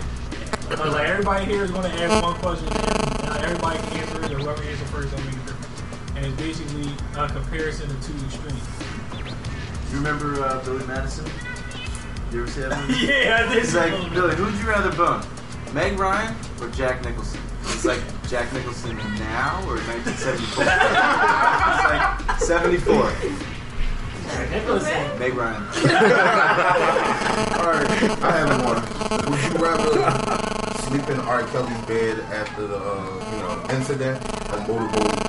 Uh, 0.70 0.90
like 0.92 1.08
everybody 1.08 1.44
here 1.44 1.64
is 1.64 1.70
gonna 1.72 1.88
ask 1.88 2.22
one 2.24 2.34
question, 2.40 2.68
and 2.68 3.28
uh, 3.30 3.38
everybody 3.42 3.78
can 3.78 3.98
answer 3.98 4.24
it, 4.24 4.32
or 4.32 4.38
whoever 4.38 4.62
answers 4.62 4.90
first 4.90 5.10
will 5.14 5.18
make 5.24 5.34
a 5.34 5.36
difference. 5.36 5.45
And 6.16 6.24
it's 6.26 6.36
basically 6.36 6.90
a 7.16 7.28
comparison 7.28 7.90
of 7.90 8.00
two 8.04 8.14
extremes. 8.24 8.62
You 9.90 9.96
remember 9.98 10.40
uh, 10.42 10.64
Billy 10.64 10.84
Madison? 10.86 11.26
You 12.32 12.42
ever 12.42 12.50
see 12.50 12.60
that 12.62 12.78
movie? 12.88 13.06
Yeah, 13.12 13.44
I 13.46 13.48
did 13.54 13.62
It's 13.62 13.72
see 13.72 13.76
like. 13.78 14.12
Billy, 14.12 14.34
who'd 14.34 14.54
you 14.58 14.66
rather 14.68 14.90
bone? 14.96 15.22
Meg 15.74 15.98
Ryan 15.98 16.34
or 16.60 16.68
Jack 16.70 17.04
Nicholson? 17.04 17.40
It's 17.62 17.84
like 17.84 18.00
Jack 18.28 18.50
Nicholson 18.52 18.96
now 18.96 19.60
or 19.68 19.76
1974? 19.76 20.64
it's 20.66 21.84
like 21.84 22.40
74. 22.40 23.12
Meg 25.18 25.34
Ryan. 25.34 25.62
Alright, 27.60 27.90
I 28.22 28.32
have 28.38 28.64
one. 28.64 28.82
Would 29.30 29.42
you 29.44 29.58
rather 29.62 29.92
sleep 30.82 31.08
in 31.10 31.20
R. 31.20 31.42
Kelly's 31.48 31.84
bed 31.86 32.20
after 32.32 32.66
the 32.66 32.78
uh, 32.78 33.32
you 33.32 33.38
know 33.42 33.76
incident 33.76 34.18
or 34.52 34.58
motorboat 34.66 35.25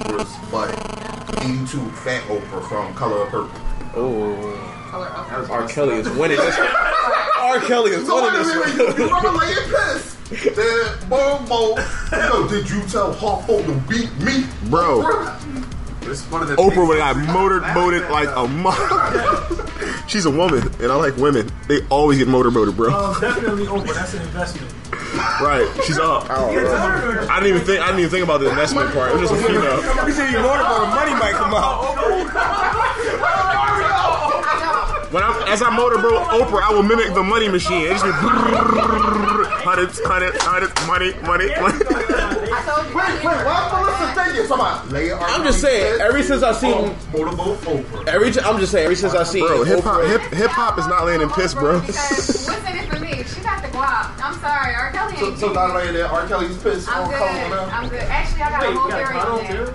Oprah's 0.00 0.50
butt? 0.50 1.44
82 1.44 1.90
Fat 1.90 2.22
Oprah 2.24 2.68
from 2.68 2.94
Color 2.94 3.22
of 3.22 3.28
Purple. 3.28 3.60
oh, 3.96 4.86
Color 4.90 5.06
of 5.06 5.50
R. 5.50 5.68
Kelly 5.68 5.96
is 5.96 6.08
winning 6.10 6.36
this. 6.38 6.56
R. 6.58 7.60
Kelly 7.60 7.92
is 7.92 8.06
So 8.06 8.22
winning 8.22 8.42
this 8.42 8.78
minute, 8.78 8.98
you, 8.98 9.04
you 9.04 9.10
one. 9.10 9.24
rather 9.24 9.38
lay 9.38 9.52
in 9.52 9.70
piss? 9.70 10.16
Then 10.54 11.08
boom, 11.08 11.44
boom. 11.46 11.78
Yo, 12.12 12.48
did 12.48 12.68
you 12.70 12.80
tell 12.86 13.14
Harpo 13.14 13.64
to 13.66 13.74
beat 13.88 14.12
me, 14.24 14.44
Bro, 14.68 15.00
It's 16.02 16.22
one 16.30 16.42
of 16.42 16.48
the 16.48 16.56
Oprah 16.56 16.86
would 16.86 16.98
have 17.00 17.16
got 17.16 17.34
motorboated 17.34 18.10
like 18.10 18.28
a 18.34 18.46
mother. 18.48 19.66
She's 20.08 20.24
a 20.26 20.30
woman, 20.30 20.62
and 20.80 20.90
I 20.92 20.94
like 20.96 21.16
women. 21.16 21.50
They 21.68 21.84
always 21.88 22.18
get 22.18 22.28
motorboated, 22.28 22.76
bro. 22.76 22.92
Um, 22.92 23.20
definitely 23.20 23.66
Oprah. 23.66 23.94
That's 23.94 24.14
an 24.14 24.22
investment. 24.22 24.72
Right? 25.40 25.66
She's 25.84 25.98
up. 25.98 26.26
Oh, 26.30 26.48
I 27.30 27.40
didn't 27.40 27.56
even 27.56 27.66
think. 27.66 27.80
I 27.82 27.86
didn't 27.86 28.00
even 28.00 28.10
think 28.10 28.24
about 28.24 28.40
the 28.40 28.50
investment 28.50 28.92
part. 28.92 29.12
It 29.12 29.20
was 29.20 29.30
just 29.30 29.42
a 29.42 29.46
female. 29.46 29.80
You 30.06 30.12
said 30.12 30.30
you 30.30 30.38
motorboat, 30.40 30.88
money 30.94 31.12
might 31.14 31.34
come 31.34 31.54
out. 31.54 31.96
When 35.10 35.24
I'm, 35.24 35.34
as 35.48 35.60
I 35.60 35.74
motorboat 35.74 36.22
Oprah, 36.38 36.62
I 36.62 36.72
will 36.72 36.84
mimic 36.84 37.12
the 37.14 37.22
money 37.24 37.48
machine. 37.48 37.82
It 37.82 37.90
just 37.98 38.04
be 38.04 38.10
hundreds, 39.66 40.00
hundreds, 40.04 40.38
hundreds, 40.40 40.72
money, 40.86 41.12
money, 41.26 41.48
money. 41.60 41.78
Wait, 42.94 43.24
wait, 43.24 43.24
why 43.24 43.70
Melissa 43.72 44.24
think 44.24 44.38
it? 44.38 44.46
Somebody 44.46 44.88
lay 44.90 45.10
R. 45.10 45.20
I'm 45.20 45.42
just 45.42 45.60
saying, 45.60 46.00
ever 46.00 46.22
since 46.22 46.44
I've 46.44 46.54
seen 46.56 46.94
motorboat 47.12 47.58
Oprah. 47.58 48.06
every, 48.06 48.30
t- 48.30 48.38
I'm 48.40 48.60
just 48.60 48.70
saying, 48.70 48.86
ever 48.86 48.94
since 48.94 49.14
I've 49.14 49.26
seen 49.26 49.44
Bro, 49.46 49.64
hip 49.64 49.80
hop, 49.82 50.04
hip 50.04 50.22
hip 50.32 50.50
hop 50.50 50.78
is 50.78 50.86
not 50.86 51.04
laying 51.06 51.22
in 51.22 51.30
piss, 51.30 51.54
bro. 51.54 51.80
So, 55.20 55.34
so 55.36 55.52
not 55.52 55.74
laying 55.74 55.92
there, 55.92 56.06
R. 56.06 56.26
Kelly's 56.26 56.56
piss 56.62 56.88
I'm 56.88 57.04
on 57.04 57.10
good. 57.10 57.18
color 57.18 57.48
now. 57.50 57.64
I'm 57.76 57.88
good. 57.90 58.00
Actually, 58.00 58.42
I 58.42 58.50
got 58.50 58.60
Wait, 58.62 58.70
a 58.70 58.78
whole 58.78 58.90
theory 58.90 59.04
on 59.04 59.04
that. 59.04 59.06
I 59.06 59.12
got 59.12 59.26
a 59.26 59.30
whole 59.30 59.44
theory 59.44 59.66
on 59.68 59.74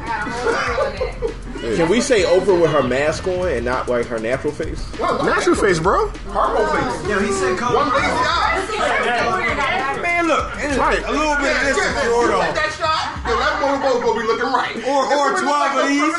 that. 1.29 1.75
Can 1.77 1.89
we 1.89 2.01
say 2.01 2.23
Oprah 2.23 2.61
with 2.61 2.71
her 2.71 2.83
mask 2.83 3.27
on 3.27 3.47
and 3.49 3.63
not 3.65 3.87
like 3.87 4.05
her 4.07 4.19
natural 4.19 4.53
face? 4.53 4.83
Natural 4.99 5.55
face, 5.55 5.79
bro. 5.79 6.09
Harpo 6.29 6.65
face. 6.69 7.09
Yo, 7.09 7.19
he 7.19 7.31
said 7.31 7.57
color. 7.57 7.77
One 7.77 7.89
lazy 7.93 8.05
eye. 8.05 9.99
Man, 10.01 10.27
look, 10.27 10.53
Right. 10.77 11.01
a 11.05 11.11
little 11.11 11.35
bit 11.37 11.55
of 11.55 11.61
this 11.63 11.77
Yeah, 11.77 11.89
is 11.89 12.03
you 12.03 12.11
short 12.11 12.29
take 12.41 12.55
that 12.55 12.71
shot, 12.77 13.29
yo, 13.29 13.37
that 13.39 13.61
motorboat 13.61 14.03
gonna 14.03 14.19
be 14.21 14.27
looking 14.27 14.51
right. 14.51 14.75
Or- 14.85 15.05
or 15.05 15.39
12 15.39 15.77
of 15.77 15.87
these. 15.87 16.13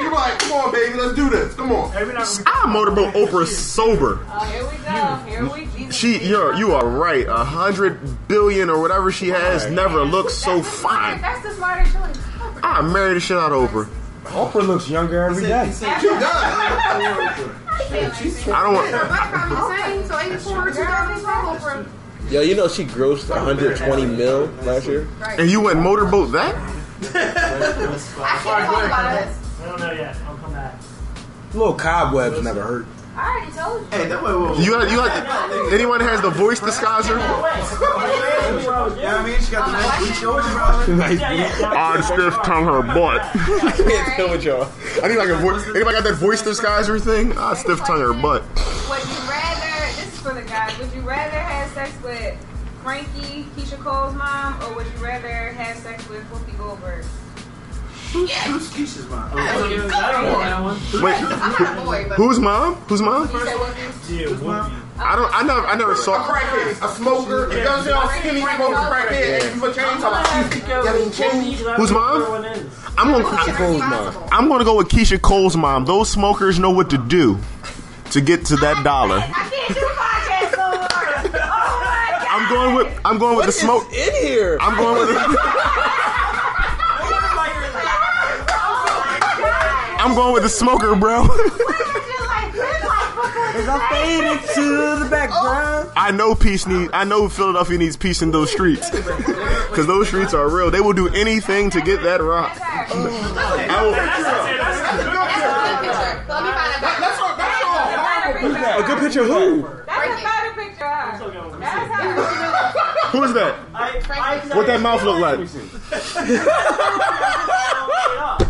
You're 0.00 0.12
like, 0.12 0.38
come 0.38 0.52
on, 0.52 0.72
baby, 0.72 0.94
let's 0.98 1.14
do 1.14 1.30
this. 1.30 1.54
Come 1.54 1.72
on. 1.72 1.96
Every 1.96 2.14
now 2.14 2.24
I 2.46 2.66
motorboat 2.68 3.14
Oprah 3.14 3.46
sober. 3.46 4.20
Oh, 4.30 4.38
here 4.44 4.64
we 4.64 4.76
go. 4.84 5.16
Here 5.26 5.44
we 5.48 5.66
She, 5.90 6.18
you're, 6.18 6.54
you 6.54 6.72
are 6.72 6.86
right. 6.86 7.26
A 7.26 7.44
hundred 7.44 8.28
billion 8.28 8.70
or 8.70 8.80
whatever 8.80 9.10
she 9.10 9.28
has 9.28 9.70
never 9.70 10.04
looked 10.04 10.30
so 10.30 10.62
fine. 10.62 11.20
That's 11.20 11.42
the 11.42 11.52
smarter 11.54 11.90
choice. 11.90 12.18
I 12.62 12.82
married 12.82 13.16
the 13.16 13.20
shit 13.20 13.36
out 13.36 13.52
of 13.52 13.70
Oprah. 13.70 13.88
Oprah 14.24 14.66
looks 14.66 14.88
younger 14.88 15.22
every 15.24 15.42
day. 15.42 15.64
She 15.72 15.80
does. 15.80 15.90
I 17.92 18.62
don't 18.62 18.74
want. 18.74 18.94
I'm 18.94 19.78
saying, 19.78 20.06
so 20.06 20.18
84 20.18 20.66
2012 20.70 21.60
Oprah. 21.60 21.86
Yo, 22.30 22.40
you 22.42 22.54
know 22.54 22.68
she 22.68 22.84
grossed 22.84 23.28
120 23.28 24.06
mil 24.06 24.46
last 24.62 24.86
year. 24.86 25.08
And 25.20 25.50
you 25.50 25.60
went 25.60 25.80
motorboat 25.80 26.30
that? 26.32 26.54
I 26.54 26.68
can't 27.02 28.44
talk 28.44 28.84
about 28.84 29.26
this. 29.26 29.60
I 29.60 29.64
don't 29.64 29.80
know 29.80 29.92
yet. 29.92 30.16
I'll 30.26 30.36
come 30.36 30.52
back. 30.52 30.80
Little 31.52 31.74
cobwebs 31.74 32.40
never 32.42 32.62
hurt. 32.62 32.86
I 33.16 33.36
already 33.36 33.52
told 33.52 33.80
you. 33.82 33.98
Hey, 33.98 34.08
that 34.08 34.22
way, 34.22 34.32
whoa, 34.32 34.52
whoa. 34.54 34.58
You 34.60 34.70
got, 34.70 34.90
you 34.90 34.96
got. 34.96 35.72
Anyone 35.72 36.00
has 36.00 36.20
the 36.22 36.30
voice 36.30 36.60
disguiser? 36.60 37.18
You 38.50 38.66
know 38.66 38.88
what 38.90 39.04
I 39.04 39.24
mean? 39.26 39.40
She 39.40 39.52
got 39.52 39.66
the 39.66 39.72
nice 39.72 39.98
bleach 39.98 40.24
over 40.24 40.42
her. 40.42 41.66
Odd 41.76 42.02
stiff 42.02 42.34
tongue 42.42 42.64
her 42.64 42.82
butt. 42.82 43.20
I 43.34 43.72
can't 43.76 44.16
tell 44.16 44.28
what 44.28 44.42
y'all. 44.42 44.68
I 45.02 45.08
need 45.08 45.16
like 45.16 45.28
a 45.28 45.36
voice. 45.36 45.64
Anybody 45.68 45.92
got 45.96 46.04
that 46.04 46.14
voice 46.16 46.42
disguiser 46.42 47.00
thing? 47.00 47.32
Ah, 47.36 47.50
Odd 47.50 47.58
stiff 47.58 47.78
tongue 47.80 48.00
her 48.00 48.12
butt. 48.12 48.42
Would 48.42 49.04
you 49.08 49.30
rather, 49.30 49.86
this 49.96 50.12
is 50.12 50.18
for 50.20 50.34
the 50.34 50.42
guys, 50.42 50.76
would 50.78 50.92
you 50.92 51.00
rather 51.02 51.38
have 51.38 51.70
sex 51.72 51.92
with 52.02 52.36
Frankie, 52.82 53.44
Keyshia 53.56 53.78
Cole's 53.78 54.14
mom, 54.14 54.60
or 54.64 54.74
would 54.74 54.86
you 54.86 54.98
rather 55.04 55.28
have 55.52 55.76
sex 55.78 56.08
with 56.08 56.24
Whoopi 56.30 56.56
Goldberg? 56.58 57.04
Who's 58.12 58.70
Keyshia's 58.70 59.08
mom? 59.08 59.30
I 59.34 59.52
don't 59.52 59.70
know 59.76 59.86
that 59.88 60.62
one. 60.62 61.02
Wait, 61.02 61.14
I'm 61.14 61.28
not 61.78 61.84
boy, 61.84 62.06
but 62.08 62.16
whose 62.16 62.40
mom? 62.40 62.74
Whose 62.88 63.00
mom? 63.02 63.22
you 63.30 63.38
said 63.40 63.56
Whoopi. 63.56 64.72
I 64.98 65.16
don't. 65.16 65.32
I 65.34 65.42
never. 65.42 65.66
I 65.66 65.76
never 65.76 65.92
A 65.92 65.96
saw. 65.96 66.24
crackhead, 66.24 66.84
a 66.84 66.88
smoker. 66.94 67.48
You 67.56 67.62
know 67.62 67.70
what 67.70 67.78
I'm 67.78 67.84
saying? 67.84 67.96
All 67.96 68.08
skinny 68.08 68.40
smoker, 68.40 68.74
crackhead. 68.74 69.40
And 69.44 69.54
you 69.54 69.60
put 69.60 69.74
chains 69.76 70.02
on. 70.04 70.24
Yeah, 70.68 70.92
they 70.92 71.10
change. 71.10 71.56
Whose 71.76 71.92
mom? 71.92 72.22
I'm 72.98 73.12
gonna. 73.12 73.24
Keyshia 73.24 73.54
Cole's 73.56 73.80
mom. 73.80 74.28
I'm 74.32 74.48
gonna 74.48 74.64
go 74.64 74.76
with 74.76 74.88
Keyshia 74.88 75.20
Cole's 75.22 75.56
mom. 75.56 75.84
Those 75.84 76.10
smokers 76.10 76.58
know 76.58 76.70
what 76.70 76.90
to 76.90 76.98
do 76.98 77.38
to 78.10 78.20
get 78.20 78.44
to 78.46 78.56
that 78.56 78.82
dollar. 78.84 79.18
I 79.18 79.22
can't 79.50 79.74
do 79.74 79.80
podcasts 79.94 80.56
no 80.56 80.70
more. 80.76 80.88
Oh 80.90 81.30
my 81.30 81.38
god. 81.38 82.26
I'm 82.28 82.48
going 82.50 82.74
with. 82.74 83.00
I'm 83.04 83.18
going 83.18 83.36
with 83.36 83.46
the 83.46 83.52
smoke. 83.52 83.84
In 83.92 84.14
here. 84.26 84.58
I'm 84.60 84.76
going 84.76 85.06
with. 85.06 85.16
I'm 90.00 90.14
going 90.14 90.32
with 90.32 90.42
the 90.42 90.48
smoker, 90.48 90.96
bro. 90.96 91.24
As 93.52 93.68
I 93.68 93.78
fade 93.90 94.24
into 94.24 95.00
the 95.04 95.08
background. 95.10 95.90
I 95.96 96.10
know 96.12 96.34
peace 96.34 96.66
need. 96.66 96.90
I 96.92 97.04
know 97.04 97.28
Philadelphia 97.28 97.76
needs 97.78 97.96
peace 97.96 98.22
in 98.22 98.30
those 98.30 98.50
streets, 98.50 98.88
because 98.90 99.86
those 99.86 100.08
streets 100.08 100.32
are 100.34 100.48
real. 100.48 100.70
They 100.70 100.80
will 100.80 100.92
do 100.94 101.08
anything 101.08 101.68
to 101.70 101.80
get 101.82 102.02
that 102.02 102.22
rock. 102.22 102.56
I 102.60 102.86
will- 102.92 103.10
Let 103.10 103.12
me 103.12 103.18
find 103.28 103.70
out. 103.70 103.92
That's 107.00 107.20
all. 107.20 107.36
That's 107.36 107.64
all. 107.64 108.82
A 108.82 108.84
good 108.86 108.98
picture 109.00 109.20
of 109.22 109.26
who? 109.26 109.62
That's 109.86 110.20
a 110.20 110.24
better 110.24 110.52
picture. 110.54 110.78
That's 110.78 111.20
who 113.12 113.22
is 113.24 113.32
that? 113.34 113.54
What 114.56 114.66
that 114.66 114.80
mouth 114.80 115.02
look 115.02 115.18
like? 115.20 115.40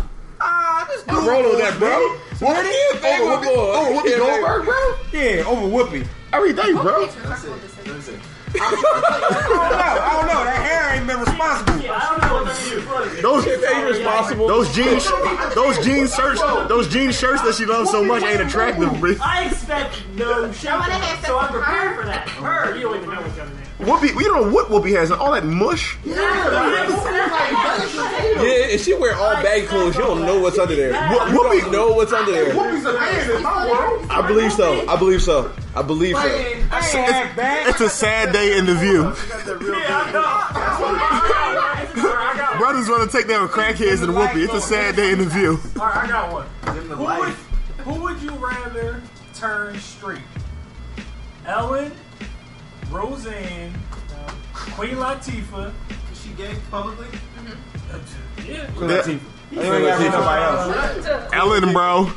This 0.91 1.03
I'm 1.07 1.27
rolling 1.27 1.49
with 1.49 1.59
that, 1.59 1.79
bro. 1.79 2.17
What 2.39 2.65
is 2.65 2.95
it? 2.95 3.21
Over 3.21 3.45
Whoopi, 3.45 3.55
over 3.75 3.91
Whoopi 3.95 4.17
Goldberg, 4.17 4.65
bro? 4.65 4.95
Yeah, 5.13 5.43
over 5.47 5.67
Whoopi. 5.67 6.07
Every 6.33 6.53
day, 6.53 6.71
bro. 6.73 7.07
I 8.53 8.71
don't 8.71 8.81
know. 9.61 9.69
I 9.71 10.11
don't 10.11 10.27
know. 10.27 10.43
That 10.43 10.59
hair 10.59 10.97
ain't 10.97 11.07
been 11.07 11.19
responsible. 11.19 11.71
Those 13.21 13.45
responsible. 13.45 14.47
Those 14.47 14.73
jeans, 14.75 15.09
those 15.55 15.85
jean 15.85 16.07
shirts, 16.07 16.41
those 16.67 16.87
jean 16.87 17.11
shirts 17.11 17.41
that 17.43 17.55
she 17.55 17.65
loves 17.65 17.89
so 17.91 18.03
much 18.03 18.23
ain't 18.23 18.41
attractive, 18.41 18.99
bro. 18.99 19.15
I 19.21 19.45
expect 19.45 20.03
no 20.15 20.51
shame, 20.51 20.81
so 21.23 21.39
I'm 21.39 21.51
prepared 21.51 21.97
for 21.97 22.05
that. 22.05 22.27
Her, 22.29 22.75
you 22.75 22.83
don't 22.83 22.97
even 22.97 23.09
know 23.09 23.21
what's 23.21 23.37
coming 23.37 23.57
in. 23.57 23.60
Whoopi, 23.81 24.09
you 24.13 24.23
don't 24.25 24.47
know 24.47 24.51
what 24.53 24.67
Whoopi 24.67 24.95
has, 24.95 25.09
and 25.11 25.19
all 25.19 25.31
that 25.31 25.43
mush. 25.45 25.97
Yeah, 26.05 26.13
if 28.73 28.83
she 28.83 28.93
wear 28.93 29.15
all 29.15 29.33
baggy 29.41 29.65
clothes, 29.67 29.95
you 29.95 30.01
don't 30.01 30.21
know 30.25 30.39
what's 30.39 30.57
under 30.59 30.75
there. 30.75 30.93
Wh- 30.93 31.31
You 31.31 31.39
Whoopi- 31.39 31.61
don't 31.61 31.71
know 31.71 31.91
what's 31.93 32.13
under 32.13 32.31
there. 32.31 32.53
Whoopi's 32.53 32.85
a 32.85 32.93
man 32.93 33.31
in 33.37 33.43
my 33.43 33.69
world. 33.71 34.05
I 34.09 34.25
believe 34.27 34.51
so. 34.53 34.87
I 34.87 34.95
believe 34.97 35.21
so. 35.21 35.51
I 35.75 35.81
believe 35.81 36.15
so. 36.15 36.25
It's, 36.25 36.93
it's- 36.93 37.69
it's 37.69 37.81
a 37.81 37.89
sad 37.89 38.31
day 38.33 38.57
in 38.57 38.65
the 38.65 38.75
view. 38.75 39.03
Brothers 42.57 42.87
want 42.89 43.09
to 43.09 43.17
take 43.17 43.27
down 43.27 43.47
crackheads 43.47 44.03
and 44.03 44.13
Whoopi. 44.13 44.43
It's 44.45 44.53
a 44.53 44.61
sad 44.61 44.95
day 44.95 45.11
in 45.11 45.19
the 45.19 45.25
view. 45.25 45.59
All 45.79 45.87
right, 45.87 45.97
I 46.05 46.07
got 46.07 46.31
one. 46.31 46.45
Who 46.87 47.03
would, 47.05 47.33
who 47.79 48.01
would 48.03 48.21
you 48.21 48.31
rather 48.31 49.01
turn 49.33 49.79
straight? 49.79 50.21
Ellen, 51.47 51.91
Roseanne, 52.91 53.73
Queen 54.53 54.95
Latifah. 54.95 55.71
She 56.13 56.29
gay 56.31 56.55
publicly? 56.69 57.07
Mm-hmm. 57.07 58.51
Yeah. 58.51 58.65
Queen 58.75 58.89
Latifah. 58.89 59.40
You 59.51 59.59
ain't 59.61 59.85
got 59.85 60.13
nobody 60.13 60.43
else. 61.05 61.33
Ellen, 61.33 61.73
bro. 61.73 62.09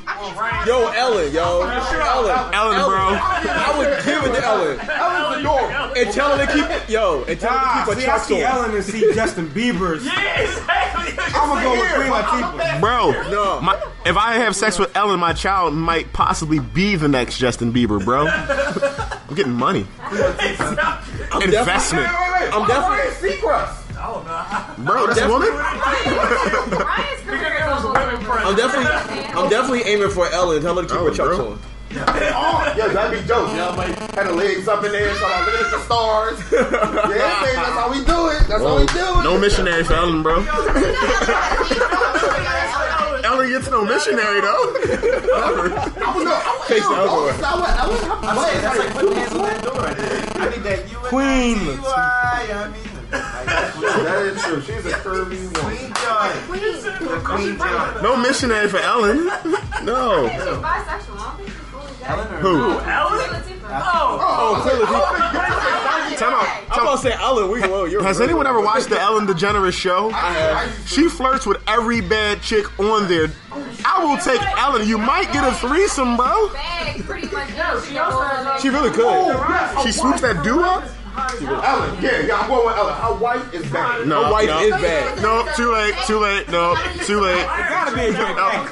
Yo, 0.66 0.89
Ellen, 0.93 1.32
yo. 1.32 1.62
Ellen. 1.62 2.55
Ellen, 2.55 2.89
bro. 2.89 3.18
I 3.18 3.74
would 3.76 4.05
give 4.05 4.24
it 4.24 4.39
to 4.39 4.45
Ellen. 4.47 4.78
Ellen's 4.80 5.37
the 5.37 5.43
door. 5.43 5.93
And 5.97 6.12
tell 6.12 6.37
her 6.39 6.47
to 6.47 6.53
keep 6.53 6.64
it. 6.70 6.89
yo, 6.89 7.24
and 7.24 7.39
tell 7.41 7.53
her 7.59 7.85
to 7.87 7.91
keep 7.91 7.95
her 7.95 8.01
see, 8.01 8.07
I 8.07 8.18
see 8.18 8.45
on. 8.45 8.53
Ellen 8.53 8.74
and 8.76 8.85
see 8.85 9.01
Justin 9.14 9.49
Bieber's. 9.49 10.05
Yeah, 10.14 10.41
exactly. 10.41 11.14
I'm 11.35 11.49
gonna 11.49 11.62
go 11.62 11.70
with 11.72 11.95
Queen 11.95 12.12
Latifah. 12.12 12.80
Bro, 12.80 13.30
No. 13.30 13.61
my, 13.61 13.82
if 14.07 14.16
I 14.16 14.35
have 14.35 14.55
sex 14.55 14.78
with 14.78 14.97
Ellen, 14.97 15.18
my 15.18 15.32
child 15.32 15.74
might 15.74 16.12
possibly 16.12 16.61
be 16.61 16.95
the 16.97 17.09
next 17.09 17.39
Justin 17.39 17.72
Bieber, 17.72 18.03
bro. 18.05 18.26
I'm 19.28 19.35
getting 19.35 19.53
money. 19.53 19.87
Investment. 21.43 22.07
I'm 22.09 22.66
definitely 22.68 23.30
Seacrest. 24.05 24.26
Oh, 24.26 24.76
no. 24.78 24.84
Bro, 24.84 25.07
that's 25.09 25.20
a 25.20 25.28
woman? 25.28 25.48
Ryan's 25.48 27.20
career 27.22 27.57
is 27.57 27.84
almost 27.84 27.94
I'm 28.44 28.57
definitely 28.57 28.90
I'm 29.34 29.48
definitely 29.48 29.82
aiming 29.82 30.11
for 30.11 30.28
Ellen. 30.28 30.62
Tell 30.62 30.76
her 30.76 30.82
to 30.82 30.88
keep 30.88 30.98
oh, 30.98 31.05
her 31.07 31.14
chucks 31.14 31.38
on. 31.38 31.59
Oh, 31.96 32.74
yeah, 32.76 32.88
that'd 32.88 33.20
be 33.20 33.26
dope. 33.26 33.50
You 33.50 33.57
know, 33.57 33.74
like, 33.76 33.96
had 34.14 34.26
the 34.26 34.32
legs 34.32 34.66
up 34.66 34.84
in 34.84 34.90
there, 34.90 35.14
so 35.14 35.26
I'm 35.26 35.46
looking 35.46 35.64
at 35.64 35.70
the 35.70 35.78
stars. 35.80 36.40
Yeah, 37.14 37.42
baby, 37.42 37.55
that's 37.55 37.78
how 37.78 37.90
we 37.90 38.05
do 38.05 38.28
it. 38.30 38.48
That's 38.48 38.62
how 38.62 38.78
we 38.78 38.86
do 38.86 39.20
it. 39.20 39.22
No 39.22 39.38
missionary 39.38 39.84
for 39.84 39.94
Ellen, 39.94 40.22
bro. 40.22 40.36
Ellen 43.24 43.48
gets 43.48 43.70
no 43.70 43.84
missionary, 43.84 44.40
though. 44.40 44.74
I 44.74 45.50
don't 45.98 46.24
know. 46.24 46.34
Face 46.66 46.82
the 46.82 46.94
other 46.94 47.26
way. 47.26 47.32
I'm 47.44 48.36
saying 48.44 48.62
that's 48.62 48.78
like 48.78 48.92
putting 48.94 49.12
hands 49.12 49.32
on 49.32 49.42
that 49.42 49.62
door 49.62 49.74
right 49.74 49.96
there. 49.96 50.32
I 50.34 50.50
need 50.50 50.62
that 50.64 50.90
you 50.90 50.98
and 50.98 51.07
Queen. 51.07 51.59
I, 51.86 52.48
I 52.52 52.68
mean, 52.68 52.93
That 53.11 54.22
is 54.26 54.42
true. 54.42 54.61
She's 54.61 54.86
a 54.86 54.92
curvy 54.98 55.44
woman. 55.57 55.76
Queen 55.76 55.92
John. 55.94 56.32
The 56.50 57.20
Queen 57.24 57.59
John. 57.59 58.02
No 58.02 58.16
missionary 58.16 58.68
for 58.68 58.78
Ellen. 58.78 59.30
No. 59.84 60.26
She's 60.28 60.40
bisexual. 60.40 61.18
I 61.18 61.26
don't 61.26 61.36
think 61.36 61.48
she's 61.50 61.59
fully 61.68 61.92
gay. 61.98 62.07
Ellen 62.07 62.32
or 62.32 62.36
Who? 62.38 62.70
Ellen? 62.80 63.42
Oh. 63.66 64.18
Oh, 64.22 64.61
clearly. 64.62 64.84
Oh, 64.86 65.05
oh, 65.12 66.16
Time 66.16 66.32
out. 66.32 66.46
I'm 66.70 66.82
about 66.82 66.96
to 66.96 67.02
say 67.02 67.12
Ellen. 67.12 67.50
We 67.50 67.61
well, 67.61 67.86
you're 67.88 68.02
Has 68.02 68.20
anyone 68.20 68.46
ever 68.46 68.61
watched 68.61 68.88
the 68.88 68.98
Ellen 69.00 69.26
DeGeneres 69.26 69.72
show? 69.74 70.11
I 70.11 70.32
have. 70.32 70.88
She 70.88 71.09
flirts 71.09 71.44
with 71.44 71.61
every 71.68 72.00
bad 72.00 72.40
chick 72.40 72.78
on 72.78 73.09
there. 73.09 73.30
Oh, 73.52 73.82
I 73.84 74.05
will 74.05 74.16
take 74.18 74.40
Ellen. 74.59 74.88
You 74.88 74.96
might 74.96 75.30
get 75.32 75.46
a 75.46 75.52
threesome, 75.57 76.16
bro. 76.16 76.48
Pretty 77.00 77.28
much. 77.28 77.48
She 77.88 77.98
also 77.98 78.20
has 78.22 78.62
She 78.62 78.68
really 78.68 78.90
could. 78.90 79.82
She 79.82 79.92
swoops 79.92 80.20
that 80.22 80.42
dude 80.44 80.62
up. 80.62 80.84
Ellen, 81.17 82.03
yeah, 82.03 82.21
yeah, 82.27 82.41
I'm 82.41 82.49
going 82.49 82.67
with 82.67 82.77
Ellen. 82.77 82.95
Her 82.95 83.15
white 83.15 83.55
is 83.55 83.71
bad. 83.71 84.07
No, 84.07 84.25
Her 84.25 84.33
wife 84.33 84.49
no. 84.49 84.61
is 84.61 84.71
bad. 84.73 85.23
No, 85.23 85.47
too 85.57 85.73
late, 85.73 85.95
too 86.07 86.19
late. 86.19 86.49
No, 86.49 86.75
too 87.05 87.21
late. 87.21 87.39
It 87.41 87.47
gotta 87.47 87.95
be 87.95 88.01
a 88.03 88.12
joint 88.12 88.37
thing. 88.37 88.69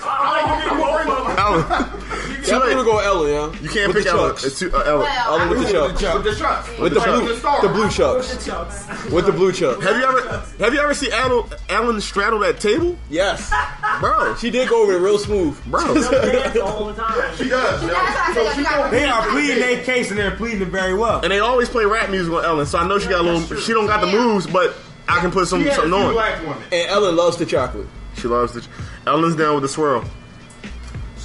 Ellen. 1.38 2.01
Too 2.42 2.50
Definitely 2.50 2.74
late. 2.74 2.84
go 2.84 2.96
with 2.96 3.04
Ellen, 3.04 3.30
yeah. 3.32 3.60
You 3.62 3.68
can't 3.68 3.86
With 3.88 3.96
pick 3.96 4.04
the 4.04 4.10
Ellen. 4.10 4.30
chucks. 4.30 4.44
It's 4.44 4.58
too, 4.58 4.70
uh, 4.74 4.80
Ellen. 4.80 5.08
Ellen 5.08 5.48
with 5.50 5.58
the 5.66 5.72
chucks. 5.72 6.02
With 6.02 6.24
the 6.24 6.34
chucks. 6.34 6.78
With 6.78 6.94
the 6.94 7.00
blue, 7.00 7.36
the 7.62 7.68
blue 7.72 7.88
chucks. 7.90 9.10
With 9.12 9.26
the 9.26 9.32
blue 9.32 9.52
chucks. 9.52 9.84
Have 9.84 9.96
you 9.96 10.02
ever 10.04 10.42
have 10.58 10.74
you 10.74 10.80
ever 10.80 10.94
seen 10.94 11.12
Ellen, 11.12 11.44
Ellen 11.68 12.00
straddle 12.00 12.40
that 12.40 12.58
table? 12.60 12.98
Yes, 13.08 13.52
Bro, 14.00 14.34
she 14.36 14.50
did 14.50 14.68
go 14.68 14.82
over 14.82 14.92
it 14.94 14.98
real 14.98 15.18
smooth. 15.18 15.56
bro. 15.66 15.94
dance 15.94 16.58
all 16.58 16.86
the 16.86 16.94
time. 16.94 17.36
She 17.36 17.48
does, 17.48 17.80
she 17.80 18.62
go, 18.64 18.90
They 18.90 19.04
are 19.04 19.28
pleading 19.28 19.58
their 19.60 19.84
case 19.84 20.10
and 20.10 20.18
they're 20.18 20.34
pleading 20.36 20.62
it 20.62 20.68
very 20.68 20.94
well. 20.94 21.20
And 21.22 21.30
they 21.30 21.38
always 21.38 21.68
play 21.68 21.84
rap 21.84 22.10
music 22.10 22.32
on 22.32 22.44
Ellen, 22.44 22.66
so 22.66 22.78
I 22.78 22.88
know 22.88 22.98
she 22.98 23.08
got 23.08 23.20
a 23.20 23.22
little. 23.22 23.56
She 23.60 23.72
don't 23.72 23.86
got 23.86 24.00
the 24.00 24.10
moves, 24.10 24.46
but 24.46 24.74
I 25.08 25.20
can 25.20 25.30
put 25.30 25.46
some 25.46 25.62
she 25.62 25.70
something 25.70 25.92
on. 25.92 26.16
And 26.72 26.90
Ellen 26.90 27.14
loves 27.14 27.36
the 27.36 27.46
chocolate. 27.46 27.86
She 28.16 28.26
loves 28.28 28.52
the. 28.54 28.66
Ellen's 29.06 29.36
down 29.36 29.54
with 29.54 29.62
the 29.62 29.68
swirl. 29.68 30.04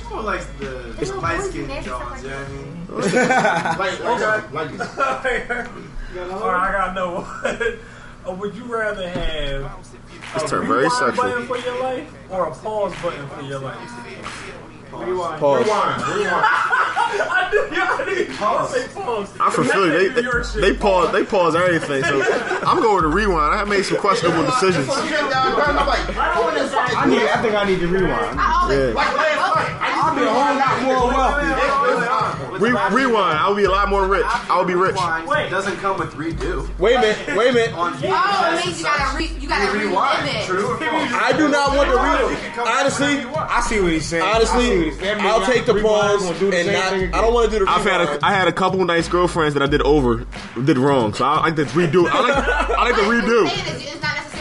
She 0.07 0.13
more 0.13 0.23
likes 0.23 0.45
the 0.59 1.15
light 1.21 1.41
skinned 1.41 1.83
Johns, 1.83 2.23
you 2.23 2.29
know 2.29 2.37
what 2.37 2.47
I 2.47 2.51
mean? 2.51 2.73
Like, 3.77 3.99
like, 4.03 4.53
like, 4.53 4.71
like, 4.79 5.67
All 6.31 6.51
right, 6.51 6.69
I 6.69 6.71
got 6.71 6.95
no 6.95 7.21
one. 7.21 7.79
Uh, 8.27 8.31
would 8.33 8.55
you 8.55 8.63
rather 8.65 9.07
have 9.07 9.85
This 10.33 10.43
a 10.43 10.47
turned 10.47 10.67
very 10.67 10.83
rewind 10.83 10.93
sexual. 11.15 11.25
button 11.25 11.47
for 11.47 11.57
your 11.57 11.81
life 11.81 12.13
or 12.29 12.47
a 12.47 12.51
pause 12.55 12.93
button 13.01 13.27
for 13.29 13.41
your 13.41 13.59
life? 13.59 13.77
Rewind. 14.91 15.39
Pause. 15.39 15.65
rewind, 15.65 16.01
rewind. 16.07 16.45
I 17.09 17.49
knew 17.51 17.75
you 17.75 17.81
already 17.83 18.25
pause. 18.37 18.73
Say 18.73 18.87
pause. 18.93 19.33
I'm 19.39 19.51
from 19.51 19.65
Philly. 19.65 19.89
They 19.89 20.21
they, 20.21 20.61
they 20.61 20.73
pause 20.73 21.11
they 21.11 21.23
pause 21.23 21.55
everything. 21.55 22.03
So 22.03 22.21
I'm 22.65 22.81
going 22.81 23.03
to 23.03 23.09
rewind. 23.09 23.53
I 23.53 23.57
have 23.57 23.67
made 23.67 23.83
some 23.83 23.97
questionable 23.97 24.43
decisions. 24.45 24.87
So 24.87 25.03
she 25.03 25.13
came 25.13 25.29
down, 25.29 25.53
grabbed 25.53 25.75
my 25.75 25.85
like, 25.85 25.99
I 26.09 27.05
need. 27.05 27.21
I 27.21 27.41
think 27.41 27.53
I 27.55 27.65
need 27.65 27.79
to 27.79 27.87
rewind. 27.87 28.35
Yeah. 28.71 29.36
Be 30.17 30.23
a 30.25 30.29
whole 30.29 30.55
lot 30.55 30.81
more 30.83 31.07
wealthy. 31.13 32.63
Re- 32.63 32.71
rewind. 32.91 33.37
I'll 33.37 33.55
be 33.55 33.65
a 33.65 33.69
lot 33.69 33.89
more 33.89 34.07
rich. 34.07 34.25
I'll 34.25 34.65
be 34.65 34.73
rich. 34.73 34.95
Wait. 35.27 35.49
doesn't 35.49 35.77
come 35.77 35.99
with 35.99 36.13
redo. 36.13 36.67
Wait 36.79 36.95
a 36.95 37.01
minute. 37.01 37.37
Wait 37.37 37.49
a 37.49 37.53
minute. 37.53 37.71
Oh, 37.75 37.87
it 37.87 38.65
means 38.65 38.79
you 38.79 38.85
gotta 38.85 39.17
re, 39.17 39.27
you 39.39 39.47
gotta 39.47 39.77
Rewind. 39.77 40.23
relive 40.23 40.35
it. 40.35 40.45
True 40.45 40.65
or 40.73 40.77
false? 40.77 41.11
I 41.13 41.33
do 41.37 41.49
not 41.49 41.75
want 41.77 41.89
the 41.89 41.97
redo. 41.97 42.65
Honestly, 42.65 43.07
I 43.35 43.61
see 43.61 43.79
what 43.79 43.91
he's 43.91 44.05
saying. 44.05 44.23
I 44.23 44.33
see 44.43 44.45
what 44.45 44.55
honestly, 44.55 44.85
he's 44.85 44.99
saying. 44.99 45.21
I'll 45.21 45.45
take 45.45 45.65
the 45.65 45.73
Rewind, 45.75 46.19
pause 46.19 46.23
gonna 46.23 46.39
do 46.39 46.51
the 46.51 46.57
and 46.57 47.11
not. 47.11 47.19
I 47.19 47.21
don't 47.21 47.33
want 47.33 47.51
to 47.51 47.59
do 47.59 47.65
the. 47.65 47.71
I've 47.71 47.83
had 47.83 47.99
rewind. 48.01 48.23
a, 48.23 48.25
I 48.25 48.33
had 48.33 48.47
a 48.47 48.53
couple 48.53 48.83
nice 48.85 49.07
girlfriends 49.07 49.53
that 49.53 49.61
I 49.63 49.67
did 49.67 49.81
over, 49.83 50.25
did 50.63 50.77
wrong. 50.77 51.13
So 51.13 51.25
I 51.25 51.41
like 51.41 51.55
to 51.57 51.65
redo. 51.65 52.07
I 52.09 52.19
like 52.21 52.37
I 52.37 52.83
like 52.89 52.95
to 52.95 53.01
redo. 53.01 53.96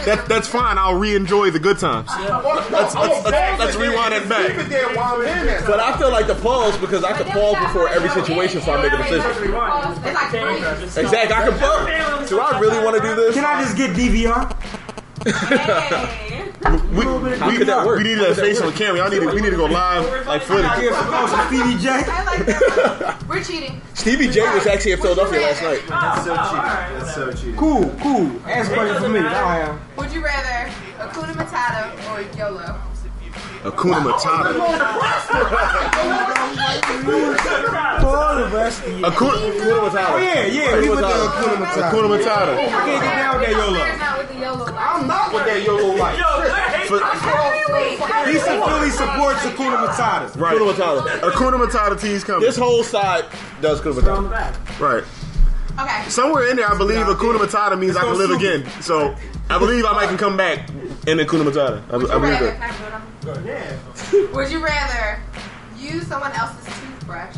It's 0.07 0.14
not 0.14 0.16
necessarily. 0.16 0.16
That 0.22 0.28
that's 0.28 0.48
fine. 0.48 0.78
I'll 0.78 0.94
re-enjoy 0.98 1.50
the 1.50 1.59
good 1.59 1.78
times. 1.78 2.09
Let's, 2.18 2.94
let's- 2.94 2.94
let's- 2.94 3.59
let's 3.59 3.76
rewind 3.76 4.14
it 4.14 4.28
back. 4.28 4.48
Keep 4.48 4.59
it 4.59 4.68
there 4.68 4.88
while 4.94 5.14
I'm 5.20 5.26
in 5.26 5.46
there. 5.46 5.62
But 5.66 5.80
I 5.80 5.96
feel 5.98 6.11
like 6.11 6.26
the 6.26 6.34
pause 6.36 6.76
because 6.78 7.02
I 7.04 7.12
can 7.12 7.26
pause 7.32 7.57
before 7.66 7.88
every 7.88 8.09
situation, 8.11 8.61
so 8.62 8.72
I 8.72 8.82
make 8.82 8.92
a 8.92 8.96
decision. 8.98 9.24
It's 9.26 9.40
like 10.14 10.30
free. 10.30 11.02
Exactly. 11.04 11.34
I 11.36 11.48
can 11.48 11.59
pause. 11.59 12.28
Do 12.28 12.40
I 12.40 12.59
really 12.61 12.84
want 12.84 12.96
to 12.96 13.02
do 13.02 13.14
this? 13.14 13.34
Can 13.34 13.44
I 13.44 13.62
just 13.62 13.76
get 13.76 13.90
DVR? 13.96 14.54
We, 16.66 17.04
How 17.36 17.48
we, 17.48 17.58
could 17.58 17.68
that 17.68 17.86
work? 17.86 17.98
we 17.98 18.04
need 18.04 18.18
that 18.18 18.34
face 18.36 18.60
on 18.60 18.72
camera. 18.72 19.00
Y'all 19.00 19.10
need 19.10 19.20
to, 19.20 19.26
we 19.34 19.40
need 19.40 19.50
to 19.50 19.56
go 19.56 19.66
live 19.66 20.26
like 20.26 20.42
footage. 20.42 20.64
I 20.64 20.80
get 20.80 20.94
some 20.94 21.06
calls 21.06 21.30
Stevie 21.46 21.78
J. 21.78 23.26
We're 23.28 23.44
cheating. 23.44 23.80
Stevie 23.94 24.28
J 24.28 24.40
was 24.52 24.66
actually 24.66 24.92
in 24.92 25.00
Philadelphia 25.00 25.40
last 25.40 25.62
night. 25.62 25.82
Oh, 25.84 25.88
That's 25.88 26.24
so 26.24 26.36
oh, 26.38 26.50
cheap. 26.50 26.98
That's 26.98 27.14
so 27.14 27.32
cheap. 27.32 27.56
Cool, 27.56 27.94
cool. 28.00 28.48
Ask 28.48 28.72
question 28.72 29.02
for 29.02 29.08
me. 29.08 29.20
I 29.20 29.60
am. 29.60 29.80
Would 29.96 30.12
you 30.12 30.24
rather 30.24 30.70
Akuna 30.98 31.34
Matata 31.34 31.92
or 32.10 32.20
a 32.20 32.36
YOLO? 32.36 32.80
Akuna 33.66 33.98
Matata. 34.00 34.54
All 38.04 38.38
of 38.38 38.52
you. 38.52 39.02
Akuna, 39.02 39.34
Akuna 39.50 39.90
Matata. 39.90 40.06
Oh 40.08 40.18
yeah, 40.18 40.46
yeah. 40.46 40.70
Oh, 40.70 40.80
we 40.80 40.88
with 40.88 40.98
the 41.00 41.04
Akuna 41.06 41.56
Matata. 41.56 41.90
Akuna 41.90 42.08
Matata. 42.16 42.52
I 42.54 42.60
can't 42.70 43.02
get 43.02 43.14
down 43.16 43.40
with 43.40 43.48
that 43.48 43.56
YOLO. 43.58 43.74
not 43.98 44.18
with 44.18 44.28
the 44.28 44.38
YOLO. 44.38 44.64
I'm 44.66 45.06
not 45.08 45.34
with 45.34 45.44
that 45.46 45.64
YOLO 45.64 45.96
life. 45.96 46.16
He 48.26 48.38
fully 48.38 48.90
supports 48.90 49.40
Akuna 49.40 49.76
Matata. 49.84 50.40
Right. 50.40 50.56
Akuna 50.56 50.72
Matata. 50.72 51.20
Akuna 51.20 51.56
Matata 51.66 52.00
tea's 52.00 52.22
coming. 52.22 52.42
This 52.42 52.56
whole 52.56 52.84
side 52.84 53.24
does 53.60 53.80
Akuna 53.80 54.30
Matata. 54.30 54.80
Right. 54.80 55.04
Okay. 55.78 56.08
Somewhere 56.08 56.48
in 56.48 56.56
there, 56.56 56.70
I 56.70 56.78
believe 56.78 57.04
Akuna 57.06 57.38
Matata 57.38 57.76
means 57.76 57.96
I 57.96 58.02
can 58.02 58.16
live 58.16 58.30
again. 58.30 58.64
So 58.80 59.16
I 59.50 59.58
believe 59.58 59.84
I 59.84 59.92
might 59.92 60.06
can 60.06 60.18
come 60.18 60.36
back 60.36 60.70
in 61.07 61.18
Akuna 61.18 61.44
Matata. 61.44 61.82
I, 61.90 61.96
I 61.96 62.18
believe 62.18 62.40
that. 62.40 64.32
Would 64.34 64.50
you 64.50 64.62
rather 64.64 65.20
use 65.78 66.07
someone 66.07 66.32
else's 66.32 66.64
toothbrush 66.80 67.36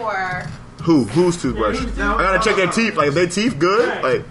or 0.00 0.44
Who? 0.82 1.04
Whose 1.04 1.40
toothbrush? 1.40 1.80
I 1.80 1.84
gotta 1.96 2.38
check 2.42 2.56
their 2.56 2.66
teeth. 2.70 2.96
Like, 2.96 3.08
if 3.08 3.14
their 3.14 3.26
teeth 3.28 3.58
good? 3.58 4.02
Like, 4.02 4.24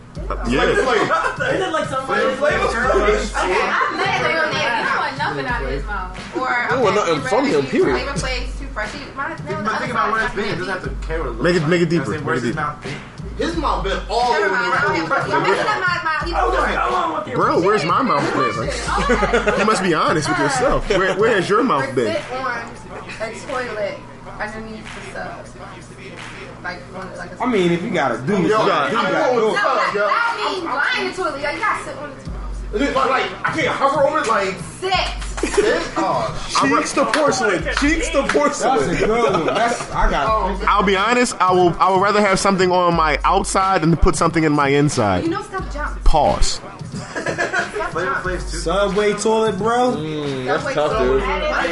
yeah. 0.49 0.63
Is 0.69 0.77
it 0.79 1.71
like 1.71 1.87
somebody? 1.89 2.21
Okay, 2.21 2.55
I'm 2.55 3.97
mad 3.97 4.21
at 4.21 4.31
your 4.31 4.45
name. 4.45 4.55
I 4.55 4.97
want 4.99 5.17
nothing 5.17 5.45
out 5.45 5.63
of 5.63 5.69
his 5.69 5.85
mouth. 5.85 6.35
Or 6.37 6.47
I 6.49 6.81
want 6.81 6.95
nothing 6.95 7.21
from 7.21 7.45
him, 7.45 7.65
period. 7.65 7.97
Flavor 8.01 8.17
Flav's 8.19 8.59
toothbrush. 8.59 8.93
He, 8.93 8.99
my, 9.15 9.29
no, 9.29 9.63
But 9.63 9.79
think 9.79 9.91
about 9.91 10.11
where 10.11 10.25
it's 10.25 10.35
been. 10.35 10.45
It 10.49 10.57
doesn't 10.57 10.73
have 10.73 10.83
to 10.83 11.07
care 11.07 11.19
what 11.19 11.27
it 11.27 11.31
looks 11.31 11.43
Make 11.43 11.55
it- 11.55 11.59
like. 11.61 11.69
make 11.69 11.81
it 11.81 11.89
deeper, 11.89 12.05
I'm 12.05 12.11
make 12.11 12.25
Where's 12.25 12.43
it 12.43 12.47
his 12.47 12.55
mouth 12.55 12.83
been? 12.83 12.95
His 13.37 13.55
mouth 13.57 13.83
been 13.83 13.99
all 14.09 14.33
over 14.33 14.49
mind. 14.49 14.73
I 14.73 14.81
don't 14.81 14.95
have 14.95 15.27
the 15.27 15.31
You're 15.31 15.41
my, 15.41 16.01
my, 16.03 17.25
you 17.25 17.33
know, 17.33 17.35
Bro, 17.35 17.61
where's 17.61 17.85
my 17.85 18.01
mouth 18.01 18.21
been? 18.33 18.51
Oh 18.53 19.41
like, 19.45 19.57
you 19.59 19.65
must 19.65 19.81
be 19.83 19.93
honest 19.93 20.29
with 20.29 20.39
yourself. 20.39 20.89
Where, 20.89 21.17
where 21.17 21.35
has 21.35 21.49
your 21.49 21.63
mouth 21.63 21.95
been? 21.95 22.13
sit 22.13 22.31
on 22.31 22.71
a 23.21 23.39
toilet 23.39 23.97
underneath 24.39 24.83
the 24.95 25.01
sub. 25.13 25.47
Like, 26.63 26.79
like 27.17 27.31
a 27.31 27.41
I 27.41 27.45
mean, 27.47 27.71
if 27.71 27.81
you 27.81 27.89
gotta 27.89 28.19
do 28.25 28.35
it, 28.35 28.41
you 28.41 28.47
Yo, 28.49 28.57
gotta, 28.57 28.91
you 28.91 28.97
I'm 28.99 29.11
gotta 29.11 29.33
going 29.33 29.35
do 29.35 29.41
No, 29.41 29.49
it. 29.49 29.55
that, 29.55 29.93
that 29.95 30.51
means 30.51 30.63
lying 30.63 31.01
in 31.01 31.11
the 31.11 31.17
toilet. 31.17 31.41
Like, 31.41 31.55
you 31.55 31.59
gotta 31.59 31.83
sit 31.83 31.97
on 31.97 32.09
the 32.09 32.15
toilet. 32.77 32.95
Like, 32.95 33.09
like, 33.09 33.31
I 33.47 33.51
can't 33.55 33.67
hover 33.75 34.03
over 34.07 34.19
it 34.19 34.27
like 34.27 34.55
Sit. 34.79 34.91
This. 35.41 35.93
Oh, 35.97 36.47
Cheeks 36.61 36.93
to 36.93 37.05
porcelain. 37.05 37.63
Cheeks 37.79 38.09
to 38.09 38.21
That's 38.21 38.33
porcelain. 38.33 38.89
a 38.95 38.97
good 38.97 39.09
one. 39.33 39.45
That's 39.45 39.81
I 39.91 40.09
got. 40.09 40.27
Oh. 40.29 40.65
I'll 40.67 40.83
be 40.83 40.95
honest. 40.95 41.35
I 41.41 41.51
will. 41.51 41.75
I 41.79 41.89
would 41.91 42.01
rather 42.01 42.21
have 42.21 42.39
something 42.39 42.71
on 42.71 42.95
my 42.95 43.19
outside 43.23 43.81
than 43.81 43.91
to 43.91 43.97
put 43.97 44.15
something 44.15 44.43
in 44.43 44.51
my 44.53 44.69
You 44.69 44.77
inside. 44.79 45.27
know, 45.29 45.41
stop 45.43 45.71
jump. 45.73 46.03
Pause. 46.03 46.61
Flavor 46.91 48.15
Flav's 48.21 48.51
too. 48.51 48.57
Subway 48.57 49.13
toilet, 49.13 49.57
bro. 49.57 49.95
Mm, 49.95 50.45
that's 50.45 50.63
tough, 50.73 50.97
dude. 50.99 51.21
I, 51.23 51.67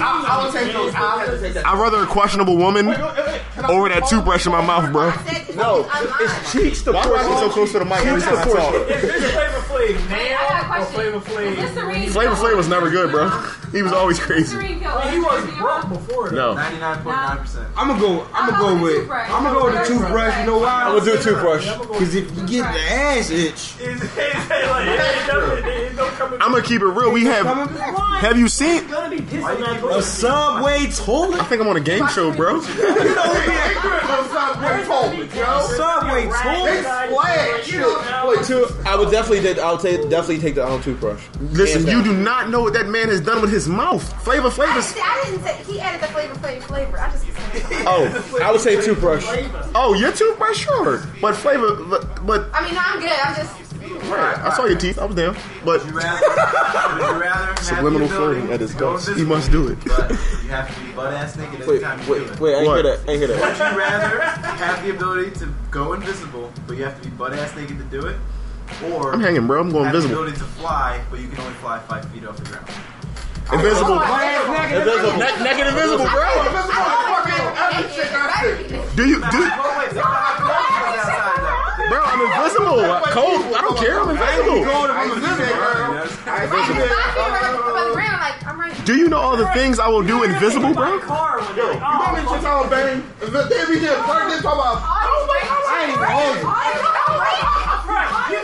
I 0.00 0.44
would 0.44 0.52
take 0.52 0.72
those. 0.72 0.94
I 0.94 1.24
have 1.24 1.30
to 1.30 1.40
take 1.40 1.54
that. 1.54 1.66
I'd 1.66 1.78
rather 1.78 2.02
a 2.02 2.06
questionable 2.06 2.56
woman 2.56 2.88
over 2.88 3.88
that 3.88 4.06
toothbrush 4.08 4.46
in 4.46 4.52
my 4.52 4.64
mouth, 4.64 4.90
bro. 4.92 5.10
No, 5.56 5.88
it's 6.20 6.52
cheeks 6.52 6.82
to 6.82 6.92
Why 6.92 7.02
do 7.04 7.14
I 7.14 7.22
so 7.40 7.50
close 7.50 7.72
to 7.72 7.78
the 7.80 7.84
mic 7.84 8.04
every 8.06 8.20
Cheeks 8.20 8.32
time 8.32 8.46
to 8.46 8.52
I 8.52 8.54
talk? 8.54 8.72
porcelain. 8.72 8.88
Is 8.98 9.02
this 9.02 9.32
Flavor 9.32 9.58
Flav 9.58 9.96
Hey, 10.08 10.34
I 10.34 10.48
got 10.48 10.64
a 10.64 10.68
now 10.68 10.78
or. 10.80 10.84
Flavor 10.86 11.20
Flav? 11.20 11.46
Is 11.52 11.58
Listerine- 11.58 11.86
when 11.88 12.02
he- 12.02 12.08
Flavor 12.08 12.34
Flav 12.34 12.56
was 12.56 12.68
never 12.68 12.90
good, 12.90 13.10
bro. 13.10 13.28
He 13.72 13.82
was 13.82 13.92
always 13.92 14.18
crazy. 14.18 14.56
Listerine 14.56 14.80
he 15.12 15.18
was 15.20 15.44
broke 15.58 15.88
before 15.88 16.30
though. 16.30 16.54
No. 16.54 16.60
99.9%. 16.60 17.66
I'm 17.76 17.88
gonna 17.88 18.00
go. 18.00 18.26
I'm 18.32 18.50
gonna 18.50 18.62
go 18.78 18.82
with. 18.82 19.10
I'm 19.10 19.44
gonna 19.44 19.58
go 19.58 19.64
with 19.66 19.74
the 19.74 19.84
toothbrush. 19.84 20.38
You 20.40 20.46
know 20.46 20.58
why? 20.58 20.82
I'm 20.84 20.98
gonna 20.98 21.04
do 21.04 21.18
a 21.18 21.22
toothbrush. 21.22 21.66
Because 21.78 22.14
if 22.14 22.36
you 22.36 22.46
get 22.46 22.72
the 22.72 22.80
ass 22.92 23.30
itch, 23.30 23.74
It's- 23.80 24.02
it's 24.02 24.16
like, 24.70 24.86
it 24.88 25.00
ain't 25.00 25.26
nothing- 25.26 25.64
it 25.64 25.68
ain't 25.86 25.94
no 25.96 26.06
coming- 26.08 26.40
I'm 26.42 26.50
gonna 26.52 26.62
keep 26.62 26.80
it 26.82 26.86
real. 26.86 27.10
We 27.12 27.24
have. 27.26 27.46
Have 28.20 28.38
you 28.38 28.48
seen? 28.48 28.82
It's 28.82 28.92
gonna 28.92 29.10
be 29.10 29.20
pissing 29.22 29.66
on 29.66 29.76
a 29.76 29.80
both. 29.80 30.04
subway 30.04 30.86
I 30.86 31.44
think 31.44 31.60
I'm 31.60 31.68
on 31.68 31.76
a 31.76 31.80
game 31.80 32.06
show, 32.08 32.32
bro. 32.32 32.60
Subway 34.54 36.24
toilet. 36.26 36.88
Wait, 38.26 38.44
two. 38.44 38.66
I 38.86 38.96
would 38.96 39.10
definitely 39.10 39.40
take. 39.40 39.58
I 39.58 39.72
would 39.72 39.80
take 39.80 40.02
definitely 40.08 40.38
take 40.38 40.54
the 40.54 40.66
um, 40.66 40.82
toothbrush. 40.82 41.22
Listen, 41.40 41.82
Hands 41.82 41.92
you 41.92 42.02
down. 42.04 42.16
do 42.16 42.22
not 42.22 42.50
know 42.50 42.62
what 42.62 42.72
that 42.74 42.88
man 42.88 43.08
has 43.08 43.20
done 43.20 43.40
with 43.40 43.50
his 43.52 43.68
mouth. 43.68 44.02
Flavor 44.24 44.48
I, 44.48 44.50
Flav 44.50 44.76
is. 44.78 44.84
see, 44.86 45.00
I 45.00 45.22
didn't 45.24 45.42
say 45.42 45.62
he 45.72 45.80
added 45.80 46.00
the 46.02 46.06
flavor, 46.12 46.34
flavor, 46.36 46.66
flavor. 46.66 46.98
I 46.98 47.10
just 47.10 47.24
Oh, 47.86 48.40
I 48.42 48.50
would 48.52 48.60
say 48.60 48.80
toothbrush. 48.80 49.24
Oh, 49.74 49.94
your 49.94 50.12
toothbrush, 50.12 50.64
sure, 50.64 51.02
but 51.20 51.34
flavor, 51.34 51.76
but, 51.84 52.26
but 52.26 52.48
I 52.52 52.64
mean, 52.64 52.74
no, 52.74 52.80
I'm 52.84 53.00
good. 53.00 53.10
I'm 53.10 53.34
just. 53.34 53.67
I 54.12 54.52
saw 54.56 54.64
your 54.66 54.78
teeth. 54.78 54.98
I 54.98 55.04
was 55.04 55.16
down, 55.16 55.36
but 55.64 55.80
Would 55.84 55.90
you 55.92 55.98
rather, 55.98 56.26
would 56.98 57.14
you 57.14 57.20
rather 57.20 57.62
Subliminal 57.62 58.08
flirting 58.08 58.50
at 58.52 58.62
its 58.62 58.72
to 58.72 58.78
go 58.78 58.94
best. 58.94 59.08
He 59.10 59.24
must 59.24 59.50
do 59.50 59.68
it. 59.68 59.78
But 59.84 60.10
you 60.10 60.50
have 60.50 60.74
to 60.74 60.80
be 60.84 60.92
butt 60.92 61.12
ass 61.12 61.36
naked 61.36 61.60
every 61.60 61.74
Wait, 61.74 61.82
time 61.82 61.98
you 62.00 62.06
do 62.06 62.12
wait, 62.12 62.22
it. 62.22 62.40
wait! 62.40 62.54
I 62.54 62.58
ain't 62.58 62.66
hear 62.66 62.82
that. 62.82 62.98
I 63.08 63.12
ain't 63.12 63.20
hear 63.20 63.28
Would 63.28 63.58
you 63.58 63.78
rather 63.78 64.20
have 64.20 64.82
the 64.84 64.90
ability 64.90 65.30
to 65.40 65.48
go 65.70 65.92
invisible, 65.92 66.50
but 66.66 66.76
you 66.76 66.84
have 66.84 67.00
to 67.00 67.08
be 67.08 67.14
butt 67.16 67.32
ass 67.34 67.54
naked 67.56 67.78
to 67.78 67.84
do 67.84 68.06
it? 68.06 68.16
Or 68.92 69.12
I'm 69.12 69.20
hanging, 69.20 69.46
bro. 69.46 69.60
I'm 69.60 69.70
going 69.70 69.86
invisible. 69.86 69.86
have 69.86 69.94
invisible. 69.94 70.08
the 70.08 70.14
ability 70.14 70.38
to 70.38 70.44
fly, 70.60 71.00
but 71.10 71.20
you 71.20 71.28
can 71.28 71.40
only 71.40 71.54
fly 71.54 71.78
five 71.80 72.04
feet 72.12 72.24
off 72.26 72.36
the 72.36 72.44
ground. 72.44 72.68
Invisible. 73.50 73.94
Invisible. 73.96 75.12
Ne- 75.16 75.42
naked 75.42 75.66
invisible, 75.68 76.04
bro. 76.04 76.28
Do 78.94 79.08
you 79.08 79.16
do? 79.20 79.24
Oh, 79.30 79.94
wait, 81.90 82.52
so 82.52 82.82
how 82.82 83.00
cold 83.12 83.40
is 83.40 83.46
it 83.46 83.54
outside, 83.54 84.44
though? 84.44 84.62
Bro, 84.62 84.92
I'm 84.92 85.10
invisible. 85.12 85.46
Cold. 85.46 86.08
I 86.26 88.17
don't 88.18 88.40
care. 88.40 88.48
I'm 88.50 88.60
invisible. 88.60 88.84
Do 88.86 88.94
you 88.96 89.08
know 89.08 89.18
all 89.18 89.36
the 89.36 89.48
things 89.52 89.78
I 89.78 89.88
will 89.88 90.02
do 90.02 90.22
invisible, 90.24 90.74
bro? 90.74 90.98
Car 91.00 91.38
when 91.40 91.56
Yo, 91.56 91.66
they're 91.66 91.74
you 91.74 91.80
like, 91.80 91.82
know 91.82 92.06
oh, 92.08 92.12
me 92.14 92.20
shit 92.28 92.42
talking 92.42 92.70
bang? 92.70 93.04
If 93.22 93.30
they 93.32 93.74
be 93.74 93.78
there, 93.80 93.98
park 94.02 94.28
this 94.30 94.42
talking 94.42 94.60
about. 94.60 94.82
I 94.82 95.84
ain't 95.84 95.92
even 95.92 96.08
hungry. 96.08 96.44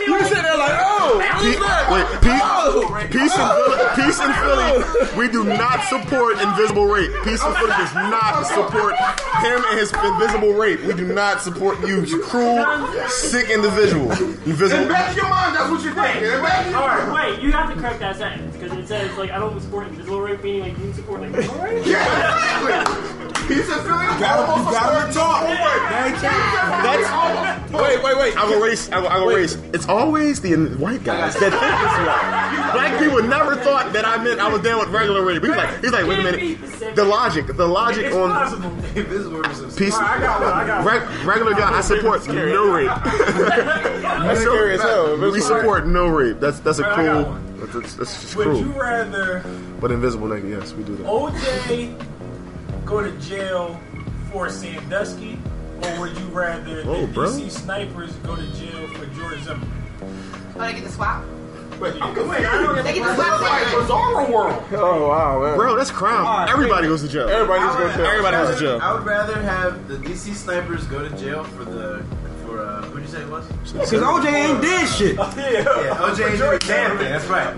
You 0.05 0.19
sitting 0.25 0.43
there 0.43 0.57
like, 0.57 0.77
oh, 0.81 1.19
Pe- 1.41 1.59
wait, 1.93 2.05
oh. 2.41 2.89
peace, 3.09 3.11
peace 3.11 3.35
in 3.37 3.47
Philly, 3.53 3.85
peace 3.95 4.19
and 4.19 4.33
Philly. 4.35 5.17
We 5.17 5.31
do 5.31 5.43
not 5.43 5.83
support 5.85 6.41
invisible 6.41 6.85
rape. 6.85 7.11
Peace 7.23 7.43
and 7.43 7.55
Philly 7.55 7.69
does 7.71 7.93
not 7.93 8.45
support 8.45 8.95
him 9.45 9.61
and 9.69 9.79
his 9.79 9.93
invisible 9.93 10.53
rape. 10.53 10.81
We 10.83 10.93
do 10.93 11.05
not 11.13 11.41
support 11.41 11.79
you, 11.81 12.01
you 12.03 12.21
cruel, 12.23 12.65
sick 13.07 13.49
individual. 13.49 14.11
Invisible. 14.11 14.83
In 14.83 14.87
back 14.89 15.11
of 15.11 15.17
your 15.17 15.29
mind, 15.29 15.55
that's 15.55 15.69
what 15.69 15.83
you're 15.83 15.93
thinking. 15.93 16.23
In 16.31 16.41
back 16.41 16.65
of 16.65 16.71
your 16.71 16.81
All 16.81 16.87
mind. 16.87 17.09
right, 17.11 17.31
wait. 17.31 17.41
You 17.41 17.51
have 17.51 17.73
to 17.73 17.79
correct 17.79 17.99
that 17.99 18.15
sentence 18.17 18.55
because 18.57 18.77
it 18.77 18.87
says 18.87 19.15
like 19.17 19.31
I 19.31 19.39
don't 19.39 19.53
support 19.65 19.87
invisible 19.87 20.21
rape, 20.21 20.43
meaning 20.43 20.61
like 20.61 20.77
you 20.77 20.93
support 20.93 21.21
like 21.21 21.29
invisible 21.33 21.63
rape. 21.63 21.85
Yeah. 21.85 23.31
He's 23.47 23.69
a 23.69 23.83
Philly. 23.83 24.05
You 24.05 24.19
gotta, 24.19 24.59
you 24.59 24.71
gotta 24.71 25.13
talk. 25.13 25.43
Oh 25.43 25.55
that's 26.83 27.71
wait, 27.73 28.03
wait, 28.03 28.17
wait. 28.17 28.37
I 28.37 28.45
will 28.45 28.59
race. 28.59 28.91
I 28.91 28.99
will, 28.99 29.07
I 29.07 29.19
will 29.19 29.27
race. 29.35 29.55
It's 29.73 29.87
always 29.87 30.41
the 30.41 30.55
white 30.77 31.03
guys 31.03 31.33
that 31.35 31.51
think 31.51 31.51
this 31.51 31.97
way. 31.99 32.71
Black 32.73 32.99
people 32.99 33.21
never 33.23 33.55
thought 33.55 33.93
that 33.93 34.05
I 34.05 34.23
meant 34.23 34.39
I 34.39 34.49
was 34.51 34.61
down 34.61 34.79
with 34.79 34.89
regular 34.89 35.23
rape. 35.23 35.43
He's 35.43 35.55
like, 35.55 35.81
he's 35.81 35.91
like, 35.91 36.05
wait 36.07 36.19
a 36.19 36.23
minute. 36.23 36.95
The 36.95 37.03
logic, 37.03 37.47
the 37.47 37.67
logic 37.67 38.05
It's 38.05 38.15
on 38.15 38.31
possible. 38.31 38.71
Invisible 38.95 39.39
rape 39.39 39.51
is 39.51 39.61
a 39.61 39.77
peace. 39.77 39.95
I 39.95 40.19
got 40.19 40.41
one. 40.41 40.53
I 40.53 40.67
got 40.67 40.85
one. 40.85 40.93
Reg- 40.93 41.25
regular 41.25 41.53
guy, 41.53 41.77
I 41.77 41.81
support 41.81 42.27
no 42.27 42.73
rape. 42.73 42.87
That's 43.05 44.41
scary 44.41 44.75
as 44.75 44.81
hell. 44.81 45.17
we 45.17 45.39
support 45.41 45.87
no 45.87 46.07
rape. 46.07 46.39
That's 46.39 46.59
that's 46.59 46.79
a 46.79 46.83
Alright, 46.83 46.99
I 46.99 47.05
got 47.05 47.23
cruel. 47.25 47.31
one. 47.33 47.59
That's, 47.59 47.73
that's, 47.73 47.93
that's 47.95 48.21
just 48.21 48.35
Would 48.35 48.57
you 48.57 48.71
rather 48.79 49.43
But 49.79 49.91
invisible 49.91 50.27
nigga, 50.27 50.49
yes, 50.49 50.73
we 50.73 50.83
do 50.83 50.95
that. 50.97 51.05
OJ 51.07 52.14
go 52.85 53.01
to 53.03 53.11
jail 53.19 53.79
for 54.31 54.49
Sandusky, 54.49 55.37
or 55.83 55.99
would 56.01 56.17
you 56.17 56.25
rather 56.27 56.83
the 56.83 56.89
Oh, 56.89 57.07
bro. 57.07 57.29
DC 57.29 57.49
snipers 57.51 58.13
go 58.17 58.35
to 58.35 58.45
jail 58.53 58.87
for 58.89 59.05
George 59.07 59.41
Zimmerman? 59.41 59.71
Oh, 60.55 60.59
they 60.59 60.73
get 60.73 60.83
the 60.83 60.89
swap? 60.91 61.23
Wait, 61.79 61.93
I'm 62.01 62.13
confused. 62.15 62.29
Wait, 62.29 62.45
I 62.45 62.61
don't 62.61 62.75
They 62.77 62.83
get 62.83 62.95
get 62.95 63.03
the 63.03 63.15
the 63.15 63.15
swap. 63.15 63.41
Like 63.41 63.63
bizarro 63.63 64.31
world. 64.31 64.63
Oh 64.71 65.09
wow, 65.09 65.41
man. 65.43 65.57
Bro, 65.57 65.75
that's 65.75 65.91
crime. 65.91 66.47
Everybody 66.47 66.87
goes 66.87 67.01
to 67.01 67.09
jail. 67.09 67.27
Everybody 67.27 67.63
needs 67.63 67.75
to 67.75 67.81
go 67.81 67.87
to 67.91 67.97
jail. 67.97 68.05
Everybody 68.05 68.37
goes 68.37 68.55
to 68.55 68.61
jail. 68.61 68.79
I 68.81 68.93
would 68.93 69.05
rather 69.05 69.41
have 69.41 69.87
the 69.89 69.95
DC 69.97 70.33
snipers 70.35 70.85
go 70.85 71.07
to 71.07 71.13
jail 71.17 71.43
for 71.43 71.65
the 71.65 72.05
for 72.55 72.61
uh, 72.65 72.81
who'd 72.89 73.01
you 73.03 73.07
say 73.07 73.21
it 73.21 73.29
was? 73.29 73.45
Because 73.73 73.91
OJ 74.01 74.25
ain't 74.31 74.61
did 74.61 74.87
shit. 74.87 75.15
Yeah, 75.35 75.51
Yeah, 75.67 76.03
OJ 76.07 76.29
ain't 76.29 76.37
doing 76.39 76.55
a 76.55 76.59
damn 76.59 76.97
thing. 76.97 77.11
That's 77.11 77.25
right. 77.27 77.51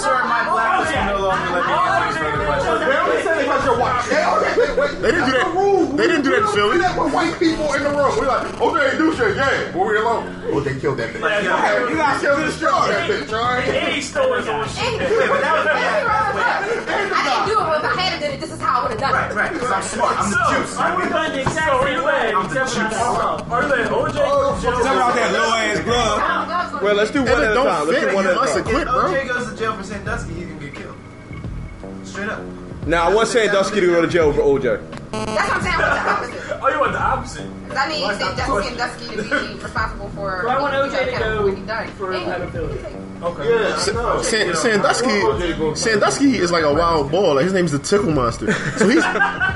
Sir, 0.00 0.12
my 0.28 0.44
blacklist 0.50 0.92
can 0.92 1.06
no 1.08 1.18
longer 1.24 1.50
let 1.50 1.64
me 1.64 1.72
answer 1.72 2.04
these 2.04 2.16
further 2.20 2.44
questions. 2.44 2.78
They 2.84 2.96
only 3.00 3.22
said 3.24 3.36
it 3.40 3.44
because 3.48 3.64
you're. 3.64 3.78
They, 4.04 4.20
okay, 4.20 4.54
wait, 4.60 4.72
wait. 4.78 4.92
They 5.00 5.10
didn't 5.12 5.26
do 5.26 5.32
that- 5.32 5.44
the 5.48 5.58
rule. 5.58 5.86
they 5.96 6.06
didn't 6.06 6.24
do 6.24 6.30
that 6.30 6.42
in 6.44 6.48
Philly. 6.52 6.76
do 6.76 6.82
that 6.82 6.94
with 6.98 7.14
white 7.14 7.34
people 7.38 7.72
in 7.74 7.82
the 7.84 7.90
room. 7.90 8.12
We're 8.18 8.28
like, 8.28 8.46
OJ 8.60 8.76
ain't 8.90 8.98
do 8.98 9.14
shit. 9.16 9.36
Yeah, 9.36 9.70
but 9.72 9.80
we 9.86 9.96
alone. 9.96 10.24
Oh, 10.52 10.60
they 10.60 10.78
killed 10.78 10.98
that 10.98 11.14
bitch. 11.14 11.20
Yeah, 11.24 11.40
Yeah, 11.42 11.88
you 11.88 11.96
got 11.96 12.20
killed 12.20 12.40
this 12.44 12.54
shit. 12.58 12.68
That 12.68 13.08
bitch, 13.08 13.32
all 13.32 13.42
right? 13.42 13.92
He 13.94 14.00
stole 14.02 14.34
his 14.36 14.48
own 14.48 14.68
shit. 14.68 15.00
Wait, 15.00 15.28
but 15.32 15.40
that 15.40 15.52
was 15.56 15.64
Don't 15.64 15.74
bad. 15.74 16.04
I 16.04 17.20
didn't 17.24 17.48
do 17.48 17.56
it, 17.60 17.64
but 17.64 17.78
if 17.80 17.84
I 17.84 18.00
had 18.00 18.10
to 18.20 18.26
do 18.28 18.32
it, 18.34 18.40
this 18.40 18.52
is 18.52 18.60
how 18.60 18.80
I 18.80 18.82
would 18.82 18.90
have 18.92 19.00
done 19.00 19.12
it. 19.14 19.34
right. 19.34 19.52
Because 19.52 19.72
I'm 19.72 19.82
smart. 19.82 20.14
I'm 20.20 20.30
the 20.30 20.36
juice. 20.52 20.76
I 20.76 20.94
would 20.94 21.04
have 21.04 21.12
done 21.12 21.32
the 21.32 21.40
exact 21.40 21.82
same 21.82 22.04
way, 22.04 22.32
I'm 22.34 22.48
the 22.48 22.60
except 22.60 22.74
juice. 22.74 22.98
that 22.98 23.48
Are 23.48 23.64
they 23.68 23.82
OJ 23.88 24.16
go 24.40 24.54
to? 24.56 24.62
Tell 24.62 24.72
me 24.76 24.80
about 24.82 25.14
that 25.14 25.32
low 25.32 25.54
ass 25.54 25.80
glove. 25.80 26.20
I 26.20 26.28
don't 26.28 26.48
know, 26.72 26.78
so- 26.78 26.84
Well, 26.84 26.94
let's 26.94 27.10
do 27.10 27.20
one 27.22 27.42
at 27.42 27.50
a 27.50 27.54
time. 27.54 27.86
Let's 27.88 28.00
do 28.00 28.14
one 28.14 28.26
at 28.26 28.32
a 28.32 28.34
time. 28.34 28.64
quit, 28.64 28.76
If 28.76 28.84
bro. 28.84 29.02
OJ 29.12 29.28
goes 29.28 29.50
to 29.50 29.56
jail 29.56 29.72
for 29.74 29.82
Sandusky, 29.84 30.34
he's 30.34 30.46
gonna 30.46 30.60
get 30.60 30.74
killed. 30.74 30.96
Straight 32.04 32.28
up. 32.28 32.40
Now, 32.86 33.08
I 33.08 33.14
wasn't 33.14 33.28
saying 33.32 33.50
Dusky 33.52 33.80
to 33.80 33.86
go 33.86 34.02
to 34.02 34.06
jail 34.08 34.30
for 34.34 34.42
OJ. 34.42 34.78
That's 35.10 35.26
what 35.26 35.52
I'm 35.56 35.62
saying. 35.62 35.74
I 35.74 35.80
want 35.80 35.94
the 36.04 36.10
opposite. 36.10 36.58
Oh, 36.62 36.68
you 36.68 36.80
want 36.80 36.92
the 36.92 37.00
opposite? 37.02 37.62
Because 37.64 37.78
I 37.78 37.88
need 37.88 38.04
Sandusky 38.18 38.68
and 38.68 38.76
Dusky 38.76 39.16
to 39.16 39.22
be 39.22 39.54
responsible 39.62 40.08
for. 40.10 40.40
So 40.42 40.48
I 40.48 40.60
want 40.60 40.74
OJ 40.74 40.90
to 40.90 41.14
accountable 41.16 41.44
when 41.44 41.56
he 41.56 41.62
go 41.62 41.66
died. 41.68 41.90
for 41.90 42.12
pedophilia. 42.12 43.00
Okay. 43.22 43.48
Yeah, 43.48 43.76
Sa- 43.78 43.92
no. 43.92 44.20
San- 44.22 44.54
Sandusky, 44.54 45.74
Sandusky 45.76 46.36
is 46.36 46.52
like 46.52 46.64
a 46.64 46.74
wild 46.74 47.10
boy. 47.10 47.32
Like 47.32 47.44
his 47.44 47.54
name's 47.54 47.72
the 47.72 47.78
Tickle 47.78 48.10
Monster. 48.12 48.52
So 48.52 48.86
he's, 48.86 49.02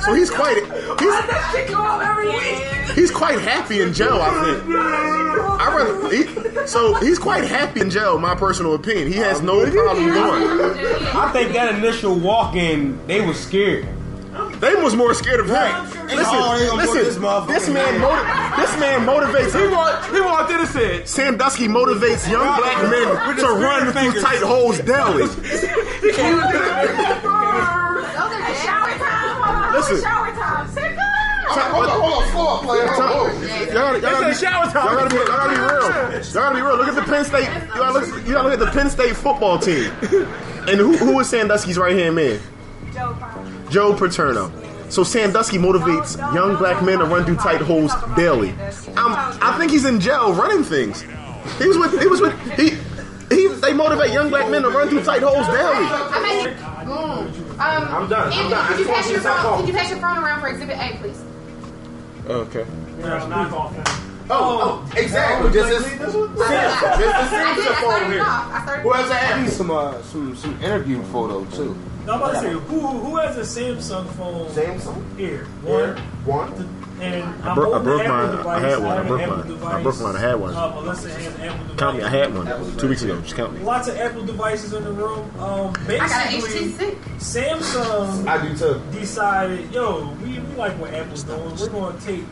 so 0.05 0.14
he's 0.14 0.31
quite, 0.31 0.62
he's, 1.09 2.90
he's 2.94 3.11
quite 3.11 3.40
happy 3.40 3.80
in 3.80 3.92
jail. 3.92 4.18
I 4.20 4.30
think. 4.44 4.64
I 5.61 5.76
rather, 5.76 6.09
he, 6.14 6.22
so 6.66 6.94
he's 6.94 7.18
quite 7.18 7.44
happy 7.44 7.80
in 7.80 7.90
jail. 7.90 8.18
My 8.18 8.34
personal 8.34 8.74
opinion. 8.74 9.09
He 9.09 9.14
has 9.18 9.40
no 9.42 9.68
problem 9.70 10.09
going. 10.12 10.61
I 11.16 11.30
think 11.32 11.52
that 11.54 11.74
initial 11.74 12.14
walk 12.18 12.54
in, 12.54 12.98
they 13.06 13.20
was 13.20 13.38
scared. 13.38 13.86
They 14.61 14.74
was 14.76 14.94
more 14.94 15.14
scared 15.14 15.40
of 15.40 15.46
him. 15.46 15.54
Listen, 15.54 16.28
Oh, 16.30 16.59
they 16.59 16.66
gonna 16.66 16.82
put 16.86 16.94
listen. 16.94 17.04
this 17.04 17.16
motherfucker 17.16 17.48
This 17.48 17.66
in 17.68 17.74
man, 17.74 18.00
there. 18.00 18.00
motiv- 18.00 18.56
this 18.56 18.80
man 18.80 19.06
motivates. 19.06 19.52
He 19.61 19.66
want, 19.74 20.04
he 20.14 20.20
walked 20.20 20.50
in 20.52 20.61
and 20.61 20.68
said, 20.68 21.09
Sandusky 21.09 21.66
motivates 21.66 22.28
young 22.30 22.56
black 22.59 22.82
men 22.90 23.36
to 23.36 23.46
run 23.46 23.92
through 23.92 24.20
tight 24.22 24.42
holes 24.42 24.78
daily. 24.80 25.24
Listen. 29.79 30.03
Shower 30.03 30.33
time. 30.33 30.68
Sit 30.68 30.97
down. 30.97 31.09
Hold 31.49 31.87
on, 31.87 32.01
hold 32.01 32.12
on, 32.12 32.31
slow 32.31 32.47
up, 32.55 32.62
player. 32.62 32.87
Hold 32.87 33.31
on. 33.31 33.43
Y'all 33.43 33.74
gotta, 33.74 34.01
y'all 34.01 34.01
gotta 34.01 34.24
be, 34.26 34.31
It's 34.31 34.41
shower 34.41 34.66
time. 34.66 34.85
Y'all 34.85 34.97
gotta 34.97 35.11
be, 35.11 35.16
y'all 35.16 35.26
gotta 35.26 35.51
be 35.51 35.61
real. 35.61 36.22
Y'all 36.22 36.33
gotta 36.35 36.55
be 36.55 36.61
real. 36.61 36.76
Look 36.76 36.89
at 36.89 36.95
the 36.95 37.03
Penn 37.03 37.24
State. 37.24 37.49
You 37.49 37.74
gotta 37.74 37.93
look, 37.99 38.26
you 38.26 38.33
gotta 38.33 38.49
look 38.49 38.61
at 38.61 38.64
the 38.66 38.72
Penn 38.79 38.91
State 38.91 39.16
football 39.16 39.59
team. 39.59 39.91
And 40.68 40.79
who, 40.79 40.97
who 40.99 41.18
is 41.20 41.29
Sandusky's 41.29 41.79
right 41.79 41.97
hand 41.97 42.16
man? 42.16 42.39
Joe 43.70 43.95
Paterno. 43.97 44.53
So 44.91 45.05
Sandusky 45.05 45.59
motivates 45.59 46.16
young 46.35 46.57
black 46.57 46.83
men 46.83 46.99
to 46.99 47.05
run 47.05 47.24
through 47.24 47.37
tight 47.37 47.61
holes 47.61 47.93
daily. 48.16 48.51
Um, 48.97 49.14
I 49.41 49.55
think 49.59 49.70
he's 49.70 49.85
in 49.85 50.01
jail 50.01 50.33
running 50.33 50.64
things. 50.64 51.03
He 51.59 51.66
was 51.66 51.79
with. 51.79 52.01
He 52.01 52.07
was 52.07 52.20
with. 52.20 52.35
He. 52.59 52.76
He, 53.31 53.47
they 53.47 53.74
motivate 53.74 54.11
young 54.12 54.31
black 54.31 54.51
men 54.51 54.62
to 54.62 54.70
run 54.70 54.89
through 54.89 55.05
tight 55.05 55.20
holes 55.20 55.47
daily. 55.49 55.85
I 56.91 57.20
mean, 57.24 57.32
boom. 57.32 57.51
Um, 57.53 57.59
I'm 57.61 58.09
done. 58.09 58.32
I'm 58.32 58.51
done. 58.51 58.66
Could 58.68 58.78
you 58.80 58.86
pass 58.86 59.05
your 59.07 59.11
you 59.11 59.14
to 59.16 59.20
stop 59.20 59.36
phone? 59.36 59.43
calling. 59.45 59.61
Could 59.66 59.74
you 59.74 59.78
pass 59.80 59.91
your 59.91 59.99
phone 60.01 60.18
around 60.18 60.41
for 60.41 60.49
Exhibit 60.49 60.76
A, 60.78 60.97
please? 60.99 61.22
Okay. 62.26 62.66
Oh, 64.30 64.84
oh, 64.91 64.91
exactly. 64.97 65.51
Just 65.53 65.68
this. 65.70 65.99
Just 65.99 66.12
the 66.12 66.45
I 66.45 66.99
did. 66.99 67.30
same 67.30 67.72
I 67.72 67.80
phone 67.80 68.12
here. 68.12 68.20
off. 68.22 68.53
I 68.53 68.62
started. 68.62 68.82
Who 68.82 68.93
has 68.93 69.07
an 69.11 69.16
I 69.16 69.20
app? 69.20 69.41
need 69.41 69.51
some 69.51 69.70
uh, 69.70 70.03
some 70.03 70.36
some 70.36 70.62
interview 70.62 71.03
photo 71.05 71.45
too. 71.47 71.74
No, 72.05 72.12
I'm 72.14 72.20
about 72.22 72.32
to 72.34 72.41
say, 72.41 72.53
who 72.53 72.80
who 72.80 73.16
has 73.16 73.36
a 73.39 73.41
Samsung 73.61 74.07
phone? 74.11 74.47
Samsung? 74.51 75.16
Here, 75.16 75.47
Here. 75.64 75.95
one. 76.26 76.49
One. 76.51 76.78
And 77.01 77.22
I 77.44 77.49
I'm 77.49 77.55
broke, 77.55 77.74
I 77.74 77.78
broke 77.82 78.07
mine. 78.09 78.38
Apple 78.38 78.51
I 78.51 78.59
had 78.61 78.78
one. 78.78 78.88
I 78.90 78.94
have 78.96 79.07
broke 79.07 79.20
an 79.20 79.30
Apple 79.30 79.36
mine. 79.36 79.44
I 79.46 79.49
device. 79.49 79.82
broke 79.82 80.01
mine. 80.01 80.16
I 80.16 80.20
had 80.20 80.34
one. 80.34 80.55
Uh, 80.55 80.68
Melissa 80.74 81.11
has 81.11 81.26
an 81.34 81.40
Apple 81.42 81.59
device. 81.64 81.78
Count 81.78 81.96
me. 81.99 82.03
I 82.05 82.09
had 82.09 82.34
one 82.34 82.76
two 82.78 82.88
weeks 82.88 83.03
ago. 83.03 83.20
Just 83.20 83.34
count 83.36 83.53
me. 83.55 83.61
Lots 83.61 83.88
of 83.88 83.96
Apple 83.99 84.24
devices 84.24 84.72
in 84.72 84.84
the 84.84 84.92
room. 84.92 85.30
Um, 85.38 85.74
I 85.88 85.96
got 85.99 86.26
an 86.26 86.40
basically, 86.40 86.94
HTC. 86.94 86.96
Samsung 87.18 88.26
I 88.26 88.46
do 88.49 88.57
too. 88.57 88.80
decided, 88.99 89.72
yo, 89.72 90.11
we, 90.22 90.38
we 90.38 90.55
like 90.57 90.78
what 90.78 90.92
Apple's 90.94 91.22
doing. 91.22 91.55
We're 91.57 91.68
going 91.68 91.96
to 91.99 92.05
take 92.05 92.24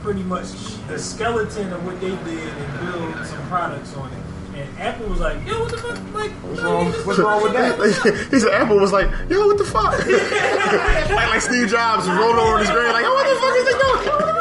pretty 0.00 0.22
much 0.22 0.46
the 0.86 0.98
skeleton 0.98 1.72
of 1.72 1.84
what 1.84 2.00
they 2.00 2.08
did 2.10 2.48
and 2.48 2.80
build 2.80 3.26
some 3.26 3.46
products 3.48 3.94
on 3.96 4.12
it. 4.12 4.18
And 4.58 4.78
Apple 4.80 5.06
was 5.08 5.20
like, 5.20 5.46
yo, 5.46 5.60
what 5.60 5.70
the 5.70 5.78
fuck? 5.78 6.14
Like, 6.14 6.30
What's 6.32 6.60
wrong? 6.62 6.86
What's 7.06 7.18
wrong 7.18 7.42
with 7.42 7.52
that? 7.52 7.78
he 8.32 8.40
said 8.40 8.52
Apple 8.54 8.78
was 8.78 8.92
like, 8.92 9.08
yo, 9.30 9.46
what 9.46 9.56
the 9.58 9.64
fuck? 9.64 9.92
like, 10.06 11.28
like 11.30 11.40
Steve 11.40 11.68
Jobs 11.68 12.08
rolled 12.08 12.36
over 12.36 12.54
in 12.58 12.66
his 12.66 12.70
grave, 12.70 12.92
like, 12.92 13.04
yo, 13.04 13.12
what 13.12 13.26
the 13.28 13.40
fuck 13.40 13.54
is 13.56 13.64
they 13.64 13.78
doing? 13.78 14.34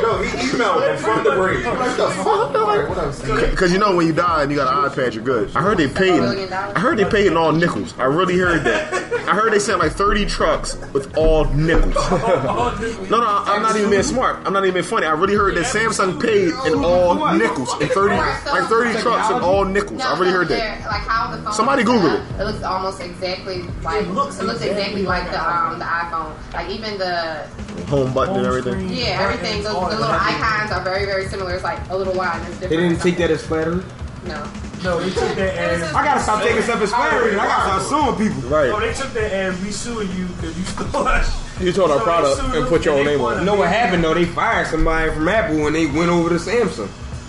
No, 0.00 0.22
he 0.22 0.28
emailed 0.28 0.80
them 0.80 0.96
from 0.98 1.24
the 1.24 1.30
break. 1.32 1.64
What 1.66 1.96
the 1.96 2.08
fuck? 2.08 2.54
Alright, 2.54 2.88
what 2.88 2.98
else? 2.98 3.20
Because 3.20 3.72
you 3.72 3.78
know 3.78 3.96
when 3.96 4.06
you 4.06 4.12
die 4.12 4.42
and 4.42 4.50
you 4.50 4.56
got 4.56 4.72
an 4.72 4.90
iPad, 4.90 5.12
you're 5.14 5.24
good. 5.24 5.50
I 5.56 5.60
heard 5.60 5.76
they 5.78 5.88
paid. 5.88 6.20
I 6.22 6.78
heard 6.78 6.98
they 6.98 7.04
paid 7.04 7.26
in 7.26 7.36
all 7.36 7.50
nickels. 7.52 7.94
I 7.98 8.04
really 8.04 8.38
heard 8.38 8.62
that. 8.64 8.94
I 9.28 9.34
heard 9.34 9.52
they 9.52 9.58
sent 9.58 9.80
like 9.80 9.92
30 9.92 10.24
trucks 10.26 10.76
with 10.92 11.16
all 11.16 11.44
nickels. 11.46 11.94
No, 13.08 13.18
no, 13.20 13.26
I'm 13.26 13.62
not 13.62 13.76
even 13.76 13.90
being 13.90 14.02
smart. 14.02 14.36
I'm 14.46 14.52
not 14.52 14.62
even 14.64 14.74
being 14.74 14.84
funny. 14.84 15.06
I 15.06 15.12
really 15.12 15.34
heard 15.34 15.56
that 15.56 15.64
Samsung 15.64 16.20
paid 16.22 16.48
in 16.70 16.84
all 16.84 17.32
nickels. 17.34 17.72
In 17.80 17.88
30, 17.88 18.14
like 18.16 18.68
30 18.68 19.00
trucks 19.00 19.28
in 19.38 19.44
all 19.44 19.64
nickels. 19.64 20.00
I 20.00 20.14
already 20.14 20.30
so 20.30 20.36
heard 20.38 20.48
that. 20.48 20.86
Like 20.86 21.02
how 21.02 21.34
the 21.34 21.42
phone. 21.42 21.52
Somebody 21.52 21.82
is 21.82 21.88
set 21.88 21.94
Google 21.94 22.16
up, 22.16 22.40
It 22.40 22.44
looks 22.44 22.62
almost 22.62 23.00
exactly 23.00 23.62
like 23.82 24.04
it 24.04 24.08
looks, 24.10 24.40
exactly 24.40 25.02
like 25.02 25.30
the 25.30 25.40
um 25.40 25.78
the 25.78 25.84
iPhone. 25.84 26.52
Like 26.52 26.70
even 26.70 26.98
the 26.98 27.46
Home 27.88 28.12
button 28.12 28.36
and 28.36 28.46
everything. 28.46 28.88
yeah 28.90 29.20
everything. 29.22 29.62
The, 29.62 29.70
the 29.70 29.78
little 29.78 30.04
icons 30.04 30.72
are 30.72 30.82
very 30.82 31.04
very 31.06 31.26
similar. 31.26 31.54
It's 31.54 31.64
like 31.64 31.78
a 31.90 31.96
little 31.96 32.14
line. 32.14 32.40
It's 32.42 32.58
different. 32.58 32.70
They 32.70 32.76
didn't 32.76 33.00
take 33.00 33.16
that 33.18 33.30
as 33.30 33.46
flattery. 33.46 33.82
No. 34.26 34.46
No, 34.84 35.00
they 35.00 35.10
took 35.10 35.34
that 35.36 35.56
as. 35.56 35.82
I 35.94 36.04
gotta 36.04 36.20
stop 36.20 36.42
taking 36.42 36.62
stuff 36.62 36.80
as 36.80 36.90
flattery. 36.90 37.32
I 37.32 37.46
gotta 37.46 37.84
start 37.84 38.16
suing 38.18 38.28
people. 38.28 38.48
Right. 38.48 38.70
Oh, 38.70 38.78
they 38.78 38.92
took 38.92 39.12
that 39.14 39.32
as 39.32 39.60
we 39.62 39.70
suing 39.70 40.08
you 40.16 40.26
because 40.26 40.56
you 40.56 40.64
stole 40.64 41.08
us. 41.08 41.60
You 41.60 41.72
told 41.72 41.90
our 41.90 41.98
So 41.98 42.04
product 42.04 42.54
and 42.54 42.66
put 42.68 42.84
your 42.84 42.96
own 42.98 43.04
name 43.04 43.20
on 43.20 43.36
it. 43.36 43.40
You 43.40 43.46
know 43.46 43.56
what 43.56 43.68
happened 43.68 44.04
though? 44.04 44.14
They 44.14 44.24
fired 44.24 44.68
somebody 44.68 45.10
from 45.12 45.26
Apple 45.28 45.60
when 45.62 45.72
they 45.72 45.86
went 45.86 46.10
over 46.10 46.28
to 46.28 46.36
Samsung. 46.36 46.88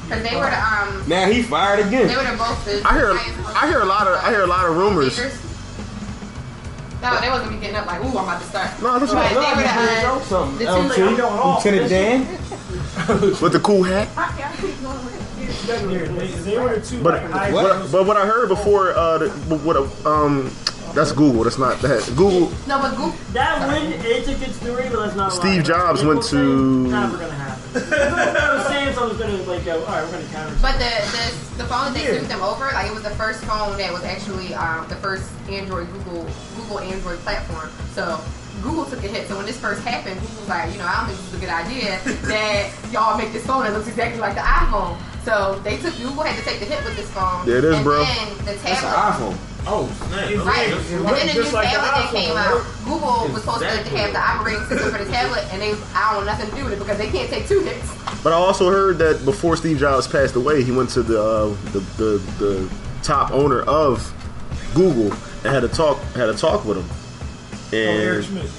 Because 0.10 0.24
they 0.24 0.36
were 0.36 0.50
the 0.50 0.58
um 0.58 1.08
Now 1.08 1.28
he 1.30 1.44
fired 1.44 1.80
again. 1.86 2.08
they 2.08 2.14
again. 2.16 2.26
were 2.26 2.32
the 2.32 2.38
both 2.38 2.66
the. 2.66 2.82
I 2.88 2.94
hear, 2.98 3.12
I 3.56 3.68
hear 3.70 3.82
a 3.82 3.86
lot 3.86 4.08
of, 4.08 4.16
I 4.24 4.30
hear 4.32 4.42
a 4.42 4.48
lot 4.48 4.66
of 4.68 4.76
rumors. 4.76 5.14
Speakers. 5.16 5.38
No, 7.02 7.22
they 7.22 7.30
wasn't 7.30 7.52
me 7.54 7.60
getting 7.60 7.76
up 7.78 7.86
like, 7.86 8.02
ooh, 8.02 8.08
I'm 8.10 8.26
about 8.26 8.42
to 8.42 8.48
start. 8.48 8.82
No, 8.82 9.00
that's 9.00 9.14
But 9.14 9.18
right. 9.20 9.30
they 9.30 9.40
were 9.40 9.62
the, 9.62 10.08
uh, 10.10 10.20
Something. 10.22 10.58
the 10.68 10.96
two 10.96 11.24
LT, 11.24 11.66
Lieutenant 11.66 11.90
Dan. 11.90 12.28
with 13.42 13.54
the 13.54 13.60
cool 13.64 13.84
hat. 13.84 14.10
They, 15.66 16.28
they 16.28 16.58
were 16.60 16.76
the 16.76 16.82
two. 16.86 17.02
But 17.02 17.24
what, 17.54 17.92
but 17.92 18.06
what 18.06 18.18
I 18.18 18.26
heard 18.26 18.50
before, 18.50 18.92
uh, 18.94 19.20
the, 19.20 19.30
what 19.64 19.78
um, 20.06 20.52
that's 20.94 21.12
Google. 21.12 21.44
That's 21.44 21.58
not 21.58 21.80
that. 21.82 22.04
Google. 22.18 22.50
No, 22.68 22.80
but 22.82 22.92
Google. 22.92 23.16
That 23.32 23.68
win, 23.68 23.94
it's 24.04 24.28
a 24.28 24.36
good 24.36 24.54
story, 24.56 24.90
but 24.90 25.06
that's 25.06 25.16
not. 25.16 25.32
Steve 25.32 25.58
lot. 25.58 25.66
Jobs 25.66 26.02
It 26.02 26.08
went 26.08 26.24
to- 26.24 26.88
Never 26.88 27.18
gonna 27.18 27.34
happen. 27.34 27.59
I 27.76 28.56
was 28.58 28.68
saying 28.68 28.94
so 28.96 29.04
I 29.04 29.08
was 29.08 29.18
gonna 29.18 29.38
like 29.44 29.66
go. 29.66 29.80
All 29.86 29.86
right, 29.86 30.04
we're 30.06 30.12
gonna 30.12 30.26
counter. 30.34 30.56
But 30.62 30.74
the, 30.80 30.90
the 31.14 31.64
the 31.64 31.66
phone 31.66 31.92
that 31.92 31.94
they 31.94 32.06
sued 32.06 32.28
them 32.28 32.42
over, 32.42 32.66
like 32.74 32.88
it 32.88 32.94
was 32.94 33.04
the 33.04 33.12
first 33.12 33.44
phone 33.46 33.78
that 33.78 33.94
was 33.94 34.04
actually 34.04 34.54
um, 34.54 34.88
the 34.90 34.96
first 34.96 35.30
Android 35.50 35.88
Google 35.92 36.28
Google 36.56 36.80
Android 36.80 37.20
platform. 37.20 37.70
So 37.94 38.20
Google 38.62 38.86
took 38.86 39.04
a 39.04 39.08
hit. 39.08 39.28
So 39.28 39.38
when 39.38 39.46
this 39.46 39.60
first 39.60 39.82
happened, 39.84 40.20
Google 40.20 40.40
was 40.40 40.50
like, 40.50 40.72
you 40.72 40.80
know, 40.80 40.86
I 40.86 40.98
don't 40.98 41.08
think 41.08 41.20
this 41.20 41.28
is 41.28 41.34
a 41.36 41.42
good 41.46 41.54
idea 41.54 42.00
that 42.28 42.72
y'all 42.92 43.18
make 43.18 43.32
this 43.34 43.46
phone 43.46 43.64
that 43.64 43.74
looks 43.74 43.88
exactly 43.88 44.20
like 44.20 44.36
the 44.36 44.42
iPhone. 44.42 44.98
So 45.24 45.60
they 45.64 45.78
took 45.78 45.96
Google 45.98 46.24
had 46.24 46.38
to 46.38 46.46
take 46.46 46.60
the 46.60 46.66
hit 46.66 46.84
with 46.84 46.96
this 46.96 47.10
phone. 47.12 47.48
Yeah, 47.48 47.58
it 47.58 47.64
is, 47.66 47.76
and 47.76 47.84
bro. 47.84 48.04
Then 48.04 48.38
the 48.46 48.54
That's 48.58 48.84
an 48.84 48.94
iPhone. 48.94 49.38
Oh, 49.68 49.88
snap. 50.08 50.46
Right. 50.46 50.70
It 50.70 50.74
And 50.74 50.84
then 50.90 51.04
looked 51.04 51.20
the 51.20 51.26
new 51.28 51.34
just 51.34 51.54
like 51.54 51.68
tablet 51.70 51.92
that 51.92 52.12
came 52.14 52.36
out, 52.36 52.64
Google 52.86 53.32
was 53.34 53.42
supposed 53.44 53.62
to 53.62 53.68
have 53.68 54.14
the 54.14 54.20
operating 54.20 54.64
system 54.66 54.92
for 54.92 55.04
the 55.04 55.12
tablet, 55.12 55.46
and 55.52 55.62
they 55.62 55.74
I 55.94 56.14
don't 56.14 56.16
want 56.16 56.26
nothing 56.26 56.50
to 56.50 56.56
do 56.56 56.64
with 56.64 56.74
it 56.74 56.80
because 56.80 56.98
they 56.98 57.10
can't 57.10 57.30
take 57.30 57.48
two 57.48 57.60
hits. 57.62 57.94
But 58.24 58.34
I 58.34 58.36
also 58.36 58.70
heard 58.70 58.98
that 59.00 59.24
before 59.26 59.56
Steve 59.58 59.78
Jobs 59.78 60.08
passed 60.08 60.36
away, 60.36 60.64
he 60.64 60.72
went 60.72 60.90
to 60.92 61.04
the 61.04 61.22
uh, 61.22 61.48
the, 61.72 61.80
the 61.98 62.18
the 62.40 62.70
top 63.04 63.32
owner 63.32 63.62
of 63.64 64.12
Google 64.74 65.12
and 65.44 65.54
had 65.54 65.64
a 65.64 65.68
talk 65.70 66.02
had 66.16 66.30
a 66.30 66.34
talk 66.34 66.66
with 66.66 66.78
him. 66.78 66.90
Oh, 67.72 67.78
And 67.78 68.50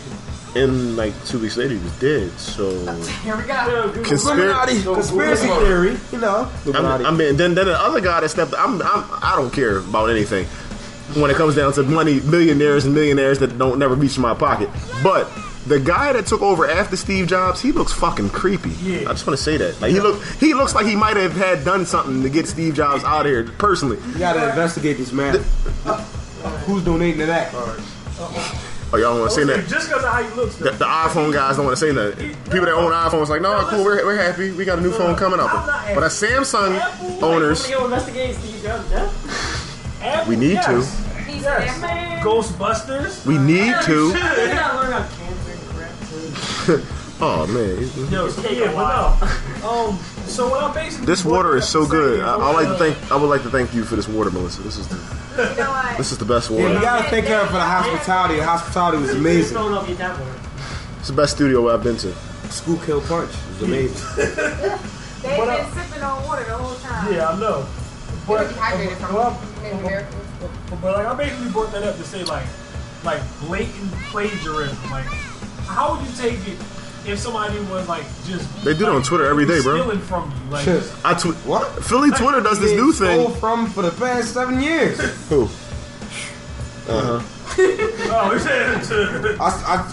in 0.56 0.96
like 0.96 1.12
two 1.26 1.38
weeks 1.38 1.56
later, 1.56 1.74
he 1.74 1.82
was 1.82 1.98
dead. 1.98 2.30
So 2.38 2.70
Here 3.24 3.36
we 3.36 3.44
go. 3.44 3.92
conspiracy. 4.04 4.82
Conspiracy 4.82 5.46
theory. 5.46 5.98
You 6.12 6.18
know. 6.18 6.50
I, 6.74 7.04
I 7.06 7.10
mean, 7.10 7.36
then 7.36 7.54
then 7.54 7.66
the 7.66 7.80
other 7.80 8.00
guy 8.00 8.20
that 8.20 8.28
stepped. 8.28 8.54
I'm, 8.56 8.80
I'm 8.82 9.04
I 9.22 9.34
don't 9.36 9.52
care 9.52 9.78
about 9.78 10.10
anything 10.10 10.46
when 11.16 11.30
it 11.30 11.36
comes 11.36 11.56
down 11.56 11.72
to 11.74 11.82
money, 11.82 12.20
millionaires 12.20 12.84
and 12.84 12.94
millionaires 12.94 13.38
that 13.40 13.58
don't 13.58 13.78
never 13.78 13.94
reach 13.94 14.18
my 14.18 14.34
pocket. 14.34 14.68
But 15.02 15.30
the 15.66 15.78
guy 15.78 16.12
that 16.12 16.26
took 16.26 16.42
over 16.42 16.68
after 16.68 16.96
Steve 16.96 17.26
Jobs, 17.28 17.60
he 17.60 17.72
looks 17.72 17.92
fucking 17.92 18.30
creepy. 18.30 18.70
Yeah. 18.82 19.00
I 19.08 19.12
just 19.12 19.26
want 19.26 19.36
to 19.36 19.42
say 19.42 19.56
that. 19.56 19.80
Like 19.80 19.92
he 19.92 20.00
look, 20.00 20.22
he 20.38 20.54
looks 20.54 20.74
like 20.74 20.86
he 20.86 20.96
might 20.96 21.16
have 21.16 21.32
had 21.32 21.64
done 21.64 21.86
something 21.86 22.22
to 22.22 22.30
get 22.30 22.46
Steve 22.48 22.74
Jobs 22.74 23.04
out 23.04 23.26
of 23.26 23.32
here 23.32 23.44
personally. 23.58 23.98
You 24.12 24.18
gotta 24.18 24.48
investigate 24.48 24.96
this 24.96 25.12
man. 25.12 25.36
Who's 26.64 26.84
donating 26.84 27.20
to 27.20 27.26
that? 27.26 27.50
Oh, 28.92 28.96
y'all 28.96 29.20
want 29.20 29.30
to 29.30 29.36
say 29.36 29.42
oh, 29.42 29.46
that? 29.46 29.68
Just 29.68 29.88
because 29.88 30.02
of 30.02 30.10
how 30.10 30.22
he 30.22 30.34
looks. 30.34 30.56
The, 30.56 30.72
the 30.72 30.84
iPhone 30.84 31.32
guys 31.32 31.56
don't 31.56 31.66
want 31.66 31.78
to 31.78 31.86
say 31.86 31.92
that. 31.92 32.16
People 32.44 32.66
that 32.66 32.74
own 32.74 32.90
iPhones 32.90 33.28
like, 33.28 33.40
no, 33.40 33.64
cool, 33.68 33.84
we're, 33.84 34.04
we're 34.04 34.16
happy. 34.16 34.50
We 34.50 34.64
got 34.64 34.78
a 34.78 34.80
new 34.80 34.90
phone 34.90 35.14
coming 35.14 35.38
up. 35.38 35.66
But 35.94 36.02
as 36.02 36.20
Samsung 36.20 37.22
owners, 37.22 37.64
Somebody 37.64 39.59
go 40.00 40.06
investigate 40.08 40.20
Steve 40.20 40.20
Jobs' 40.20 40.20
death. 40.20 40.20
Apple, 40.20 40.28
we 40.28 40.36
need 40.36 40.62
to. 40.62 40.72
yes. 40.78 41.80
Yes. 41.80 42.24
Ghostbusters. 42.24 43.26
We 43.26 43.38
need 43.38 43.74
to. 43.84 44.12
They 44.12 44.52
gotta 44.54 44.76
learn 44.78 44.86
about 44.88 45.10
cancer 45.12 45.50
and 45.52 45.60
crap 45.70 45.92
too. 46.66 46.82
Oh 47.22 47.46
man, 47.48 48.10
Yo, 48.10 48.28
so 48.30 48.48
yeah, 48.48 48.72
but 48.72 48.88
no. 49.62 49.68
Um, 49.68 49.98
so 50.24 50.48
what 50.48 50.64
I'm 50.64 50.72
basically 50.72 51.04
This 51.04 51.22
water 51.22 51.54
is 51.56 51.68
so 51.68 51.86
good. 51.86 52.20
I, 52.20 52.34
I 52.36 52.52
like 52.52 52.66
to 52.68 52.76
thank. 52.76 53.12
I 53.12 53.16
would 53.16 53.26
like 53.28 53.42
to 53.42 53.50
thank 53.50 53.74
you 53.74 53.84
for 53.84 53.94
this 53.96 54.08
water, 54.08 54.30
Melissa. 54.30 54.62
This 54.62 54.78
is 54.78 54.88
the, 54.88 54.96
this 55.98 56.12
is 56.12 56.18
the 56.18 56.24
best 56.24 56.50
Yeah, 56.50 56.72
you 56.72 56.80
gotta 56.80 57.10
thank 57.10 57.26
her 57.26 57.44
for 57.46 57.52
the 57.52 57.60
hospitality. 57.60 58.36
The 58.36 58.44
hospitality 58.46 58.98
was 59.02 59.10
amazing. 59.10 59.52
Don't 59.54 59.70
know 59.70 59.82
if 59.82 59.88
you 59.90 59.96
tap 59.96 60.18
water. 60.18 60.34
It's 60.98 61.08
the 61.08 61.14
best 61.14 61.34
studio 61.36 61.68
I've 61.70 61.82
been 61.82 61.98
to. 61.98 62.14
School 62.48 62.78
kill 62.78 63.02
punch 63.02 63.30
was 63.48 63.62
amazing. 63.62 64.16
They've 64.16 65.36
been 65.36 65.72
sipping 65.72 66.02
on 66.02 66.24
water 66.26 66.44
the 66.44 66.56
whole 66.56 66.74
time. 66.76 67.12
Yeah, 67.12 67.28
I 67.28 67.38
know. 67.38 67.66
They 68.26 68.32
were 68.32 68.38
But, 68.38 68.50
from 68.52 68.58
but, 68.58 68.78
Native 69.62 69.80
Americans. 69.80 70.24
but, 70.70 70.80
but 70.80 70.96
like 70.96 71.06
I 71.06 71.14
basically 71.14 71.50
brought 71.50 71.72
that 71.72 71.82
up 71.82 71.96
to 71.96 72.04
say 72.04 72.24
like 72.24 72.46
like 73.04 73.20
blatant 73.40 73.90
plagiarism. 74.10 74.76
Like 74.90 75.04
how 75.66 75.94
would 75.96 76.06
you 76.06 76.12
take 76.16 76.38
it 76.48 76.58
if 77.06 77.18
somebody 77.18 77.58
was 77.70 77.88
like 77.88 78.04
just 78.26 78.46
They 78.64 78.74
do 78.74 78.84
it 78.86 78.90
on 78.90 79.02
Twitter 79.02 79.26
every 79.26 79.46
day, 79.46 79.60
bro. 79.62 79.78
stealing 79.80 80.00
from 80.00 80.30
you? 80.44 80.50
Like 80.52 80.64
Shit. 80.64 80.84
I 81.04 81.14
tweet. 81.14 81.34
What? 81.46 81.66
Philly 81.84 82.10
Twitter 82.10 82.40
does 82.40 82.58
this 82.60 82.72
new 82.72 82.92
Stole 82.92 83.30
thing. 83.30 83.40
from 83.40 83.66
for 83.70 83.82
the 83.82 83.90
past 83.92 84.34
seven 84.34 84.60
years. 84.60 84.98
Who? 85.28 85.48
Uh 86.88 87.20
huh. 87.20 87.24
oh, 87.56 88.30
we 88.32 88.38
said 88.40 88.82
to. 88.84 89.36
I, 89.38 89.44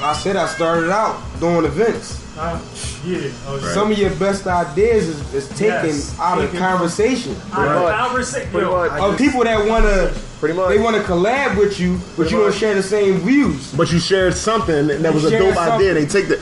I, 0.01 0.09
I 0.09 0.13
said 0.13 0.35
I 0.35 0.47
started 0.47 0.89
out 0.89 1.21
doing 1.39 1.65
events. 1.65 2.23
Uh, 2.37 2.59
yeah. 3.03 3.31
Oh. 3.47 3.71
Some 3.73 3.91
of 3.91 3.97
your 3.97 4.11
best 4.15 4.45
ideas 4.45 5.07
is, 5.07 5.33
is 5.33 5.49
taken 5.49 5.87
Yes, 5.87 6.19
out 6.19 6.37
of 6.41 6.53
conversation. 6.53 7.35
Out 7.51 7.67
of 7.67 7.89
conversation. 7.99 8.49
Pretty 8.51 8.67
Yo, 8.67 8.71
much. 8.87 8.91
Of 9.01 9.17
people 9.17 9.43
that 9.43 9.67
wanna 9.67 10.13
Pretty 10.39 10.53
much. 10.55 10.69
they 10.69 10.77
wanna 10.79 10.99
collab 10.99 11.57
with 11.57 11.79
you, 11.79 11.99
but 12.15 12.29
you 12.29 12.37
don't 12.37 12.53
share 12.53 12.75
the 12.75 12.83
same 12.83 13.17
views. 13.21 13.73
But 13.73 13.91
you 13.91 13.99
shared 13.99 14.35
something 14.35 14.87
that 14.87 15.13
was 15.13 15.25
a 15.25 15.29
shared 15.31 15.55
dope 15.55 15.57
idea. 15.57 15.93
They 15.95 16.05
take 16.05 16.27
the. 16.27 16.37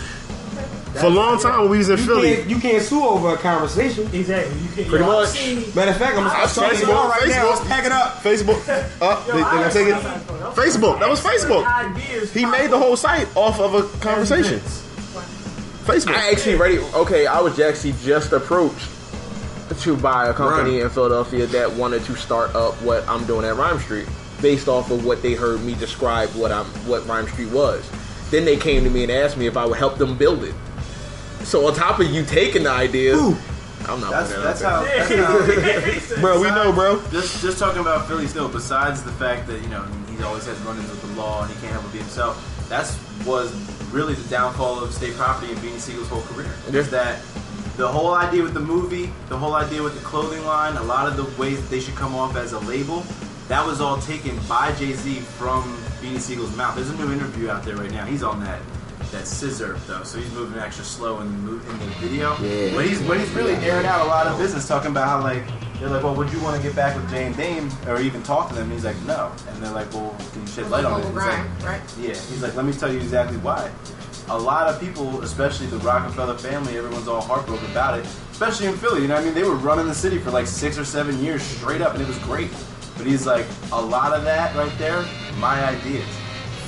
For 1.00 1.08
a 1.08 1.10
long 1.10 1.42
time 1.42 1.60
when 1.64 1.72
we 1.72 1.78
was 1.80 1.90
in 1.90 1.98
You 1.98 2.06
Philly, 2.06 2.36
can't, 2.38 2.50
you 2.50 2.58
can't 2.60 2.82
sue 2.82 3.06
over 3.06 3.34
a 3.34 3.38
conversation. 3.38 4.08
Exactly. 4.14 4.58
You 4.62 4.70
can't. 4.70 4.88
Pretty 4.88 5.04
yo, 5.04 5.12
I've 5.12 5.24
much. 5.28 5.30
seen- 5.38 5.76
Matter 5.76 5.92
of 5.92 5.98
fact, 5.98 6.18
I'm, 6.18 6.24
I'm 6.24 6.30
That's 6.30 6.56
talking 6.56 6.80
to 6.80 6.86
Facebook, 6.86 7.28
now. 7.28 7.50
Let's 7.50 7.68
pack 7.68 7.86
it 7.86 7.92
up. 7.92 8.24
Facebook. 8.24 9.02
Up, 9.02 9.26
they, 9.28 9.34
they 9.34 9.40
gonna 9.42 9.72
take 9.72 9.88
it. 9.88 9.96
Facebook. 10.56 11.00
That 11.02 11.10
was 11.10 11.20
Facebook. 11.22 11.66
Ideas 11.68 12.34
He 12.34 12.46
made 12.46 12.70
the 12.72 12.80
whole 12.80 12.96
site 12.96 13.28
off 13.36 13.60
of 13.60 13.74
a 13.76 13.84
conversation. 14.00 14.62
Facebook. 15.86 16.16
I 16.16 16.32
actually 16.32 16.56
ready. 16.56 16.80
Okay, 16.80 17.28
I 17.28 17.40
was 17.40 17.60
actually 17.60 17.94
just 18.04 18.32
approached 18.32 18.90
to 19.82 19.98
buy 19.98 20.28
a 20.28 20.34
company 20.34 20.82
in 20.82 20.90
Philadelphia 20.90 21.46
that 21.48 21.72
wanted 21.74 22.04
to 22.06 22.16
start 22.16 22.54
up 22.56 22.74
what 22.82 23.08
I'm 23.08 23.26
doing 23.26 23.46
at 23.46 23.56
Rhyme 23.56 23.80
Street, 23.80 24.08
based 24.42 24.68
off 24.68 24.90
of 24.90 25.06
what 25.06 25.22
they 25.22 25.34
heard 25.34 25.62
me 25.62 25.76
describe 25.76 26.30
what 26.30 26.52
I'm 26.52 26.66
what 26.88 27.06
Rhyme 27.08 27.28
Street 27.28 27.52
was. 27.52 27.90
Then 28.32 28.46
they 28.46 28.58
came 28.58 28.84
to 28.84 28.90
me 28.90 29.04
and 29.04 29.12
asked 29.12 29.38
me 29.38 29.46
if 29.46 29.58
I 29.58 29.66
would 29.66 29.78
help 29.78 29.98
them 29.98 30.18
build 30.18 30.44
it. 30.44 30.56
So 31.44 31.68
on 31.68 31.76
top 31.76 32.00
of 32.00 32.08
you 32.08 32.26
taking 32.26 32.64
the 32.64 32.72
ideas, 32.72 33.20
I'm 33.88 34.02
not. 34.02 34.12
That's, 34.12 34.34
that's 34.34 34.62
how. 34.62 34.84
That's 34.84 36.12
how 36.12 36.16
Bro, 36.22 36.42
we 36.42 36.48
know, 36.50 36.74
bro. 36.74 37.00
Just 37.12 37.42
just 37.42 37.60
talking 37.60 37.82
about 37.82 38.08
Philly 38.08 38.26
still. 38.26 38.50
Besides 38.50 39.04
the 39.04 39.12
fact 39.12 39.46
that 39.48 39.62
you 39.62 39.70
know 39.70 39.84
he 40.10 40.24
always 40.24 40.46
has 40.48 40.58
run-ins 40.62 40.90
with 40.90 41.02
the 41.02 41.22
law 41.22 41.44
and 41.44 41.54
he 41.54 41.60
can't 41.60 41.74
help 41.74 41.84
but 41.84 41.94
be 41.94 42.00
himself. 42.00 42.55
That's 42.70 43.00
was 43.26 43.54
really 43.92 44.14
the 44.14 44.30
downfall 44.30 44.84
of 44.84 44.94
state 44.94 45.16
property 45.16 45.52
and 45.52 45.62
Beanie 45.62 45.80
Siegel's 45.80 46.10
whole 46.10 46.22
career. 46.22 46.52
Is 46.68 46.90
that 46.92 47.22
the 47.78 47.88
whole 47.88 48.14
idea 48.14 48.44
with 48.44 48.54
the 48.54 48.60
movie, 48.60 49.12
the 49.30 49.38
whole 49.38 49.54
idea 49.54 49.84
with 49.84 49.96
the 49.96 50.06
clothing 50.06 50.44
line, 50.46 50.76
a 50.78 50.84
lot 50.84 51.08
of 51.08 51.18
the 51.18 51.42
ways 51.42 51.62
that 51.62 51.70
they 51.70 51.80
should 51.80 51.96
come 51.96 52.16
off 52.16 52.36
as 52.36 52.54
a 52.54 52.60
label, 52.60 53.04
that 53.48 53.66
was 53.66 53.82
all 53.82 53.98
taken 53.98 54.38
by 54.48 54.74
Jay 54.74 54.94
Z 54.94 55.20
from 55.20 55.64
Beanie 56.02 56.20
Siegel's 56.20 56.56
mouth. 56.56 56.76
There's 56.76 56.90
a 56.90 56.96
new 56.96 57.12
interview 57.12 57.50
out 57.50 57.64
there 57.64 57.76
right 57.76 57.92
now. 57.92 58.06
He's 58.06 58.24
on 58.24 58.40
that 58.44 58.62
that 59.12 59.28
scissor 59.28 59.78
though, 59.88 60.04
so 60.04 60.18
he's 60.18 60.32
moving 60.34 60.60
extra 60.60 60.84
slow 60.84 61.22
in 61.22 61.46
the 61.46 61.52
in 61.52 61.80
the 61.80 61.86
video. 62.00 62.36
Yeah. 62.42 62.74
But 62.76 62.86
he's 62.86 63.02
but 63.02 63.20
he's 63.20 63.30
really 63.32 63.54
airing 63.56 63.86
out 63.86 64.06
a 64.06 64.10
lot 64.10 64.28
of 64.28 64.38
business, 64.38 64.68
talking 64.68 64.92
about 64.92 65.08
how 65.08 65.22
like 65.22 65.44
they're 65.80 65.90
like, 65.90 66.04
well, 66.04 66.16
would 66.16 66.32
you 66.32 66.40
want 66.42 66.56
to 66.56 66.64
get 66.66 66.76
back 66.76 66.96
with 66.96 67.10
Jay 67.10 67.26
and 67.26 67.36
Dame 67.36 67.70
or 67.88 68.00
even 68.00 68.24
talk 68.24 68.50
to 68.50 68.56
them? 68.56 68.66
And 68.66 68.74
he's 68.74 68.86
like, 68.86 69.00
no. 69.04 69.32
And 69.50 69.64
they're 69.64 69.72
like, 69.72 69.92
well, 69.94 70.16
can 70.32 70.42
you 70.42 70.48
shed 70.48 70.70
light 70.70 70.86
on 70.86 71.02
it? 71.02 71.06
He's 71.06 71.16
like, 71.16 71.64
right? 71.64 71.82
yeah. 72.00 72.10
He's 72.10 72.42
like, 72.42 72.56
let 72.56 72.66
me 72.66 72.74
tell 72.74 72.92
you 72.92 73.00
exactly 73.00 73.38
why. 73.38 73.72
A 74.30 74.38
lot 74.38 74.68
of 74.68 74.80
people, 74.80 75.22
especially 75.22 75.68
the 75.68 75.78
Roc-A-Fella 75.78 76.38
family, 76.40 76.78
everyone's 76.78 77.08
all 77.08 77.22
heartbroken 77.22 77.70
about 77.72 78.00
it. 78.00 78.06
Especially 78.32 78.66
in 78.68 78.76
Philly, 78.76 79.02
you 79.02 79.08
know 79.08 79.16
what 79.16 79.22
I 79.22 79.26
mean? 79.26 79.34
They 79.34 79.44
were 79.44 79.56
running 79.56 79.88
the 79.88 79.94
city 79.96 80.18
for 80.18 80.32
like 80.32 80.48
six 80.48 80.78
or 80.78 80.86
seven 80.86 81.22
years 81.24 81.44
straight 81.44 81.82
up, 81.82 81.94
and 81.94 82.02
it 82.02 82.08
was 82.08 82.18
great. 82.20 82.50
But 82.98 83.06
he's 83.06 83.26
like, 83.26 83.46
a 83.72 83.82
lot 83.82 84.14
of 84.14 84.24
that 84.24 84.56
right 84.56 84.76
there, 84.78 85.06
my 85.38 85.64
ideas. 85.66 86.08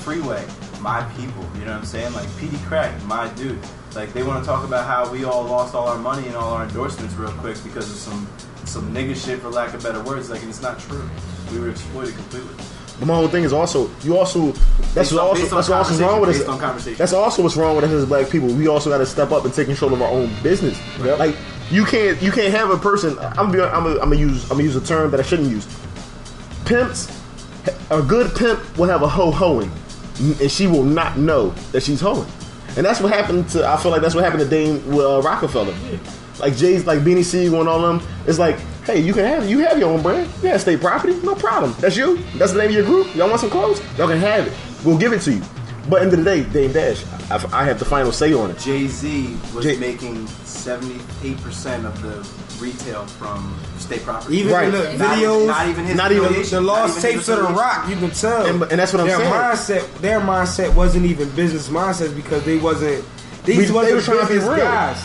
Freeway, 0.03 0.45
my 0.81 1.03
people. 1.17 1.43
You 1.55 1.65
know 1.65 1.71
what 1.71 1.79
I'm 1.79 1.85
saying? 1.85 2.13
Like 2.13 2.27
Peedi 2.29 2.57
Crakk, 2.67 3.03
my 3.05 3.27
dude. 3.33 3.59
Like 3.95 4.13
they 4.13 4.23
want 4.23 4.43
to 4.43 4.47
talk 4.47 4.63
about 4.63 4.85
how 4.85 5.11
we 5.11 5.23
all 5.23 5.43
lost 5.43 5.73
all 5.73 5.87
our 5.87 5.97
money 5.97 6.27
and 6.27 6.35
all 6.35 6.53
our 6.53 6.63
endorsements 6.63 7.15
real 7.15 7.31
quick 7.31 7.57
because 7.63 7.89
of 7.89 7.97
some 7.97 8.27
some 8.67 8.93
nigga 8.93 9.15
shit, 9.15 9.39
for 9.39 9.49
lack 9.49 9.73
of 9.73 9.81
better 9.83 10.01
words. 10.03 10.29
Like 10.29 10.41
and 10.41 10.49
it's 10.49 10.61
not 10.61 10.79
true. 10.79 11.09
We 11.51 11.59
were 11.59 11.69
exploited 11.69 12.15
completely. 12.15 12.53
But 12.99 13.05
my 13.07 13.13
whole 13.15 13.27
thing 13.27 13.43
is 13.43 13.53
also 13.53 13.89
you 14.03 14.17
also 14.17 14.51
that's 14.93 15.11
on- 15.13 15.19
also 15.19 15.45
that's 15.55 15.69
also 15.69 15.93
wrong 16.07 16.19
with 16.21 16.29
us. 16.41 16.47
That's 16.97 17.13
also 17.13 17.43
what's 17.43 17.55
wrong 17.55 17.75
with 17.75 17.85
us 17.85 17.91
as 17.91 18.05
black 18.05 18.29
people. 18.29 18.49
We 18.49 18.67
also 18.67 18.89
got 18.89 18.97
to 18.97 19.05
step 19.05 19.31
up 19.31 19.45
and 19.45 19.53
take 19.53 19.67
control 19.67 19.93
of 19.93 20.01
our 20.01 20.09
own 20.09 20.31
business. 20.41 20.79
Like 20.99 21.35
you 21.69 21.85
can't 21.85 22.19
you 22.21 22.31
can't 22.31 22.53
have 22.53 22.71
a 22.71 22.77
person. 22.77 23.17
I'm 23.19 23.51
gonna 23.51 23.65
I'm 23.65 23.83
gonna, 23.83 23.99
I'm 23.99 24.09
gonna 24.09 24.15
use 24.15 24.43
I'm 24.45 24.57
gonna 24.57 24.63
use 24.63 24.75
a 24.75 24.81
term 24.85 25.11
that 25.11 25.19
I 25.19 25.23
shouldn't 25.23 25.49
use. 25.49 25.67
Pimps, 26.65 27.07
a 27.91 28.01
good 28.01 28.35
pimp 28.35 28.77
will 28.77 28.87
have 28.89 29.01
a 29.03 29.07
ho 29.07 29.31
hoing, 29.31 29.71
and 30.19 30.51
she 30.51 30.67
will 30.67 30.83
not 30.83 31.17
know 31.17 31.51
that 31.71 31.83
she's 31.83 32.01
hoeing. 32.01 32.27
And 32.75 32.85
that's 32.85 32.99
what 32.99 33.13
happened 33.13 33.47
to. 33.49 33.65
I 33.67 33.77
feel 33.77 33.91
like 33.91 34.01
that's 34.01 34.15
what 34.15 34.23
happened 34.23 34.41
to 34.43 34.49
Dame 34.49 34.77
uh, 34.93 35.21
Rockefeller. 35.21 35.73
Like 36.39 36.55
Jay's, 36.55 36.85
like 36.85 36.99
Beanie 36.99 37.23
Siegel 37.23 37.59
and 37.59 37.67
all 37.69 37.81
them. 37.81 38.01
It's 38.27 38.39
like, 38.39 38.57
hey, 38.85 38.99
you 38.99 39.13
can 39.13 39.25
have 39.25 39.49
you 39.49 39.59
have 39.59 39.77
your 39.79 39.89
own 39.91 40.01
brand. 40.01 40.29
You 40.43 40.49
have 40.49 40.61
state 40.61 40.79
property, 40.81 41.13
no 41.23 41.35
problem. 41.35 41.73
That's 41.79 41.97
you. 41.97 42.17
That's 42.35 42.51
the 42.53 42.59
name 42.59 42.69
of 42.69 42.75
your 42.75 42.85
group. 42.85 43.13
Y'all 43.15 43.27
want 43.27 43.41
some 43.41 43.49
clothes? 43.49 43.81
Y'all 43.97 44.07
can 44.07 44.19
have 44.19 44.47
it. 44.47 44.53
We'll 44.85 44.97
give 44.97 45.13
it 45.13 45.21
to 45.23 45.33
you. 45.33 45.41
But 45.89 46.01
end 46.01 46.11
of 46.13 46.19
the 46.19 46.25
day, 46.25 46.43
Dame 46.43 46.73
Dash, 46.73 47.05
I, 47.31 47.61
I 47.61 47.63
have 47.63 47.79
the 47.79 47.85
final 47.85 48.11
say 48.11 48.33
on 48.33 48.51
it. 48.51 48.59
Jay 48.59 48.87
Z 48.87 49.37
was 49.55 49.63
Jay- 49.63 49.77
making 49.77 50.25
78% 50.25 51.85
of 51.85 52.01
the 52.01 52.61
retail 52.61 53.05
from 53.05 53.57
state 53.77 54.03
property. 54.03 54.37
Even 54.37 54.65
in 54.65 54.71
the 54.71 54.93
Not 54.97 55.17
even- 55.17 55.29
videos, 55.29 55.47
not 55.47 55.67
even 55.69 55.85
his 55.85 55.95
not 55.95 56.11
even 56.11 56.25
affiliation, 56.25 56.55
the 56.57 56.61
not 56.61 56.73
lost 56.81 56.97
even 56.99 57.11
his 57.11 57.25
tapes 57.25 57.29
of 57.29 57.37
the 57.37 57.43
affiliation. 57.45 57.79
rock. 57.81 57.89
You 57.89 57.95
can 57.95 58.11
tell, 58.11 58.45
And- 58.45 58.61
and 58.63 58.79
that's 58.79 58.93
what 58.93 58.99
I'm 59.01 59.07
their 59.07 59.17
saying. 59.17 59.31
mindset. 59.83 60.01
Their 60.01 60.19
mindset 60.19 60.73
wasn't 60.75 61.05
even 61.05 61.29
business 61.31 61.69
mindsets 61.69 62.15
because 62.15 62.43
they 62.43 62.57
wasn't. 62.57 63.03
These 63.45 63.57
We- 63.57 63.65
they 63.65 63.71
wasn't 63.71 63.95
were 63.95 64.01
trying 64.01 64.19
to 64.19 64.25
be 64.27 64.33
business 64.35 64.55
real. 64.57 64.65
guys. 64.65 64.97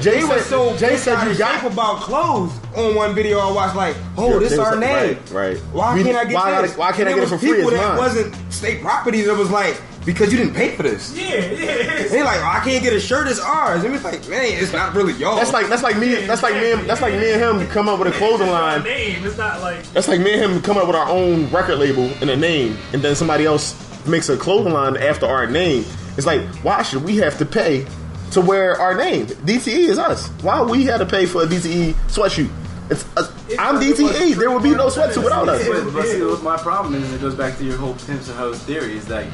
Jay 0.00 0.18
they 0.18 0.24
were 0.24 0.38
said- 0.38 0.42
so 0.46 0.76
Jay 0.76 0.96
said 0.96 1.22
you 1.24 1.30
of 1.32 1.38
got- 1.38 1.64
about 1.66 2.00
clothes. 2.00 2.52
On 2.76 2.94
one 2.94 3.14
video 3.14 3.38
I 3.38 3.50
watched, 3.52 3.76
like, 3.76 3.96
oh, 4.16 4.34
Yeah, 4.34 4.38
this 4.38 4.52
they 4.52 4.58
our 4.58 4.76
like, 4.76 4.80
name. 4.80 5.18
right, 5.30 5.32
right. 5.32 5.56
Why 5.72 5.94
We- 5.94 6.04
can't 6.04 6.16
I 6.16 6.24
get 6.24 6.34
why 6.34 6.62
this? 6.62 6.70
gotta- 6.70 6.78
why 6.80 6.92
can't 6.92 7.08
I 7.08 7.12
get 7.12 7.22
it 7.22 7.26
for 7.28 7.34
was 7.34 7.40
free 7.42 7.54
People 7.56 7.70
that 7.72 7.88
mine? 7.88 7.98
wasn't 7.98 8.34
state 8.52 8.82
property 8.82 9.22
that 9.22 9.36
was 9.36 9.50
like 9.50 9.80
because 10.04 10.32
you 10.32 10.38
didn't 10.38 10.54
pay 10.54 10.74
for 10.76 10.82
this. 10.84 11.12
Yeah, 11.14 11.34
yeah. 11.36 12.08
They 12.08 12.22
like, 12.22 12.38
oh, 12.40 12.50
I 12.50 12.60
can't 12.64 12.82
get 12.82 12.92
a 12.94 13.00
shirt. 13.00 13.28
It's 13.28 13.40
ours. 13.40 13.84
And 13.84 13.94
it's 13.94 14.04
like, 14.04 14.26
man, 14.28 14.42
it's 14.44 14.72
not 14.72 14.94
really 14.94 15.12
yours. 15.14 15.36
That's 15.38 15.52
like 15.52 15.68
that's 15.68 15.82
like 15.82 15.98
me. 15.98 16.14
That's 16.26 16.42
like 16.42 16.54
me. 16.54 16.72
and- 16.72 16.88
That's 16.88 17.02
like 17.02 17.14
me 17.14 17.30
and 17.32 17.40
him 17.60 17.66
come 17.68 17.88
up 17.88 17.98
with 17.98 18.08
a 18.08 18.12
clothing 18.12 18.46
It's 18.46 18.52
not 18.52 18.62
line. 18.62 18.80
a 18.80 18.84
name. 18.84 19.24
It's 19.26 19.36
not 19.38 19.60
like 19.60 19.92
That's 19.92 20.08
like 20.08 20.20
me 20.20 20.32
and 20.34 20.42
him 20.52 20.62
come 20.62 20.78
up 20.78 20.86
with 20.86 20.96
our 20.96 21.08
own 21.08 21.50
record 21.50 21.78
label 21.78 22.08
and 22.20 22.30
a 22.30 22.36
name, 22.36 22.78
and 22.92 23.02
then 23.02 23.14
somebody 23.16 23.44
else 23.44 23.74
makes 24.06 24.28
a 24.30 24.36
clothing 24.36 24.72
line 24.72 24.96
after 24.96 25.26
our 25.26 25.46
name. 25.46 25.84
It's 26.16 26.26
like, 26.26 26.40
why 26.62 26.82
should 26.82 27.04
we 27.04 27.16
have 27.18 27.36
to 27.38 27.44
pay 27.44 27.84
to 28.32 28.40
wear 28.40 28.80
our 28.80 28.94
name? 28.94 29.26
DTE 29.26 29.88
is 29.88 29.98
us. 29.98 30.28
Why 30.42 30.62
we 30.62 30.84
had 30.84 30.98
to 30.98 31.06
pay 31.06 31.26
for 31.26 31.42
a 31.42 31.46
DTE 31.46 31.94
sweatshirt? 32.08 32.50
It's 32.90 33.04
uh, 33.16 33.20
us. 33.20 33.32
I'm 33.58 33.76
DTE. 33.76 34.34
There 34.36 34.50
would 34.50 34.62
be 34.62 34.70
no 34.70 34.88
sweatsuit 34.88 35.22
without 35.22 35.48
us. 35.48 35.66
But, 35.66 35.92
but 35.92 36.06
see, 36.06 36.42
my 36.42 36.56
problem 36.56 36.94
is, 36.94 37.12
it 37.12 37.20
goes 37.20 37.34
back 37.34 37.58
to 37.58 37.64
your 37.64 37.76
whole 37.76 37.94
pimps 37.94 38.28
and 38.28 38.38
hoes 38.38 38.58
theory, 38.62 38.96
is 38.96 39.06
that 39.06 39.26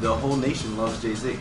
the 0.00 0.14
whole 0.14 0.36
nation 0.36 0.76
loves 0.76 1.00
Jay 1.02 1.14
Z. 1.14 1.38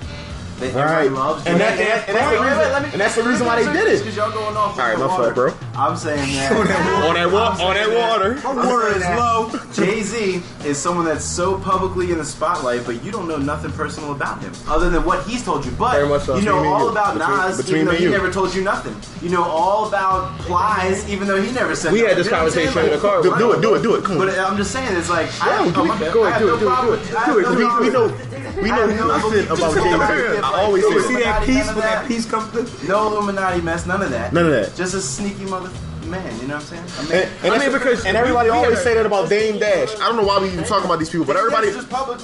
They, 0.60 0.72
Right. 0.72 1.12
loves 1.12 1.46
And 1.46 1.62
that- 1.62 1.78
and 1.78 1.80
that- 1.88 2.10
and 2.10 2.18
that's 2.18 2.30
the 2.32 2.42
Wait, 2.42 2.42
wait, 2.42 2.48
reason- 2.58 2.74
wait, 2.74 2.82
me- 2.82 2.90
and 2.94 3.02
that's 3.02 3.16
the 3.16 3.24
reason 3.24 3.46
why 3.46 3.62
they 3.64 3.72
did 3.74 3.88
it. 3.94 4.00
Because 4.00 4.16
y'all 4.18 4.32
going 4.32 4.58
off. 4.58 4.80
All 4.80 4.88
right, 4.88 4.98
my 4.98 5.08
fault, 5.08 5.36
bro. 5.36 5.54
I'm 5.78 5.96
saying 5.96 6.36
that 6.36 6.52
On 7.08 7.14
that 7.14 7.32
wa- 7.32 7.56
on 7.62 7.74
that 7.76 7.92
water. 7.94 8.40
My 8.44 8.66
water 8.66 8.88
is 8.88 9.04
low. 9.04 9.52
Jay 9.74 10.02
Z 10.02 10.42
is 10.66 10.80
someone 10.80 11.06
that's 11.06 11.24
so 11.24 11.60
publicly 11.60 12.12
in 12.12 12.18
the 12.18 12.26
spotlight, 12.26 12.86
but 12.88 13.04
you 13.04 13.12
don't 13.12 13.28
know 13.28 13.38
nothing 13.38 13.72
personal 13.72 14.12
about 14.14 14.40
him 14.42 14.52
other 14.68 14.90
than 14.90 15.06
what 15.06 15.22
he's 15.28 15.44
told 15.44 15.64
you. 15.64 15.72
But 15.78 15.94
so. 16.26 16.36
you 16.38 16.42
know 16.42 16.58
all 16.66 16.86
you. 16.86 16.90
about 16.90 17.14
Between- 17.20 17.38
Nas, 17.38 17.58
between 17.58 17.76
even 17.76 17.86
though 17.88 17.94
he 18.00 18.04
you. 18.06 18.10
never 18.10 18.32
told 18.32 18.56
you 18.56 18.64
nothing. 18.64 18.96
You 19.22 19.30
know 19.30 19.44
all 19.44 19.88
about 19.88 20.40
Plies, 20.40 21.08
even 21.08 21.28
though 21.28 21.40
he 21.40 21.52
never 21.52 21.76
said. 21.76 21.92
We 21.94 22.00
had 22.00 22.18
this 22.18 22.26
You 22.26 22.32
know 22.32 22.38
what 22.40 22.44
I'm 22.48 22.52
saying? 22.52 22.68
conversation 22.74 22.94
in 22.96 23.00
the 23.00 23.08
car. 23.08 23.22
Do, 23.22 23.36
do 23.38 23.52
it. 23.54 23.62
Do 23.62 23.76
it. 23.76 23.84
Do 23.84 23.94
it. 23.96 24.18
But 24.18 24.40
I'm 24.40 24.58
just 24.58 24.72
saying, 24.72 24.88
it's 24.98 25.10
like 25.10 25.28
I, 25.40 25.70
do 25.70 25.82
I'm 25.82 26.02
it. 26.02 26.08
a- 26.10 26.12
Go 26.12 26.24
ahead, 26.24 26.34
have 26.34 26.42
do 26.42 26.48
no 26.48 26.56
it, 26.56 26.60
do 26.60 26.66
it, 26.66 26.70
problem 26.74 26.96
do 26.98 27.02
it. 27.04 27.16
I 27.16 27.26
Do 27.26 27.32
have 27.32 27.38
it. 27.38 27.42
no 27.44 27.50
We, 27.54 27.64
problem 27.64 27.80
we 27.80 27.86
with- 27.86 27.94
know 27.94 28.37
we 28.62 28.70
know 28.70 28.86
nothing 28.88 29.46
about 29.50 29.74
Jay 29.74 30.34
Z. 30.36 30.42
I 30.44 30.64
always 30.64 30.84
You 30.84 31.02
say 31.02 31.08
see 31.08 31.24
that 31.24 31.44
piece 31.46 31.68
when 31.68 31.76
that 31.78 32.08
piece 32.08 32.26
comes 32.26 32.48
through? 32.52 32.88
No 32.88 33.08
Illuminati 33.08 33.62
mess, 33.62 33.86
none 33.86 34.02
of 34.02 34.10
that. 34.12 34.34
None 34.34 34.46
of 34.46 34.52
that. 34.52 34.76
Just 34.76 34.94
a 34.94 35.02
sneaky 35.02 35.46
mother 35.46 35.70
man, 36.08 36.40
you 36.40 36.48
know 36.48 36.56
what 36.56 36.64
I'm 36.64 36.68
saying? 36.70 36.84
I 36.98 37.00
And, 37.02 37.10
mean, 37.10 37.30
and 37.44 37.54
I 37.54 37.58
mean, 37.60 37.72
because 37.72 38.06
and 38.06 38.18
everybody 38.18 38.50
we- 38.50 38.54
we 38.54 38.58
always 38.58 38.72
gotta- 38.80 38.84
say 38.84 38.94
that 38.96 39.06
about 39.06 39.30
Dame 39.30 39.60
Dash. 39.60 39.94
I 39.96 40.08
don't 40.08 40.18
know 40.18 40.24
why 40.24 40.40
we 40.40 40.48
even 40.48 40.64
talk 40.64 40.84
about 40.86 41.00
these 41.00 41.10
people, 41.10 41.26
but 41.26 41.36
everybody 41.36 41.70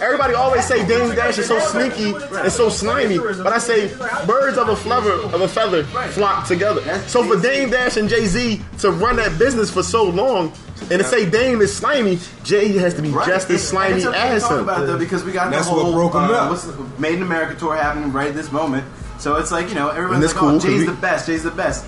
everybody 0.02 0.34
always 0.34 0.66
say 0.66 0.86
Dame 0.86 1.14
Dash 1.16 1.38
is 1.38 1.48
so 1.48 1.60
sneaky 1.60 2.16
and 2.38 2.52
so 2.52 2.70
slimy. 2.70 3.18
But 3.20 3.54
I 3.54 3.58
say 3.58 3.92
birds 4.26 4.58
of 4.58 4.70
a 4.70 4.76
feather 4.76 5.14
of 5.14 5.42
a 5.42 5.48
feather 5.48 5.84
flock 5.84 6.48
together. 6.48 6.82
So 7.08 7.24
for 7.24 7.40
Dame 7.40 7.70
Dash 7.70 7.98
and 7.98 8.08
Jay 8.10 8.26
Z 8.26 8.62
to 8.80 8.92
run 8.92 9.16
that 9.18 9.38
business 9.38 9.70
for 9.70 9.84
so 9.84 10.04
long 10.04 10.52
and 10.90 11.00
to 11.02 11.04
say 11.04 11.26
Dame 11.30 11.62
is 11.62 11.76
slimy, 11.76 12.20
Jay 12.44 12.70
has 12.78 12.94
to 12.96 13.02
be 13.02 13.10
Right. 13.10 13.28
just 13.28 13.46
as 13.50 13.52
And 13.52 13.60
slimy 13.60 13.98
it's 13.98 14.06
okay 14.06 14.18
to 14.18 14.24
as 14.26 14.42
talk 14.44 14.52
him. 14.54 14.60
about 14.60 14.82
it 14.84 14.88
though 14.88 14.98
because 14.98 15.24
we 15.24 15.32
got 15.32 15.52
That's 15.52 15.68
the 15.68 15.74
what 15.74 15.84
whole 15.84 15.94
broke 15.94 16.16
'em 16.16 16.24
uh, 16.30 16.34
up. 16.34 16.50
what's 16.50 16.64
the 16.64 16.74
Made 17.00 17.16
in 17.16 17.22
America 17.24 17.56
tour 17.58 17.76
happening 17.76 18.12
right 18.14 18.34
this 18.36 18.52
moment. 18.52 18.84
So 19.20 19.36
it's 19.36 19.52
like 19.52 19.70
you 19.70 19.76
know 19.76 19.90
everyone's 19.90 20.16
And 20.16 20.24
it's 20.26 20.34
like, 20.34 20.40
cool, 20.42 20.50
oh, 20.50 20.54
'cause 20.54 20.64
Jay's 20.64 20.80
we- 20.82 20.86
the 20.88 20.92
best. 20.94 21.28
Jay's 21.28 21.44
the 21.44 21.52
best. 21.52 21.86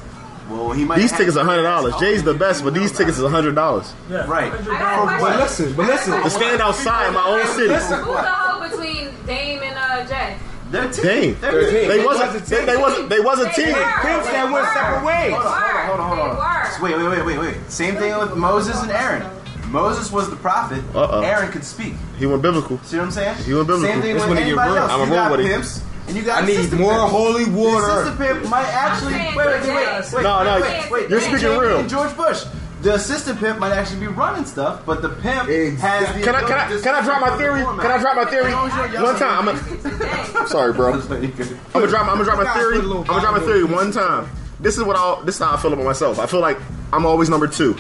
Well, 0.50 0.72
he 0.74 0.86
might. 0.86 0.98
These 1.00 1.12
tickets 1.12 1.36
are 1.38 1.44
hundred 1.44 1.64
dollars. 1.64 1.96
Jay's 2.00 2.24
the 2.24 2.34
best, 2.34 2.64
but 2.64 2.74
these 2.74 2.92
tickets 2.92 3.18
is 3.18 3.30
hundred 3.30 3.56
dollars. 3.56 3.94
Right. 4.10 4.52
But 4.52 5.40
listen, 5.40 5.74
but 5.76 5.88
listen. 5.88 6.22
To 6.22 6.30
stand 6.30 6.62
outside 6.62 7.14
my 7.14 7.24
own 7.26 7.48
city. 7.56 7.74
Who's 7.74 7.88
the 7.90 7.98
hoe 7.98 8.70
between 8.70 9.10
Dame 9.26 9.64
and 9.64 9.76
uh, 9.78 10.06
Jay? 10.08 10.38
They're 10.72 10.92
team. 10.92 11.04
Dame. 11.04 11.38
They're 11.42 11.72
team. 11.72 11.88
They 11.90 12.06
wasn't. 12.06 12.46
They, 12.46 12.66
they 12.66 12.78
wasn't. 12.78 13.10
They 13.10 13.20
was 13.20 13.40
a 13.40 13.50
team. 13.54 13.74
Pimps 13.74 14.28
that 14.30 14.50
went 14.52 14.68
separate 14.68 15.06
ways. 15.06 15.34
Hold 15.34 15.46
on, 15.46 15.62
hold 15.62 15.72
on, 15.72 15.86
hold 15.88 16.00
on, 16.00 16.18
hold 16.18 16.20
on. 16.20 16.36
They 16.36 16.40
were. 16.40 16.72
So 16.72 16.84
Wait, 16.84 16.98
wait, 16.98 17.10
wait, 17.10 17.26
wait, 17.26 17.40
wait. 17.56 17.72
Same 17.72 17.96
thing 17.96 18.18
with 18.20 18.36
Moses 18.36 18.82
and 18.82 18.92
Aaron. 18.92 19.24
Moses 19.72 20.12
was 20.12 20.30
the 20.30 20.36
prophet. 20.36 20.84
Uh-uh. 20.94 21.22
Aaron 21.22 21.52
could 21.52 21.64
speak. 21.64 21.96
He 22.18 22.26
went 22.26 22.42
biblical. 22.42 22.78
See 22.84 22.98
what 22.98 23.06
I'm 23.06 23.12
saying? 23.12 23.36
He 23.44 23.54
went 23.54 23.68
biblical. 23.68 23.92
Same 23.92 24.02
thing 24.02 24.16
That's 24.16 24.28
with 24.28 24.38
when 24.38 24.46
he 24.46 24.52
get 24.54 24.60
anybody 24.60 24.78
else. 24.80 24.92
I'm 24.92 25.00
you 25.00 25.06
a 25.06 25.08
roll 25.10 25.16
got 25.16 25.32
with 25.32 25.40
it. 25.42 25.48
pimps, 25.52 25.84
and 26.08 26.16
you 26.16 26.24
got 26.24 26.44
I 26.44 26.46
need 26.46 26.72
more 26.74 26.94
pimps. 26.94 27.12
holy 27.12 27.46
water. 27.50 27.86
The 27.88 27.94
assistant 27.94 28.18
pimp 28.20 28.50
might 28.50 28.68
actually 28.68 29.14
wait, 29.14 29.36
wait, 29.36 29.48
wait, 29.48 29.68
wait, 29.68 30.14
wait. 30.14 30.24
No, 30.24 30.44
no, 30.44 30.62
wait, 30.62 30.92
wait. 30.92 31.10
you're 31.10 31.20
They 31.20 31.26
speaking 31.26 31.40
changed 31.40 31.62
real. 31.62 31.88
George 31.88 32.16
Bush. 32.18 32.46
The 32.82 32.94
assistant 32.94 33.40
pimp 33.40 33.58
might 33.58 33.72
actually 33.72 34.02
be 34.02 34.08
running 34.08 34.46
stuff, 34.46 34.86
but 34.86 35.02
the 35.02 35.10
pimp 35.10 35.50
has 35.80 36.14
the. 36.16 36.22
Can 36.22 36.36
I 36.36 36.42
can 36.42 36.52
I 36.54 36.82
can 36.82 36.94
I 36.96 37.02
drop 37.04 37.20
my 37.22 37.36
theory? 37.38 37.62
Can 37.64 37.92
I 37.92 37.98
drop 38.02 38.16
my 38.16 38.26
theory 38.26 38.54
one 38.54 39.18
time? 39.18 39.50
I'm 39.50 40.44
a, 40.44 40.48
sorry, 40.48 40.72
bro. 40.74 40.94
I'm 40.94 41.02
gonna 41.08 41.88
drop. 41.88 42.08
I'm 42.08 42.18
gonna 42.18 42.24
drop 42.26 42.38
my 42.38 42.54
theory. 42.54 42.78
I'm 42.78 43.04
gonna 43.04 43.22
drop 43.22 43.34
my 43.34 43.40
theory 43.40 43.64
one 43.64 43.92
time. 43.92 44.30
This 44.60 44.78
is 44.78 44.84
what 44.84 44.96
I. 44.98 45.24
This 45.26 45.36
is 45.36 45.42
how 45.42 45.54
I 45.54 45.58
feel 45.58 45.74
about 45.74 45.86
myself. 45.86 46.20
I 46.20 46.28
feel 46.28 46.42
like 46.42 46.60
I'm 46.94 47.06
always 47.08 47.28
number 47.30 47.48
two. 47.48 47.76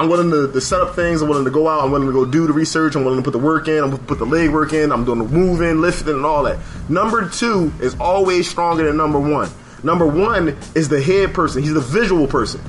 I'm 0.00 0.08
willing 0.08 0.30
to, 0.30 0.50
to 0.50 0.60
set 0.62 0.80
up 0.80 0.94
things. 0.96 1.20
I'm 1.20 1.28
willing 1.28 1.44
to 1.44 1.50
go 1.50 1.68
out. 1.68 1.84
I'm 1.84 1.90
willing 1.90 2.06
to 2.06 2.12
go 2.14 2.24
do 2.24 2.46
the 2.46 2.54
research. 2.54 2.96
I'm 2.96 3.04
willing 3.04 3.18
to 3.18 3.22
put 3.22 3.38
the 3.38 3.44
work 3.44 3.68
in. 3.68 3.84
I'm 3.84 3.90
gonna 3.90 4.02
put 4.02 4.18
the 4.18 4.24
leg 4.24 4.50
work 4.50 4.72
in. 4.72 4.92
I'm 4.92 5.04
doing 5.04 5.18
the 5.18 5.26
moving, 5.26 5.82
lifting, 5.82 6.14
and 6.14 6.24
all 6.24 6.44
that. 6.44 6.58
Number 6.88 7.28
two 7.28 7.70
is 7.82 7.94
always 8.00 8.48
stronger 8.48 8.86
than 8.86 8.96
number 8.96 9.20
one. 9.20 9.50
Number 9.82 10.06
one 10.06 10.56
is 10.74 10.88
the 10.88 11.02
head 11.02 11.34
person. 11.34 11.62
He's 11.62 11.74
the 11.74 11.80
visual 11.80 12.26
person. 12.26 12.62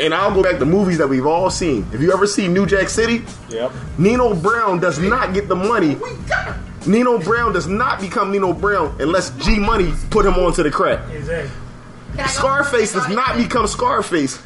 And 0.00 0.12
I'll 0.12 0.34
go 0.34 0.42
back 0.42 0.58
to 0.58 0.66
movies 0.66 0.98
that 0.98 1.08
we've 1.08 1.24
all 1.24 1.48
seen. 1.48 1.86
If 1.94 2.02
you 2.02 2.12
ever 2.12 2.26
see 2.26 2.46
New 2.46 2.66
Jack 2.66 2.90
City, 2.90 3.24
Yep. 3.48 3.72
Nino 3.96 4.34
Brown 4.34 4.78
does 4.78 4.98
not 4.98 5.32
get 5.32 5.48
the 5.48 5.56
money. 5.56 5.96
Nino 6.86 7.18
Brown 7.18 7.54
does 7.54 7.66
not 7.66 8.02
become 8.02 8.30
Nino 8.30 8.52
Brown 8.52 8.94
unless 9.00 9.30
G 9.42 9.58
Money 9.58 9.94
put 10.10 10.26
him 10.26 10.34
onto 10.34 10.62
the 10.62 10.70
crack. 10.70 11.00
Exactly. 11.10 11.50
Scarface 12.28 12.92
does 12.92 13.08
not 13.08 13.36
become 13.38 13.66
Scarface 13.66 14.38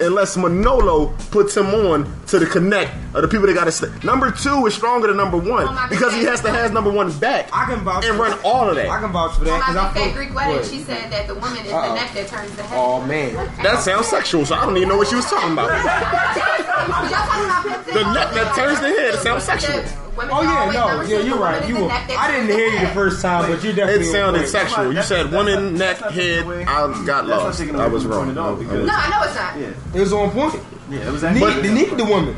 unless 0.00 0.36
Manolo 0.36 1.06
puts 1.30 1.56
him 1.56 1.66
on 1.66 2.04
to 2.28 2.38
the 2.38 2.46
connect 2.46 2.92
of 3.14 3.22
the 3.22 3.28
people 3.28 3.46
that 3.46 3.54
got 3.54 3.64
to 3.64 3.72
stay. 3.72 3.88
Number 4.04 4.30
two 4.30 4.66
is 4.66 4.74
stronger 4.74 5.08
than 5.08 5.16
number 5.16 5.36
one 5.38 5.66
because 5.88 6.12
he 6.14 6.24
has 6.24 6.40
to 6.42 6.50
have 6.50 6.72
number 6.72 6.90
one 6.90 7.10
back. 7.18 7.48
I 7.52 7.64
can 7.66 7.80
vouch 7.84 8.04
and 8.04 8.16
for 8.16 8.22
run 8.22 8.30
that. 8.32 8.44
all 8.44 8.68
of 8.68 8.76
that. 8.76 8.88
I 8.88 9.00
can 9.00 9.12
vouch 9.12 9.34
for 9.36 9.44
that 9.44 9.52
On 9.52 9.58
because 9.60 9.74
my 9.74 9.88
I 9.88 9.92
big 9.94 10.02
fat. 10.04 10.14
Greek 10.16 10.34
wedding, 10.34 10.56
What? 10.56 10.66
she 10.66 10.78
said 10.80 11.10
that 11.12 11.26
the 11.26 11.34
woman 11.34 11.64
is 11.64 11.72
Uh-oh. 11.72 11.82
the 11.82 11.90
uh, 11.90 11.94
neck 11.94 12.12
that 12.14 12.28
turns 12.28 12.54
the 12.56 12.62
head. 12.62 12.78
Oh 12.78 13.04
man, 13.06 13.34
That 13.62 13.80
sounds 13.80 14.06
sexual, 14.06 14.44
so 14.46 14.54
I 14.54 14.64
don't 14.64 14.76
even 14.76 14.88
know 14.88 14.96
what 14.96 15.08
she 15.08 15.16
was 15.16 15.26
talking 15.26 15.52
about. 15.52 15.68
the 16.80 18.02
neck 18.12 18.32
that 18.34 18.52
turns 18.56 18.80
the 18.80 18.88
head. 18.88 19.14
It 19.14 19.20
sounds 19.20 19.44
sexual. 19.44 19.82
Oh 20.22 20.42
yeah, 20.42 20.70
no, 20.70 21.00
yeah, 21.02 21.20
you're 21.20 21.38
right. 21.38 21.66
You 21.66 21.76
were. 21.84 21.90
I 21.90 22.30
didn't 22.30 22.48
hear 22.50 22.68
you 22.68 22.80
the 22.80 22.92
first 22.92 23.22
time, 23.22 23.50
but 23.50 23.64
you 23.64 23.72
definitely. 23.72 24.06
It 24.06 24.12
sounded 24.12 24.40
were. 24.42 24.46
sexual. 24.46 24.92
You 24.92 25.02
said 25.02 25.32
woman, 25.32 25.74
neck, 25.78 25.96
head. 25.98 26.44
I 26.46 27.04
got 27.06 27.26
lost. 27.26 27.60
I 27.62 27.86
was 27.86 28.04
wrong. 28.06 28.34
No, 28.34 28.42
I 28.44 29.10
know 29.10 29.22
it's 29.24 29.34
not. 29.34 29.49
It 29.94 30.00
was 30.00 30.12
on 30.12 30.30
point. 30.30 30.54
Yeah, 30.90 31.00
it 31.08 31.12
was 31.12 31.22
Need, 31.22 31.40
But- 31.40 31.62
they 31.62 31.72
need 31.72 31.96
the 31.96 32.04
woman. 32.04 32.36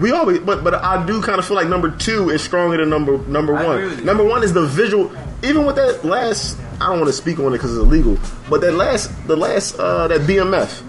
We 0.00 0.10
always, 0.10 0.40
but 0.40 0.64
but 0.64 0.74
I 0.74 1.06
do 1.06 1.22
kind 1.22 1.38
of 1.38 1.44
feel 1.46 1.56
like 1.56 1.68
number 1.68 1.88
two 1.88 2.28
is 2.30 2.42
stronger 2.42 2.76
than 2.76 2.90
number 2.90 3.16
number 3.28 3.52
one. 3.54 4.04
Number 4.04 4.24
one 4.24 4.42
is 4.42 4.52
the 4.52 4.66
visual. 4.66 5.12
Even 5.44 5.64
with 5.66 5.76
that 5.76 6.04
last, 6.04 6.58
I 6.80 6.86
don't 6.88 6.98
want 6.98 7.06
to 7.06 7.12
speak 7.12 7.38
on 7.38 7.46
it 7.48 7.58
because 7.58 7.70
it's 7.76 7.80
illegal. 7.84 8.18
But 8.50 8.60
that 8.62 8.72
last, 8.74 9.10
the 9.28 9.36
last, 9.36 9.78
uh, 9.78 10.08
that 10.08 10.22
BMF, 10.22 10.82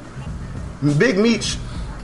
Big 0.97 1.17
Meech 1.19 1.57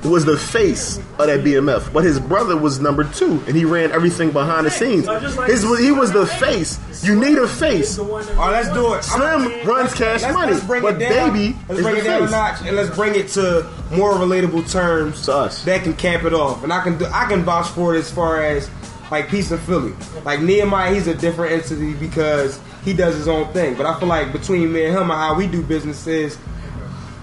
was 0.10 0.26
the 0.26 0.38
face 0.38 0.98
of 0.98 1.28
that 1.28 1.42
BMF, 1.42 1.94
but 1.94 2.04
his 2.04 2.20
brother 2.20 2.58
was 2.58 2.80
number 2.80 3.04
two, 3.04 3.44
and 3.48 3.56
he 3.56 3.66
ran 3.66 3.92
everything 3.92 4.32
behind 4.32 4.66
the 4.66 4.72
scenes. 4.72 5.08
His 5.48 5.62
he 5.80 5.92
was 5.92 6.12
the 6.12 6.26
face. 6.26 6.80
You 7.04 7.20
need 7.20 7.38
a 7.38 7.48
face. 7.48 8.00
All 8.00 8.08
right, 8.08 8.52
let's 8.52 8.70
do 8.70 8.94
it. 8.94 9.04
Slim 9.04 9.68
runs 9.68 9.94
Cash 9.94 10.24
Let's, 10.24 10.34
Money, 10.34 10.54
let's 10.54 10.66
but. 10.66 10.98
Baby 11.00 11.56
let's 11.68 11.80
is 11.80 11.86
bring 11.86 11.96
the 11.96 12.02
it 12.02 12.04
down 12.04 12.22
face. 12.22 12.30
a 12.30 12.32
notch, 12.32 12.62
and 12.62 12.76
let's 12.76 12.96
bring 12.96 13.16
it 13.16 13.28
to 13.30 13.70
more 13.92 14.14
relatable 14.14 14.72
terms 14.72 15.26
to 15.26 15.34
us 15.34 15.64
that 15.66 15.84
can 15.84 15.94
cap 15.94 16.24
it 16.24 16.34
off. 16.34 16.64
And 16.64 16.74
I 16.74 16.82
can 16.84 16.98
do, 16.98 17.06
I 17.06 17.26
can 17.26 17.44
vouch 17.44 17.68
for 17.68 17.96
it 17.96 18.00
as 18.00 18.12
far 18.12 18.44
as 18.44 18.70
like 19.12 19.30
Peace 19.30 19.52
in 19.52 19.58
Philly. 19.60 19.94
Like 20.24 20.42
Nehemiah, 20.42 20.94
he's 20.94 21.08
a 21.08 21.14
different 21.14 21.52
entity 21.54 21.94
because 21.94 22.60
he 22.86 22.94
does 22.94 23.16
his 23.16 23.28
own 23.28 23.52
thing. 23.54 23.76
But 23.76 23.86
I 23.86 24.00
feel 24.00 24.08
like 24.08 24.32
between 24.32 24.72
me 24.72 24.86
and 24.86 24.94
him 24.96 25.04
and 25.04 25.12
how 25.12 25.36
we 25.36 25.48
do 25.48 25.62
business 25.62 26.08
is 26.08 26.38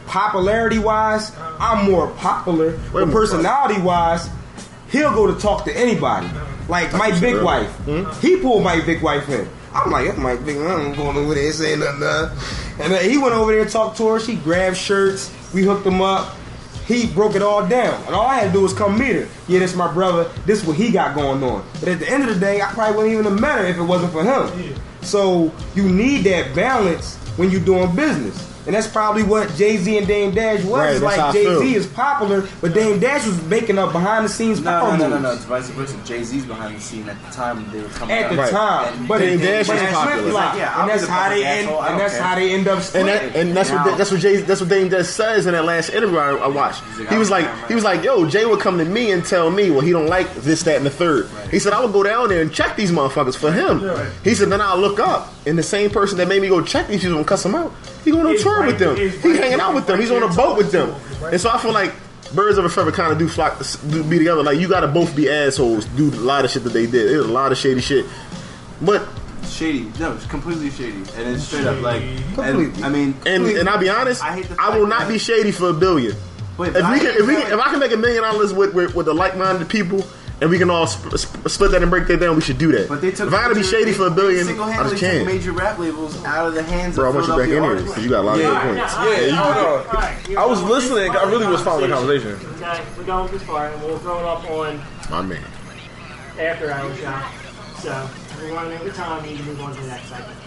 popularity 0.08 0.78
wise, 0.78 1.32
I'm 1.60 1.88
more 1.90 2.08
popular. 2.12 2.78
But 2.92 3.10
personality 3.10 3.80
wise, 3.80 4.28
he'll 4.90 5.12
go 5.14 5.32
to 5.32 5.40
talk 5.40 5.64
to 5.66 5.76
anybody. 5.76 6.28
Like 6.68 6.92
Mike 6.94 7.20
Big 7.20 7.34
real. 7.36 7.44
Wife, 7.44 8.20
he 8.20 8.36
pulled 8.38 8.62
Mike 8.64 8.84
Big 8.84 9.02
Wife 9.02 9.28
in. 9.28 9.48
I'm 9.72 9.90
like, 9.90 10.06
that's 10.06 10.18
Mike 10.18 10.44
Big. 10.44 10.56
I'm 10.56 10.94
going 10.94 11.16
over 11.16 11.34
there 11.34 11.52
saying 11.52 11.80
nothing. 11.80 12.02
uh. 12.02 12.34
And 12.80 12.92
then 12.92 13.08
he 13.08 13.16
went 13.18 13.34
over 13.34 13.52
there 13.52 13.62
and 13.62 13.70
talked 13.70 13.96
to 13.98 14.08
her. 14.08 14.20
She 14.20 14.36
grabbed 14.36 14.76
shirts. 14.76 15.32
We 15.54 15.62
hooked 15.62 15.86
him 15.86 16.00
up. 16.02 16.34
He 16.86 17.06
broke 17.06 17.34
it 17.34 17.42
all 17.42 17.66
down, 17.66 18.02
and 18.06 18.14
all 18.14 18.26
I 18.26 18.36
had 18.38 18.46
to 18.46 18.52
do 18.52 18.62
was 18.62 18.72
come 18.72 18.98
meet 18.98 19.14
her. 19.14 19.28
Yeah, 19.46 19.58
this 19.58 19.74
my 19.74 19.92
brother. 19.92 20.30
This 20.46 20.64
what 20.64 20.76
he 20.76 20.90
got 20.90 21.14
going 21.14 21.42
on. 21.42 21.62
But 21.80 21.88
at 21.90 21.98
the 21.98 22.08
end 22.10 22.22
of 22.26 22.32
the 22.34 22.40
day, 22.40 22.62
I 22.62 22.66
probably 22.72 22.96
wouldn't 22.96 23.12
even 23.12 23.24
have 23.32 23.40
met 23.40 23.58
her 23.58 23.66
if 23.66 23.76
it 23.76 23.82
wasn't 23.82 24.12
for 24.12 24.24
him. 24.24 24.74
So 25.02 25.52
you 25.74 25.82
need 25.88 26.24
that 26.24 26.54
balance 26.54 27.16
when 27.36 27.50
you're 27.50 27.60
doing 27.64 27.94
business. 27.94 28.47
And 28.68 28.74
that's 28.76 28.86
probably 28.86 29.22
what 29.22 29.48
Jay 29.56 29.78
Z 29.78 29.96
and 29.96 30.06
Dame 30.06 30.32
Dash 30.34 30.62
was. 30.62 30.70
Right, 30.72 30.90
It's 30.92 31.00
that's 31.00 31.16
how 31.16 31.22
I 31.22 31.26
like 31.28 31.34
Jay 31.34 31.56
Z 31.58 31.74
is 31.74 31.86
popular, 31.86 32.46
but 32.60 32.74
Dame 32.74 33.00
Dash 33.00 33.24
was 33.26 33.42
making 33.46 33.78
up 33.78 33.92
behind 33.92 34.26
the 34.26 34.28
scenes 34.28 34.60
No, 34.60 34.70
power 34.70 34.90
no, 34.98 35.08
no, 35.08 35.08
no, 35.08 35.08
moves. 35.08 35.22
no. 35.22 35.32
It's 35.32 35.44
vice 35.44 35.68
versa. 35.70 35.98
Jay 36.04 36.22
Z's 36.22 36.44
behind 36.44 36.76
the 36.76 36.80
scene 36.80 37.08
at 37.08 37.16
the 37.24 37.32
time 37.32 37.64
they 37.72 37.80
were 37.80 37.88
coming 37.88 38.14
out. 38.18 38.30
At 38.32 38.38
out. 38.38 38.44
the 38.44 38.50
time, 38.94 39.06
but, 39.06 39.18
Dame 39.20 39.40
it, 39.40 39.42
Dash 39.42 39.68
was 39.68 39.80
it's 39.80 39.90
popular. 39.92 40.20
flip-flop. 40.20 40.56
Yeah, 40.56 40.74
I'll 40.76 40.82
and 40.82 40.90
that's 40.90 41.06
how 41.08 41.28
they 41.30 41.34
public 41.42 41.46
end. 41.46 41.68
And 41.70 42.00
that's 42.00 42.12
care. 42.14 42.22
how 42.22 42.34
they 42.36 42.52
end 42.54 42.68
up 42.68 42.78
And 42.94 43.08
that, 43.08 43.36
and 43.36 43.56
that's 43.56 43.70
what 43.70 43.86
Now- 43.86 43.96
that's 43.96 44.10
what 44.12 44.20
Jay 44.20 44.36
that's 44.42 44.60
what 44.60 44.68
Dame 44.68 44.88
Dash 44.90 45.06
says 45.06 45.46
in 45.46 45.52
that 45.54 45.64
last 45.64 45.88
interview 45.88 46.18
I, 46.18 46.34
I 46.36 46.48
watched. 46.48 46.82
He 47.08 47.16
was 47.16 47.30
like 47.30 47.46
he 47.68 47.74
was 47.74 47.84
like, 47.84 48.04
yo, 48.04 48.28
Jay 48.28 48.44
would 48.44 48.60
come 48.60 48.76
to 48.76 48.84
me 48.84 49.12
and 49.12 49.24
tell 49.24 49.50
me, 49.50 49.70
well, 49.70 49.80
he 49.80 49.92
don't 49.92 50.08
like 50.08 50.30
this, 50.34 50.62
that, 50.64 50.76
and 50.76 50.84
the 50.84 50.90
third. 50.90 51.26
He 51.50 51.58
said 51.58 51.72
I 51.72 51.82
would 51.82 51.94
go 51.94 52.02
down 52.02 52.28
there 52.28 52.42
and 52.42 52.52
check 52.52 52.76
these 52.76 52.90
motherfuckers 52.92 53.34
for 53.34 53.50
him. 53.50 53.80
He 54.24 54.34
said 54.34 54.50
then 54.50 54.60
I'll 54.60 54.76
look 54.78 55.00
up, 55.00 55.32
and 55.48 55.58
the 55.58 55.62
same 55.62 55.90
person 55.90 56.18
that 56.18 56.28
made 56.28 56.42
me 56.42 56.48
go 56.48 56.62
check 56.62 56.86
these 56.88 57.00
people 57.02 57.16
and 57.18 57.26
cuss 57.26 57.42
them 57.42 57.54
out, 57.54 57.72
he 58.04 58.10
going 58.10 58.26
on 58.26 58.32
It's 58.34 58.42
tour 58.42 58.58
right- 58.60 58.66
with 58.68 58.78
them. 58.78 58.96
it's 58.96 59.22
He 59.22 59.30
right 59.32 59.40
hanging 59.42 59.60
out 59.60 59.74
with 59.74 59.86
them. 59.86 59.98
He's 60.00 60.10
on 60.10 60.22
a 60.22 60.28
boat 60.28 60.56
with 60.56 60.70
them. 60.72 60.94
And 61.32 61.40
so 61.40 61.50
I 61.50 61.58
feel 61.58 61.72
like 61.72 61.92
birds 62.34 62.58
of 62.58 62.64
a 62.64 62.68
feather 62.68 62.92
kind 62.92 63.10
of 63.12 63.18
do 63.18 63.26
flock 63.28 63.58
do 63.90 64.04
be 64.04 64.18
together. 64.18 64.42
Like 64.42 64.58
you 64.58 64.68
got 64.68 64.80
to 64.80 64.88
both 64.88 65.16
be 65.16 65.28
assholes, 65.30 65.84
do 65.96 66.08
a 66.10 66.14
lot 66.20 66.44
of 66.44 66.50
shit 66.50 66.62
that 66.64 66.72
they 66.72 66.86
did. 66.86 67.10
It 67.10 67.16
was 67.16 67.26
a 67.26 67.32
lot 67.32 67.50
of 67.52 67.58
shady 67.58 67.80
shit, 67.80 68.04
but. 68.80 69.06
Shady. 69.48 69.90
No, 69.98 70.12
it's 70.12 70.26
completely 70.26 70.70
shady. 70.70 70.98
And 71.16 71.34
it's 71.34 71.44
straight 71.44 71.66
up 71.66 71.80
like. 71.80 72.02
And, 72.36 72.84
I 72.84 72.88
mean, 72.90 73.14
And 73.24 73.46
and 73.46 73.68
I'll 73.68 73.78
be 73.78 73.88
honest, 73.88 74.22
I 74.22 74.34
hate 74.36 74.46
the 74.48 74.56
I 74.60 74.76
will 74.76 74.86
not 74.86 75.08
be 75.08 75.18
shady 75.18 75.52
for 75.52 75.70
a 75.70 75.72
billion. 75.72 76.14
Wait, 76.58 76.76
if 76.76 76.84
I 76.84 76.92
we 76.92 76.98
can, 76.98 77.08
if 77.16 77.26
we 77.26 77.34
can, 77.34 77.52
if 77.52 77.58
I 77.58 77.70
can 77.70 77.78
make 77.80 77.92
a 77.92 77.96
million 77.96 78.22
dollars 78.22 78.52
with 78.52 78.74
with, 78.74 78.94
with 78.94 79.06
the 79.06 79.14
like-minded 79.14 79.68
people, 79.68 80.04
and 80.40 80.50
we 80.50 80.58
can 80.58 80.70
all 80.70 80.86
sp- 80.86 81.16
sp- 81.18 81.48
split 81.48 81.70
that 81.72 81.82
and 81.82 81.90
break 81.90 82.06
that 82.06 82.18
down, 82.20 82.36
we 82.36 82.40
should 82.42 82.58
do 82.58 82.70
that. 82.72 82.88
But 82.88 83.00
they 83.00 83.10
took. 83.10 83.28
if 83.28 83.34
I 83.34 83.42
gotta 83.42 83.54
be 83.54 83.62
shady 83.62 83.92
for 83.92 84.06
a 84.06 84.10
billion, 84.10 84.44
I 84.44 84.46
single-handedly 84.48 84.90
just 84.92 85.02
took 85.02 85.10
can't. 85.12 85.26
major 85.26 85.52
rap 85.52 85.78
labels 85.78 86.24
out 86.24 86.46
of 86.48 86.54
the 86.54 86.62
hands 86.62 86.96
Bro, 86.96 87.06
I 87.06 87.08
of 87.08 87.14
want 87.16 87.26
you 87.28 87.36
back 87.36 87.48
in 87.48 87.62
here 87.62 87.76
because 87.76 88.04
you 88.04 88.10
got 88.10 88.20
a 88.20 88.26
lot 88.26 88.38
of 88.38 88.42
good 88.42 88.62
points. 88.62 88.94
Yeah, 88.94 89.20
you 90.28 90.34
know, 90.34 90.40
I 90.40 90.46
was 90.46 90.62
listening. 90.62 91.10
I 91.10 91.22
really 91.30 91.46
was 91.46 91.62
following 91.62 91.90
the 91.90 91.96
conversation. 91.96 92.32
Okay, 92.62 92.84
we're 92.96 93.04
going 93.04 93.30
this 93.32 93.42
far, 93.42 93.68
and 93.68 93.82
we'll 93.82 93.98
throw 93.98 94.18
it 94.20 94.24
up 94.24 94.48
on 94.50 94.80
My 95.10 95.22
man. 95.22 95.42
after 96.38 96.70
hour 96.70 96.94
shot. 96.96 97.32
So 97.80 98.08
we're 98.40 98.52
running 98.54 98.78
over 98.78 98.90
time. 98.90 99.22
We 99.22 99.30
need 99.30 99.38
to 99.38 99.44
move 99.44 99.60
on 99.60 99.74
to 99.74 99.80
the 99.80 99.86
next 99.88 100.08
segment. 100.08 100.38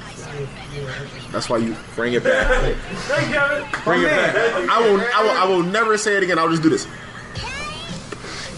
That's 1.32 1.50
why 1.50 1.58
you 1.58 1.76
bring 1.96 2.14
it 2.14 2.24
back. 2.24 2.48
Thank 2.78 3.28
you, 3.30 3.34
Kevin. 3.34 3.68
Bring 3.84 4.02
it 4.04 4.10
back. 4.10 4.36
I 4.70 4.80
will, 4.80 5.02
I 5.02 5.24
will, 5.24 5.32
I 5.32 5.46
will 5.46 5.64
never 5.64 5.98
say 5.98 6.16
it 6.16 6.24
again. 6.24 6.40
I'll 6.40 6.50
just 6.50 6.62
do 6.64 6.70
this. 6.70 6.88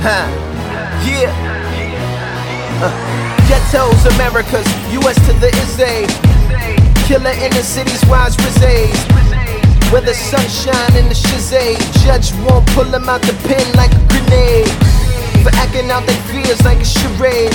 Huh. 0.00 0.24
Yeah. 1.04 1.28
Uh, 2.80 2.88
ghettos, 3.44 4.00
Americas, 4.16 4.64
US 4.96 5.20
to 5.28 5.36
the 5.36 5.52
ISA. 5.52 6.08
Killer 7.04 7.36
in 7.36 7.52
the 7.52 7.60
cities, 7.60 8.00
wise 8.08 8.32
resides. 8.40 8.96
Where 9.92 10.00
the 10.00 10.14
sunshine 10.16 10.96
and 10.96 11.12
the 11.12 11.14
shizay. 11.14 11.76
Judge 12.00 12.32
won't 12.48 12.64
pull 12.72 12.88
him 12.88 13.12
out 13.12 13.20
the 13.28 13.36
pen 13.44 13.60
like 13.76 13.92
a 13.92 14.00
grenade. 14.08 14.72
For 15.44 15.52
acting 15.60 15.92
out 15.92 16.08
their 16.08 16.16
fears 16.32 16.64
like 16.64 16.80
a 16.80 16.88
charade. 16.88 17.52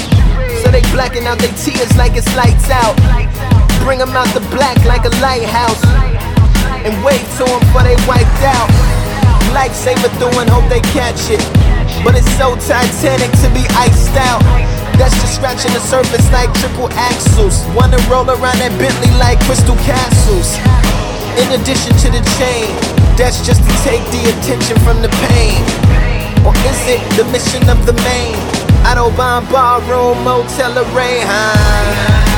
So 0.61 0.69
they 0.69 0.85
blacking 0.93 1.25
out 1.25 1.39
their 1.39 1.55
tears 1.57 1.97
like 1.97 2.13
it's 2.13 2.29
lights 2.37 2.69
out. 2.69 2.93
Bring 3.81 3.97
them 3.97 4.13
out 4.13 4.29
the 4.37 4.45
black 4.53 4.77
like 4.85 5.05
a 5.05 5.13
lighthouse. 5.17 5.81
And 6.85 6.93
wait 7.01 7.25
to 7.41 7.45
them 7.49 7.65
for 7.73 7.81
they 7.81 7.97
wiped 8.05 8.45
out. 8.45 8.69
lifesaver 9.49 10.13
through 10.21 10.37
and 10.37 10.49
hope 10.53 10.69
they 10.69 10.81
catch 10.93 11.33
it. 11.33 11.74
But 12.05 12.13
it's 12.13 12.29
so 12.37 12.53
titanic 12.61 13.33
to 13.41 13.49
be 13.49 13.65
iced 13.73 14.13
out. 14.29 14.45
That's 15.01 15.17
just 15.17 15.41
scratching 15.41 15.73
the 15.73 15.81
surface 15.81 16.29
like 16.31 16.53
triple 16.61 16.87
axles. 16.93 17.65
Wanna 17.73 17.97
roll 18.05 18.29
around 18.29 18.61
that 18.61 18.77
Bentley 18.77 19.09
like 19.17 19.41
crystal 19.49 19.75
castles. 19.81 20.53
In 21.41 21.49
addition 21.57 21.97
to 22.05 22.07
the 22.13 22.21
chain, 22.37 22.69
that's 23.17 23.41
just 23.41 23.65
to 23.65 23.73
take 23.81 24.05
the 24.13 24.21
attention 24.37 24.77
from 24.85 25.01
the 25.01 25.09
pain. 25.33 25.59
Or 26.45 26.53
is 26.69 26.79
it 26.85 27.01
the 27.17 27.25
mission 27.33 27.67
of 27.73 27.83
the 27.89 27.97
main? 28.05 28.37
I 28.85 28.93
don't 28.93 29.17
Autobahn 29.17 29.49
ballroom, 29.49 30.23
motel 30.23 30.77
array, 30.77 31.25
huh? 31.25 32.34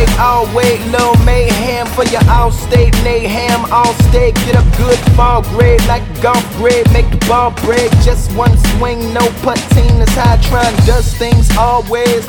Break, 0.00 0.18
all 0.18 0.46
wait, 0.56 0.80
no 0.86 1.12
mayhem 1.26 1.86
for 1.88 2.04
your 2.04 2.24
all 2.30 2.50
state 2.50 2.94
mayhem. 3.04 3.70
All 3.70 3.92
state, 4.08 4.34
get 4.46 4.56
a 4.56 4.64
good 4.78 4.98
ball 5.14 5.42
grade 5.42 5.84
like 5.88 6.02
golf 6.22 6.40
grade. 6.56 6.90
Make 6.90 7.10
the 7.10 7.22
ball 7.28 7.50
break, 7.50 7.90
just 8.00 8.32
one 8.34 8.56
swing, 8.78 9.12
no 9.12 9.20
putting. 9.42 9.98
That's 9.98 10.12
how 10.12 10.36
Tron 10.40 10.72
does 10.86 11.12
things 11.18 11.54
always. 11.54 12.26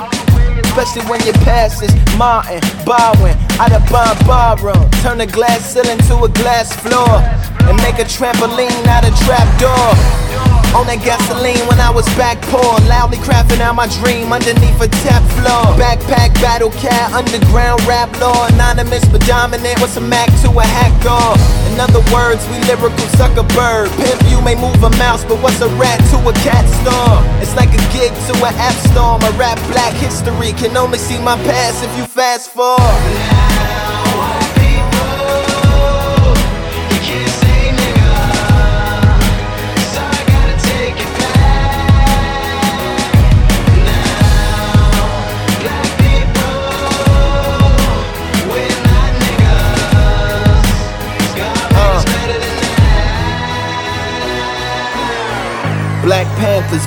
Especially 0.66 1.04
when 1.10 1.24
your 1.24 1.34
passes 1.48 1.96
Martin, 2.18 2.60
Bowen, 2.84 3.38
out 3.62 3.74
of 3.74 3.86
bar 3.92 4.16
barroom. 4.26 4.90
Turn 5.06 5.22
a 5.22 5.28
glass 5.28 5.74
ceiling 5.74 6.00
to 6.10 6.24
a 6.24 6.30
glass 6.30 6.74
floor. 6.82 7.22
And 7.70 7.78
make 7.86 8.00
a 8.02 8.08
trampoline 8.10 8.86
out 8.90 9.06
of 9.06 9.14
trap 9.22 9.46
door. 9.62 10.32
On 10.72 10.88
that 10.88 11.04
gasoline 11.04 11.62
when 11.68 11.84
I 11.84 11.92
was 11.92 12.08
back 12.16 12.40
poor, 12.48 12.80
loudly 12.88 13.20
crafting 13.20 13.60
out 13.60 13.76
my 13.76 13.92
dream 14.00 14.32
underneath 14.32 14.80
a 14.80 14.88
tap 15.04 15.22
floor. 15.36 15.76
Backpack, 15.76 16.34
battle 16.40 16.72
cat, 16.80 17.12
underground 17.12 17.84
rap 17.84 18.08
law, 18.24 18.48
anonymous 18.48 19.04
but 19.12 19.20
dominant. 19.28 19.78
What's 19.84 20.00
a 20.00 20.02
Mac 20.02 20.32
to 20.42 20.50
a 20.50 20.64
hacker? 20.64 21.36
In 21.70 21.78
other 21.78 22.00
words, 22.10 22.42
we 22.48 22.58
lyrical 22.66 23.08
sucker 23.20 23.44
bird. 23.52 23.92
Pimp, 24.00 24.24
you 24.32 24.40
may 24.42 24.56
move 24.56 24.82
a 24.82 24.90
mouse, 24.96 25.28
but 25.28 25.44
what's 25.44 25.60
a 25.60 25.70
rat 25.76 26.00
to 26.16 26.18
a 26.24 26.34
cat 26.40 26.64
storm? 26.80 27.20
It's 27.44 27.54
like 27.60 27.70
a 27.76 27.84
gig 27.92 28.16
to 28.32 28.34
an 28.40 28.56
app 28.56 28.80
storm. 28.90 29.22
A 29.28 29.32
rap 29.36 29.60
black 29.76 29.94
history 30.00 30.56
can 30.56 30.74
only 30.80 30.98
see 30.98 31.20
my 31.20 31.36
past 31.44 31.84
if 31.84 31.92
you 32.00 32.08
fast 32.08 32.50
forward. 32.50 33.51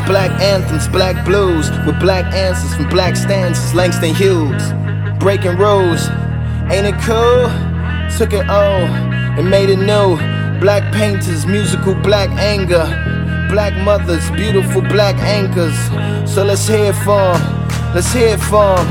Black 0.07 0.31
anthems, 0.41 0.89
black 0.89 1.25
blues 1.25 1.71
with 1.87 1.99
black 2.01 2.25
answers 2.35 2.75
from 2.75 2.89
black 2.89 3.17
stanzas, 3.17 3.75
Langston 3.75 4.15
Hughes. 4.15 4.63
Breaking 5.19 5.57
rules, 5.57 6.09
ain't 6.71 6.87
it 6.87 6.99
cool? 7.01 7.51
Took 8.19 8.33
it 8.33 8.49
old 8.49 8.91
and 9.39 9.51
made 9.51 9.71
it 9.71 9.79
new. 9.79 10.17
Black 10.61 10.93
painters, 10.93 11.47
musical 11.47 11.95
black 11.95 12.31
anger. 12.31 12.85
Black 13.51 13.75
mothers, 13.85 14.31
beautiful 14.33 14.83
black 14.83 15.17
anchors. 15.17 15.77
So 16.31 16.45
let's 16.45 16.67
hear 16.67 16.91
it 16.91 16.97
from, 16.97 17.41
let's 17.95 18.13
hear 18.13 18.35
it 18.35 18.41
from, 18.41 18.87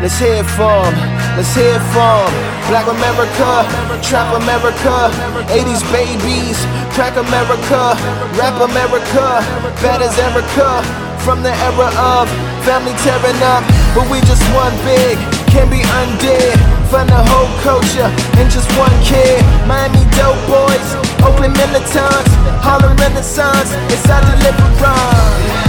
let's 0.00 0.18
hear 0.18 0.34
it 0.34 0.46
from, 0.46 0.94
let's 1.38 1.54
hear 1.54 1.78
from. 1.94 2.26
Black 2.66 2.90
America, 2.90 3.62
Trap 4.02 4.34
America, 4.42 5.06
80s 5.46 5.86
babies, 5.94 6.58
Crack 6.92 7.14
America, 7.14 7.94
Rap 8.34 8.58
America, 8.58 9.38
Bad 9.78 10.02
as 10.02 10.18
Erica. 10.18 10.82
From 11.22 11.42
the 11.42 11.52
era 11.52 11.88
of 11.94 12.26
family 12.66 12.94
tearing 13.04 13.38
up, 13.54 13.62
but 13.94 14.10
we 14.10 14.18
just 14.26 14.42
one 14.50 14.74
big, 14.82 15.14
can 15.52 15.70
be 15.70 15.82
undid. 16.02 16.58
Find 16.90 17.08
the 17.08 17.22
whole 17.30 17.52
culture 17.62 18.10
in 18.40 18.48
just 18.50 18.66
one 18.74 18.94
kid. 19.04 19.38
Miami 19.68 20.02
dope 20.16 20.40
boys, 20.50 20.88
Oakland 21.22 21.54
militants, 21.54 22.32
Harlem 22.64 22.96
Renaissance, 22.96 23.70
it's 23.92 24.08
our 24.08 24.22
deliverance. 24.24 25.67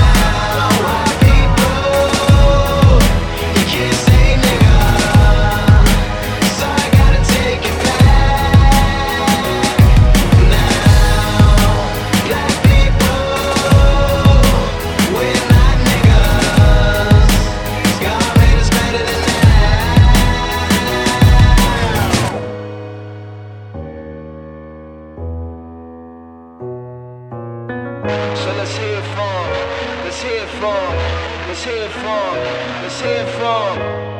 Let's 33.02 33.08
hear 33.08 34.19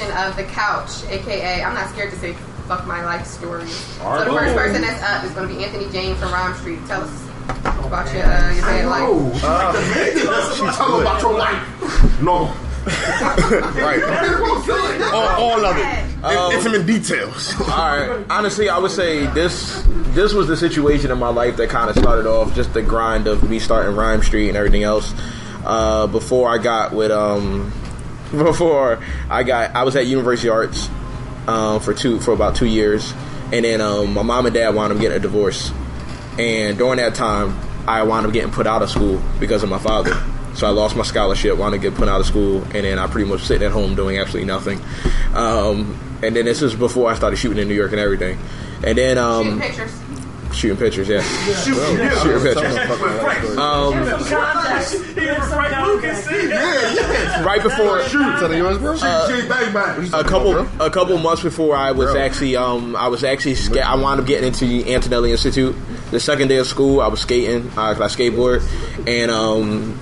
our 0.00 0.08
edition 0.08 0.30
of 0.30 0.36
the 0.36 0.44
couch, 0.44 1.04
aka 1.08 1.62
I'm 1.62 1.74
not 1.74 1.90
scared 1.90 2.10
to 2.10 2.18
say 2.18 2.32
fuck 2.66 2.86
my 2.86 3.04
life 3.04 3.26
stories. 3.26 3.98
All 4.00 4.18
So 4.18 4.24
the 4.24 4.30
right. 4.30 4.44
first 4.44 4.56
person 4.56 4.82
that's 4.82 5.02
up 5.02 5.24
is 5.24 5.30
going 5.32 5.48
to 5.48 5.54
be 5.54 5.64
Anthony 5.64 5.90
James 5.90 6.18
from 6.18 6.32
Rhyme 6.32 6.54
Street. 6.56 6.78
Tell 6.86 7.02
us 7.02 7.24
about 7.84 8.12
your 8.14 8.24
uh, 8.24 8.52
your 8.52 8.62
bad 8.62 8.86
life. 8.86 10.54
She's 10.54 10.76
talking 10.76 11.00
about 11.00 11.22
your 11.22 11.38
life. 11.38 12.22
No. 12.22 12.54
right. 12.88 14.02
all, 15.12 15.42
all 15.42 15.64
of 15.64 15.76
it. 15.76 16.24
Um, 16.24 16.52
Intimate 16.52 16.86
details. 16.86 17.54
All 17.60 17.66
right. 17.66 18.24
Honestly, 18.30 18.68
I 18.68 18.78
would 18.78 18.90
say 18.90 19.26
this 19.28 19.84
this 20.14 20.32
was 20.32 20.48
the 20.48 20.56
situation 20.56 21.10
in 21.10 21.18
my 21.18 21.28
life 21.28 21.56
that 21.58 21.68
kind 21.70 21.90
of 21.90 21.96
started 21.96 22.26
off 22.26 22.54
just 22.54 22.72
the 22.74 22.82
grind 22.82 23.26
of 23.26 23.48
me 23.48 23.58
starting 23.58 23.94
Rhyme 23.94 24.22
Street 24.22 24.48
and 24.48 24.56
everything 24.56 24.84
else. 24.84 25.12
Uh, 25.64 26.06
before 26.06 26.48
I 26.48 26.56
got 26.58 26.92
with 26.94 27.10
um, 27.10 27.72
before 28.32 29.02
I 29.30 29.42
got 29.42 29.74
I 29.74 29.84
was 29.84 29.96
at 29.96 30.06
University 30.06 30.48
Arts 30.48 30.88
um, 31.46 31.80
for 31.80 31.94
two 31.94 32.20
for 32.20 32.32
about 32.32 32.56
two 32.56 32.66
years, 32.66 33.12
and 33.52 33.64
then 33.64 33.80
um, 33.80 34.14
my 34.14 34.22
mom 34.22 34.46
and 34.46 34.54
dad 34.54 34.74
wound 34.74 34.92
up 34.92 35.00
getting 35.00 35.16
a 35.16 35.20
divorce, 35.20 35.72
and 36.38 36.76
during 36.76 36.98
that 36.98 37.14
time 37.14 37.58
I 37.86 38.02
wound 38.02 38.26
up 38.26 38.32
getting 38.32 38.52
put 38.52 38.66
out 38.66 38.82
of 38.82 38.90
school 38.90 39.22
because 39.40 39.62
of 39.62 39.70
my 39.70 39.78
father. 39.78 40.14
So 40.54 40.66
I 40.66 40.70
lost 40.70 40.96
my 40.96 41.04
scholarship, 41.04 41.56
wound 41.56 41.74
up 41.74 41.80
getting 41.80 41.96
put 41.96 42.08
out 42.08 42.20
of 42.20 42.26
school, 42.26 42.62
and 42.64 42.84
then 42.84 42.98
I 42.98 43.06
pretty 43.06 43.30
much 43.30 43.42
sitting 43.42 43.66
at 43.66 43.72
home 43.72 43.94
doing 43.94 44.18
absolutely 44.18 44.46
nothing. 44.46 44.80
Um, 45.34 45.98
and 46.22 46.34
then 46.34 46.44
this 46.44 46.62
is 46.62 46.74
before 46.74 47.10
I 47.10 47.14
started 47.14 47.36
shooting 47.36 47.58
in 47.58 47.68
New 47.68 47.74
York 47.74 47.92
and 47.92 48.00
everything. 48.00 48.38
And 48.84 48.98
then 48.98 49.18
um, 49.18 49.60
pictures. 49.60 49.92
Shooting 50.58 50.76
pictures, 50.76 51.08
yeah, 51.08 51.22
Shooting 51.22 51.74
shooting 52.20 52.42
pictures. 52.42 52.74
pictures. 52.74 53.56
Um, 53.58 53.94
right 57.44 57.62
before 57.62 58.00
uh, 59.02 59.26
a 60.14 60.24
couple 60.24 60.58
a 60.80 60.90
couple 60.90 61.16
months 61.18 61.42
before 61.42 61.76
I 61.76 61.92
was 61.92 62.14
actually 62.14 62.56
um 62.56 62.96
I 62.96 63.08
was 63.08 63.24
actually 63.24 63.54
ska- 63.54 63.86
I 63.86 63.94
wound 63.96 64.20
up 64.20 64.26
getting 64.26 64.48
into 64.48 64.66
the 64.66 64.92
Antonelli 64.94 65.30
Institute. 65.32 65.74
The 66.10 66.20
second 66.20 66.48
day 66.48 66.56
of 66.56 66.66
school, 66.66 67.00
I 67.00 67.08
was 67.08 67.20
skating. 67.20 67.70
I, 67.76 67.90
I 67.90 67.94
skateboard, 67.94 68.62
and 69.06 69.30
um, 69.30 69.98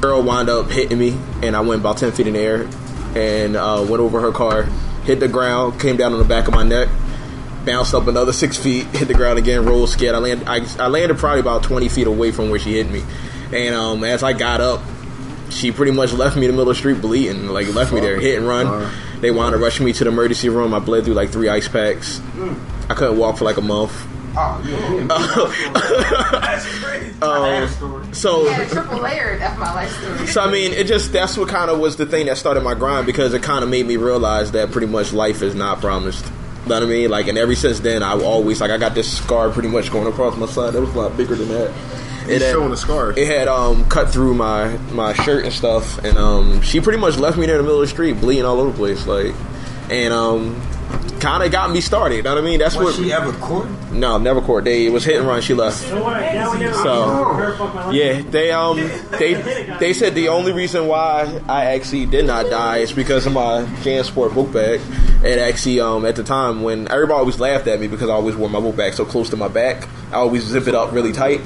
girl 0.00 0.22
wound 0.22 0.48
up 0.48 0.70
hitting 0.70 0.98
me, 0.98 1.18
and 1.42 1.56
I 1.56 1.60
went 1.60 1.80
about 1.80 1.96
ten 1.98 2.12
feet 2.12 2.26
in 2.28 2.34
the 2.34 2.40
air, 2.40 2.68
and 3.16 3.56
uh, 3.56 3.84
went 3.88 4.00
over 4.00 4.20
her 4.20 4.30
car, 4.30 4.62
hit 5.04 5.18
the 5.20 5.26
ground, 5.28 5.80
came 5.80 5.96
down 5.96 6.12
on 6.12 6.18
the 6.20 6.24
back 6.24 6.46
of 6.46 6.54
my 6.54 6.62
neck, 6.62 6.88
bounced 7.68 7.92
up 7.94 8.06
another 8.06 8.32
six 8.32 8.56
feet, 8.56 8.86
hit 8.96 9.08
the 9.08 9.14
ground 9.14 9.38
again, 9.38 9.66
rolled 9.66 9.90
scared. 9.90 10.14
I 10.14 10.18
landed, 10.18 10.48
I, 10.48 10.66
I 10.82 10.88
landed 10.88 11.18
probably 11.18 11.40
about 11.40 11.62
20 11.62 11.88
feet 11.90 12.06
away 12.06 12.32
from 12.32 12.48
where 12.48 12.58
she 12.58 12.72
hit 12.74 12.90
me. 12.90 13.04
And 13.52 13.74
um, 13.74 14.04
as 14.04 14.22
I 14.22 14.32
got 14.32 14.60
up, 14.62 14.80
she 15.50 15.70
pretty 15.70 15.92
much 15.92 16.12
left 16.12 16.36
me 16.36 16.44
in 16.46 16.50
the 16.50 16.52
middle 16.56 16.70
of 16.70 16.76
the 16.76 16.78
street 16.78 17.00
bleeding, 17.00 17.48
like 17.48 17.72
left 17.74 17.92
me 17.92 18.00
there, 18.00 18.18
hit 18.18 18.38
and 18.38 18.46
run. 18.48 18.90
They 19.20 19.30
wanted 19.30 19.56
to 19.56 19.62
rush 19.62 19.80
me 19.80 19.92
to 19.92 20.04
the 20.04 20.10
emergency 20.10 20.48
room. 20.48 20.72
I 20.74 20.78
bled 20.78 21.04
through 21.04 21.14
like 21.14 21.30
three 21.30 21.48
ice 21.48 21.68
packs. 21.68 22.20
I 22.88 22.94
couldn't 22.94 23.18
walk 23.18 23.36
for 23.38 23.44
like 23.44 23.56
a 23.58 23.62
month. 23.62 23.92
Um, 27.20 28.12
so 28.12 28.44
Yeah, 28.46 28.64
triple 28.68 28.98
layered 28.98 29.40
F 29.42 29.58
my 29.58 29.74
life 29.74 29.90
story. 30.00 30.26
so 30.28 30.40
I 30.40 30.52
mean, 30.52 30.72
it 30.72 30.86
just 30.86 31.12
that's 31.12 31.36
what 31.36 31.48
kind 31.48 31.68
of 31.68 31.80
was 31.80 31.96
the 31.96 32.06
thing 32.06 32.26
that 32.26 32.36
started 32.36 32.62
my 32.62 32.74
grind 32.74 33.06
because 33.06 33.34
it 33.34 33.42
kind 33.42 33.64
of 33.64 33.70
made 33.70 33.86
me 33.86 33.96
realize 33.96 34.52
that 34.52 34.70
pretty 34.70 34.86
much 34.86 35.12
life 35.12 35.42
is 35.42 35.56
not 35.56 35.80
promised. 35.80 36.24
You 36.68 36.74
know 36.74 36.86
what 36.86 36.94
I 36.94 36.98
mean? 36.98 37.10
Like, 37.10 37.28
and 37.28 37.38
ever 37.38 37.54
since 37.54 37.80
then, 37.80 38.02
I 38.02 38.12
always 38.12 38.60
like 38.60 38.70
I 38.70 38.76
got 38.76 38.94
this 38.94 39.10
scar 39.18 39.48
pretty 39.50 39.68
much 39.68 39.90
going 39.90 40.06
across 40.06 40.36
my 40.36 40.46
side. 40.46 40.74
That 40.74 40.80
was 40.82 40.94
a 40.94 40.98
lot 40.98 41.16
bigger 41.16 41.34
than 41.34 41.48
that. 41.48 41.72
He's 42.26 42.42
had- 42.42 42.52
showing 42.52 42.70
the 42.70 42.76
scar. 42.76 43.12
It 43.16 43.26
had 43.26 43.48
um 43.48 43.86
cut 43.88 44.10
through 44.10 44.34
my 44.34 44.76
my 44.92 45.14
shirt 45.14 45.44
and 45.44 45.52
stuff, 45.52 45.96
and 46.04 46.18
um 46.18 46.60
she 46.60 46.80
pretty 46.80 46.98
much 46.98 47.16
left 47.16 47.38
me 47.38 47.46
there 47.46 47.54
in 47.56 47.62
the 47.62 47.64
middle 47.64 47.80
of 47.80 47.88
the 47.88 47.92
street, 47.92 48.20
bleeding 48.20 48.44
all 48.44 48.60
over 48.60 48.70
the 48.70 48.76
place, 48.76 49.06
like, 49.06 49.34
and 49.90 50.12
um 50.12 50.60
kind 51.20 51.42
of 51.42 51.50
got 51.50 51.70
me 51.70 51.80
started. 51.80 52.16
You 52.16 52.22
know 52.22 52.34
what 52.34 52.44
I 52.44 52.46
mean? 52.46 52.58
That's 52.58 52.76
Was 52.76 52.96
what 52.98 53.04
she 53.04 53.12
ever 53.12 53.32
court? 53.32 53.68
No, 53.92 54.18
never 54.18 54.40
court. 54.40 54.64
They 54.64 54.86
it 54.86 54.92
was 54.92 55.04
hit 55.04 55.16
and 55.18 55.26
run. 55.26 55.40
She 55.42 55.54
left. 55.54 55.78
So 55.78 56.02
what? 56.02 56.20
Now 56.20 56.52
we 56.52 56.60
know. 56.60 56.72
So 56.72 57.90
yeah, 57.92 58.22
they 58.22 58.50
um 58.50 58.76
they 59.18 59.34
they 59.80 59.92
said 59.92 60.14
the 60.14 60.28
only 60.28 60.52
reason 60.52 60.86
why 60.86 61.40
I 61.48 61.66
actually 61.66 62.06
did 62.06 62.24
not 62.26 62.48
die 62.50 62.78
is 62.78 62.92
because 62.92 63.26
of 63.26 63.32
my 63.32 63.64
JanSport 63.82 64.34
book 64.34 64.52
bag. 64.52 64.80
And 65.24 65.40
actually, 65.40 65.80
um, 65.80 66.04
at 66.06 66.14
the 66.16 66.22
time 66.22 66.62
when 66.62 66.88
everybody 66.88 67.18
always 67.18 67.40
laughed 67.40 67.66
at 67.66 67.80
me 67.80 67.88
because 67.88 68.08
I 68.08 68.12
always 68.12 68.36
wore 68.36 68.48
my 68.48 68.60
book 68.60 68.76
bag 68.76 68.94
so 68.94 69.04
close 69.04 69.28
to 69.30 69.36
my 69.36 69.48
back, 69.48 69.88
I 70.10 70.16
always 70.16 70.44
zip 70.44 70.66
it 70.68 70.74
up 70.74 70.92
really 70.92 71.12
tight. 71.12 71.40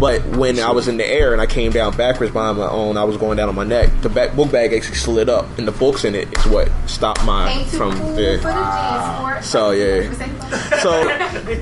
But 0.00 0.24
when 0.36 0.58
I 0.58 0.70
was 0.70 0.88
in 0.88 0.96
the 0.96 1.06
air 1.06 1.32
and 1.32 1.40
I 1.40 1.46
came 1.46 1.72
down 1.72 1.96
backwards 1.96 2.32
by 2.32 2.52
my 2.52 2.68
own, 2.68 2.96
I 2.96 3.04
was 3.04 3.16
going 3.16 3.36
down 3.36 3.48
on 3.48 3.54
my 3.54 3.64
neck. 3.64 3.90
The 4.02 4.08
back 4.08 4.36
book 4.36 4.52
bag 4.52 4.72
actually 4.72 4.96
slid 4.96 5.28
up, 5.28 5.46
and 5.58 5.66
the 5.66 5.72
books 5.72 6.04
in 6.04 6.14
it 6.14 6.28
is 6.36 6.46
what 6.46 6.70
stopped 6.86 7.24
my 7.24 7.64
from 7.64 7.92
yeah. 7.92 7.98
for 7.98 8.14
the 8.14 8.38
jeans 8.42 9.16
sport. 9.16 9.44
So 9.44 9.70
yeah, 9.70 10.80
so 10.82 11.04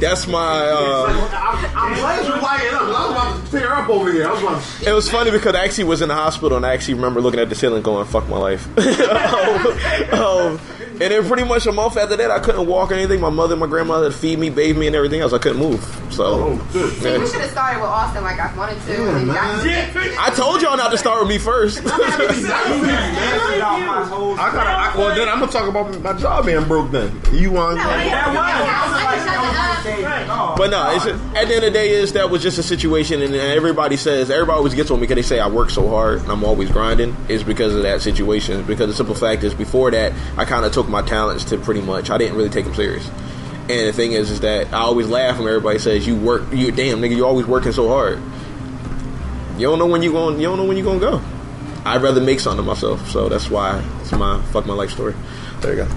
that's 0.01 0.27
my. 0.27 0.69
Uh, 0.69 1.29
I'm 1.75 1.95
glad 1.95 2.27
you 2.27 2.43
lighting 2.43 2.75
up. 2.75 2.87
'cause 2.87 2.95
I 2.95 3.07
was 3.07 3.11
about 3.11 3.47
to 3.47 3.51
tear 3.51 3.73
up 3.75 3.89
over 3.89 4.13
here. 4.13 4.27
I 4.27 4.33
was 4.33 4.43
about 4.43 4.63
to 4.63 4.91
It 4.91 4.93
was 4.93 5.11
funny 5.11 5.31
because 5.31 5.55
I 5.55 5.65
actually 5.65 5.85
was 5.85 6.03
in 6.03 6.09
the 6.09 6.15
hospital 6.15 6.57
and 6.57 6.67
I 6.67 6.75
actually 6.75 6.95
remember 6.95 7.21
looking 7.21 7.41
at 7.41 7.49
the 7.49 7.55
ceiling 7.55 7.83
going, 7.83 8.07
fuck 8.07 8.29
my 8.29 8.39
life. 8.39 8.67
um, 10.13 10.21
um, 10.21 10.61
and 10.99 11.13
then 11.13 11.27
pretty 11.27 11.45
much 11.45 11.67
a 11.67 11.73
month 11.73 11.97
after 11.97 12.17
that, 12.17 12.31
I 12.31 12.39
couldn't 12.39 12.67
walk 12.67 12.91
or 12.91 12.95
anything. 12.95 13.21
My 13.21 13.29
mother 13.29 13.53
and 13.53 13.61
my 13.61 13.67
grandmother 13.67 14.11
feed 14.11 14.39
me, 14.39 14.49
bathe 14.49 14.79
me, 14.79 14.87
and 14.87 14.97
everything 14.97 15.21
else. 15.21 15.35
I 15.35 15.39
couldn't 15.39 15.59
move. 15.59 15.85
So, 16.11 16.36
Oh, 16.39 16.59
See, 16.73 17.19
we 17.19 17.27
should 17.27 17.41
have 17.41 17.51
started 17.51 17.81
with 17.81 17.89
Austin 17.89 18.23
like 18.23 18.39
I 18.39 18.55
wanted 18.57 18.81
to. 18.83 19.09
and 19.09 19.29
then 19.29 19.37
got 19.37 19.67
I 20.19 20.31
told 20.35 20.63
y'all 20.63 20.77
not 20.77 20.91
to 20.91 20.99
start 20.99 21.21
with 21.21 21.29
me 21.29 21.39
first. 21.39 21.79
I 21.87 21.89
gotta. 24.53 24.71
I, 24.71 24.95
well, 24.97 25.15
then 25.17 25.29
I'm 25.29 25.41
gonna 25.41 25.53
talk 25.53 25.69
about 25.69 26.01
my 26.03 26.13
job 26.13 26.47
being 26.47 26.65
broke. 26.65 26.91
Then 26.91 27.21
you 27.33 27.51
want? 27.53 27.79
But 30.57 30.71
no, 30.71 30.95
it's 30.95 31.05
just, 31.05 31.23
at 31.35 31.49
the 31.49 31.55
end 31.55 31.57
of 31.57 31.63
the 31.63 31.71
day, 31.71 31.91
is 31.91 32.13
that 32.15 32.31
was 32.31 32.43
just 32.43 32.59
a 32.59 32.63
situation, 32.63 33.23
and 33.23 33.35
everybody 33.35 33.97
says 33.97 34.31
everybody 34.31 34.57
always 34.57 34.75
gets 34.75 34.91
on 34.91 35.01
me 35.01 35.07
because 35.07 35.17
they 35.17 35.37
say 35.37 35.41
I 35.41 35.49
work 35.49 35.71
so 35.71 35.89
hard 35.89 36.21
and 36.21 36.31
I'm 36.31 36.45
always 36.45 36.71
grinding. 36.71 37.17
Is 37.29 37.43
because 37.45 37.75
of 37.75 37.83
that 37.83 38.03
situation. 38.03 38.65
Because 38.65 38.89
the 38.89 38.95
simple 38.95 39.15
fact 39.15 39.45
is, 39.45 39.55
before 39.55 39.91
that, 39.91 40.13
I 40.37 40.45
kind 40.45 40.65
of 40.65 40.73
took 40.73 40.89
my 40.89 41.03
talents 41.03 41.45
to 41.47 41.59
pretty 41.59 41.81
much. 41.81 42.11
I 42.11 42.19
didn't 42.19 42.37
really 42.37 42.51
take 42.51 42.65
them 42.65 42.75
serious. 42.75 43.09
And 43.69 43.89
the 43.89 43.93
thing 43.93 44.13
is, 44.13 44.31
is 44.31 44.41
that 44.41 44.73
I 44.73 44.79
always 44.79 45.09
laugh 45.09 45.39
when 45.39 45.49
everybody 45.49 45.79
says 45.79 46.07
you 46.07 46.17
work. 46.17 46.45
You 46.53 46.71
damn 46.71 47.01
nigga, 47.01 47.17
you 47.17 47.27
always 47.27 47.47
working 47.47 47.73
so 47.73 47.89
hard. 47.89 48.21
You 49.59 49.67
don't 49.67 49.79
know 49.79 49.87
when 49.87 50.03
you 50.03 50.13
going. 50.13 50.39
You 50.39 50.47
don't 50.47 50.59
know 50.59 50.65
when 50.65 50.77
you 50.77 50.85
gonna 50.85 51.01
go. 51.01 51.21
I'd 51.85 52.03
rather 52.03 52.21
make 52.21 52.41
something 52.41 52.61
of 52.61 52.67
myself, 52.67 53.09
so 53.09 53.29
that's 53.29 53.51
why 53.51 53.83
it's 54.01 54.13
my 54.13 54.41
fuck 54.53 54.67
my 54.67 54.75
life 54.75 54.91
story. 54.91 55.15
There 55.61 55.73
you 55.75 55.85
go. 55.85 55.97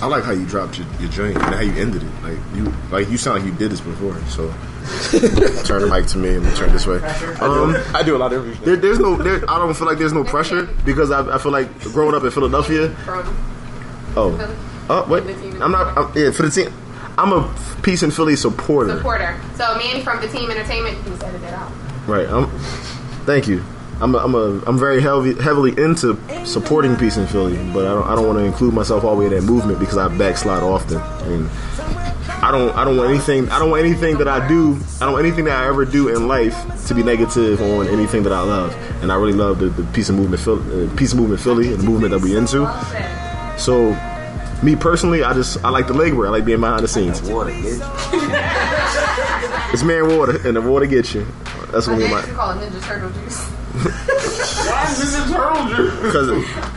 I 0.00 0.06
like 0.06 0.24
how 0.24 0.32
you 0.32 0.44
dropped 0.44 0.78
your, 0.78 0.86
your 1.00 1.10
joint 1.10 1.36
and 1.36 1.54
how 1.54 1.60
you 1.60 1.72
ended 1.72 2.02
it. 2.02 2.22
Like 2.22 2.38
you, 2.54 2.74
like 2.90 3.08
you 3.08 3.16
sound 3.16 3.38
like 3.38 3.50
you 3.50 3.58
did 3.58 3.70
this 3.70 3.80
before. 3.80 4.20
So 4.26 4.48
turn 5.64 5.82
the 5.82 5.88
mic 5.90 6.06
to 6.08 6.18
me 6.18 6.34
and 6.34 6.56
turn 6.56 6.70
this 6.72 6.86
way. 6.86 6.96
Um, 7.40 7.76
I 7.94 8.02
do 8.02 8.14
a 8.14 8.18
lot 8.18 8.32
of 8.32 8.44
interviews. 8.44 8.64
There, 8.64 8.76
there's 8.76 8.98
no. 8.98 9.16
There, 9.16 9.48
I 9.50 9.58
don't 9.58 9.72
feel 9.74 9.86
like 9.86 9.98
there's 9.98 10.12
no 10.12 10.24
pressure 10.24 10.66
because 10.84 11.10
I, 11.10 11.34
I 11.34 11.38
feel 11.38 11.52
like 11.52 11.80
growing 11.80 12.14
up 12.14 12.24
in 12.24 12.30
Philadelphia. 12.30 12.94
Oh, 14.18 14.58
oh 14.90 15.06
wait, 15.08 15.24
I'm 15.62 15.72
not. 15.72 15.96
I'm, 15.96 16.12
yeah, 16.16 16.30
for 16.30 16.42
the 16.42 16.50
team. 16.50 16.72
I'm 17.18 17.32
a 17.32 17.54
Peace 17.82 18.02
and 18.02 18.12
Philly 18.12 18.36
supporter. 18.36 18.96
supporter. 18.96 19.40
So 19.54 19.76
me 19.76 19.92
and 19.92 20.02
from 20.02 20.20
the 20.20 20.28
team 20.28 20.50
entertainment, 20.50 20.96
he 21.06 21.16
said 21.16 21.34
it 21.34 21.44
out. 21.44 21.72
Right. 22.06 22.28
I'm, 22.28 22.48
thank 23.24 23.48
you. 23.48 23.64
I'm 24.00 24.14
a, 24.14 24.18
I'm 24.18 24.34
a 24.34 24.62
I'm 24.66 24.78
very 24.78 25.00
heavily 25.00 25.34
heavily 25.42 25.70
into 25.82 26.18
supporting 26.44 26.96
peace 26.96 27.16
in 27.16 27.26
Philly, 27.26 27.56
but 27.72 27.86
I 27.86 27.94
don't 27.94 28.06
I 28.06 28.14
don't 28.14 28.26
want 28.26 28.38
to 28.38 28.44
include 28.44 28.74
myself 28.74 29.04
all 29.04 29.14
the 29.14 29.20
way 29.20 29.26
in 29.26 29.32
that 29.32 29.42
movement 29.50 29.78
because 29.78 29.96
I 29.96 30.08
backslide 30.18 30.62
often, 30.62 30.98
and 31.32 31.48
I 32.44 32.50
don't 32.52 32.76
I 32.76 32.84
don't 32.84 32.98
want 32.98 33.08
anything 33.08 33.48
I 33.48 33.58
don't 33.58 33.70
want 33.70 33.82
anything 33.82 34.18
that 34.18 34.28
I 34.28 34.46
do 34.46 34.78
I 35.00 35.06
don't 35.06 35.14
want 35.14 35.24
anything 35.24 35.46
that 35.46 35.56
I 35.56 35.66
ever 35.68 35.86
do 35.86 36.08
in 36.14 36.28
life 36.28 36.54
to 36.88 36.94
be 36.94 37.02
negative 37.02 37.62
on 37.62 37.88
anything 37.88 38.22
that 38.24 38.34
I 38.34 38.42
love, 38.42 38.74
and 39.00 39.10
I 39.10 39.14
really 39.14 39.32
love 39.32 39.60
the, 39.60 39.70
the 39.70 39.84
peace 39.94 40.10
and 40.10 40.18
movement 40.18 40.42
Philly, 40.42 40.88
uh, 40.88 40.94
peace 40.96 41.12
and 41.12 41.20
movement 41.22 41.40
Philly 41.40 41.72
and 41.72 41.78
the 41.80 41.84
movement 41.84 42.10
that 42.10 42.20
we 42.20 42.36
into. 42.36 42.66
So, 43.58 43.92
me 44.62 44.76
personally, 44.76 45.22
I 45.22 45.34
just 45.34 45.64
I 45.64 45.70
like 45.70 45.86
the 45.86 45.94
legwork. 45.94 46.26
I 46.28 46.30
like 46.30 46.44
being 46.44 46.60
behind 46.60 46.82
the 46.82 46.88
scenes. 46.88 47.22
Water, 47.22 47.50
It's 49.72 49.82
man 49.82 50.16
water, 50.16 50.46
and 50.46 50.56
the 50.56 50.62
water 50.62 50.86
gets 50.86 51.14
you. 51.14 51.26
That's 51.72 51.88
I 51.88 51.92
what 51.92 51.98
me 51.98 52.08
think 52.08 52.14
my 52.14 52.26
you 52.26 52.32
call 52.34 52.50
it 52.52 52.70
Ninja 52.70 52.82
Turtle 52.82 53.10
juice. 53.10 53.50
Why 53.76 54.90
is 54.90 54.98
this 54.98 55.18
a 55.18 55.32
turtle 55.32 55.68
juice? 55.68 55.94
because 56.00 56.28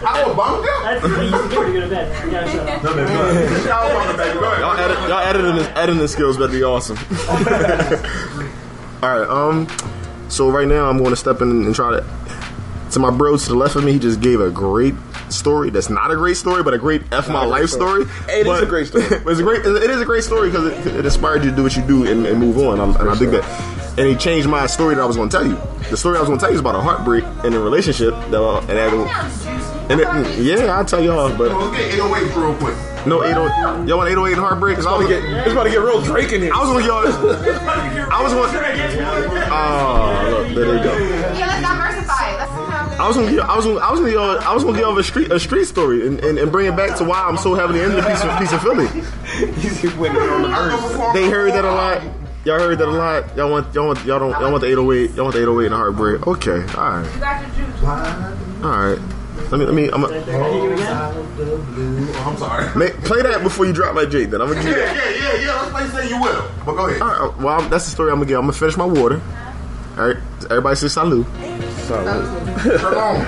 I 0.03 0.21
don't 0.21 0.35
bump 0.35 0.65
That's 0.83 1.05
he 1.05 1.11
used 1.23 1.35
to 1.35 1.49
get 1.49 1.57
pretty 1.57 1.71
good 1.71 1.83
at 1.83 1.89
that. 1.91 2.25
You 2.25 2.31
gotta 2.31 2.51
shut 2.51 2.67
up. 2.67 2.83
No, 2.83 2.95
man, 2.95 3.07
go 3.07 3.29
ahead. 3.29 3.65
Y'all 3.67 4.17
baby. 4.17 4.33
Go 4.33 4.45
ahead. 4.45 4.59
Y'all, 4.59 4.77
edit, 4.77 4.97
y'all 5.09 5.19
editing, 5.19 5.55
this, 5.55 5.67
editing 5.77 6.07
skills 6.07 6.37
better 6.37 6.51
be 6.51 6.63
awesome. 6.63 6.97
All 9.01 9.17
right, 9.17 9.29
um, 9.29 9.67
so 10.27 10.49
right 10.49 10.67
now 10.67 10.89
I'm 10.89 10.97
going 10.97 11.11
to 11.11 11.15
step 11.15 11.41
in 11.41 11.49
and 11.49 11.73
try 11.73 11.91
to. 11.91 12.05
To 12.91 12.99
my 12.99 13.11
bro 13.11 13.37
to 13.37 13.49
the 13.49 13.55
left 13.55 13.75
of 13.75 13.83
me, 13.83 13.93
he 13.93 13.99
just 13.99 14.19
gave 14.19 14.41
a 14.41 14.49
great 14.49 14.95
story. 15.33 15.69
That's 15.69 15.89
not 15.89 16.11
a 16.11 16.15
great 16.15 16.37
story, 16.37 16.63
but 16.63 16.73
a 16.73 16.77
great 16.77 17.01
f 17.11 17.27
my 17.27 17.33
Not 17.33 17.43
a 17.45 17.49
great 17.49 17.61
life 17.61 17.69
story. 17.69 18.05
story. 18.05 18.33
It 18.35 18.41
is 18.41 18.45
But- 18.47 18.63
a 18.63 18.65
great 18.65 18.87
story. 18.87 19.03
it's 19.09 19.39
a 19.39 19.43
great. 19.43 19.65
It 19.65 19.89
is 19.89 20.01
a 20.01 20.05
great 20.05 20.23
story 20.23 20.49
because 20.49 20.85
it, 20.85 20.95
it 20.95 21.05
inspired 21.05 21.43
you 21.43 21.49
to 21.51 21.55
do 21.55 21.63
what 21.63 21.75
you 21.75 21.83
do 21.83 22.05
and, 22.05 22.25
and 22.25 22.39
move 22.39 22.57
on. 22.57 22.79
And 22.79 22.95
I, 22.97 22.99
and 23.01 23.09
I 23.09 23.17
dig 23.17 23.29
that. 23.31 23.45
And 23.97 24.07
he 24.07 24.15
changed 24.15 24.47
my 24.47 24.65
story 24.67 24.95
that 24.95 25.01
I 25.01 25.05
was 25.05 25.17
going 25.17 25.27
to 25.29 25.37
tell 25.37 25.45
you. 25.45 25.57
The 25.89 25.97
story 25.97 26.15
I 26.17 26.19
was 26.21 26.29
going 26.29 26.39
to 26.39 26.43
tell 26.43 26.51
you 26.51 26.55
is 26.55 26.61
about 26.61 26.75
a 26.75 26.79
heartbreak 26.79 27.23
in 27.43 27.53
a 27.53 27.59
relationship. 27.59 28.13
That, 28.31 28.41
uh, 28.41 28.59
and 28.59 28.69
that, 28.69 28.93
and 29.91 29.99
it, 29.99 30.39
yeah, 30.39 30.77
I'll 30.77 30.85
tell 30.85 31.03
y'all. 31.03 31.35
But 31.35 31.51
Let's 31.51 31.75
get 31.77 31.95
808 31.95 32.35
real 32.35 32.55
quick. 32.55 32.75
no 33.07 33.23
808. 33.23 33.87
Y'all 33.89 33.97
want 33.97 34.09
808 34.09 34.31
and 34.33 34.39
heartbreak? 34.41 34.77
It's 34.77 34.85
about 34.85 35.01
to 35.01 35.07
get 35.07 35.23
it's 35.23 35.51
about 35.51 35.63
to 35.63 35.69
get 35.71 35.81
real 35.81 35.99
Drake 36.01 36.31
in 36.31 36.41
here. 36.41 36.53
I 36.53 36.59
was 36.63 36.69
gonna 36.69 36.85
y'all. 36.85 37.07
I 38.13 38.21
was 38.23 38.31
going. 38.33 38.49
Oh, 39.51 40.27
look, 40.29 40.55
there 40.55 40.65
they 40.77 40.83
go. 40.83 40.93
I 42.99 43.07
was 43.07 43.15
gonna, 43.15 43.31
give, 43.31 43.39
I 43.39 43.55
was 43.55 43.65
gonna, 43.65 43.79
I 43.79 43.91
was 43.91 43.99
gonna, 44.01 44.11
give, 44.11 44.19
I 44.19 44.53
was 44.53 44.63
gonna 44.65 44.77
give 44.77 44.97
a 44.97 45.03
street, 45.03 45.31
a 45.31 45.39
street 45.39 45.65
story, 45.65 46.05
and, 46.05 46.19
and, 46.19 46.37
and 46.37 46.51
bring 46.51 46.67
it 46.67 46.75
back 46.75 46.97
to 46.97 47.03
why 47.05 47.21
I'm 47.23 47.37
so 47.37 47.55
heavily 47.55 47.79
into 47.81 47.95
piece 48.03 48.23
of 48.23 48.37
piece 48.39 48.51
of 48.51 48.61
Philly. 48.61 48.87
They 51.13 51.29
heard 51.29 51.53
that 51.53 51.63
a 51.65 51.71
lot. 51.71 52.01
Y'all 52.45 52.59
heard 52.59 52.77
that 52.77 52.87
a 52.87 52.91
lot. 52.91 53.35
Y'all 53.37 53.49
want, 53.51 53.73
y'all 53.75 53.87
want, 53.87 54.05
y'all 54.05 54.19
don't, 54.19 54.31
y'all 54.39 54.49
want 54.51 54.61
the 54.61 54.67
808. 54.67 55.11
Y'all 55.15 55.23
want 55.25 55.35
the 55.35 55.41
808 55.41 55.65
and 55.65 55.73
the 55.73 55.77
heartbreak. 55.77 56.27
Okay, 56.27 56.51
all 56.75 56.89
right, 56.91 57.13
You 57.13 57.19
got 57.19 57.41
your 57.57 57.67
juice. 57.67 57.83
all 57.83 58.69
right. 58.69 58.99
Let 59.51 59.59
me, 59.59 59.65
let 59.65 59.73
me, 59.73 59.89
I'm 59.89 60.03
Oh, 60.03 60.09
I'm 62.27 62.37
sorry. 62.37 62.75
make, 62.77 62.93
play 63.03 63.21
that 63.21 63.41
before 63.43 63.65
you 63.65 63.73
drop 63.73 63.95
my 63.95 64.05
Jake. 64.05 64.29
Then 64.29 64.41
I'm 64.41 64.49
gonna 64.49 64.61
do 64.61 64.69
Yeah, 64.69 64.75
that. 64.75 64.95
yeah, 64.95 65.09
yeah, 65.39 65.45
yeah. 65.45 65.61
Let's 65.61 65.71
play 65.71 65.87
say 66.03 66.09
you 66.09 66.21
will. 66.21 66.43
But 66.65 66.75
go 66.75 66.87
ahead. 66.87 67.01
All 67.01 67.07
right, 67.29 67.37
well, 67.39 67.59
I'm- 67.59 67.69
that's 67.69 67.85
the 67.85 67.91
story 67.91 68.11
I'm 68.11 68.17
gonna 68.17 68.27
give. 68.27 68.37
I'm 68.37 68.43
gonna 68.43 68.53
finish 68.53 68.75
my 68.77 68.85
water. 68.85 69.21
All 69.97 70.07
right, 70.07 70.17
everybody 70.49 70.75
say 70.75 70.87
salute. 70.89 71.25
Turn 71.89 72.07
on. 72.93 73.25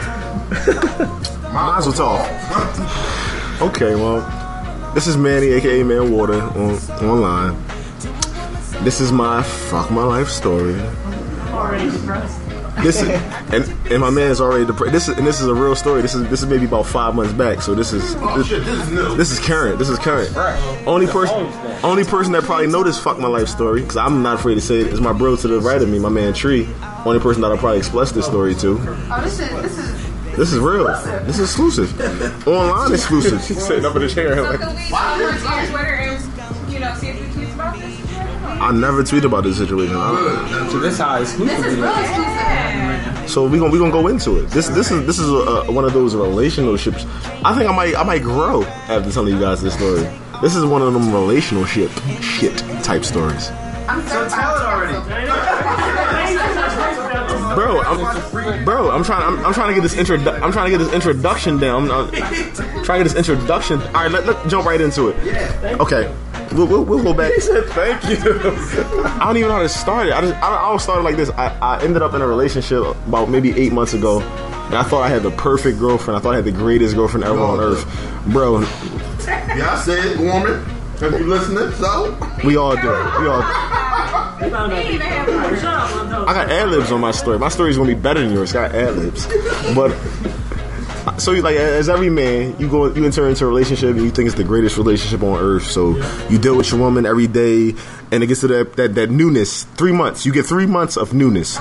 Mazel 1.51 1.91
tov. 1.93 2.21
Okay, 3.59 3.95
well, 3.95 4.21
this 4.93 5.07
is 5.07 5.17
Manny, 5.17 5.47
aka 5.47 5.81
MannWarda, 5.81 6.55
on 6.55 7.09
online. 7.09 7.57
This 8.83 9.01
is 9.01 9.11
my 9.11 9.41
fuck 9.41 9.89
my 9.89 10.03
life 10.03 10.29
story. 10.29 10.79
Already 11.49 11.89
depressed. 11.89 12.40
This 12.81 13.01
is, 13.01 13.09
and 13.09 13.91
and 13.91 14.01
my 14.01 14.09
man 14.09 14.31
is 14.31 14.41
already 14.41 14.65
depressed. 14.65 14.91
This 14.93 15.07
is 15.07 15.17
and 15.17 15.25
this 15.27 15.39
is 15.39 15.47
a 15.47 15.53
real 15.53 15.75
story. 15.75 16.01
This 16.01 16.15
is 16.15 16.27
this 16.29 16.41
is 16.41 16.47
maybe 16.49 16.65
about 16.65 16.85
five 16.87 17.13
months 17.15 17.31
back. 17.33 17.61
So 17.61 17.75
this 17.75 17.93
is 17.93 18.15
Oh 18.17 18.37
this, 18.37 18.47
shit, 18.47 18.63
this 18.65 18.89
is 18.89 19.17
this 19.17 19.31
is 19.31 19.39
current. 19.39 19.77
This 19.77 19.89
is 19.89 19.99
current. 19.99 20.35
Only 20.87 21.05
person, 21.07 21.35
only 21.83 22.03
person 22.03 22.31
that 22.33 22.43
probably 22.43 22.67
know 22.67 22.83
this 22.83 22.97
fuck 22.99 23.19
my 23.19 23.27
life 23.27 23.47
story 23.47 23.81
because 23.81 23.97
I'm 23.97 24.23
not 24.23 24.35
afraid 24.39 24.55
to 24.55 24.61
say 24.61 24.79
it 24.79 24.87
is 24.87 24.99
my 25.01 25.13
bro 25.13 25.35
to 25.35 25.47
the 25.47 25.59
right 25.59 25.81
of 25.81 25.89
me, 25.89 25.99
my 25.99 26.09
man 26.09 26.33
Tree. 26.33 26.67
Only 27.05 27.19
person 27.19 27.41
that 27.41 27.51
I 27.51 27.57
probably 27.57 27.77
express 27.79 28.11
this 28.11 28.25
story 28.25 28.55
to. 28.55 28.77
Oh, 28.79 29.21
this 29.23 29.39
is 29.39 29.49
this 29.49 29.77
is 29.77 30.35
This 30.37 30.53
is 30.53 30.59
real. 30.59 30.85
This 31.25 31.37
is 31.39 31.41
exclusive. 31.49 32.47
Online 32.47 32.93
exclusive. 32.93 33.41
She's 33.43 33.63
sitting 33.65 33.85
up 33.85 33.95
in 33.95 34.01
the 34.03 34.09
chair. 34.09 34.35
So 34.35 34.43
Like, 34.43 34.59
can 34.59 34.75
we 34.75 34.93
on 34.93 35.67
Twitter 35.67 35.87
and, 35.87 36.71
you 36.71 36.79
know, 36.79 36.95
see 36.95 37.07
if 37.09 37.19
we 37.19 37.33
tweet 37.33 37.53
about 37.53 37.77
this? 37.77 37.97
I 38.43 38.71
never 38.71 39.03
tweet 39.03 39.25
about 39.25 39.43
this 39.43 39.57
situation. 39.57 39.95
I- 39.97 40.67
So 40.71 40.79
this 40.79 40.97
how 40.99 41.17
exclusive 41.19 41.57
This 41.57 41.65
is 41.65 41.77
it 41.77 41.81
real 41.81 41.89
exclusive. 41.89 42.70
So 43.31 43.47
we 43.47 43.59
gonna 43.59 43.71
we 43.71 43.79
gonna 43.79 43.91
go 43.91 44.07
into 44.07 44.39
it. 44.39 44.49
This 44.49 44.67
this 44.67 44.91
is 44.91 45.05
this 45.05 45.17
is 45.17 45.29
a, 45.29 45.71
one 45.71 45.85
of 45.85 45.93
those 45.93 46.15
relationships. 46.15 47.05
I 47.45 47.55
think 47.55 47.69
I 47.69 47.73
might 47.73 47.95
I 47.95 48.03
might 48.03 48.23
grow 48.23 48.63
after 48.63 49.09
telling 49.09 49.33
you 49.33 49.39
guys 49.39 49.61
this 49.61 49.73
story. 49.73 50.01
This 50.41 50.53
is 50.53 50.65
one 50.65 50.81
of 50.81 50.91
them 50.91 51.13
relational 51.13 51.63
shit 51.63 51.89
shit 52.21 52.57
type 52.83 53.05
stories. 53.05 53.49
I'm 53.87 54.05
so 54.07 54.27
tell 54.27 54.55
it 54.57 54.61
already. 54.63 54.97
Bro, 57.55 57.81
I'm, 57.81 58.65
bro, 58.65 58.91
I'm 58.91 59.03
trying. 59.03 59.23
I'm, 59.23 59.45
I'm 59.45 59.53
trying 59.53 59.69
to 59.69 59.73
get 59.75 59.81
this 59.81 59.95
intro. 59.95 60.17
I'm 60.17 60.51
trying 60.51 60.69
to 60.69 60.77
get 60.77 60.83
this 60.83 60.93
introduction 60.93 61.57
down. 61.57 61.89
I'm, 61.89 62.13
I'm 62.13 62.83
trying 62.83 62.99
to 62.99 63.03
get 63.03 63.15
this 63.15 63.29
introduction. 63.29 63.81
All 63.81 63.93
right, 63.93 64.11
let, 64.11 64.25
let's 64.25 64.49
jump 64.49 64.65
right 64.65 64.79
into 64.79 65.09
it. 65.09 65.15
Okay, 65.79 66.13
we'll, 66.53 66.67
we'll, 66.67 66.83
we'll 66.85 67.03
go 67.03 67.13
back. 67.13 67.33
he 67.33 67.39
said 67.41 67.65
thank 67.69 68.03
you. 68.03 68.17
I 69.05 69.19
don't 69.25 69.37
even 69.37 69.49
know 69.49 69.55
how 69.55 69.61
to 69.61 69.69
start 69.69 70.07
it. 70.07 70.13
I 70.13 70.21
just, 70.21 70.33
I, 70.35 70.55
I 70.55 70.57
always 70.61 70.83
started 70.83 71.03
like 71.03 71.15
this. 71.15 71.29
I, 71.31 71.47
I 71.59 71.83
ended 71.83 72.01
up 72.01 72.13
in 72.13 72.21
a 72.21 72.27
relationship 72.27 72.83
about 73.07 73.29
maybe 73.29 73.51
eight 73.59 73.71
months 73.73 73.93
ago, 73.93 74.19
and 74.21 74.75
I 74.75 74.83
thought 74.83 75.01
I 75.03 75.09
had 75.09 75.23
the 75.23 75.31
perfect 75.31 75.79
girlfriend. 75.79 76.17
I 76.17 76.21
thought 76.21 76.33
I 76.33 76.37
had 76.37 76.45
the 76.45 76.51
greatest 76.51 76.95
girlfriend 76.95 77.23
ever 77.23 77.39
on 77.39 77.59
earth, 77.59 77.85
bro. 78.27 78.61
Yeah, 78.61 79.69
I 79.71 79.81
said, 79.83 80.19
woman. 80.19 80.63
If 80.95 81.19
you 81.19 81.27
listening, 81.27 81.71
so 81.73 82.15
We 82.43 82.57
all 82.57 82.75
do. 82.75 82.81
We 82.81 83.27
all. 83.27 83.41
Do. 83.41 83.47
I 86.27 86.33
got 86.33 86.49
ad 86.49 86.69
libs 86.69 86.91
on 86.91 87.01
my 87.01 87.11
story. 87.11 87.39
My 87.39 87.49
story's 87.49 87.77
gonna 87.77 87.93
be 87.93 87.99
better 87.99 88.21
than 88.21 88.33
yours. 88.33 88.53
Got 88.53 88.73
ad 88.75 88.95
libs, 88.95 89.25
but 89.75 89.91
so 91.21 91.33
like 91.33 91.55
as 91.55 91.87
every 91.87 92.09
man, 92.09 92.55
you 92.57 92.67
go 92.67 92.91
you 92.91 93.05
enter 93.05 93.29
into 93.29 93.45
a 93.45 93.47
relationship 93.47 93.91
and 93.91 94.01
you 94.01 94.09
think 94.09 94.25
it's 94.25 94.35
the 94.35 94.43
greatest 94.43 94.75
relationship 94.77 95.21
on 95.21 95.39
earth. 95.39 95.65
So 95.67 95.97
you 96.29 96.39
deal 96.39 96.57
with 96.57 96.71
your 96.71 96.79
woman 96.79 97.05
every 97.05 97.27
day, 97.27 97.75
and 98.11 98.23
it 98.23 98.27
gets 98.27 98.41
to 98.41 98.47
that 98.47 98.75
that, 98.77 98.95
that 98.95 99.11
newness. 99.11 99.63
Three 99.75 99.91
months, 99.91 100.25
you 100.25 100.33
get 100.33 100.47
three 100.47 100.65
months 100.65 100.97
of 100.97 101.13
newness. 101.13 101.59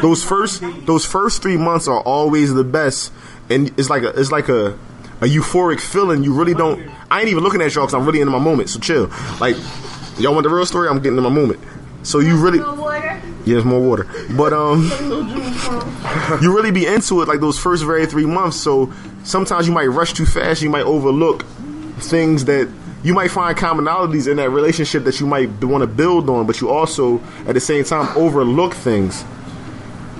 Those 0.00 0.22
first 0.22 0.62
those 0.86 1.04
first 1.04 1.42
three 1.42 1.56
months 1.56 1.88
are 1.88 2.00
always 2.02 2.54
the 2.54 2.62
best, 2.62 3.12
and 3.50 3.76
it's 3.76 3.90
like 3.90 4.04
a 4.04 4.10
it's 4.10 4.30
like 4.30 4.48
a 4.48 4.78
a 5.20 5.26
euphoric 5.26 5.80
feeling. 5.80 6.22
You 6.22 6.32
really 6.32 6.54
don't. 6.54 6.88
I 7.10 7.18
ain't 7.18 7.28
even 7.28 7.42
looking 7.42 7.62
at 7.62 7.74
y'all 7.74 7.86
because 7.86 7.94
I'm 7.94 8.06
really 8.06 8.20
in 8.20 8.28
my 8.28 8.38
moment. 8.38 8.70
So 8.70 8.78
chill. 8.78 9.10
Like 9.40 9.56
y'all 10.18 10.34
want 10.34 10.44
the 10.44 10.50
real 10.50 10.66
story? 10.66 10.88
I'm 10.88 10.98
getting 10.98 11.18
in 11.18 11.24
my 11.24 11.30
moment. 11.30 11.58
So 12.04 12.20
you 12.20 12.36
really. 12.36 12.60
Yeah, 13.44 13.54
there's 13.54 13.64
more 13.64 13.80
water. 13.80 14.06
But 14.36 14.52
um 14.52 14.84
you 16.42 16.54
really 16.54 16.70
be 16.70 16.86
into 16.86 17.20
it 17.22 17.28
like 17.28 17.40
those 17.40 17.58
first 17.58 17.84
very 17.84 18.06
three 18.06 18.26
months. 18.26 18.56
So 18.58 18.92
sometimes 19.24 19.66
you 19.66 19.72
might 19.72 19.86
rush 19.86 20.12
too 20.12 20.26
fast, 20.26 20.62
you 20.62 20.70
might 20.70 20.84
overlook 20.84 21.44
things 21.98 22.44
that 22.46 22.68
you 23.02 23.12
might 23.12 23.30
find 23.30 23.56
commonalities 23.56 24.28
in 24.30 24.38
that 24.38 24.48
relationship 24.50 25.04
that 25.04 25.20
you 25.20 25.26
might 25.26 25.50
want 25.62 25.82
to 25.82 25.86
build 25.86 26.30
on, 26.30 26.46
but 26.46 26.60
you 26.60 26.70
also 26.70 27.20
at 27.46 27.52
the 27.52 27.60
same 27.60 27.84
time 27.84 28.16
overlook 28.16 28.72
things. 28.72 29.24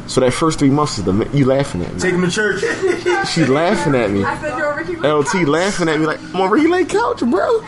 So 0.07 0.21
that 0.21 0.33
first 0.33 0.59
three 0.59 0.69
months 0.69 0.99
is 0.99 1.05
the 1.05 1.29
you 1.33 1.47
laughing 1.47 1.83
at 1.83 1.95
me. 1.95 2.01
Take 2.01 2.13
him 2.13 2.21
to 2.21 2.31
church. 2.31 2.61
She's 3.29 3.49
laughing 3.49 3.95
at 3.95 4.11
me. 4.11 4.23
I 4.23 4.39
said 4.39 4.59
you're 4.59 4.71
over 4.71 4.85
here. 4.85 4.99
LT 5.01 5.49
laughing 5.49 5.89
at 5.89 5.99
me 5.99 6.05
like 6.05 6.21
I'm 6.21 6.43
on 6.43 6.51
Ricki 6.51 6.69
Lake 6.69 6.91
couch, 6.91 7.21
bro. 7.21 7.63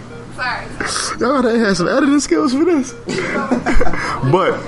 Sorry. 0.40 0.66
Y'all 1.20 1.42
they 1.42 1.58
had 1.58 1.76
some 1.76 1.88
editing 1.88 2.20
skills 2.20 2.52
for 2.54 2.64
this. 2.64 2.92
but 4.32 4.58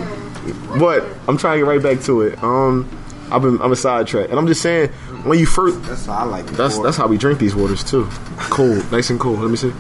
but 0.78 1.04
I'm 1.28 1.36
trying 1.38 1.60
to 1.60 1.64
get 1.64 1.70
right 1.70 1.82
back 1.82 2.00
to 2.04 2.22
it. 2.22 2.42
Um 2.42 2.88
I've 3.30 3.42
been 3.42 3.60
I'm 3.62 3.72
a 3.72 3.76
sidetrack. 3.76 4.28
And 4.30 4.38
I'm 4.38 4.46
just 4.46 4.60
saying 4.60 4.90
when 5.24 5.38
you 5.38 5.46
first 5.46 5.82
That's 5.84 6.04
how 6.06 6.12
I 6.14 6.24
like 6.24 6.44
it. 6.46 6.52
that's 6.52 6.78
that's 6.80 6.96
how 6.96 7.06
we 7.06 7.16
drink 7.16 7.38
these 7.38 7.54
waters 7.54 7.82
too. 7.82 8.06
Cold, 8.50 8.90
nice 8.92 9.08
and 9.10 9.18
cold. 9.18 9.40
Let 9.40 9.50
me 9.50 9.56
see. 9.56 9.72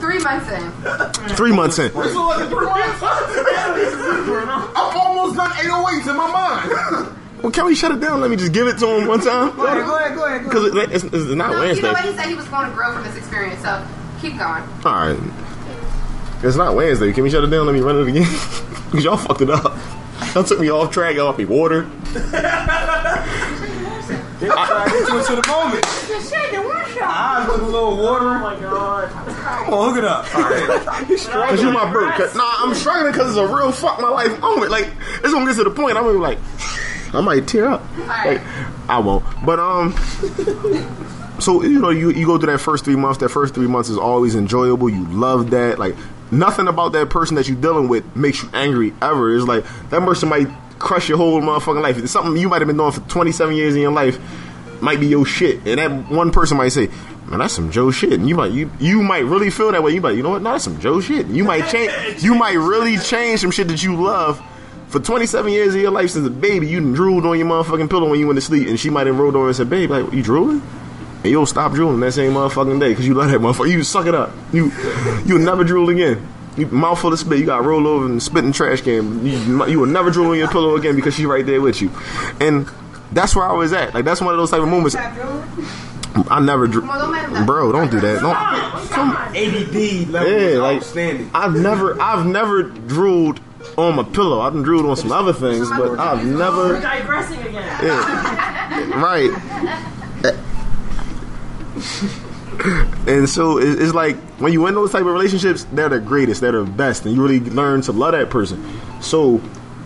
Three 0.00 0.18
months 0.20 0.50
in. 0.50 0.72
Three 1.36 1.52
months 1.52 1.78
in. 1.78 1.90
I'm 1.94 1.96
almost 4.96 5.36
done 5.36 5.50
808s 5.50 6.08
in 6.10 6.16
my 6.16 6.30
mind. 6.30 6.70
Well, 7.42 7.52
can 7.52 7.66
we 7.66 7.74
shut 7.74 7.92
it 7.92 8.00
down? 8.00 8.20
Let 8.22 8.30
me 8.30 8.36
just 8.36 8.52
give 8.52 8.66
it 8.68 8.78
to 8.78 8.86
him 8.86 9.06
one 9.06 9.20
time. 9.20 9.54
Go 9.56 9.66
ahead, 9.66 9.84
go 9.84 9.96
ahead, 9.96 10.14
go 10.16 10.24
ahead, 10.26 10.44
Because 10.44 10.64
it's, 10.94 11.04
it's 11.04 11.14
not 11.34 11.50
No, 11.52 11.56
you 11.56 11.60
Wednesday. 11.60 11.82
know 11.82 11.92
what? 11.92 12.04
He 12.04 12.14
said 12.16 12.26
he 12.26 12.34
was 12.34 12.48
going 12.48 12.68
to 12.70 12.74
grow 12.74 12.92
from 12.94 13.04
this 13.04 13.16
experience, 13.16 13.60
so 13.60 13.86
keep 14.30 14.38
going. 14.38 14.62
All 14.84 15.08
right. 15.08 15.18
It's 16.42 16.56
not 16.56 16.74
Wednesday. 16.74 17.12
Can 17.12 17.22
we 17.24 17.30
shut 17.30 17.42
it 17.44 17.48
down? 17.48 17.66
Let 17.66 17.74
me 17.74 17.80
run 17.80 17.96
it 18.00 18.08
again. 18.08 18.26
Because 18.94 19.04
y'all 19.06 19.16
fucked 19.16 19.40
it 19.40 19.50
up. 19.50 19.76
Y'all 20.36 20.44
took 20.44 20.60
me 20.60 20.70
off 20.70 20.92
track. 20.92 21.16
Y'all 21.16 21.36
me 21.36 21.44
water. 21.44 21.82
Get 21.82 22.44
into 24.44 25.18
it 25.18 25.26
to 25.26 25.36
the 25.36 25.44
moment. 25.48 25.82
Just 26.06 26.32
shake 26.32 26.52
it. 26.52 26.60
I 27.06 27.44
put 27.48 27.60
a 27.60 27.64
little 27.66 27.96
water. 27.96 28.26
Oh 28.26 28.38
my 28.38 28.60
god. 28.60 29.10
Come 29.10 29.74
on, 29.74 29.94
hook 29.94 29.98
it 29.98 30.04
up. 30.04 30.24
Because 31.08 31.60
you're 31.62 31.72
my 31.72 31.90
bird. 31.92 32.12
'Cause- 32.14 32.36
Nah, 32.36 32.48
I'm 32.58 32.72
struggling 32.74 33.10
because 33.12 33.30
it's 33.30 33.38
a 33.38 33.46
real 33.52 33.72
fuck 33.72 34.00
my 34.00 34.08
life 34.10 34.38
moment. 34.40 34.70
Like, 34.70 34.90
it's 35.24 35.32
going 35.32 35.44
to 35.44 35.50
get 35.52 35.56
to 35.58 35.64
the 35.64 35.70
point. 35.74 35.96
I'm 35.96 36.04
going 36.04 36.14
to 36.14 36.18
be 36.20 36.22
like, 36.22 36.38
I 37.12 37.20
might 37.20 37.48
tear 37.48 37.66
up. 37.68 37.82
Like, 38.06 38.40
I 38.88 38.98
won't. 39.00 39.24
But, 39.44 39.58
um, 39.58 39.92
so, 41.40 41.62
you 41.62 41.80
know, 41.80 41.90
you, 41.90 42.10
you 42.10 42.26
go 42.26 42.38
through 42.38 42.52
that 42.52 42.58
first 42.58 42.84
three 42.84 42.96
months. 42.96 43.18
That 43.18 43.28
first 43.30 43.54
three 43.54 43.66
months 43.66 43.88
is 43.88 43.98
always 43.98 44.34
enjoyable. 44.34 44.88
You 44.88 45.04
love 45.06 45.50
that. 45.50 45.78
Like, 45.78 45.96
nothing 46.30 46.68
about 46.68 46.92
that 46.92 47.10
person 47.10 47.36
that 47.36 47.48
you're 47.48 47.60
dealing 47.60 47.88
with 47.88 48.16
makes 48.16 48.42
you 48.42 48.50
angry 48.52 48.92
ever. 49.02 49.34
It's 49.34 49.46
like, 49.46 49.64
that 49.90 50.02
person 50.02 50.28
might 50.28 50.48
crush 50.78 51.08
your 51.08 51.18
whole 51.18 51.40
motherfucking 51.40 51.82
life. 51.82 51.98
It's 51.98 52.12
something 52.12 52.36
you 52.36 52.48
might 52.48 52.60
have 52.60 52.68
been 52.68 52.76
doing 52.76 52.92
for 52.92 53.00
27 53.00 53.54
years 53.54 53.74
in 53.74 53.82
your 53.82 53.92
life 53.92 54.18
might 54.80 55.00
be 55.00 55.06
your 55.06 55.24
shit. 55.24 55.66
And 55.66 55.78
that 55.78 56.10
one 56.10 56.30
person 56.30 56.56
might 56.56 56.68
say, 56.68 56.88
Man, 57.26 57.38
that's 57.38 57.54
some 57.54 57.70
Joe 57.70 57.90
shit. 57.90 58.12
And 58.12 58.28
you 58.28 58.34
might 58.34 58.52
you 58.52 58.70
you 58.78 59.02
might 59.02 59.24
really 59.24 59.48
feel 59.48 59.72
that 59.72 59.82
way. 59.82 59.92
You 59.92 60.00
might, 60.00 60.10
you 60.10 60.22
know 60.22 60.30
what, 60.30 60.42
no, 60.42 60.52
that's 60.52 60.64
some 60.64 60.78
Joe 60.78 61.00
shit. 61.00 61.26
You 61.26 61.42
might 61.42 61.68
change 61.70 62.22
you 62.22 62.34
might 62.34 62.52
really 62.52 62.98
change 62.98 63.40
some 63.40 63.50
shit 63.50 63.68
that 63.68 63.82
you 63.82 63.96
love. 63.96 64.42
For 64.88 65.00
27 65.00 65.50
years 65.50 65.74
of 65.74 65.80
your 65.80 65.90
life 65.90 66.10
since 66.10 66.26
a 66.26 66.30
baby, 66.30 66.68
you 66.68 66.80
drooled 66.94 67.24
on 67.26 67.38
your 67.38 67.48
motherfucking 67.48 67.90
pillow 67.90 68.08
when 68.08 68.20
you 68.20 68.26
went 68.26 68.36
to 68.36 68.42
sleep, 68.42 68.68
and 68.68 68.78
she 68.78 68.90
might 68.90 69.06
have 69.08 69.18
rolled 69.18 69.34
over 69.34 69.48
and 69.48 69.56
said, 69.56 69.68
"Babe, 69.68 69.90
like 69.90 70.12
you 70.12 70.22
drooling?" 70.22 70.62
And 71.24 71.30
you'll 71.30 71.46
stop 71.46 71.72
drooling 71.72 72.00
that 72.00 72.12
same 72.12 72.32
motherfucking 72.34 72.78
day 72.80 72.90
because 72.90 73.06
you 73.06 73.14
love 73.14 73.30
that 73.30 73.40
motherfucker. 73.40 73.70
You 73.70 73.82
suck 73.82 74.06
it 74.06 74.14
up. 74.14 74.30
You 74.52 74.70
you'll 75.24 75.38
never 75.40 75.64
drool 75.64 75.88
again. 75.88 76.28
You 76.56 76.66
mouthful 76.66 77.12
of 77.12 77.18
spit. 77.18 77.38
You 77.38 77.46
got 77.46 77.56
to 77.56 77.62
roll 77.62 77.86
over 77.88 78.04
and 78.06 78.22
spit 78.22 78.44
in 78.44 78.48
the 78.50 78.52
trash 78.52 78.82
can. 78.82 79.24
You, 79.26 79.66
you 79.66 79.80
will 79.80 79.86
never 79.86 80.10
drool 80.10 80.30
on 80.32 80.38
your 80.38 80.48
pillow 80.48 80.76
again 80.76 80.94
because 80.94 81.14
she's 81.14 81.24
right 81.26 81.44
there 81.44 81.60
with 81.60 81.80
you. 81.82 81.90
And 82.40 82.68
that's 83.10 83.34
where 83.34 83.44
I 83.44 83.52
was 83.54 83.72
at. 83.72 83.94
Like 83.94 84.04
that's 84.04 84.20
one 84.20 84.32
of 84.34 84.38
those 84.38 84.50
type 84.50 84.60
of 84.60 84.68
moments. 84.68 84.94
I 84.96 86.40
never 86.40 86.68
drew. 86.68 86.82
Bro, 86.82 87.72
don't 87.72 87.90
do 87.90 87.98
that. 88.00 88.20
Don't. 88.20 88.36
ADD 89.34 90.08
level 90.10 90.30
Yeah, 90.30 90.36
is 90.38 90.58
like 90.60 90.76
outstanding. 90.76 91.30
I've 91.34 91.54
never, 91.56 92.00
I've 92.00 92.24
never 92.26 92.62
drooled 92.62 93.40
on 93.76 93.96
my 93.96 94.04
pillow. 94.04 94.40
I've 94.42 94.52
drooled 94.62 94.86
on 94.86 94.96
some 94.96 95.10
other 95.10 95.32
things, 95.32 95.68
but 95.70 95.98
I've 95.98 96.24
We're 96.24 96.38
never. 96.38 96.80
digressing 96.80 97.40
again. 97.40 97.64
Yeah. 97.82 99.02
Right. 99.02 100.44
And 103.06 103.28
so 103.28 103.58
it's 103.58 103.92
like 103.92 104.16
when 104.38 104.52
you 104.52 104.66
in 104.66 104.74
those 104.74 104.92
type 104.92 105.00
of 105.00 105.08
relationships, 105.08 105.64
they're 105.72 105.88
the 105.88 106.00
greatest, 106.00 106.40
they're 106.40 106.52
the 106.52 106.64
best, 106.64 107.04
and 107.04 107.14
you 107.14 107.22
really 107.22 107.40
learn 107.40 107.82
to 107.82 107.92
love 107.92 108.12
that 108.12 108.30
person. 108.30 108.64
So 109.02 109.38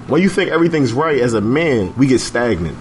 when 0.07 0.23
you 0.23 0.29
think 0.29 0.51
everything's 0.51 0.93
right 0.93 1.21
as 1.21 1.35
a 1.35 1.41
man, 1.41 1.95
we 1.97 2.07
get 2.07 2.21
stagnant. 2.21 2.77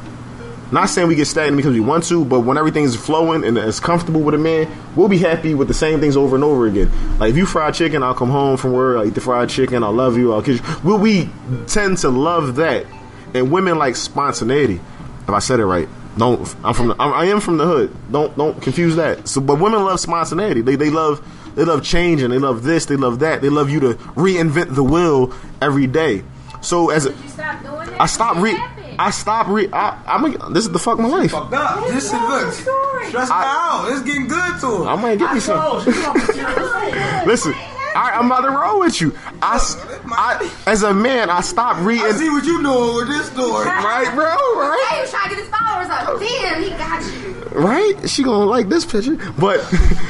Not 0.71 0.89
saying 0.89 1.07
we 1.07 1.15
get 1.15 1.27
stagnant 1.27 1.57
because 1.57 1.73
we 1.73 1.79
want 1.79 2.03
to, 2.05 2.25
but 2.25 2.41
when 2.41 2.57
everything 2.57 2.84
is 2.84 2.95
flowing 2.95 3.45
and 3.45 3.57
it's 3.57 3.79
comfortable 3.79 4.21
with 4.21 4.35
a 4.35 4.38
man, 4.38 4.69
we'll 4.95 5.07
be 5.07 5.17
happy 5.17 5.53
with 5.53 5.69
the 5.69 5.73
same 5.73 6.01
things 6.01 6.17
over 6.17 6.35
and 6.35 6.43
over 6.43 6.67
again. 6.67 6.91
Like 7.19 7.29
if 7.29 7.38
you 7.38 7.45
fry 7.45 7.71
chicken, 7.71 8.03
I'll 8.03 8.13
come 8.13 8.29
home 8.29 8.57
from 8.57 8.73
work, 8.73 8.97
I'll 8.97 9.07
eat 9.07 9.15
the 9.15 9.21
fried 9.21 9.49
chicken, 9.49 9.84
I 9.84 9.88
love 9.88 10.17
you, 10.17 10.34
I'll 10.34 10.41
kiss 10.41 10.59
you. 10.59 10.77
Will 10.84 10.99
we 10.99 11.29
tend 11.67 11.99
to 11.99 12.09
love 12.09 12.57
that? 12.57 12.85
And 13.34 13.51
women 13.51 13.77
like 13.77 13.95
spontaneity. 13.95 14.81
If 15.23 15.29
I 15.29 15.39
said 15.39 15.59
it 15.59 15.65
right. 15.65 15.88
Don't 16.18 16.56
I'm 16.64 16.73
from 16.73 16.88
the 16.88 16.95
I'm, 16.99 17.14
I 17.14 17.26
am 17.26 17.39
from 17.39 17.57
the 17.57 17.65
hood. 17.65 17.95
Don't 18.11 18.35
don't 18.38 18.61
confuse 18.61 18.95
that. 18.95 19.27
So 19.27 19.41
but 19.41 19.60
women 19.60 19.84
love 19.84 19.99
spontaneity. 19.99 20.61
They 20.61 20.76
they 20.76 20.89
love 20.89 21.26
they 21.56 21.64
love 21.64 21.84
changing. 21.84 22.30
They 22.30 22.39
love 22.39 22.64
this, 22.64 22.85
they 22.85 22.95
love 22.95 23.19
that. 23.19 23.41
They 23.41 23.49
love 23.49 23.69
you 23.69 23.80
to 23.81 23.94
reinvent 24.15 24.76
the 24.76 24.84
wheel 24.84 25.34
every 25.61 25.88
day. 25.88 26.23
So 26.61 26.89
as 26.89 27.06
a, 27.06 27.15
Stop 27.27 27.61
doing 27.64 27.88
that. 27.89 28.02
I 28.02 28.06
stopped 28.07 28.39
re 28.39 28.57
I 28.99 29.11
stopped 29.11 29.49
re 29.49 29.69
I 29.72 30.02
I'm 30.07 30.53
this 30.53 30.65
is 30.65 30.72
the 30.72 30.80
fuck 30.80 30.99
my 30.99 31.07
life. 31.07 31.31
Fucked 31.31 31.53
up. 31.53 31.88
This 31.88 32.06
is 32.06 32.14
look. 32.14 32.53
Stress 32.53 33.30
me 33.30 33.35
out. 33.35 33.89
It's 33.91 34.02
getting 34.02 34.27
good 34.27 34.60
to 34.61 34.81
him. 34.84 34.88
I 34.88 34.95
might 34.95 35.19
get 35.19 35.34
me 35.34 35.39
some. 35.39 35.85
Listen, 37.27 37.53
I, 37.98 38.11
I'm 38.11 38.28
about 38.28 38.41
to 38.41 38.52
roll 38.52 38.80
with 38.82 39.02
you. 39.02 39.18
I, 39.41 39.56
s- 39.56 39.76
I- 40.06 40.52
as 40.68 40.84
a 40.84 40.94
man, 40.94 41.30
I 41.30 41.41
stopped 41.41 41.80
reading. 41.82 42.06
I 42.06 42.11
see 42.11 42.30
what 42.30 42.44
you 42.45 42.61
doing 42.61 42.95
with 42.95 43.07
this 43.07 43.28
story. 43.32 43.65
Right, 43.88 44.10
bro, 44.14 44.26
right? 44.26 44.86
Hey, 44.90 44.95
he 44.98 45.02
was 45.02 45.11
trying 45.11 45.30
to 45.30 45.36
get 45.36 45.40
his 45.40 45.49
followers 45.49 45.90
up. 45.90 46.19
Damn, 46.19 46.64
he 46.64 46.69
got 46.69 47.03
you. 47.03 47.60
Right? 47.60 48.10
She 48.10 48.22
gonna 48.24 48.45
like 48.45 48.69
this 48.69 48.86
picture. 48.86 49.15
But 49.40 49.61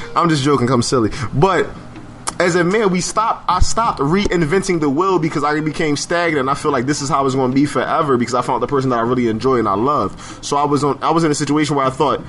I'm 0.15 0.27
just 0.29 0.43
joking, 0.43 0.67
come 0.67 0.81
silly. 0.81 1.11
But 1.33 1.69
as 2.39 2.55
a 2.55 2.63
man, 2.63 2.89
we 2.91 2.99
stopped. 3.01 3.45
I 3.49 3.59
stopped 3.61 3.99
reinventing 3.99 4.79
the 4.81 4.89
wheel 4.89 5.17
because 5.19 5.43
I 5.43 5.59
became 5.61 5.95
stagnant. 5.95 6.41
And 6.41 6.49
I 6.49 6.55
feel 6.55 6.71
like 6.71 6.85
this 6.85 7.01
is 7.01 7.09
how 7.09 7.25
it's 7.25 7.35
going 7.35 7.51
to 7.51 7.55
be 7.55 7.65
forever 7.65 8.17
because 8.17 8.33
I 8.33 8.41
found 8.41 8.61
the 8.61 8.67
person 8.67 8.89
that 8.89 8.97
I 8.99 9.01
really 9.03 9.27
enjoy 9.27 9.57
and 9.59 9.67
I 9.67 9.75
love. 9.75 10.39
So 10.43 10.57
I 10.57 10.65
was 10.65 10.83
on. 10.83 11.01
I 11.01 11.11
was 11.11 11.23
in 11.23 11.31
a 11.31 11.35
situation 11.35 11.75
where 11.75 11.85
I 11.85 11.89
thought 11.89 12.21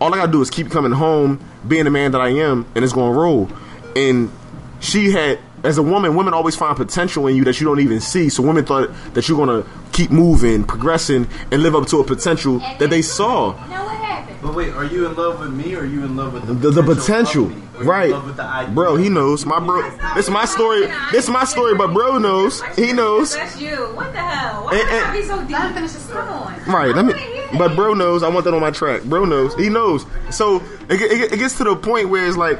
all 0.00 0.12
I 0.14 0.16
gotta 0.18 0.32
do 0.32 0.40
is 0.40 0.50
keep 0.50 0.70
coming 0.70 0.92
home, 0.92 1.40
being 1.66 1.84
the 1.84 1.90
man 1.90 2.12
that 2.12 2.20
I 2.20 2.28
am, 2.30 2.66
and 2.74 2.84
it's 2.84 2.92
gonna 2.94 3.16
roll. 3.18 3.50
And 3.96 4.30
she 4.80 5.10
had, 5.10 5.38
as 5.62 5.78
a 5.78 5.82
woman, 5.82 6.14
women 6.14 6.32
always 6.34 6.56
find 6.56 6.76
potential 6.76 7.26
in 7.26 7.36
you 7.36 7.44
that 7.44 7.60
you 7.60 7.66
don't 7.66 7.80
even 7.80 8.00
see. 8.00 8.28
So 8.30 8.42
women 8.42 8.64
thought 8.64 8.90
that 9.14 9.28
you're 9.28 9.38
gonna 9.38 9.64
keep 9.92 10.10
moving, 10.10 10.64
progressing, 10.64 11.28
and 11.52 11.62
live 11.62 11.74
up 11.76 11.86
to 11.88 11.98
a 11.98 12.04
potential 12.04 12.58
that 12.78 12.88
they 12.90 13.02
saw. 13.02 13.52
Now 13.68 13.84
what 13.84 13.96
happened? 13.96 14.38
But 14.42 14.54
wait, 14.54 14.72
are 14.72 14.84
you 14.86 15.06
in 15.06 15.14
love 15.16 15.38
with 15.40 15.52
me 15.52 15.74
or 15.74 15.80
are 15.80 15.84
you 15.84 16.02
in 16.04 16.16
love 16.16 16.32
with 16.32 16.46
the 16.46 16.54
The, 16.54 16.70
the 16.70 16.82
potential, 16.82 17.44
of 17.46 17.50
me? 17.50 17.56
Or 17.56 17.74
you 17.76 17.80
in 17.82 17.86
right, 17.88 18.10
love 18.10 18.24
with 18.24 18.36
the 18.36 18.42
idea? 18.42 18.74
bro? 18.74 18.96
He 18.96 19.10
knows. 19.10 19.44
My 19.44 19.60
bro. 19.60 19.82
This 20.14 20.24
is 20.26 20.30
my 20.30 20.46
story. 20.46 20.86
This 21.12 21.24
is 21.24 21.30
my 21.30 21.44
story, 21.44 21.74
but 21.74 21.92
bro 21.92 22.16
knows. 22.16 22.62
He 22.76 22.94
knows. 22.94 23.34
That's 23.36 23.60
you. 23.60 23.76
What 23.94 24.12
the 24.12 24.18
hell? 24.18 24.64
Why 24.64 24.76
And- 24.78 24.88
would 24.88 25.02
and- 25.02 25.12
be 25.12 25.22
so 25.24 25.40
deep? 25.42 25.50
Let 25.50 25.74
finish 25.74 25.90
his 25.92 26.06
Come 26.06 26.26
on. 26.28 26.54
Right. 26.66 26.94
Let 26.94 27.04
me. 27.04 27.12
But 27.58 27.76
bro 27.76 27.92
knows. 27.92 28.22
I 28.22 28.28
want 28.28 28.44
that 28.46 28.54
on 28.54 28.60
my 28.62 28.70
track. 28.70 29.02
Bro 29.02 29.26
knows. 29.26 29.54
He 29.56 29.68
knows. 29.68 30.06
So 30.30 30.56
it, 30.88 31.00
it, 31.02 31.32
it 31.34 31.38
gets 31.38 31.58
to 31.58 31.64
the 31.64 31.76
point 31.76 32.08
where 32.08 32.26
it's 32.26 32.38
like. 32.38 32.58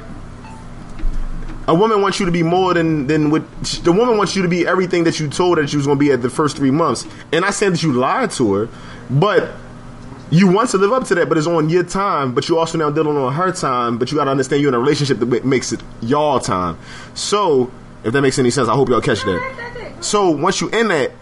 A 1.71 1.75
woman 1.75 2.03
wants 2.03 2.19
you 2.19 2.27
to 2.27 2.33
be 2.33 2.43
more 2.43 2.75
than 2.75 3.07
than 3.07 3.31
what 3.31 3.45
the 3.85 3.93
woman 3.93 4.17
wants 4.17 4.35
you 4.35 4.43
to 4.43 4.49
be 4.49 4.67
everything 4.67 5.05
that 5.05 5.21
you 5.21 5.29
told 5.29 5.57
her 5.57 5.63
that 5.63 5.73
you 5.73 5.79
was 5.79 5.87
to 5.87 5.95
be 5.95 6.11
at 6.11 6.21
the 6.21 6.29
first 6.29 6.57
three 6.57 6.73
months. 6.73 7.07
And 7.33 7.45
I 7.45 7.51
said 7.51 7.75
that 7.75 7.83
you 7.85 7.93
lied 7.93 8.33
to 8.33 8.55
her, 8.55 8.69
but 9.09 9.53
you 10.33 10.49
want 10.49 10.71
to 10.71 10.79
live 10.79 10.93
up 10.93 11.05
to 11.05 11.15
that, 11.15 11.29
but 11.29 11.39
it's 11.39 11.47
on 11.47 11.69
your 11.69 11.85
time. 11.85 12.35
But 12.35 12.49
you 12.49 12.59
also 12.59 12.77
now 12.77 12.91
dealing 12.91 13.17
on 13.17 13.33
her 13.33 13.53
time. 13.53 13.99
But 13.99 14.11
you 14.11 14.19
got 14.19 14.25
to 14.25 14.33
understand 14.33 14.63
you're 14.63 14.71
in 14.71 14.75
a 14.75 14.81
relationship 14.81 15.21
that 15.21 15.45
makes 15.45 15.73
it 15.73 15.81
y'all 16.03 16.41
time. 16.41 16.77
So 17.15 17.71
if 18.03 18.13
that 18.15 18.21
makes 18.21 18.41
any 18.41 18.51
sense, 18.51 18.69
I 18.69 18.75
hope 18.75 18.89
y'all 18.89 19.01
catch 19.01 19.23
that. 19.23 19.99
So 20.01 20.29
once 20.31 20.61
you 20.61 20.71
in 20.71 20.89
that, 20.89 21.13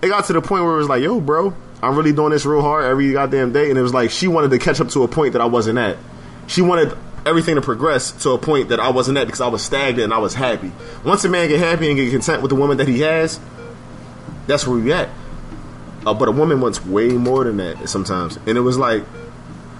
it 0.00 0.08
got 0.08 0.24
to 0.24 0.32
the 0.32 0.40
point 0.40 0.64
where 0.64 0.72
it 0.72 0.78
was 0.78 0.88
like, 0.88 1.02
yo, 1.02 1.20
bro, 1.20 1.52
I'm 1.82 1.96
really 1.96 2.14
doing 2.14 2.30
this 2.30 2.46
real 2.46 2.62
hard 2.62 2.86
every 2.86 3.12
goddamn 3.12 3.52
day, 3.52 3.68
and 3.68 3.78
it 3.78 3.82
was 3.82 3.92
like 3.92 4.10
she 4.10 4.26
wanted 4.26 4.52
to 4.52 4.58
catch 4.58 4.80
up 4.80 4.88
to 4.90 5.02
a 5.02 5.08
point 5.08 5.34
that 5.34 5.42
I 5.42 5.46
wasn't 5.46 5.78
at. 5.78 5.98
She 6.46 6.62
wanted 6.62 6.96
everything 7.28 7.54
to 7.54 7.60
progress 7.60 8.12
to 8.22 8.30
a 8.30 8.38
point 8.38 8.70
that 8.70 8.80
I 8.80 8.90
wasn't 8.90 9.18
at 9.18 9.26
because 9.26 9.40
I 9.40 9.48
was 9.48 9.62
stagnant 9.62 10.04
and 10.04 10.14
I 10.14 10.18
was 10.18 10.34
happy. 10.34 10.72
Once 11.04 11.24
a 11.24 11.28
man 11.28 11.48
get 11.48 11.60
happy 11.60 11.88
and 11.88 11.96
get 11.96 12.10
content 12.10 12.42
with 12.42 12.50
the 12.50 12.56
woman 12.56 12.78
that 12.78 12.88
he 12.88 13.00
has, 13.00 13.38
that's 14.46 14.66
where 14.66 14.78
we 14.78 14.92
at. 14.92 15.08
Uh, 16.06 16.14
but 16.14 16.28
a 16.28 16.32
woman 16.32 16.60
wants 16.60 16.84
way 16.84 17.08
more 17.10 17.44
than 17.44 17.58
that 17.58 17.88
sometimes, 17.88 18.36
and 18.46 18.56
it 18.56 18.62
was 18.62 18.78
like 18.78 19.04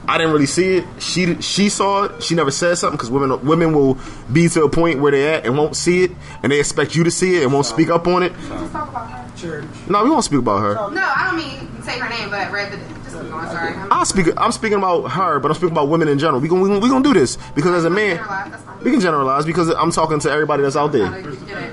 I 0.08 0.16
didn't 0.16 0.32
really 0.32 0.46
see 0.46 0.78
it. 0.78 0.86
She 1.00 1.40
she 1.42 1.68
saw 1.68 2.04
it. 2.04 2.22
She 2.22 2.34
never 2.34 2.50
said 2.50 2.76
something 2.78 2.96
because 2.96 3.10
women 3.10 3.44
women 3.46 3.74
will 3.74 3.98
be 4.32 4.48
to 4.48 4.64
a 4.64 4.68
point 4.70 5.00
where 5.00 5.12
they 5.12 5.34
at 5.34 5.44
and 5.44 5.56
won't 5.56 5.76
see 5.76 6.04
it, 6.04 6.12
and 6.42 6.50
they 6.50 6.58
expect 6.58 6.96
you 6.96 7.04
to 7.04 7.10
see 7.10 7.36
it 7.36 7.42
and 7.42 7.52
won't 7.52 7.66
speak 7.66 7.90
up 7.90 8.06
on 8.06 8.22
it. 8.22 8.32
Just 9.38 9.44
talk 9.44 9.54
about 9.54 9.62
her. 9.62 9.62
Church. 9.62 9.90
No, 9.90 10.04
we 10.04 10.10
won't 10.10 10.24
speak 10.24 10.38
about 10.40 10.58
her. 10.60 10.74
No, 10.90 11.00
I 11.02 11.26
don't 11.26 11.36
mean 11.36 11.82
say 11.82 11.98
her 11.98 12.08
name, 12.08 12.30
but 12.30 12.50
read 12.52 12.72
the. 12.72 12.76
Just 13.04 13.16
keep 13.22 13.30
going. 13.30 13.46
Sorry. 13.46 13.72
I'm- 13.72 13.88
I 13.90 14.04
speak. 14.04 14.26
I'm 14.36 14.52
speaking 14.52 14.78
about 14.78 15.08
her, 15.12 15.38
but 15.40 15.50
I'm 15.50 15.54
speaking 15.54 15.72
about 15.72 15.88
women 15.88 16.08
in 16.08 16.18
general. 16.18 16.40
We 16.40 16.48
gonna 16.48 16.62
we 16.62 16.68
gonna, 16.68 16.80
we 16.80 16.88
gonna 16.88 17.04
do 17.04 17.14
this 17.14 17.38
because 17.54 17.72
as 17.74 17.84
a 17.84 17.90
man, 17.90 18.18
we 18.82 18.90
can 18.90 19.00
generalize 19.00 19.44
because 19.46 19.70
I'm 19.70 19.90
talking 19.90 20.18
to 20.20 20.30
everybody 20.30 20.62
that's 20.62 20.76
out 20.76 20.92
there. 20.92 21.10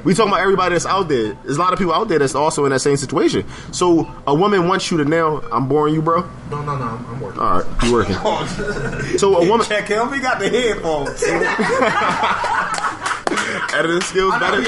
We 0.06 0.14
talking 0.14 0.32
about 0.32 0.42
everybody 0.42 0.76
that's 0.76 0.86
out 0.86 1.08
there. 1.10 1.34
There's 1.44 1.58
a 1.58 1.60
lot 1.60 1.74
of 1.74 1.80
people 1.80 1.94
out 1.94 2.08
there 2.08 2.20
that's 2.20 2.36
also 2.36 2.64
in 2.66 2.72
that 2.72 2.80
same 2.80 2.96
situation. 2.98 3.46
So 3.72 4.08
a 4.28 4.34
woman 4.34 4.68
wants 4.68 4.90
you 4.92 4.98
to 4.98 5.06
now. 5.06 5.42
I'm 5.52 5.68
boring 5.68 5.94
you, 5.94 6.02
bro. 6.02 6.22
No, 6.50 6.62
no, 6.62 6.78
no. 6.78 6.86
I'm, 6.86 7.06
I'm 7.08 7.20
working. 7.20 7.42
All 7.42 7.60
right, 7.62 7.84
you 7.84 7.94
working. 7.94 8.16
So 9.20 9.36
a 9.38 9.48
woman. 9.50 9.66
Check 9.66 9.88
him. 9.88 10.14
He 10.14 10.20
got 10.20 10.40
the 10.40 10.50
headphones. 10.50 11.22
Editing 13.74 14.02
skills 14.02 14.34
better. 14.40 14.62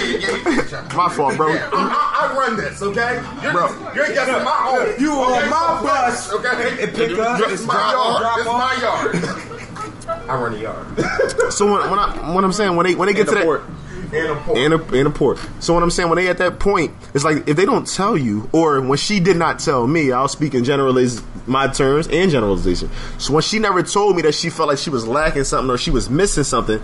My 0.95 1.09
fault, 1.09 1.37
bro. 1.37 1.53
Yeah, 1.53 1.69
I, 1.73 2.27
I 2.29 2.33
I 2.33 2.37
run 2.37 2.57
this, 2.57 2.81
okay? 2.81 3.21
You're, 3.43 3.51
Bro. 3.53 3.93
you're 3.95 4.07
guessing 4.13 4.43
my 4.43 4.51
home. 4.51 4.93
You 4.99 5.11
on 5.13 5.37
okay? 5.39 5.49
my 5.49 5.77
So 5.79 5.83
bus. 5.87 6.33
okay? 6.33 6.83
And 6.83 6.95
pick 6.95 7.17
up, 7.17 7.37
This 7.39 7.51
it's 7.53 7.61
is 7.61 7.67
my 7.67 7.73
drop 7.73 7.95
off, 7.95 8.21
yard. 8.21 8.21
drop 8.21 8.37
This 8.37 8.47
off. 8.47 9.23
my 9.27 10.15
yard. 10.15 10.29
I 10.29 10.41
run 10.41 10.51
the 10.53 10.59
yard. 10.59 11.53
So 11.53 11.65
when, 11.71 11.89
when 11.89 11.99
I 11.99 12.33
when 12.33 12.43
I'm 12.43 12.51
saying 12.53 12.75
when 12.75 12.85
they 12.85 12.95
when 12.95 13.07
they 13.07 13.13
get 13.13 13.27
And 13.27 13.29
to 13.29 13.35
the 13.35 13.39
that 13.41 13.45
port. 13.45 13.63
And 14.13 14.27
a 14.31 14.35
port. 14.35 14.57
and 14.57 14.73
a, 14.73 14.83
and 14.99 15.07
a 15.07 15.09
port. 15.11 15.39
So 15.59 15.73
what 15.73 15.83
I'm 15.83 15.89
saying, 15.91 16.07
when 16.09 16.15
they 16.15 16.29
at 16.29 16.37
that 16.37 16.59
point, 16.59 16.93
it's 17.13 17.25
like 17.25 17.47
if 17.49 17.57
they 17.57 17.65
don't 17.65 17.85
tell 17.85 18.17
you, 18.17 18.49
or 18.53 18.79
when 18.79 18.97
she 18.97 19.19
did 19.19 19.35
not 19.35 19.59
tell 19.59 19.85
me, 19.85 20.13
I'll 20.13 20.29
speak 20.29 20.53
in 20.55 20.63
generaliz 20.63 21.21
my 21.45 21.67
terms 21.67 22.07
and 22.07 22.31
generalization. 22.31 22.89
So 23.17 23.33
when 23.33 23.43
she 23.43 23.59
never 23.59 23.83
told 23.83 24.15
me 24.15 24.21
that 24.21 24.33
she 24.33 24.49
felt 24.49 24.69
like 24.69 24.77
she 24.77 24.89
was 24.89 25.05
lacking 25.05 25.43
something 25.43 25.69
or 25.69 25.77
she 25.77 25.91
was 25.91 26.09
missing 26.09 26.45
something, 26.45 26.79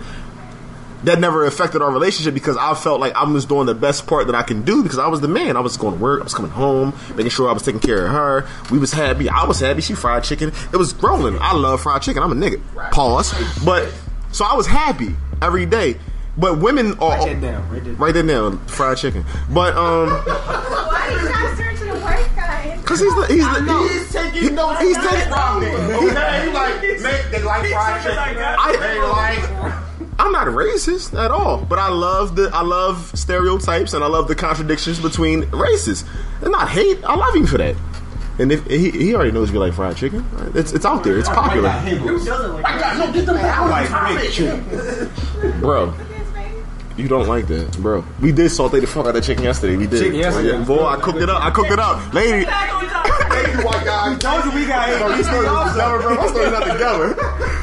that 1.04 1.18
never 1.20 1.44
affected 1.46 1.82
our 1.82 1.90
relationship 1.90 2.34
because 2.34 2.56
I 2.56 2.74
felt 2.74 3.00
like 3.00 3.14
I 3.14 3.24
was 3.24 3.44
doing 3.44 3.66
the 3.66 3.74
best 3.74 4.06
part 4.06 4.26
that 4.26 4.34
I 4.34 4.42
can 4.42 4.62
do 4.62 4.82
because 4.82 4.98
I 4.98 5.06
was 5.08 5.20
the 5.20 5.28
man. 5.28 5.56
I 5.56 5.60
was 5.60 5.76
going 5.76 5.96
to 5.96 6.00
work, 6.02 6.20
I 6.20 6.24
was 6.24 6.34
coming 6.34 6.50
home, 6.50 6.92
making 7.14 7.30
sure 7.30 7.48
I 7.48 7.52
was 7.52 7.62
taking 7.62 7.80
care 7.80 8.06
of 8.06 8.12
her. 8.12 8.48
We 8.70 8.78
was 8.78 8.92
happy. 8.92 9.28
I 9.28 9.44
was 9.44 9.60
happy. 9.60 9.80
She 9.80 9.94
fried 9.94 10.24
chicken. 10.24 10.52
It 10.72 10.76
was 10.76 10.94
rolling. 11.02 11.38
I 11.40 11.52
love 11.54 11.82
fried 11.82 12.02
chicken. 12.02 12.22
I'm 12.22 12.32
a 12.32 12.34
nigga. 12.34 12.60
Pause. 12.92 13.34
But 13.64 13.92
so 14.32 14.44
I 14.44 14.54
was 14.54 14.66
happy 14.66 15.14
every 15.42 15.66
day. 15.66 15.96
But 16.36 16.58
women 16.58 16.98
are 16.98 17.10
Write 17.18 17.40
that 17.40 17.40
down. 17.40 17.70
Write 17.70 17.84
that 17.84 17.90
down. 17.90 17.96
right 17.98 18.12
there 18.14 18.22
now, 18.24 18.50
fried 18.66 18.96
chicken. 18.98 19.24
But 19.50 19.76
um, 19.76 20.08
Why 20.26 21.06
do 21.08 21.14
you 21.20 21.28
guys 21.28 21.58
turn 21.58 21.76
to 21.76 21.84
the 21.84 22.00
white 22.00 22.28
guy? 22.34 22.80
cause 22.84 22.98
he's 22.98 23.14
the 23.14 23.26
he's 23.26 23.44
the 23.44 23.88
He's 23.88 24.12
taking 24.12 24.54
notes. 24.56 24.80
he's 24.80 24.96
taking- 24.96 25.32
from. 25.32 25.62
Okay, 25.64 26.44
you 26.44 26.52
like 26.52 26.82
make 27.02 27.30
they 27.30 27.42
like 27.42 27.70
fried 27.70 28.02
chicken. 28.02 28.18
I- 28.18 28.76
They 28.80 28.98
like. 29.00 29.83
I'm 30.18 30.32
not 30.32 30.46
racist 30.48 31.18
at 31.18 31.30
all, 31.30 31.58
but 31.64 31.78
I 31.78 31.88
love 31.88 32.36
the 32.36 32.50
I 32.52 32.62
love 32.62 33.10
stereotypes 33.18 33.94
and 33.94 34.04
I 34.04 34.06
love 34.06 34.28
the 34.28 34.34
contradictions 34.34 35.00
between 35.00 35.50
races. 35.50 36.04
And 36.42 36.52
not 36.52 36.68
hate. 36.68 37.02
I 37.04 37.14
love 37.16 37.34
him 37.34 37.46
for 37.46 37.58
that. 37.58 37.76
And 38.38 38.50
if 38.50 38.64
he, 38.66 38.90
he 38.90 39.14
already 39.14 39.30
knows 39.30 39.52
we 39.52 39.58
like 39.58 39.74
fried 39.74 39.96
chicken, 39.96 40.28
right? 40.36 40.54
it's 40.56 40.72
it's 40.72 40.84
out 40.84 41.04
there. 41.04 41.18
It's 41.18 41.28
popular, 41.28 41.68
Who 41.70 42.24
doesn't 42.24 42.64
I 42.64 42.78
got 42.80 42.98
no 42.98 43.12
get 43.12 43.26
them 43.26 43.36
out 43.36 43.84
of 43.84 44.30
the 44.32 45.10
topic. 45.48 45.60
bro. 45.60 45.94
You 46.96 47.08
don't 47.08 47.26
like 47.26 47.48
that, 47.48 47.76
bro. 47.78 48.04
We 48.20 48.30
did 48.30 48.50
saute 48.50 48.78
the 48.78 48.86
fuck 48.86 49.06
out 49.06 49.08
of 49.08 49.14
that 49.14 49.24
chicken 49.24 49.42
yesterday. 49.42 49.76
We 49.76 49.88
did. 49.88 49.98
Chicken 49.98 50.16
oh, 50.16 50.18
yesterday. 50.18 50.58
Yeah, 50.58 50.64
boy, 50.64 50.84
I 50.84 50.96
cooked 51.00 51.18
it 51.18 51.28
up. 51.28 51.42
I 51.42 51.50
cooked 51.50 51.72
it 51.72 51.78
up, 51.80 52.14
lady. 52.14 52.44
Thank 52.44 53.48
you, 53.58 53.64
white 53.64 53.84
guy. 53.84 54.16
Told 54.16 54.44
you 54.44 54.60
we 54.60 54.66
got 54.66 55.00
No, 55.00 55.14
your 55.14 55.24
story's 55.24 55.46
not 55.46 55.72
together, 55.72 55.98
bro. 55.98 56.14
My 56.14 56.26
story's 56.28 56.52
not 56.52 56.72
together. 56.72 57.16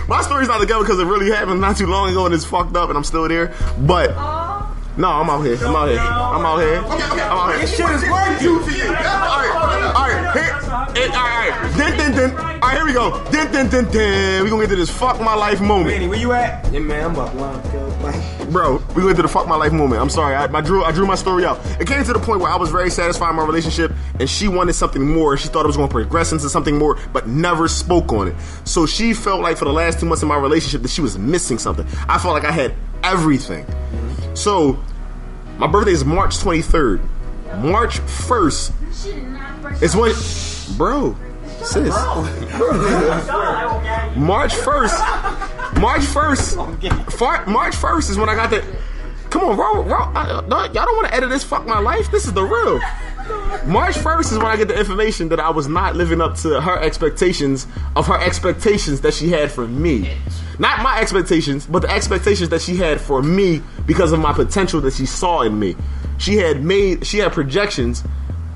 My 0.07 0.21
story's 0.21 0.47
not 0.49 0.59
together 0.59 0.83
because 0.83 0.99
it 0.99 1.05
really 1.05 1.31
happened 1.31 1.61
not 1.61 1.77
too 1.77 1.87
long 1.87 2.09
ago 2.09 2.25
and 2.25 2.35
it's 2.35 2.43
fucked 2.43 2.75
up 2.75 2.89
and 2.89 2.97
I'm 2.97 3.05
still 3.05 3.27
there. 3.29 3.53
But 3.79 4.11
no, 4.97 5.09
I'm 5.09 5.29
out 5.29 5.41
here. 5.41 5.57
I'm 5.61 5.75
out 5.75 5.89
here. 5.89 5.99
I'm 5.99 6.45
out 6.45 6.59
here. 6.59 6.77
I'm 6.77 7.37
out 7.37 7.51
here. 7.51 7.61
This 7.61 7.75
shit 7.75 7.89
is 7.89 8.01
working. 8.03 8.47
All 8.47 9.39
right, 9.39 9.93
all 9.95 10.07
right, 10.07 10.33
here, 10.33 11.03
and, 11.03 11.13
all 11.13 11.23
right, 11.23 11.73
then, 11.77 11.97
then, 11.97 12.11
then. 12.15 12.31
All 12.35 12.59
right, 12.61 12.75
here 12.75 12.85
we 12.85 12.93
go. 12.93 13.23
Then, 13.31 13.51
then, 13.51 13.69
then, 13.69 13.85
then. 13.91 14.43
We 14.43 14.49
gonna 14.49 14.63
get 14.63 14.69
to 14.69 14.75
this 14.75 14.89
fuck 14.89 15.19
my 15.21 15.33
life 15.33 15.61
moment. 15.61 15.89
Manny, 15.89 16.07
where 16.07 16.19
you 16.19 16.31
at? 16.33 16.71
Yeah, 16.71 16.79
man, 16.79 17.11
I'm 17.11 17.15
up. 17.19 17.33
Line, 17.35 17.61
cuz. 17.71 18.45
Bro, 18.51 18.83
we 18.95 19.05
went 19.05 19.15
to 19.15 19.21
the 19.21 19.29
fuck 19.29 19.47
my 19.47 19.55
life 19.55 19.71
moment. 19.71 20.01
I'm 20.01 20.09
sorry. 20.09 20.35
I, 20.35 20.43
I 20.45 20.61
drew 20.61 20.83
I 20.83 20.91
drew 20.91 21.05
my 21.05 21.15
story 21.15 21.45
out. 21.45 21.59
It 21.79 21.87
came 21.87 22.03
to 22.03 22.13
the 22.13 22.19
point 22.19 22.41
where 22.41 22.51
I 22.51 22.57
was 22.57 22.69
very 22.69 22.89
satisfied 22.89 23.29
in 23.29 23.37
my 23.37 23.45
relationship, 23.45 23.93
and 24.19 24.29
she 24.29 24.49
wanted 24.49 24.73
something 24.73 25.07
more. 25.07 25.37
She 25.37 25.47
thought 25.47 25.63
it 25.63 25.67
was 25.67 25.77
going 25.77 25.87
to 25.87 25.93
progress 25.93 26.33
into 26.33 26.49
something 26.49 26.77
more, 26.77 26.97
but 27.13 27.27
never 27.27 27.69
spoke 27.69 28.11
on 28.11 28.27
it. 28.27 28.35
So 28.65 28.85
she 28.85 29.13
felt 29.13 29.41
like 29.41 29.55
for 29.57 29.65
the 29.65 29.73
last 29.73 30.01
two 30.01 30.05
months 30.05 30.21
of 30.21 30.27
my 30.27 30.37
relationship 30.37 30.81
that 30.81 30.91
she 30.91 31.01
was 31.01 31.17
missing 31.17 31.57
something. 31.59 31.85
I 32.09 32.17
felt 32.19 32.33
like 32.33 32.43
I 32.43 32.51
had 32.51 32.73
everything. 33.03 33.65
So 34.33 34.79
my 35.57 35.67
birthday 35.67 35.91
is 35.91 36.05
March 36.05 36.37
23rd. 36.37 37.01
March 37.59 37.99
1st 37.99 39.81
is 39.81 39.95
when, 39.95 40.13
bro, 40.77 41.15
sis. 41.63 41.93
March 44.15 44.53
1st. 44.53 45.79
March 45.79 46.01
1st. 46.01 47.11
Far, 47.13 47.45
March 47.45 47.75
1st 47.75 48.09
is 48.09 48.17
when 48.17 48.29
I 48.29 48.35
got 48.35 48.49
that. 48.51 48.63
Come 49.29 49.43
on, 49.43 49.55
bro. 49.55 49.83
bro 49.83 49.97
I, 49.97 50.41
y'all 50.41 50.85
don't 50.85 50.95
want 50.95 51.07
to 51.07 51.13
edit 51.13 51.29
this. 51.29 51.43
Fuck 51.43 51.65
my 51.65 51.79
life. 51.79 52.11
This 52.11 52.25
is 52.25 52.33
the 52.33 52.43
real. 52.43 52.79
March 53.65 53.95
1st 53.95 54.31
is 54.31 54.37
when 54.37 54.47
I 54.47 54.57
get 54.57 54.67
the 54.67 54.77
information 54.77 55.29
that 55.29 55.39
I 55.39 55.49
was 55.49 55.67
not 55.67 55.95
living 55.95 56.21
up 56.21 56.35
to 56.37 56.59
her 56.59 56.79
expectations 56.79 57.67
of 57.95 58.07
her 58.07 58.19
expectations 58.19 59.01
that 59.01 59.13
she 59.13 59.29
had 59.29 59.51
for 59.51 59.67
me. 59.67 60.17
Not 60.61 60.83
my 60.83 60.99
expectations, 61.01 61.65
but 61.65 61.81
the 61.81 61.89
expectations 61.89 62.49
that 62.49 62.61
she 62.61 62.75
had 62.75 63.01
for 63.01 63.23
me 63.23 63.63
because 63.87 64.11
of 64.11 64.19
my 64.19 64.31
potential 64.31 64.79
that 64.81 64.93
she 64.93 65.07
saw 65.07 65.41
in 65.41 65.57
me. 65.57 65.75
She 66.19 66.35
had 66.35 66.63
made, 66.63 67.03
she 67.03 67.17
had 67.17 67.33
projections 67.33 68.03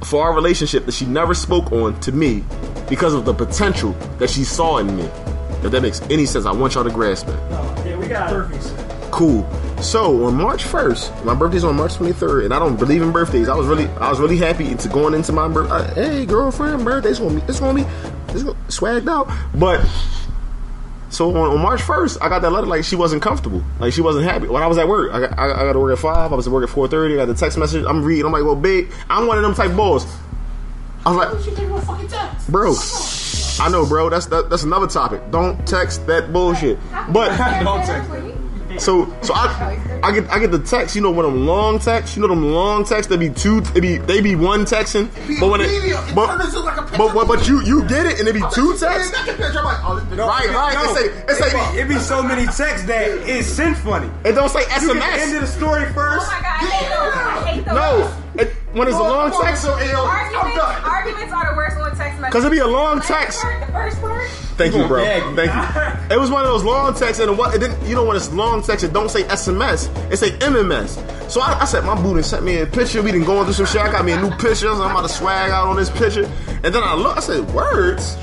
for 0.03 0.23
our 0.23 0.35
relationship 0.35 0.85
that 0.85 0.91
she 0.91 1.07
never 1.07 1.33
spoke 1.33 1.71
on 1.71 1.99
to 2.01 2.11
me 2.11 2.43
because 2.87 3.15
of 3.15 3.25
the 3.25 3.33
potential 3.33 3.93
that 4.19 4.29
she 4.29 4.43
saw 4.43 4.77
in 4.77 4.95
me. 4.95 5.05
If 5.63 5.71
that 5.71 5.81
makes 5.81 5.99
any 6.03 6.27
sense, 6.27 6.45
I 6.45 6.51
want 6.51 6.75
y'all 6.75 6.83
to 6.83 6.91
grasp 6.91 7.27
it. 7.27 7.39
Yeah, 7.49 7.97
we 7.97 8.07
got 8.07 8.29
perfect. 8.29 9.11
Cool. 9.11 9.49
So 9.81 10.25
on 10.25 10.35
March 10.35 10.63
first, 10.63 11.11
my 11.25 11.33
birthday's 11.33 11.63
on 11.63 11.75
March 11.75 11.95
twenty 11.95 12.13
third, 12.13 12.43
and 12.43 12.53
I 12.53 12.59
don't 12.59 12.77
believe 12.77 13.01
in 13.01 13.11
birthdays. 13.11 13.49
I 13.49 13.55
was 13.55 13.65
really, 13.65 13.87
I 13.99 14.11
was 14.11 14.19
really 14.19 14.37
happy 14.37 14.75
to 14.75 14.89
going 14.89 15.15
into 15.15 15.31
my 15.31 15.47
birthday. 15.47 15.73
Uh, 15.73 15.93
hey, 15.95 16.25
girlfriend, 16.27 16.85
birthday's 16.85 17.17
gonna 17.17 17.39
be, 17.39 17.45
it's 17.47 17.59
gonna 17.59 17.83
be, 17.83 17.89
it's 18.29 18.43
gonna, 18.43 18.53
be 18.53 18.59
swagged 18.67 19.09
out. 19.09 19.27
But 19.55 19.83
So 21.15 21.29
on, 21.29 21.49
on 21.49 21.61
March 21.61 21.81
first, 21.81 22.21
I 22.21 22.27
got 22.27 22.41
that 22.41 22.51
letter 22.51 22.67
like 22.67 22.83
she 22.83 22.97
wasn't 22.97 23.21
comfortable, 23.21 23.63
like 23.79 23.93
she 23.93 24.01
wasn't 24.01 24.25
happy. 24.25 24.47
When 24.47 24.61
I 24.61 24.67
was 24.67 24.77
at 24.77 24.85
work, 24.85 25.13
I 25.13 25.21
got, 25.21 25.39
I, 25.39 25.45
I 25.45 25.63
got 25.63 25.73
to 25.73 25.79
work 25.79 25.93
at 25.93 25.99
five. 25.99 26.33
I 26.33 26.35
was 26.35 26.45
at 26.45 26.51
work 26.51 26.63
at 26.63 26.69
four 26.69 26.89
thirty. 26.89 27.13
I 27.13 27.17
got 27.17 27.27
the 27.27 27.33
text 27.33 27.57
message. 27.57 27.85
I'm 27.87 28.03
reading. 28.03 28.25
I'm 28.25 28.33
like, 28.33 28.43
well, 28.43 28.55
big. 28.55 28.91
I'm 29.09 29.25
one 29.25 29.37
of 29.37 29.43
them 29.43 29.53
type 29.53 29.73
boys. 29.77 30.05
I 31.05 31.11
was 31.11 31.17
like, 31.17 31.45
You 31.45 31.55
think 31.55 31.71
we're 31.71 31.79
fucking 31.81 32.09
text? 32.09 32.51
bro. 32.51 32.75
I 33.61 33.69
know, 33.69 33.85
bro. 33.85 34.09
That's 34.09 34.25
that, 34.25 34.49
that's 34.49 34.63
another 34.63 34.87
topic. 34.87 35.21
Don't 35.31 35.65
text 35.65 36.05
that 36.07 36.33
bullshit. 36.33 36.77
But 37.09 37.29
so 38.79 39.13
so 39.21 39.33
I 39.33 39.99
I 40.03 40.11
get 40.13 40.29
I 40.29 40.39
get 40.39 40.51
the 40.51 40.59
text. 40.59 40.95
You 40.95 41.01
know 41.01 41.11
when 41.11 41.25
I'm 41.25 41.45
long 41.45 41.79
text. 41.79 42.15
You 42.15 42.21
know 42.21 42.27
them 42.27 42.51
long 42.51 42.83
texts. 42.85 43.09
They 43.09 43.17
be 43.17 43.29
two. 43.29 43.61
They 43.61 43.79
be 43.79 43.97
they 43.97 44.21
be 44.21 44.35
one 44.35 44.65
texting. 44.65 45.09
But 45.39 45.49
when 45.49 45.61
it 45.61 46.15
but 46.15 46.37
but, 46.97 47.13
but 47.13 47.27
but 47.27 47.47
you 47.47 47.61
you 47.63 47.87
get 47.87 48.05
it 48.05 48.19
and 48.19 48.27
it 48.27 48.33
be 48.33 48.43
two 48.53 48.77
texts. 48.77 49.13
Right, 49.15 50.49
right. 50.49 50.73
No, 50.73 50.83
It 50.83 50.95
say 50.95 51.05
it 51.05 51.35
say 51.35 51.47
it 51.47 51.73
be, 51.73 51.79
it 51.79 51.87
be 51.89 51.99
so 51.99 52.21
many 52.23 52.45
texts 52.45 52.85
that 52.87 53.07
it's 53.27 53.47
sent 53.47 53.77
funny. 53.77 54.09
It 54.23 54.33
don't 54.33 54.49
say 54.49 54.63
SMS. 54.63 54.81
You 54.81 54.93
get 54.93 55.15
the 55.15 55.21
end 55.21 55.35
of 55.35 55.41
the 55.41 55.47
story 55.47 55.85
first. 55.93 56.27
Oh 56.27 56.31
my 56.31 56.41
god, 56.41 56.45
I 56.45 56.65
hate 56.65 56.89
those. 56.89 57.13
I 57.15 57.47
hate 57.47 57.65
those. 57.65 57.75
No, 57.75 58.41
it, 58.41 58.53
when 58.73 58.87
it's 58.87 58.97
a 58.97 58.99
long 58.99 59.31
text. 59.41 59.63
So 59.63 59.71
arguments, 59.73 60.57
arguments 60.83 61.33
are 61.33 61.51
the 61.51 61.57
worst 61.57 61.77
on 62.25 62.31
text 62.31 62.33
messages. 62.33 62.33
'Cause 62.33 62.45
it 62.45 62.51
be 62.51 62.59
a 62.59 62.67
long 62.67 63.01
text. 63.01 63.41
The 63.41 63.71
first 63.71 64.01
part. 64.01 64.29
Thank 64.57 64.73
you, 64.75 64.87
bro. 64.87 65.03
Thank 65.35 65.53
you. 65.53 65.91
It 66.15 66.19
was 66.19 66.29
one 66.29 66.43
of 66.45 66.49
those 66.51 66.63
long 66.63 66.93
texts, 66.93 67.21
and 67.21 67.35
what 67.35 67.55
it 67.55 67.59
didn't. 67.59 67.81
You 67.87 67.95
know 67.95 68.03
when 68.05 68.15
it's 68.15 68.31
long 68.31 68.61
text, 68.61 68.83
it 68.85 68.93
don't 68.93 69.09
say 69.09 69.23
SMS. 69.23 69.89
It 70.11 70.17
say 70.17 70.31
MMS. 70.37 70.99
So 71.31 71.41
I, 71.41 71.61
I 71.61 71.65
said, 71.65 71.83
my 71.83 71.95
boo 71.99 72.13
done 72.13 72.21
sent 72.23 72.43
me 72.43 72.59
a 72.59 72.65
picture. 72.67 73.01
We 73.01 73.11
done 73.11 73.23
going 73.23 73.45
through 73.45 73.53
some 73.55 73.65
shit. 73.65 73.81
I 73.81 73.91
got 73.91 74.05
me 74.05 74.11
a 74.11 74.21
new 74.21 74.29
picture. 74.37 74.67
So 74.69 74.83
I'm 74.83 74.91
about 74.91 75.01
to 75.01 75.09
swag 75.09 75.49
out 75.49 75.67
on 75.67 75.75
this 75.75 75.89
picture. 75.89 76.29
And 76.63 76.73
then 76.73 76.83
I 76.83 76.93
look. 76.93 77.17
I 77.17 77.21
said, 77.21 77.49
words. 77.55 78.15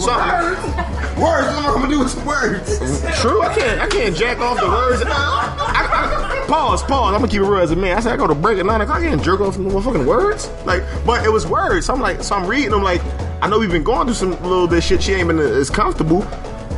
So 0.00 0.10
I, 0.10 0.84
Words. 1.16 1.20
What 1.20 1.44
am 1.44 1.64
I 1.64 1.72
gonna 1.74 1.88
do 1.88 2.00
with 2.00 2.10
some 2.10 2.26
words? 2.26 2.78
True, 3.20 3.40
I 3.40 3.54
can't. 3.54 3.80
I 3.80 3.86
can't 3.86 4.16
jack 4.16 4.40
off 4.40 4.58
the 4.58 4.66
words. 4.66 5.00
I, 5.06 5.08
I, 5.08 6.46
pause, 6.48 6.82
pause. 6.82 7.14
I'm 7.14 7.20
gonna 7.20 7.28
keep 7.28 7.40
it 7.40 7.44
real 7.44 7.60
as 7.60 7.70
a 7.70 7.76
man. 7.76 7.96
I 7.96 8.00
said 8.00 8.12
I 8.12 8.16
go 8.16 8.26
to 8.26 8.34
break 8.34 8.58
at 8.58 8.66
nine 8.66 8.80
o'clock. 8.80 8.98
I 8.98 9.02
can't 9.02 9.22
jerk 9.22 9.40
off 9.40 9.54
the 9.54 9.62
motherfucking 9.62 10.06
words. 10.06 10.50
Like, 10.64 10.82
but 11.06 11.24
it 11.24 11.28
was 11.30 11.46
words. 11.46 11.86
So 11.86 11.94
I'm 11.94 12.00
like, 12.00 12.24
so 12.24 12.34
I'm 12.34 12.48
reading 12.48 12.70
them. 12.70 12.82
Like, 12.82 13.00
I 13.40 13.48
know 13.48 13.60
we've 13.60 13.70
been 13.70 13.84
going 13.84 14.06
through 14.08 14.16
some 14.16 14.30
little 14.42 14.66
bit 14.66 14.82
shit. 14.82 15.02
She 15.04 15.12
ain't 15.12 15.28
been 15.28 15.38
as 15.38 15.70
comfortable. 15.70 16.22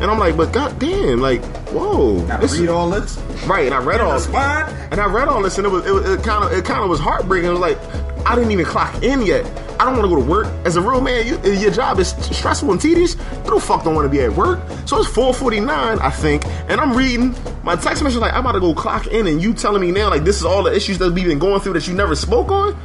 And 0.00 0.10
I'm 0.10 0.18
like, 0.18 0.36
but 0.36 0.52
god 0.52 0.78
damn, 0.78 1.20
like, 1.20 1.42
whoa. 1.68 2.16
Read 2.38 2.68
all 2.68 2.90
this. 2.90 3.16
Right, 3.46 3.66
and 3.66 3.74
I 3.74 3.78
read 3.78 4.00
all 4.00 4.12
Respond. 4.12 4.74
and 4.92 5.00
I 5.00 5.06
read 5.06 5.28
all 5.28 5.42
this, 5.42 5.56
and 5.58 5.66
it 5.66 5.70
was 5.70 5.86
it 5.86 6.22
kind 6.22 6.44
of 6.44 6.52
it 6.52 6.64
kind 6.64 6.82
of 6.82 6.88
was 6.90 7.00
heartbreaking. 7.00 7.48
It 7.48 7.52
was 7.52 7.60
like 7.60 7.78
I 8.26 8.34
didn't 8.34 8.50
even 8.50 8.64
clock 8.64 9.02
in 9.02 9.22
yet. 9.22 9.44
I 9.78 9.84
don't 9.84 9.98
want 9.98 10.04
to 10.04 10.16
go 10.16 10.20
to 10.20 10.26
work. 10.28 10.46
As 10.64 10.76
a 10.76 10.80
real 10.80 11.00
man, 11.00 11.26
you, 11.26 11.38
your 11.52 11.70
job 11.70 11.98
is 11.98 12.08
stressful 12.34 12.72
and 12.72 12.80
tedious. 12.80 13.14
You 13.44 13.54
the 13.54 13.60
fuck 13.60 13.84
don't 13.84 13.94
want 13.94 14.06
to 14.06 14.10
be 14.10 14.20
at 14.22 14.32
work. 14.32 14.58
So 14.86 14.98
it's 14.98 15.08
4:49, 15.10 15.68
I 16.00 16.10
think, 16.10 16.44
and 16.68 16.80
I'm 16.80 16.96
reading 16.96 17.34
my 17.62 17.76
text 17.76 18.02
message 18.02 18.18
like 18.20 18.32
I'm 18.32 18.40
about 18.40 18.52
to 18.52 18.60
go 18.60 18.74
clock 18.74 19.06
in, 19.06 19.26
and 19.26 19.42
you 19.42 19.54
telling 19.54 19.80
me 19.80 19.90
now 19.92 20.10
like 20.10 20.24
this 20.24 20.36
is 20.36 20.44
all 20.44 20.62
the 20.62 20.74
issues 20.74 20.98
that 20.98 21.12
we've 21.12 21.26
been 21.26 21.38
going 21.38 21.60
through 21.60 21.74
that 21.74 21.86
you 21.86 21.94
never 21.94 22.14
spoke 22.16 22.50
on. 22.50 22.76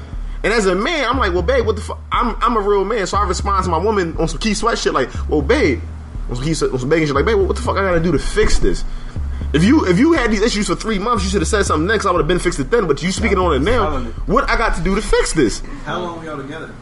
And 0.44 0.52
as 0.52 0.66
a 0.66 0.74
man, 0.76 1.08
I'm 1.08 1.18
like, 1.20 1.34
well, 1.34 1.44
babe, 1.44 1.66
what 1.66 1.76
the 1.76 1.82
fuck? 1.82 2.00
I'm 2.12 2.36
I'm 2.42 2.56
a 2.58 2.62
real 2.62 2.84
man, 2.84 3.06
so 3.08 3.18
I 3.18 3.28
respond 3.28 3.64
to 3.66 3.70
my 3.72 3.78
woman 3.78 4.16
on 4.18 4.28
some 4.28 4.40
Keith 4.40 4.58
Sweat 4.58 4.78
shit 4.78 4.94
like, 4.94 5.10
well, 5.30 5.42
babe, 5.42 5.82
on 6.32 6.38
some 6.38 6.46
Keith 6.46 6.58
Sweat, 6.58 6.72
on 6.72 6.90
begging 6.90 7.06
shit 7.08 7.16
like, 7.16 7.26
babe, 7.26 7.38
what 7.38 7.56
the 7.56 7.62
fuck 7.62 7.78
I 7.78 7.82
gotta 7.82 8.00
do 8.00 8.12
to 8.12 8.20
fix 8.20 8.58
this? 8.60 8.84
If 9.54 9.66
you 9.66 9.86
if 9.86 10.00
you 10.00 10.14
had 10.14 10.32
these 10.32 10.42
issues 10.42 10.68
for 10.68 10.76
three 10.76 10.98
months, 10.98 11.26
you 11.26 11.30
should 11.30 11.42
have 11.42 11.48
said 11.48 11.64
something 11.64 11.86
next. 11.86 12.06
I 12.06 12.12
would 12.12 12.20
have 12.20 12.28
been 12.28 12.40
fixed 12.40 12.60
it 12.60 12.72
then. 12.72 12.88
But 12.88 13.04
you 13.04 13.12
speaking 13.12 13.38
on 13.38 13.54
it 13.54 13.60
now, 13.60 14.00
what 14.26 14.50
I 14.50 14.58
got 14.58 14.78
to 14.78 14.82
do 14.82 14.96
to 14.96 15.02
fix 15.02 15.34
this? 15.34 15.62
How 15.84 16.00
long 16.00 16.24
y'all 16.24 16.38
together? 16.38 16.74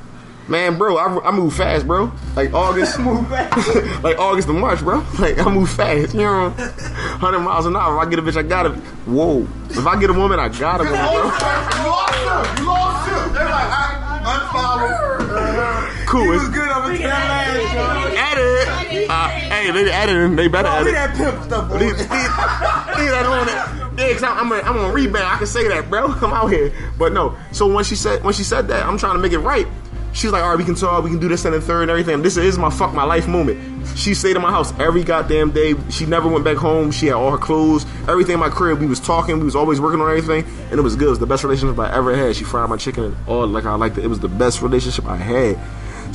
Man, 0.48 0.78
bro, 0.78 0.98
I, 0.98 1.30
I 1.30 1.32
move 1.32 1.56
fast, 1.56 1.86
bro. 1.88 2.12
Like 2.36 2.54
August, 2.54 3.00
move 3.00 3.28
fast. 3.28 4.04
like 4.04 4.20
August 4.20 4.48
to 4.48 4.54
March, 4.54 4.80
bro. 4.82 5.04
Like 5.20 5.40
I 5.40 5.52
move 5.52 5.70
fast. 5.70 6.14
You 6.14 6.22
know, 6.22 6.50
hundred 6.52 7.40
miles 7.40 7.66
an 7.66 7.76
hour. 7.76 8.00
If 8.00 8.08
I 8.08 8.10
get 8.10 8.20
a 8.20 8.22
bitch, 8.22 8.38
I 8.38 8.44
gotta. 8.44 8.70
Whoa. 8.70 9.48
If 9.70 9.88
I 9.88 10.00
get 10.00 10.12
a 10.12 10.14
woman, 10.14 10.40
I 10.40 10.50
gotta. 10.50 10.84
Go, 10.84 10.90
You 10.94 10.96
lost 10.96 12.58
him. 12.58 12.64
You 12.64 12.68
lost 12.70 13.10
him. 13.10 13.34
They're 13.34 13.46
like, 13.46 13.72
I 13.72 14.09
unfollow. 14.30 16.06
Cool. 16.08 16.22
He 16.24 16.28
it's- 16.30 16.42
was 16.42 16.50
good 16.50 16.70
up 16.70 16.86
until 16.86 17.10
last, 17.10 18.16
Edit. 18.18 19.10
Uh, 19.10 19.28
hey, 19.28 19.72
they 19.72 19.92
editing. 19.92 20.36
They 20.36 20.48
better 20.48 20.68
Bro, 20.70 20.74
edit. 20.78 20.86
leave 20.86 20.94
that 20.96 21.16
pimp 21.16 21.44
stuff 21.44 21.72
Leave, 21.72 21.82
it. 21.82 21.86
leave- 21.98 22.10
leave 22.10 23.12
that 23.12 23.26
on 23.26 23.48
it. 23.50 24.00
Yeah, 24.00 24.14
cause 24.14 24.24
I'm, 24.24 24.38
I'm, 24.38 24.52
a, 24.52 24.56
I'm 24.64 24.78
on 24.78 24.94
rebound. 24.94 25.26
I 25.26 25.38
can 25.38 25.48
say 25.48 25.68
that, 25.68 25.90
bro. 25.90 26.06
I'm 26.22 26.34
out 26.34 26.48
here. 26.52 26.72
But 26.98 27.14
no. 27.14 27.36
So 27.52 27.68
when 27.72 27.84
she 27.84 27.96
said 27.96 28.24
when 28.24 28.34
she 28.34 28.44
said 28.44 28.68
that, 28.70 28.86
I'm 28.86 28.98
trying 28.98 29.16
to 29.16 29.20
make 29.20 29.34
it 29.34 29.40
right. 29.40 29.68
She's 30.12 30.32
like, 30.32 30.44
all 30.44 30.50
right, 30.50 30.58
we 30.58 30.66
can 30.66 30.76
talk, 30.76 31.04
we 31.04 31.12
can 31.12 31.20
do 31.20 31.28
this 31.28 31.46
and 31.46 31.54
the 31.54 31.62
third 31.62 31.84
and 31.84 31.92
everything. 31.92 32.22
This 32.22 32.36
is 32.36 32.58
my 32.58 32.70
fuck 32.70 32.94
my 32.94 33.04
life 33.04 33.28
moment. 33.28 33.88
She 33.96 34.14
stayed 34.14 34.36
in 34.36 34.42
my 34.42 34.52
house 34.52 34.78
every 34.80 35.04
goddamn 35.04 35.52
day. 35.52 35.76
She 35.90 36.06
never 36.06 36.28
went 36.28 36.44
back 36.44 36.58
home. 36.58 36.92
She 36.92 37.08
had 37.08 37.16
all 37.16 37.32
her 37.32 37.38
clothes, 37.38 37.86
everything 38.08 38.34
in 38.34 38.40
my 38.40 38.50
crib. 38.50 38.80
We 38.80 38.88
was 38.88 39.00
talking. 39.00 39.38
We 39.40 39.46
was 39.46 39.56
always 39.56 39.80
working 39.80 40.02
on 40.02 40.10
everything, 40.10 40.46
and 40.72 40.80
it 40.80 40.82
was 40.82 40.96
good. 40.96 41.08
It 41.08 41.12
was 41.12 41.20
the 41.20 41.28
best 41.28 41.44
relationship 41.44 41.78
I 41.80 41.94
ever 41.94 42.16
had. 42.16 42.36
She 42.36 42.44
fried 42.44 42.70
my 42.70 42.78
chicken 42.78 43.06
and 43.06 43.18
all 43.28 43.48
like 43.48 43.66
I 43.66 43.76
liked 43.76 43.98
it. 43.98 44.04
It 44.04 44.08
was 44.08 44.20
the 44.20 44.28
best 44.28 44.62
relationship 44.62 45.06
I 45.06 45.18
had. 45.18 45.60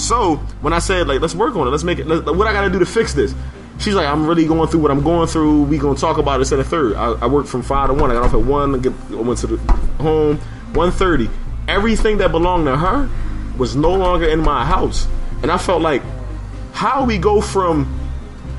So 0.00 0.36
when 0.60 0.72
I 0.72 0.80
said 0.80 1.06
like, 1.06 1.20
let's 1.20 1.34
work 1.34 1.54
on 1.56 1.66
it, 1.66 1.70
let's 1.70 1.84
make 1.84 1.98
it. 1.98 2.06
Let, 2.06 2.26
what 2.34 2.46
I 2.46 2.52
got 2.52 2.62
to 2.62 2.70
do 2.70 2.80
to 2.80 2.86
fix 2.86 3.14
this? 3.14 3.34
She's 3.78 3.94
like, 3.94 4.06
I'm 4.06 4.26
really 4.26 4.46
going 4.46 4.68
through 4.68 4.80
what 4.80 4.90
I'm 4.90 5.02
going 5.02 5.28
through. 5.28 5.64
We 5.64 5.78
gonna 5.78 5.98
talk 5.98 6.18
about 6.18 6.38
this 6.38 6.52
at 6.52 6.58
a 6.58 6.64
third. 6.64 6.94
I, 6.96 7.12
I 7.12 7.26
worked 7.26 7.48
from 7.48 7.62
five 7.62 7.88
to 7.88 7.94
one. 7.94 8.10
I 8.10 8.14
got 8.14 8.24
off 8.24 8.34
at 8.34 8.40
one. 8.40 8.74
I, 8.74 8.78
get, 8.78 8.92
I 9.10 9.16
went 9.16 9.38
to 9.40 9.46
the 9.46 9.56
home. 10.02 10.38
One 10.74 10.90
thirty. 10.90 11.28
Everything 11.66 12.18
that 12.18 12.30
belonged 12.30 12.66
to 12.66 12.76
her 12.76 13.08
was 13.56 13.76
no 13.76 13.92
longer 13.94 14.26
in 14.26 14.40
my 14.40 14.64
house, 14.64 15.06
and 15.42 15.50
I 15.50 15.58
felt 15.58 15.82
like, 15.82 16.02
how 16.72 17.04
we 17.04 17.18
go 17.18 17.40
from 17.40 18.00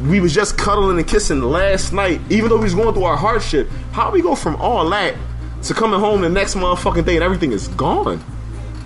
we 0.03 0.19
was 0.19 0.33
just 0.33 0.57
cuddling 0.57 0.97
and 0.97 1.07
kissing 1.07 1.41
last 1.41 1.93
night, 1.93 2.19
even 2.29 2.49
though 2.49 2.57
we 2.57 2.63
was 2.63 2.75
going 2.75 2.93
through 2.93 3.05
our 3.05 3.17
hardship. 3.17 3.69
How 3.91 4.11
we 4.11 4.21
go 4.21 4.35
from 4.35 4.55
all 4.57 4.87
that 4.89 5.15
to 5.63 5.73
coming 5.73 5.99
home 5.99 6.21
the 6.21 6.29
next 6.29 6.55
motherfucking 6.55 7.05
day 7.05 7.15
and 7.15 7.23
everything 7.23 7.51
is 7.51 7.67
gone? 7.69 8.19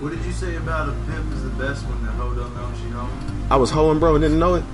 What 0.00 0.10
did 0.10 0.24
you 0.24 0.32
say 0.32 0.56
about 0.56 0.88
a 0.88 0.92
pimp 0.92 1.32
is 1.34 1.42
the 1.42 1.50
best 1.50 1.84
one 1.86 2.04
the 2.04 2.12
hoe 2.12 2.34
don't 2.34 2.54
know 2.54 2.72
she 2.76 2.88
home? 2.90 3.46
I 3.50 3.56
was 3.56 3.70
hoeing, 3.70 3.98
bro, 3.98 4.14
and 4.14 4.22
didn't 4.22 4.38
know 4.38 4.54
it. 4.54 4.64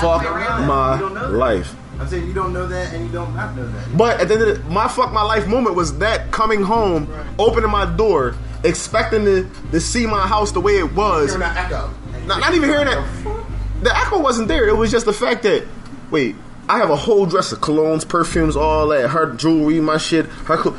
Fuck 0.00 0.22
my 0.22 0.98
life. 1.28 1.74
I'm 1.98 2.06
saying 2.08 2.26
you 2.26 2.34
don't 2.34 2.52
know 2.52 2.66
that 2.66 2.92
and 2.94 3.04
you 3.06 3.12
don't 3.12 3.34
not 3.34 3.56
know 3.56 3.66
that. 3.66 3.96
But 3.96 4.20
at 4.20 4.28
the 4.28 4.34
end 4.34 4.42
of 4.44 4.64
the, 4.64 4.70
my 4.70 4.86
fuck 4.88 5.12
my 5.12 5.22
life 5.22 5.46
moment 5.48 5.74
was 5.74 5.98
that 5.98 6.30
coming 6.30 6.62
home, 6.62 7.12
opening 7.38 7.70
my 7.70 7.84
door, 7.96 8.34
expecting 8.64 9.24
to, 9.24 9.50
to 9.72 9.80
see 9.80 10.06
my 10.06 10.26
house 10.26 10.52
the 10.52 10.60
way 10.60 10.78
it 10.78 10.92
was. 10.94 11.26
Hearing 11.34 11.40
that 11.40 11.56
echo. 11.66 11.90
Not, 12.26 12.40
not 12.40 12.54
even 12.54 12.68
hearing 12.68 12.86
that. 12.86 13.44
The 13.82 13.96
echo 13.96 14.20
wasn't 14.20 14.48
there. 14.48 14.68
It 14.68 14.76
was 14.76 14.90
just 14.90 15.06
the 15.06 15.12
fact 15.12 15.42
that, 15.44 15.66
wait, 16.10 16.36
I 16.68 16.78
have 16.78 16.90
a 16.90 16.96
whole 16.96 17.26
dress 17.26 17.50
of 17.52 17.60
colognes, 17.60 18.06
perfumes, 18.08 18.56
all 18.56 18.88
that, 18.88 19.08
her 19.10 19.32
jewelry, 19.34 19.80
my 19.80 19.96
shit, 19.98 20.26
her. 20.26 20.56
Co- 20.56 20.76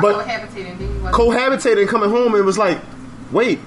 but 0.00 0.24
cohabitating, 0.26 0.78
then 0.78 0.80
you 0.80 1.02
wasn't- 1.02 1.14
cohabitating 1.14 1.88
coming 1.88 2.10
home, 2.10 2.34
it 2.36 2.44
was 2.44 2.56
like, 2.58 2.78
wait, 3.32 3.58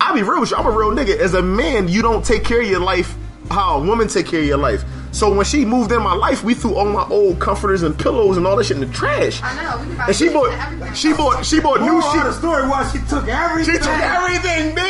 I'll 0.00 0.14
be 0.14 0.22
real 0.22 0.40
with 0.40 0.50
you. 0.50 0.56
I'm 0.56 0.66
a 0.66 0.70
real 0.70 0.90
nigga. 0.90 1.16
As 1.16 1.32
a 1.34 1.40
man, 1.42 1.88
you 1.88 2.02
don't 2.02 2.24
take 2.24 2.44
care 2.44 2.60
of 2.60 2.66
your 2.68 2.80
life 2.80 3.14
how 3.50 3.78
a 3.78 3.84
woman 3.84 4.08
take 4.08 4.26
care 4.26 4.40
of 4.40 4.46
your 4.46 4.56
life. 4.58 4.82
So 5.12 5.32
when 5.32 5.44
she 5.44 5.64
moved 5.66 5.92
in 5.92 6.02
my 6.02 6.14
life, 6.14 6.42
we 6.42 6.54
threw 6.54 6.74
all 6.74 6.86
my 6.86 7.06
old 7.08 7.38
comforters 7.38 7.82
and 7.82 7.96
pillows 7.98 8.36
and 8.38 8.46
all 8.46 8.56
that 8.56 8.64
shit 8.64 8.78
in 8.78 8.86
the 8.88 8.92
trash. 8.94 9.40
I 9.42 9.54
know. 9.62 9.78
We 9.86 9.94
can 9.94 10.00
And 10.08 10.16
she 10.16 10.24
shit 10.24 10.28
and 10.28 10.34
bought, 10.34 10.52
everything. 10.52 10.94
she 10.94 11.12
bought, 11.12 11.46
she 11.46 11.60
bought 11.60 11.80
new 11.82 11.92
Moral 11.92 12.16
of 12.18 12.24
the 12.24 12.32
story 12.32 12.66
was 12.68 12.92
she 12.92 12.98
took 13.06 13.28
everything. 13.28 13.74
She 13.74 13.78
took 13.78 13.88
everything, 14.00 14.74
B. 14.74 14.80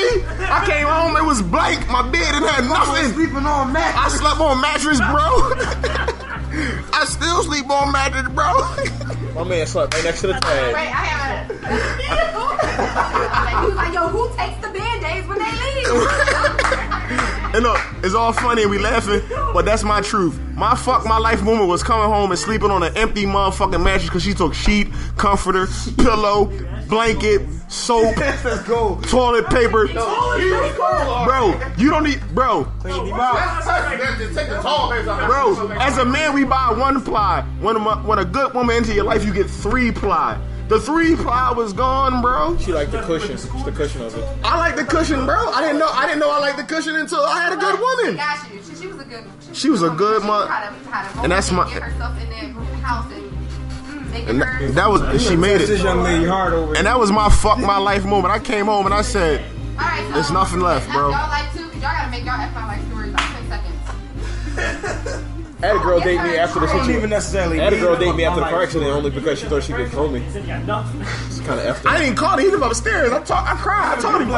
I 0.47 0.63
came 0.65 0.87
home, 0.87 1.17
it 1.17 1.25
was 1.27 1.43
blank. 1.43 1.89
My 1.89 2.03
bed 2.03 2.23
didn't 2.33 2.49
have 2.49 2.65
nothing. 2.65 3.13
Sleeping 3.13 3.45
on 3.45 3.71
I 3.71 3.73
mattress. 3.73 4.15
slept 4.21 4.41
on 4.41 4.61
mattress, 4.61 4.99
bro. 4.99 5.27
I 6.95 7.05
still 7.07 7.43
sleep 7.43 7.69
on 7.69 7.91
mattress, 7.93 8.29
bro. 8.29 8.53
My 9.35 9.43
man 9.49 9.67
slept 9.67 9.93
right 9.95 10.05
next 10.05 10.21
to 10.21 10.29
the 10.29 10.35
tag. 10.35 10.75
Wait, 10.75 10.85
tag. 10.85 10.87
I 10.87 11.05
have 11.05 11.51
a. 11.51 11.55
he 13.61 13.67
was 13.67 13.75
like, 13.75 13.93
yo, 13.93 14.07
who 14.09 14.29
takes 14.37 14.61
the 14.63 14.69
band 14.73 15.03
aids 15.05 15.27
when 15.27 15.39
they 15.39 15.51
leave? 15.51 16.79
And 17.55 17.65
look, 17.65 17.79
it's 18.03 18.15
all 18.15 18.33
funny 18.33 18.63
and 18.63 18.71
we 18.71 18.79
laughing, 18.79 19.21
but 19.53 19.65
that's 19.67 19.83
my 19.83 20.01
truth. 20.01 20.39
My 20.55 20.75
fuck 20.75 21.05
my 21.05 21.19
life 21.19 21.43
woman 21.45 21.69
was 21.69 21.83
coming 21.83 22.09
home 22.09 22.31
and 22.31 22.39
sleeping 22.39 22.71
on 22.71 22.83
an 22.83 22.97
empty 22.97 23.25
motherfucking 23.25 23.83
mattress 23.83 24.05
because 24.09 24.23
she 24.23 24.33
took 24.33 24.55
sheet, 24.55 24.89
comforter, 25.19 25.67
pillow, 25.99 26.47
blanket, 26.89 27.43
soap, 27.69 28.15
toilet 29.09 29.47
paper. 29.51 29.87
Bro, 31.27 31.61
you 31.77 31.91
don't 31.91 32.05
need, 32.05 32.21
bro, 32.35 32.65
Take 32.83 32.93
the 34.49 34.59
tall 34.63 34.91
bands 34.91 35.09
out. 35.09 35.27
bro. 35.29 35.71
As 35.73 35.99
a 35.99 36.05
man, 36.05 36.33
we 36.35 36.45
buy 36.45 36.73
one 36.73 37.03
ply. 37.03 37.43
When 37.61 37.77
a, 37.77 37.81
when 37.81 38.19
a 38.19 38.25
good 38.25 38.55
woman 38.55 38.77
into 38.77 38.95
your 38.95 39.05
life, 39.05 39.25
you 39.25 39.33
get 39.33 39.49
three 39.49 39.93
ply. 39.93 40.41
The 40.73 40.81
three 40.81 41.17
ply 41.17 41.53
was 41.53 41.75
gone, 41.75 42.23
bro. 42.23 42.57
She 42.57 42.73
liked 42.73 42.93
the 42.93 43.03
cushion. 43.03 43.33
It's 43.33 43.45
the 43.45 43.73
cushion 43.73 44.01
of 44.01 44.17
it. 44.17 44.25
I 44.43 44.57
like 44.57 44.75
the 44.75 44.85
cushion, 44.85 45.27
bro. 45.27 45.37
I 45.51 45.61
didn't 45.61 45.79
know. 45.79 45.89
I 45.91 46.07
didn't 46.07 46.21
know 46.21 46.31
I 46.31 46.39
liked 46.39 46.57
the 46.57 46.65
cushion 46.65 46.97
until 46.97 47.21
I 47.21 47.43
had 47.43 47.53
a 47.53 47.57
good 47.57 47.79
woman. 47.79 48.17
Got 48.17 48.51
you. 48.51 48.63
She, 48.63 48.75
she 48.81 48.87
was 48.87 48.99
a 49.01 49.05
good. 49.05 49.25
She 49.53 49.69
was 49.69 49.83
a 49.83 49.91
good 49.91 50.23
She 50.23 50.27
mo- 50.29 50.47
had 50.47 50.71
to- 50.71 50.89
had 50.91 51.13
to 51.13 51.21
and 51.25 51.33
that's 51.33 51.53
my- 51.53 51.71
Get 51.71 51.83
herself 51.83 52.19
in 52.23 52.31
that 52.31 52.65
house 52.83 53.13
and 53.13 53.31
mm, 54.13 54.29
And 54.31 54.41
that, 54.41 54.75
that 54.75 54.89
was 54.91 55.23
she 55.23 55.37
made 55.37 55.61
This 55.61 55.69
it. 55.69 55.81
young 55.83 56.03
lady 56.03 56.25
hard 56.25 56.55
over 56.55 56.75
And 56.75 56.87
that 56.87 56.99
was 56.99 57.13
my 57.13 57.29
fuck 57.29 57.59
my 57.59 57.77
life 57.77 58.07
moment. 58.07 58.33
I 58.33 58.39
came 58.39 58.65
home 58.67 58.87
and 58.87 58.95
I 58.95 59.03
said, 59.03 59.45
All 59.73 59.77
right, 59.77 60.03
so 60.07 60.13
There's 60.15 60.31
nothing 60.31 60.61
left, 60.61 60.91
bro. 60.91 61.11
Y'all 61.11 61.29
like 61.29 61.53
too, 61.53 61.65
'cause 61.69 61.75
y'all 61.83 61.83
gotta 61.83 62.11
make 62.11 62.25
y'all 62.25 62.41
F 62.41 62.55
my 62.55 62.67
life 62.67 62.87
stories 62.89 63.13
like 63.13 63.51
ten 63.51 64.57
seconds. 64.57 65.25
I 65.63 65.67
had 65.67 65.77
a 65.77 65.79
girl 65.79 66.01
date 66.01 66.17
me 66.21 66.37
after 66.39 66.59
the 66.59 66.67
I 66.67 66.69
don't 66.73 66.81
situation. 66.81 66.97
even 66.99 67.11
necessarily 67.11 67.61
I 67.61 67.65
had 67.65 67.73
a 67.73 67.79
girl 67.79 67.97
date 67.97 68.17
me 68.17 68.25
after 68.25 68.41
the 68.41 68.47
car 68.49 68.63
accident 68.65 68.91
only 68.91 69.11
because 69.11 69.39
she 69.39 69.47
thought 69.47 69.63
she 69.63 69.73
could 69.73 69.87
control 69.87 70.09
me. 70.09 70.25
Said 70.31 70.45
you. 70.45 70.55
It's 70.55 71.39
kind 71.41 71.61
of 71.61 71.67
effed 71.77 71.87
I 71.89 71.99
didn't 71.99 72.17
call 72.17 72.37
him. 72.37 72.45
He 72.45 72.51
lived 72.51 72.63
upstairs. 72.65 73.13
I 73.13 73.23
talk, 73.23 73.47
I 73.49 73.55
cried. 73.55 73.97
I 73.97 74.01
told 74.03 74.21
him. 74.23 74.29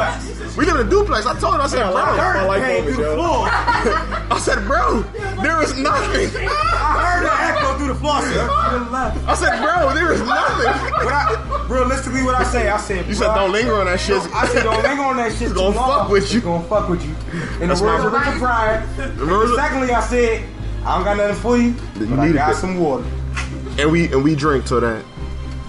We 0.55 0.65
live 0.65 0.79
in 0.79 0.85
a 0.85 0.89
duplex. 0.89 1.25
I 1.25 1.37
told 1.39 1.55
him. 1.55 1.61
I 1.61 1.67
said, 1.67 1.79
Yeah, 1.79 1.91
bro. 1.91 2.01
I 2.01 2.17
heard 2.17 2.35
my 2.35 2.45
life 2.45 2.63
Hey, 2.63 2.79
on 2.79 2.85
through 2.85 3.03
the 3.03 3.13
floor. 3.15 3.47
I 4.35 4.39
said, 4.39 4.65
bro, 4.67 5.01
there 5.41 5.61
is 5.63 5.77
nothing. 5.79 6.29
I 6.47 6.93
heard 7.01 7.25
the 7.25 7.33
echo 7.33 7.77
through 7.77 7.87
the 7.87 7.95
floor. 7.95 8.21
sir. 8.21 8.47
I 9.25 9.35
said, 9.35 9.61
bro, 9.61 9.93
there 9.95 10.13
is 10.13 10.21
nothing. 10.21 10.73
What 11.05 11.13
I, 11.13 11.65
realistically, 11.69 12.21
what 12.23 12.35
I 12.35 12.43
say, 12.43 12.69
I 12.69 12.77
said, 12.77 13.07
You 13.07 13.15
said 13.15 13.33
don't 13.33 13.51
linger 13.51 13.73
on 13.79 13.85
that 13.87 13.99
shit. 13.99 14.21
I 14.33 14.45
said 14.47 14.63
don't 14.63 14.83
linger 14.83 15.01
on 15.03 15.17
that 15.17 15.31
shit. 15.31 15.41
It's 15.43 15.51
too 15.53 15.55
gonna 15.55 15.73
fuck 15.73 16.09
with 16.09 16.31
you. 16.31 16.37
It's 16.37 16.45
gonna 16.45 16.63
fuck 16.65 16.89
with 16.89 17.03
you. 17.03 17.15
In 17.61 17.69
That's 17.69 17.79
the 17.81 17.87
words 17.87 18.03
my- 18.03 18.07
of 18.07 18.13
Richard 18.13 18.39
Pryor. 18.39 19.55
Secondly, 19.55 19.91
I 19.91 20.01
said 20.01 20.43
I 20.85 20.95
don't 20.95 21.03
got 21.03 21.17
nothing 21.17 21.35
for 21.41 21.57
you, 21.57 21.73
You 21.99 22.15
I 22.15 22.27
need 22.27 22.33
got 22.35 22.49
bit. 22.49 22.57
some 22.57 22.79
water, 22.79 23.03
And 23.79 23.91
we 23.91 24.05
and 24.11 24.23
we 24.23 24.35
drink 24.35 24.65
till 24.65 24.81
that. 24.81 25.03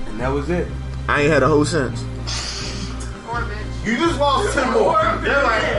and 0.09 0.21
that 0.21 0.29
was 0.29 0.51
it. 0.51 0.69
I 1.09 1.23
ain't 1.23 1.33
had 1.33 1.43
a 1.43 1.49
whole 1.49 1.65
sense. 1.65 2.05
You 3.85 3.97
just 3.99 4.19
lost 4.19 4.53
ten 4.59 4.73
more. 4.73 5.01
They're 5.23 5.43
like, 5.45 5.63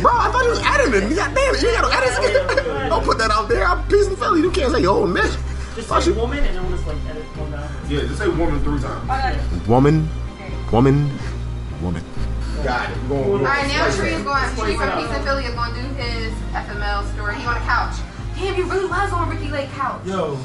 Bro, 0.00 0.12
I 0.12 0.30
thought 0.32 0.44
you 0.44 0.50
was 0.50 0.62
editing. 0.64 1.10
You 1.10 1.16
got 1.16 1.34
damn 1.34 1.54
it. 1.54 1.62
You 1.62 1.68
ain't 1.68 1.82
got 1.82 1.84
no 1.90 1.90
edits. 1.90 2.16
Don't 2.88 3.04
put 3.04 3.18
that 3.18 3.30
out 3.30 3.48
there. 3.48 3.66
I'm 3.66 3.86
peace 3.88 4.06
and 4.06 4.16
Philly. 4.18 4.40
You 4.40 4.50
can't 4.50 4.72
say 4.72 4.80
your 4.80 4.94
whole 4.94 5.06
bitch. 5.06 5.36
Just 5.76 5.88
say 6.06 6.12
woman 6.12 6.38
and 6.38 6.56
then 6.56 6.62
we'll 6.66 6.76
just 6.76 6.86
like 6.88 6.96
edit 7.10 7.22
one 7.36 7.50
down. 7.52 7.68
yeah, 7.88 8.00
just 8.00 8.18
say 8.18 8.28
woman 8.28 8.58
three 8.64 8.80
times. 8.80 9.68
Woman, 9.68 10.08
woman, 10.72 11.10
woman. 11.82 12.02
Got 12.64 12.90
it. 12.90 12.96
We're 13.08 13.16
going- 13.24 13.30
All 13.32 13.38
now 13.40 13.86
going- 13.86 13.96
Tree 13.96 14.08
is 14.10 14.22
going. 14.22 14.56
Tree 14.56 14.76
from 14.76 14.90
Peace 14.98 15.10
and 15.10 15.24
Philly 15.24 15.44
is 15.44 15.54
going 15.54 15.74
to 15.74 15.80
do 15.80 15.88
his 15.94 16.32
FML 16.54 17.04
story. 17.14 17.34
He 17.36 17.46
on 17.46 17.56
a 17.56 17.60
couch. 17.60 17.94
Damn, 18.38 18.54
you 18.56 18.64
really 18.64 18.86
was 18.86 19.12
on 19.12 19.28
Ricki 19.28 19.48
Lake 19.50 19.70
couch. 19.72 20.00
Yo, 20.06 20.38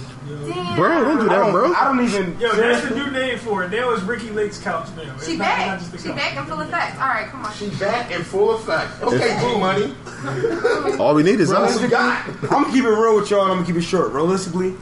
Damn. 0.47 0.75
Bro, 0.75 1.03
don't 1.05 1.17
do 1.19 1.25
I 1.25 1.29
that, 1.29 1.39
don't, 1.39 1.51
bro. 1.51 1.73
I 1.73 1.83
don't 1.85 2.03
even. 2.03 2.37
yo, 2.39 2.51
that's 2.55 2.87
the 2.89 2.95
new 2.95 3.09
name 3.11 3.37
for 3.37 3.63
it. 3.63 3.71
That 3.71 3.87
was 3.87 4.01
Ricki 4.03 4.31
Lake's 4.31 4.57
couch 4.59 4.87
now. 4.97 5.13
It's 5.15 5.25
She 5.27 5.37
not, 5.37 5.45
back. 5.45 5.81
not 5.81 6.01
She 6.01 6.07
couch. 6.09 6.17
back 6.17 6.35
in 6.37 6.45
full 6.45 6.59
effect. 6.61 6.99
All 6.99 7.07
right, 7.07 7.27
come 7.27 7.45
on. 7.45 7.53
She 7.53 7.69
back 7.69 8.11
in 8.11 8.23
full 8.23 8.55
effect. 8.55 9.01
Okay, 9.03 9.37
Blue 9.39 9.59
Money. 9.59 10.97
All 10.99 11.13
we 11.13 11.23
need 11.23 11.39
is 11.39 11.51
us. 11.53 11.73
What 11.75 11.83
you 11.83 11.89
got? 11.89 12.27
I'm 12.27 12.63
gonna 12.63 12.71
keep 12.73 12.83
it 12.83 12.89
real 12.89 13.15
with 13.17 13.29
y'all, 13.29 13.43
and 13.43 13.51
I'm 13.51 13.57
gonna 13.59 13.67
keep 13.67 13.75
it 13.77 13.81
short, 13.83 14.11
realistically. 14.13 14.73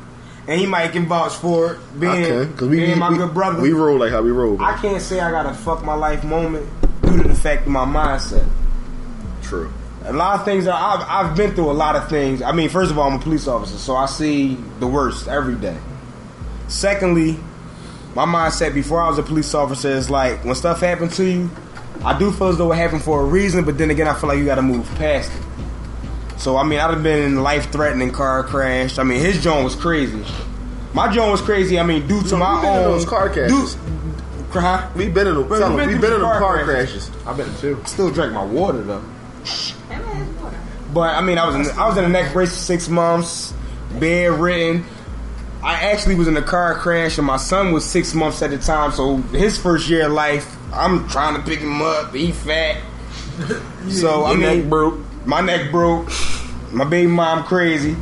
And 0.48 0.60
he 0.60 0.66
might 0.66 0.92
can 0.92 1.06
vouch 1.08 1.34
for 1.34 1.74
it, 1.74 2.00
being, 2.00 2.12
Okay, 2.26 2.52
because 2.52 2.68
we, 2.70 2.78
being 2.78 2.98
my 3.00 3.10
we, 3.10 3.18
good 3.18 3.34
brother. 3.34 3.62
we 3.62 3.72
roll 3.74 3.98
like 4.00 4.12
how 4.12 4.22
we 4.22 4.32
roll. 4.32 4.56
Bro. 4.58 4.66
I 4.66 4.74
can't 4.78 5.02
say 5.02 5.20
I 5.20 5.30
got 5.32 5.46
a 5.46 5.54
fuck 5.54 5.84
my 5.86 5.94
life 5.94 6.24
moment 6.24 6.68
due 7.04 7.22
to 7.22 7.28
the 7.28 7.36
fact 7.36 7.64
of 7.64 7.70
my 7.70 7.86
mindset. 7.86 8.48
True. 9.42 9.72
A 10.06 10.14
lot 10.14 10.40
of 10.40 10.46
things 10.46 10.68
I've 10.68 11.02
I've 11.08 11.38
been 11.38 11.56
through 11.56 11.72
a 11.72 11.74
lot 11.74 11.96
of 11.96 12.10
things. 12.10 12.42
I 12.42 12.52
mean, 12.52 12.70
first 12.70 12.92
of 12.92 12.98
all, 12.98 13.10
I'm 13.10 13.20
a 13.20 13.24
police 13.24 13.48
officer, 13.48 13.78
so 13.78 13.96
I 13.96 14.06
see 14.06 14.56
the 14.80 14.88
worst 14.88 15.28
every 15.28 15.56
day. 15.56 15.78
Secondly, 16.68 17.38
my 18.16 18.26
mindset 18.26 18.74
before 18.74 19.02
I 19.02 19.08
was 19.08 19.18
a 19.18 19.24
police 19.24 19.54
officer 19.54 19.90
is 19.90 20.10
like 20.10 20.44
when 20.44 20.56
stuff 20.56 20.82
happened 20.82 21.12
to 21.14 21.24
you, 21.24 21.50
I 22.04 22.18
do 22.18 22.32
feel 22.32 22.48
as 22.48 22.58
though 22.58 22.72
it 22.72 22.76
happened 22.76 23.04
for 23.04 23.22
a 23.22 23.26
reason, 23.26 23.64
but 23.64 23.78
then 23.78 23.92
again, 23.92 24.08
I 24.08 24.14
feel 24.14 24.28
like 24.28 24.40
you 24.40 24.46
got 24.46 24.56
to 24.56 24.62
move 24.62 24.88
past 24.96 25.32
it. 25.32 26.40
So 26.40 26.58
I 26.58 26.64
mean, 26.64 26.80
I've 26.80 27.02
been 27.02 27.24
in 27.24 27.42
life 27.42 27.72
threatening 27.72 28.12
car 28.12 28.44
crash. 28.44 29.00
I 29.00 29.04
mean, 29.04 29.20
his 29.20 29.42
joint 29.42 29.64
was 29.64 29.76
crazy. 29.76 30.24
My 30.94 31.12
joint 31.12 31.32
was 31.32 31.42
crazy. 31.42 31.80
I 31.80 31.84
mean, 31.84 32.08
due 32.08 32.22
to 32.24 32.38
my 32.38 32.66
own 32.68 33.06
car 33.06 33.30
crashes. 33.30 33.76
Due, 33.76 34.13
huh? 34.62 34.90
We 34.96 35.10
been 35.10 35.28
in 35.28 35.34
Bro, 35.48 35.60
tell 35.60 35.72
we 35.72 35.78
been 35.78 35.88
we 35.90 35.98
been 36.00 36.14
in 36.14 36.22
car 36.22 36.40
car 36.40 36.64
crashes. 36.64 37.10
crashes. 37.10 37.28
I've 37.28 37.38
been 37.38 37.56
too. 37.58 37.82
Still 37.86 38.12
drank 38.12 38.34
my 38.34 38.44
water 38.44 38.82
though. 38.82 39.04
But 40.94 41.16
I 41.16 41.22
mean, 41.22 41.38
I 41.38 41.48
was 41.48 41.56
in, 41.56 41.78
I 41.78 41.88
was 41.88 41.98
in 41.98 42.04
a 42.06 42.10
neck 42.10 42.34
brace 42.34 42.50
for 42.52 42.56
six 42.56 42.88
months, 42.88 43.54
bedridden. 44.00 44.86
I 45.64 45.92
actually 45.92 46.16
was 46.16 46.28
in 46.28 46.36
a 46.38 46.42
car 46.42 46.76
crash, 46.76 47.18
and 47.18 47.26
my 47.26 47.38
son 47.38 47.72
was 47.72 47.86
six 47.86 48.14
months 48.14 48.42
at 48.42 48.52
the 48.52 48.58
time. 48.58 48.92
So 48.92 49.18
his 49.18 49.58
first 49.58 49.90
year 49.90 50.06
of 50.06 50.12
life, 50.12 50.56
I'm 50.74 51.08
trying 51.10 51.36
to 51.36 51.42
pick 51.42 51.60
him 51.60 51.82
up. 51.82 52.14
He 52.14 52.32
fat, 52.32 52.82
so 53.90 54.26
I 54.26 54.32
mean, 54.32 54.42
neck 54.42 54.70
broke. 54.70 55.00
My 55.26 55.42
neck 55.42 55.72
broke. 55.72 56.10
My 56.72 56.86
baby 56.86 57.08
mom 57.08 57.44
crazy. 57.44 57.96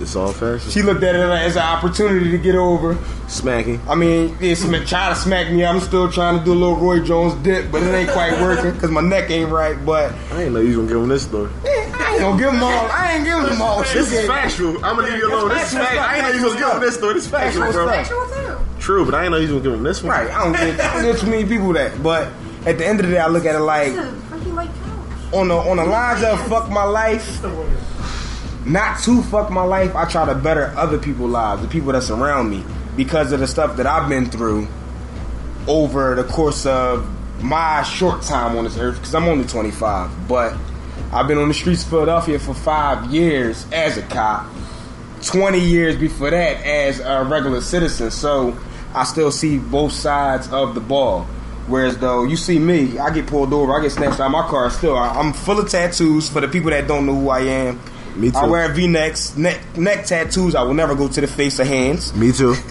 It's 0.00 0.16
all 0.16 0.32
fashion. 0.32 0.70
She 0.70 0.82
looked 0.82 1.02
at 1.02 1.14
it 1.14 1.20
as 1.20 1.56
an 1.56 1.62
opportunity 1.62 2.30
to 2.32 2.38
get 2.38 2.56
over. 2.56 2.98
Smacking. 3.28 3.80
I 3.88 3.94
mean, 3.94 4.36
it's 4.40 4.62
trying 4.62 5.14
to 5.14 5.20
smack 5.20 5.52
me. 5.52 5.64
I'm 5.64 5.80
still 5.80 6.10
trying 6.10 6.38
to 6.38 6.44
do 6.44 6.52
a 6.52 6.54
little 6.54 6.76
Roy 6.76 7.00
Jones 7.00 7.34
dip, 7.44 7.70
but 7.70 7.82
it 7.82 7.94
ain't 7.94 8.10
quite 8.10 8.40
working 8.40 8.72
because 8.72 8.90
my 8.90 9.00
neck 9.00 9.30
ain't 9.30 9.50
right. 9.50 9.76
But 9.86 10.12
I 10.32 10.38
didn't 10.38 10.54
know 10.54 10.60
you 10.60 10.68
was 10.68 10.76
gonna 10.76 10.88
give 10.88 10.96
him 10.98 11.08
this 11.08 11.22
story. 11.22 11.50
I 11.64 12.10
ain't 12.12 12.20
gonna 12.20 12.38
give 12.38 12.52
them 12.52 12.62
all. 12.62 12.70
I 12.90 13.12
ain't 13.14 13.24
giving 13.24 13.44
them 13.44 13.62
all. 13.62 13.80
This 13.82 14.12
is 14.12 14.26
factual. 14.26 14.76
I'm 14.84 14.96
gonna 14.96 15.08
leave 15.08 15.18
you 15.18 15.28
alone. 15.32 15.48
This 15.50 15.72
is 15.72 15.78
fact. 15.78 15.96
I 15.96 16.16
ain't 16.16 16.22
know 16.26 16.32
you 16.38 16.44
was 16.44 16.54
gonna 16.54 16.66
give 16.66 16.74
him 16.74 16.80
this 16.82 16.94
story. 16.96 17.14
This 17.14 17.24
is 17.24 17.30
factual, 17.30 17.72
bro. 17.72 17.86
Sexual 17.88 18.26
too. 18.26 18.58
True, 18.80 19.04
but 19.04 19.14
I 19.14 19.22
ain't 19.22 19.30
know 19.30 19.38
you 19.38 19.42
was 19.44 19.62
gonna 19.62 19.62
give 19.62 19.72
him 19.74 19.82
this 19.84 20.02
one. 20.02 20.10
Right. 20.10 20.30
I 20.30 20.44
don't 20.44 20.52
get, 20.52 20.80
I 20.80 20.92
don't 20.94 21.02
give 21.04 21.20
too 21.20 21.30
many 21.30 21.44
people 21.46 21.72
that. 21.74 22.02
But 22.02 22.28
at 22.66 22.78
the 22.78 22.86
end 22.86 23.00
of 23.00 23.06
the 23.06 23.12
day, 23.12 23.18
I 23.20 23.28
look 23.28 23.46
at 23.46 23.54
it 23.54 23.60
like 23.60 23.88
It's 23.92 23.98
a 23.98 24.10
Ricki 24.34 24.50
Lake 24.50 24.68
couch. 24.68 25.34
on 25.34 25.48
the 25.48 25.54
on 25.56 25.76
the 25.78 25.84
lines 25.84 26.22
of 26.22 26.40
fuck 26.48 26.68
my 26.70 26.84
life. 26.84 27.40
Not 28.66 29.00
to 29.02 29.22
fuck 29.22 29.50
my 29.50 29.62
life. 29.62 29.94
I 29.94 30.06
try 30.06 30.24
to 30.26 30.34
better 30.34 30.72
other 30.76 30.98
people's 30.98 31.30
lives, 31.30 31.62
the 31.62 31.68
people 31.68 31.92
that 31.92 32.02
surround 32.02 32.50
me, 32.50 32.64
because 32.96 33.32
of 33.32 33.40
the 33.40 33.46
stuff 33.46 33.76
that 33.76 33.86
I've 33.86 34.08
been 34.08 34.30
through 34.30 34.66
over 35.66 36.14
the 36.14 36.24
course 36.24 36.64
of 36.66 37.06
my 37.42 37.82
short 37.82 38.22
time 38.22 38.56
on 38.56 38.64
this 38.64 38.78
earth. 38.78 38.96
Because 38.96 39.14
I'm 39.14 39.24
only 39.24 39.44
25, 39.44 40.28
but 40.28 40.56
I've 41.12 41.28
been 41.28 41.38
on 41.38 41.48
the 41.48 41.54
streets 41.54 41.82
of 41.82 41.90
Philadelphia 41.90 42.38
for 42.38 42.54
five 42.54 43.12
years 43.12 43.66
as 43.70 43.98
a 43.98 44.02
cop. 44.02 44.46
20 45.22 45.58
years 45.58 45.96
before 45.96 46.30
that 46.30 46.64
as 46.64 47.00
a 47.00 47.24
regular 47.24 47.60
citizen. 47.60 48.10
So 48.10 48.56
I 48.94 49.04
still 49.04 49.30
see 49.30 49.58
both 49.58 49.92
sides 49.92 50.50
of 50.52 50.74
the 50.74 50.80
ball. 50.80 51.24
Whereas 51.66 51.96
though 51.98 52.24
you 52.24 52.36
see 52.36 52.58
me, 52.58 52.98
I 52.98 53.10
get 53.10 53.26
pulled 53.26 53.52
over, 53.52 53.78
I 53.78 53.82
get 53.82 53.92
snatched 53.92 54.20
out 54.20 54.26
of 54.26 54.32
my 54.32 54.46
car. 54.48 54.70
Still, 54.70 54.96
I'm 54.96 55.32
full 55.32 55.58
of 55.58 55.68
tattoos. 55.68 56.28
For 56.28 56.40
the 56.40 56.48
people 56.48 56.70
that 56.70 56.86
don't 56.86 57.06
know 57.06 57.14
who 57.14 57.28
I 57.30 57.40
am, 57.40 57.80
Me 58.16 58.30
too. 58.30 58.36
I 58.38 58.46
wear 58.46 58.68
V-necks, 58.72 59.36
neck 59.36 59.60
neck 59.76 60.06
tattoos. 60.06 60.54
I 60.54 60.62
will 60.62 60.74
never 60.74 60.94
go 60.94 61.08
to 61.08 61.20
the 61.20 61.26
face 61.26 61.58
or 61.60 61.64
hands. 61.64 62.14
Me 62.14 62.32
too. 62.32 62.54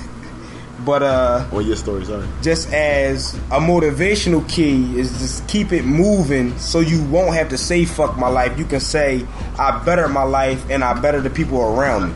But 0.86 1.02
uh, 1.02 1.46
Well, 1.50 1.62
your 1.62 1.78
story, 1.78 2.04
sorry. 2.04 2.28
just 2.42 2.68
as 2.74 3.36
a 3.52 3.60
motivational 3.62 4.44
key 4.50 5.00
is 5.00 5.18
just 5.18 5.48
keep 5.48 5.72
it 5.72 5.86
moving 5.86 6.58
so 6.58 6.82
you 6.82 7.02
won't 7.06 7.34
have 7.36 7.48
to 7.50 7.58
say 7.58 7.86
fuck 7.86 8.18
my 8.18 8.28
life. 8.28 8.60
You 8.60 8.66
can 8.66 8.82
say 8.82 9.26
I 9.58 9.82
better 9.86 10.10
my 10.10 10.24
life 10.24 10.70
and 10.70 10.84
I 10.84 10.94
better 11.00 11.22
the 11.22 11.30
people 11.30 11.62
around 11.62 12.10
me. 12.10 12.16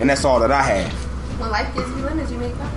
And 0.00 0.10
that's 0.10 0.22
all 0.22 0.38
that 0.40 0.50
I 0.52 0.60
have. 0.62 0.92
When 1.40 1.50
life 1.50 1.74
gives 1.74 1.88
you 1.88 1.96
lemons, 2.04 2.30
you 2.30 2.36
make 2.36 2.54
them. 2.58 2.70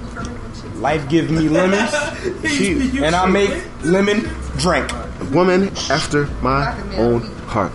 You 0.00 0.06
ferment 0.08 0.42
them 0.42 0.54
shit. 0.54 0.76
Life 0.76 1.08
gives 1.10 1.30
me 1.30 1.48
lemons, 1.50 1.92
and 3.04 3.14
I 3.14 3.26
make 3.26 3.52
lemon 3.84 4.30
drink. 4.56 4.90
woman 5.30 5.68
after 5.90 6.24
my 6.40 6.74
own 6.96 7.20
heart. 7.48 7.72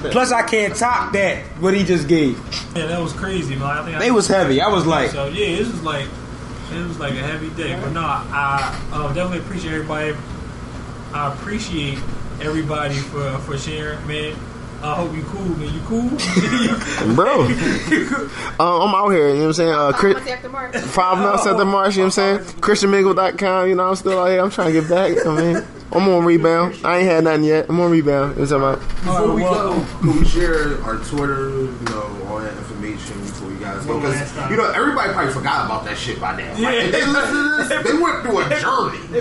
Plus, 0.00 0.32
I 0.32 0.42
can't 0.42 0.74
top 0.76 1.12
that 1.12 1.44
what 1.60 1.74
he 1.74 1.84
just 1.84 2.08
gave. 2.08 2.38
Yeah, 2.76 2.86
that 2.86 3.00
was 3.00 3.12
crazy, 3.12 3.54
man. 3.56 3.64
I 3.64 3.84
think 3.84 3.96
I 3.96 3.98
They 4.00 4.10
was 4.10 4.26
heavy. 4.28 4.60
I 4.60 4.68
was 4.68 4.86
like, 4.86 5.10
so 5.10 5.26
yeah, 5.28 5.56
this 5.56 5.70
was 5.70 5.82
like 5.82 6.06
it 6.72 6.86
was 6.86 6.98
like 6.98 7.12
a 7.12 7.22
heavy 7.22 7.50
day. 7.50 7.78
But 7.80 7.90
no, 7.92 8.00
I 8.00 8.78
uh, 8.92 9.08
definitely 9.12 9.38
appreciate 9.38 9.72
everybody. 9.74 10.14
I 11.12 11.32
appreciate 11.32 11.98
everybody 12.40 12.94
for 12.96 13.38
for 13.38 13.58
sharing, 13.58 14.06
man. 14.06 14.36
I 14.80 14.94
hope 14.94 15.12
you 15.16 15.24
cool, 15.24 15.42
man. 15.58 15.74
You 15.74 15.80
cool? 15.80 16.08
Bro. 17.14 17.48
Uh, 18.60 18.84
I'm 18.84 18.92
out 18.92 19.10
here, 19.10 19.28
you 19.28 19.34
know 19.34 19.40
what 19.40 19.46
I'm 19.46 19.52
saying? 19.52 19.70
Uh, 19.72 19.92
Chris, 19.92 20.14
Months 20.14 20.30
after 20.30 20.48
March. 20.48 20.76
five 20.76 21.18
months 21.18 21.46
at 21.46 21.56
the 21.56 21.64
march, 21.64 21.94
you 21.94 22.02
know 22.02 22.06
what 22.06 22.18
I'm 22.18 22.38
saying? 22.38 22.60
ChristianMingle.com, 22.60 23.68
you 23.68 23.76
know, 23.76 23.88
I'm 23.88 23.94
still 23.94 24.18
out 24.18 24.30
here. 24.30 24.40
I'm 24.42 24.50
trying 24.50 24.72
to 24.72 24.80
get 24.80 24.90
back. 24.90 25.24
I 25.24 25.36
mean, 25.36 25.64
I'm 25.90 26.06
on 26.08 26.24
rebound. 26.24 26.76
I 26.84 26.98
ain't 26.98 27.08
had 27.08 27.24
nothing 27.24 27.44
yet. 27.44 27.66
I'm 27.68 27.80
on 27.80 27.90
rebound. 27.90 28.36
You 28.38 28.44
know 28.46 28.58
what 28.58 28.78
I'm 28.78 28.86
talking 28.86 29.04
Before 29.04 29.34
we 29.34 29.42
go, 29.42 29.86
can 30.00 30.18
we 30.18 30.24
share 30.26 30.82
our 30.82 30.96
Twitter, 30.98 31.48
you 31.50 31.78
know, 31.86 32.26
all 32.28 32.40
that 32.40 32.56
information 32.58 33.18
before 33.20 33.50
you 33.50 33.56
guys 33.58 33.86
go? 33.86 33.98
Because, 33.98 34.50
you 34.50 34.56
know, 34.56 34.70
everybody 34.70 35.12
probably 35.14 35.32
forgot 35.32 35.64
about 35.64 35.84
that 35.86 35.96
shit 35.96 36.20
by 36.20 36.36
now. 36.36 36.52
Like, 36.60 36.74
if 36.74 36.92
they 36.92 37.06
listen 37.06 37.34
to 37.34 37.56
this, 37.68 37.84
they 37.84 37.98
went 37.98 38.22
through 38.22 38.40
a 38.40 38.48
journey. 38.60 39.20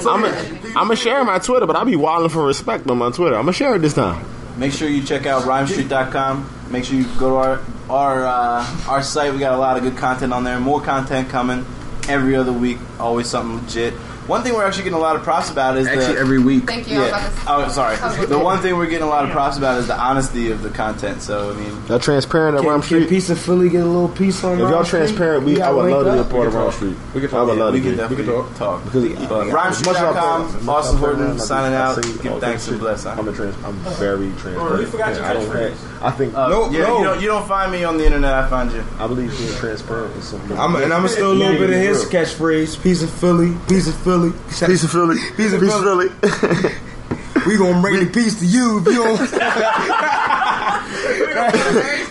So, 0.00 0.10
I'm 0.12 0.22
going 0.22 0.88
to 0.90 0.96
share 0.96 1.24
my 1.24 1.38
Twitter, 1.38 1.66
but 1.66 1.74
I'll 1.76 1.84
be 1.84 1.96
wilding 1.96 2.28
for 2.30 2.44
respect 2.46 2.88
on 2.88 2.98
my 2.98 3.10
Twitter. 3.10 3.34
I'm 3.36 3.42
going 3.44 3.52
to 3.52 3.58
share 3.58 3.74
it 3.74 3.80
this 3.80 3.94
time. 3.94 4.24
Make 4.56 4.72
sure 4.72 4.88
you 4.88 5.02
check 5.02 5.26
out 5.26 5.42
rhymestreet.com. 5.42 6.48
Make 6.70 6.84
sure 6.84 6.96
you 6.96 7.04
go 7.18 7.30
to 7.30 7.36
our 7.36 7.60
our 7.88 8.26
uh, 8.26 8.66
our 8.88 9.02
site. 9.02 9.32
We 9.32 9.38
got 9.38 9.54
a 9.54 9.58
lot 9.58 9.76
of 9.76 9.82
good 9.82 9.96
content 9.96 10.32
on 10.32 10.44
there. 10.44 10.58
More 10.60 10.80
content 10.80 11.28
coming 11.28 11.64
every 12.08 12.34
other 12.36 12.52
week. 12.52 12.78
Always 12.98 13.28
something 13.28 13.64
legit. 13.64 13.94
One 14.28 14.42
thing 14.42 14.52
we're 14.52 14.64
actually 14.66 14.84
getting 14.84 14.98
a 14.98 15.00
lot 15.00 15.16
of 15.16 15.22
props 15.22 15.50
about 15.50 15.78
is 15.78 15.86
Actually, 15.86 16.14
the, 16.14 16.20
every 16.20 16.38
week. 16.38 16.64
Thank 16.66 16.86
you. 16.88 17.00
Yeah. 17.00 17.08
about 17.46 17.66
Oh, 17.66 17.68
sorry. 17.70 17.96
The 18.26 18.38
one 18.38 18.60
thing 18.60 18.76
we're 18.76 18.86
getting 18.86 19.06
a 19.06 19.10
lot 19.10 19.24
of 19.24 19.30
props 19.30 19.56
about 19.56 19.78
is 19.78 19.86
the 19.86 19.98
honesty 19.98 20.50
of 20.50 20.62
the 20.62 20.68
content. 20.68 21.22
So 21.22 21.50
I 21.50 21.54
mean, 21.54 21.86
Y'all 21.88 21.98
transparent 21.98 22.56
at 22.56 22.60
Can, 22.60 22.68
Rhyme 22.70 22.82
can 22.82 23.06
Piece 23.08 23.30
of 23.30 23.38
Philly 23.40 23.70
get 23.70 23.82
a 23.82 23.86
little 23.86 24.08
piece 24.10 24.44
on 24.44 24.52
If 24.54 24.58
y'all 24.60 24.70
Rhyme 24.72 24.84
transparent, 24.84 25.44
we, 25.44 25.62
I 25.62 25.70
would 25.70 25.90
love 25.90 26.04
to 26.04 26.12
be 26.12 26.18
a 26.18 26.24
part 26.24 26.46
of 26.48 26.52
can 26.52 26.62
Rhyme. 26.62 26.72
Street. 26.72 26.96
We 27.14 27.20
can 27.22 27.28
I 27.30 27.32
talk. 27.32 27.46
would 27.48 27.58
love 27.58 27.72
we 27.72 27.80
to 27.80 27.84
can 27.84 27.90
be. 27.92 27.96
definitely 27.96 28.26
We 28.26 28.42
can 28.44 28.54
talk. 28.54 28.84
Because 28.84 29.28
But 29.28 29.40
as 29.66 29.86
much 29.86 29.96
as 29.96 30.02
I 30.02 30.12
rhymestreet.com, 30.12 30.48
thought- 30.48 30.68
Austin 30.76 30.98
Horton 30.98 31.38
signing 31.38 31.74
I 31.74 31.80
out. 31.80 32.04
think 32.04 32.22
Give 32.22 32.32
all 32.32 32.40
thanks 32.40 32.68
and 32.68 32.78
bless. 32.78 33.06
I'm 33.06 33.26
a 33.28 33.32
trans. 33.32 33.56
I'm 33.64 33.74
very 33.96 34.28
transparent. 34.32 34.58
Oh, 34.60 34.80
you 34.80 34.86
forgot 34.88 35.14
your 35.14 35.24
I 35.24 35.32
don't 35.32 35.46
catchphrase. 35.46 35.70
have. 35.70 35.97
I 36.00 36.10
think. 36.10 36.34
Uh, 36.34 36.48
No, 36.48 36.70
yeah, 36.70 36.80
no. 36.80 36.98
You 36.98 37.04
don't, 37.04 37.20
you 37.22 37.26
don't 37.28 37.46
find 37.48 37.70
me 37.72 37.84
on 37.84 37.96
the 37.98 38.04
internet. 38.06 38.32
I 38.32 38.48
find 38.48 38.70
you. 38.72 38.84
I 38.98 39.06
believe 39.06 39.36
being 39.36 39.52
transparent 39.54 40.14
is 40.16 40.24
something. 40.24 40.56
I'm, 40.58 40.74
and 40.76 40.92
I'm 40.92 41.04
gonna 41.06 41.22
a 41.22 41.28
little 41.28 41.58
bit 41.58 41.70
of 41.70 41.76
his 41.76 42.04
catchphrase: 42.06 42.82
"Piece 42.82 43.02
of 43.02 43.10
Philly, 43.10 43.54
piece 43.68 43.86
of 43.88 43.96
Philly, 43.96 44.32
Piece 44.48 44.84
of 44.84 44.90
Philly. 44.90 45.16
Piece 45.36 45.52
of 45.52 45.60
Piece 45.60 45.72
Philly. 45.72 46.08
We 47.46 47.56
gonna 47.56 47.80
bring 47.80 48.00
the 48.04 48.10
piece 48.12 48.38
to 48.40 48.46
you 48.46 48.80
if 48.80 48.86
you 48.86 48.94
don't. 48.94 49.20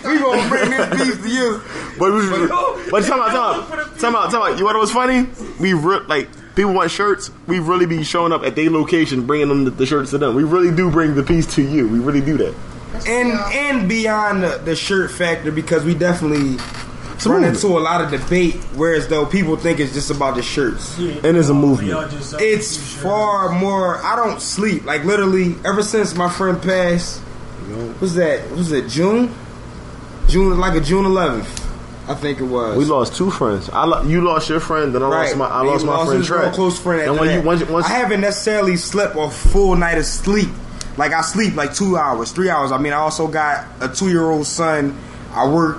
we 0.04 0.18
gonna 0.18 0.48
bring 0.48 0.70
this 0.70 0.88
piece 1.02 1.22
to 1.22 1.28
you. 1.30 1.60
But, 1.98 2.12
we, 2.12 2.90
but 2.90 3.04
time 3.04 3.20
out, 3.20 3.30
time 3.30 3.78
out, 3.78 3.98
time 3.98 4.14
out, 4.16 4.30
time 4.30 4.42
out. 4.42 4.58
You 4.58 4.64
know 4.64 4.78
what's 4.78 4.92
funny? 4.92 5.28
We 5.60 5.74
re- 5.74 6.00
like 6.08 6.28
people 6.54 6.72
want 6.72 6.90
shirts. 6.90 7.30
We 7.46 7.58
really 7.58 7.86
be 7.86 8.02
showing 8.04 8.32
up 8.32 8.42
at 8.42 8.54
their 8.56 8.70
location, 8.70 9.26
bringing 9.26 9.48
them 9.48 9.64
the, 9.64 9.70
the 9.70 9.86
shirts 9.86 10.10
to 10.10 10.18
them. 10.18 10.34
We 10.34 10.44
really 10.44 10.74
do 10.74 10.90
bring 10.90 11.14
the 11.14 11.22
piece 11.22 11.46
to 11.56 11.62
you. 11.62 11.88
We 11.88 11.98
really 11.98 12.20
do 12.20 12.36
that. 12.38 12.54
And 13.06 13.32
and 13.32 13.88
beyond 13.88 14.42
the, 14.42 14.58
the 14.64 14.74
shirt 14.76 15.10
factor 15.10 15.52
because 15.52 15.84
we 15.84 15.94
definitely 15.94 16.56
run 17.26 17.40
movement. 17.42 17.54
into 17.56 17.66
a 17.76 17.80
lot 17.80 18.00
of 18.00 18.10
debate 18.10 18.54
whereas 18.76 19.08
though 19.08 19.26
people 19.26 19.56
think 19.56 19.80
it's 19.80 19.92
just 19.92 20.10
about 20.10 20.36
the 20.36 20.42
shirts 20.42 20.96
And 20.98 21.36
it's 21.36 21.48
a 21.48 21.54
movement. 21.54 21.88
Y'all 21.90 22.08
just 22.08 22.30
sell 22.30 22.40
it's 22.40 22.76
far 23.02 23.50
more 23.50 23.98
i 24.04 24.14
don't 24.16 24.40
sleep 24.40 24.84
like 24.84 25.04
literally 25.04 25.56
ever 25.64 25.82
since 25.82 26.14
my 26.14 26.30
friend 26.30 26.62
passed 26.62 27.20
was 28.00 28.14
that 28.14 28.48
was 28.52 28.70
it 28.72 28.88
june 28.88 29.34
june 30.28 30.58
like 30.58 30.74
a 30.74 30.80
june 30.80 31.04
11th 31.04 31.64
i 32.08 32.14
think 32.14 32.38
it 32.40 32.44
was 32.44 32.76
We 32.78 32.84
lost 32.84 33.16
two 33.16 33.30
friends. 33.30 33.68
I 33.70 33.84
lo- 33.84 34.02
you 34.02 34.20
lost 34.22 34.48
your 34.48 34.60
friend, 34.60 34.94
then 34.94 35.02
I 35.02 35.08
lost 35.08 35.36
my 35.36 35.46
I 35.46 35.64
He 35.64 35.70
lost 35.70 35.84
my 35.84 36.04
friend 36.04 36.18
his 36.20 36.26
Trey. 36.28 36.50
close 36.52 36.78
friend. 36.78 37.02
And 37.02 37.18
when 37.18 37.28
that. 37.28 37.34
you 37.40 37.42
once, 37.42 37.62
once 37.64 37.84
I 37.86 37.90
haven't 37.98 38.20
necessarily 38.22 38.76
slept 38.76 39.14
a 39.18 39.28
full 39.28 39.76
night 39.76 39.98
of 39.98 40.06
sleep. 40.06 40.48
Like 40.98 41.12
I 41.12 41.22
sleep 41.22 41.54
like 41.54 41.72
two 41.74 41.96
hours, 41.96 42.32
three 42.32 42.50
hours. 42.50 42.72
I 42.72 42.78
mean, 42.78 42.92
I 42.92 42.96
also 42.96 43.28
got 43.28 43.66
a 43.80 43.88
two 43.88 44.10
year 44.10 44.28
old 44.28 44.46
son. 44.46 44.98
I 45.32 45.48
work 45.48 45.78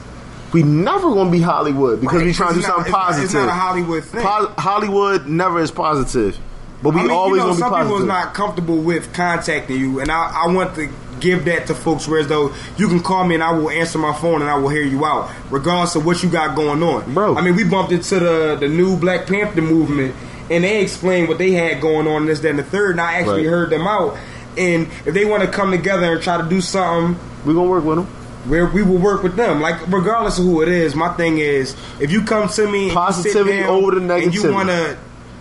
we 0.52 0.64
never 0.64 1.10
gonna 1.14 1.30
be 1.32 1.42
Hollywood 1.42 2.02
because 2.02 2.18
Right, 2.18 2.26
we 2.28 2.34
trying 2.34 2.50
to 2.50 2.56
do 2.56 2.62
not- 2.62 2.68
something 2.68 2.86
it's 2.86 2.92
not- 2.92 3.02
positive. 3.06 3.26
it's 3.26 3.34
not 3.34 3.48
a 3.48 3.52
Hollywood 3.52 4.04
thing. 4.04 4.22
Po- 4.22 4.52
Hollywood 4.58 5.28
never 5.28 5.60
is 5.60 5.72
positive, 5.72 6.38
but 6.82 6.94
we 6.94 7.00
I 7.02 7.04
mean, 7.04 7.12
always 7.12 7.32
you 7.32 7.38
know, 7.38 7.44
gonna 7.44 7.56
be 7.56 7.60
some 7.60 7.82
people 7.84 7.98
is 8.00 8.06
not 8.06 8.34
comfortable 8.34 8.78
with 8.78 9.14
contacting 9.14 9.78
you, 9.80 10.00
and 10.00 10.12
I, 10.12 10.32
I 10.46 10.48
want 10.52 10.76
to 10.76 10.90
give 11.20 11.46
that 11.46 11.68
to 11.68 11.76
folks. 11.76 12.08
Whereas 12.08 12.28
though 12.28 12.52
you 12.78 12.88
can 12.88 13.02
call 13.02 13.26
me 13.26 13.36
and 13.36 13.44
I 13.44 13.52
will 13.52 13.70
answer 13.70 13.98
my 14.00 14.14
phone 14.14 14.42
and 14.42 14.50
I 14.50 14.56
will 14.56 14.70
hear 14.70 14.84
you 14.84 15.06
out, 15.06 15.30
regardless 15.52 15.96
of 15.96 16.06
what 16.06 16.24
you 16.24 16.30
got 16.30 16.56
going 16.56 16.82
on, 16.82 17.14
bro. 17.14 17.36
I 17.36 17.42
mean, 17.42 17.56
we 17.56 17.64
bumped 17.66 17.92
into 17.92 18.20
the 18.20 18.58
the 18.60 18.68
new 18.70 18.96
Black 18.98 19.28
Panther 19.28 19.62
movement, 19.62 20.16
and 20.50 20.64
they 20.64 20.82
explained 20.82 21.28
what 21.28 21.38
they 21.38 21.52
had 21.52 21.82
going 21.82 22.08
on, 22.08 22.26
this, 22.26 22.40
that, 22.40 22.50
and 22.52 22.60
the 22.60 22.64
third. 22.64 22.92
And 22.92 23.02
I 23.02 23.16
actually 23.16 23.46
Right. 23.46 23.52
heard 23.52 23.70
them 23.70 23.86
out. 23.88 24.16
And 24.58 24.88
if 25.06 25.14
they 25.14 25.26
want 25.26 25.44
to 25.44 25.48
come 25.48 25.72
together 25.72 26.12
and 26.12 26.22
try 26.22 26.38
to 26.38 26.44
do 26.44 26.60
something, 26.60 27.18
we 27.46 27.54
gonna 27.54 27.68
work 27.70 27.84
with 27.86 27.98
them. 27.98 28.08
Where 28.50 28.66
we 28.66 28.82
will 28.82 28.98
work 28.98 29.22
with 29.22 29.36
them, 29.36 29.62
like 29.62 29.88
regardless 29.88 30.40
of 30.40 30.46
who 30.46 30.62
it 30.64 30.68
is. 30.68 30.96
My 30.96 31.14
thing 31.14 31.38
is, 31.38 31.76
if 32.00 32.12
you 32.12 32.24
come 32.24 32.50
to 32.50 32.68
me, 32.68 32.80
and 32.80 32.88
you 32.90 32.94
Positivity 32.94 33.60
down 33.60 33.70
over 33.70 34.00
the 34.00 34.16
and 34.16 34.34
you 34.34 34.52
want 34.52 34.70
to 34.70 34.98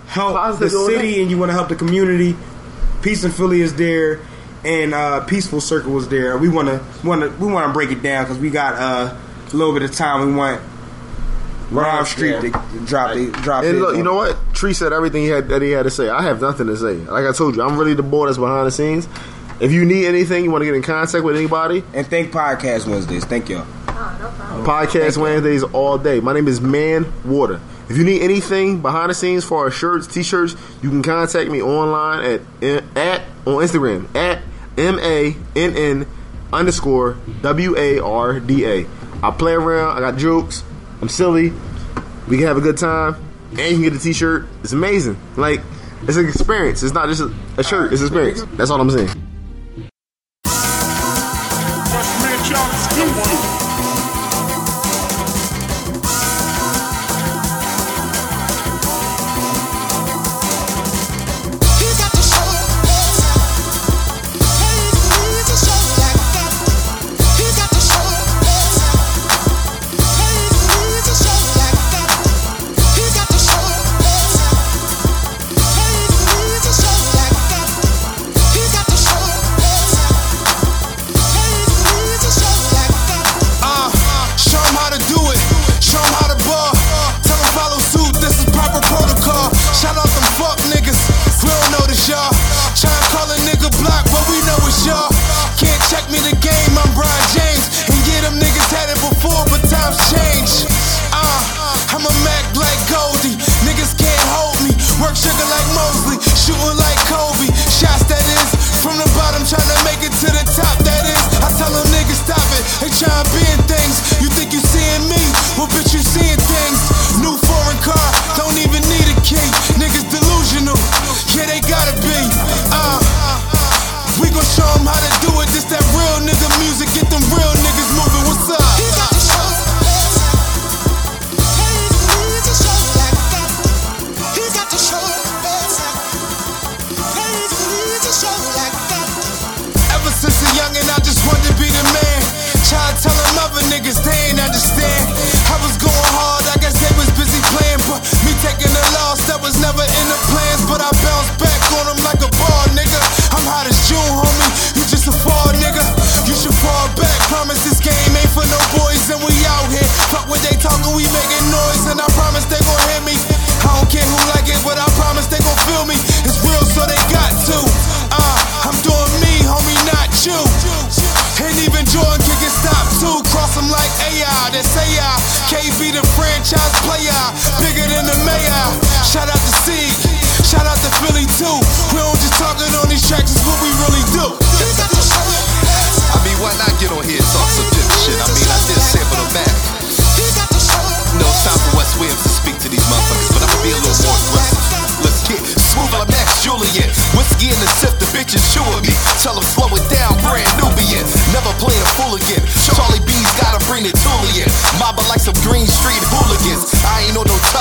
help 0.06 0.34
Positive 0.36 0.70
the 0.70 0.86
city 0.86 1.20
and 1.20 1.30
you 1.30 1.38
want 1.38 1.48
to 1.48 1.54
help 1.54 1.68
the 1.68 1.74
community, 1.74 2.36
Peace 3.02 3.24
and 3.24 3.32
Philly 3.32 3.62
is 3.62 3.74
there, 3.76 4.20
and 4.64 4.92
uh, 4.92 5.24
Peaceful 5.24 5.60
Circle 5.60 5.96
is 5.98 6.08
there. 6.08 6.36
We 6.36 6.48
want 6.48 6.68
to 6.68 6.84
want 7.06 7.22
to 7.22 7.30
we 7.44 7.50
want 7.50 7.66
to 7.66 7.72
break 7.72 7.90
it 7.90 8.02
down 8.02 8.24
because 8.24 8.38
we 8.38 8.50
got 8.50 8.74
uh, 8.74 9.16
a 9.52 9.56
little 9.56 9.72
bit 9.72 9.82
of 9.82 9.94
time. 9.94 10.26
We 10.26 10.34
want 10.34 10.60
Rhyme 11.70 12.04
Street 12.04 12.40
to 12.40 12.50
drop 12.84 13.14
the 13.14 13.30
drop. 13.42 13.64
And 13.64 13.80
look, 13.80 13.96
you 13.96 14.02
know 14.02 14.14
what? 14.14 14.36
Tree 14.54 14.72
said 14.72 14.92
everything 14.92 15.22
he 15.22 15.28
had 15.28 15.48
that 15.48 15.62
he 15.62 15.70
had 15.70 15.84
to 15.84 15.90
say. 15.90 16.08
I 16.08 16.22
have 16.22 16.40
nothing 16.40 16.66
to 16.66 16.76
say. 16.76 16.94
Like 16.94 17.26
I 17.26 17.32
told 17.32 17.56
you, 17.56 17.62
I'm 17.62 17.78
really 17.78 17.94
the 17.94 18.02
boy 18.02 18.26
that's 18.26 18.38
behind 18.38 18.66
the 18.66 18.70
scenes. 18.70 19.08
If 19.60 19.72
you 19.72 19.84
need 19.84 20.06
anything, 20.06 20.44
you 20.44 20.52
want 20.52 20.62
to 20.62 20.66
get 20.66 20.76
in 20.76 20.82
contact 20.82 21.24
with 21.24 21.36
anybody, 21.36 21.82
and 21.92 22.06
thank 22.06 22.30
Podcast 22.30 22.86
Wednesdays. 22.86 23.24
Thank 23.24 23.48
y'all. 23.48 23.66
Oh, 23.88 24.64
Podcast 24.64 25.16
Wednesdays 25.16 25.64
all 25.64 25.98
day. 25.98 26.20
My 26.20 26.32
name 26.32 26.46
is 26.46 26.60
Man 26.60 27.12
Water. 27.24 27.60
If 27.88 27.96
you 27.96 28.04
need 28.04 28.22
anything 28.22 28.80
behind 28.80 29.10
the 29.10 29.14
scenes 29.14 29.44
for 29.44 29.58
our 29.58 29.70
shirts, 29.72 30.06
t-shirts, 30.06 30.54
you 30.80 30.90
can 30.90 31.02
contact 31.02 31.50
me 31.50 31.60
online 31.60 32.40
at 32.62 32.72
at 32.96 33.22
on 33.46 33.54
Instagram 33.64 34.14
at 34.14 34.42
m 34.76 35.00
a 35.00 35.36
n 35.56 35.76
n 35.76 36.06
underscore 36.52 37.16
w 37.42 37.76
a 37.76 37.98
r 37.98 38.38
d 38.38 38.64
a. 38.64 38.86
I 39.24 39.32
play 39.32 39.54
around. 39.54 39.96
I 39.96 40.00
got 40.00 40.18
jokes. 40.18 40.62
I'm 41.02 41.08
silly. 41.08 41.52
We 42.28 42.36
can 42.36 42.46
have 42.46 42.58
a 42.58 42.60
good 42.60 42.76
time, 42.76 43.16
and 43.50 43.58
you 43.58 43.72
can 43.72 43.82
get 43.82 43.94
a 43.94 43.98
t-shirt. 43.98 44.46
It's 44.62 44.72
amazing. 44.72 45.18
Like 45.36 45.62
it's 46.02 46.16
an 46.16 46.28
experience. 46.28 46.84
It's 46.84 46.94
not 46.94 47.08
just 47.08 47.22
a, 47.22 47.34
a 47.56 47.64
shirt. 47.64 47.92
It's 47.92 48.02
an 48.02 48.06
experience. 48.06 48.44
That's 48.56 48.70
all 48.70 48.80
I'm 48.80 48.90
saying. 48.90 49.27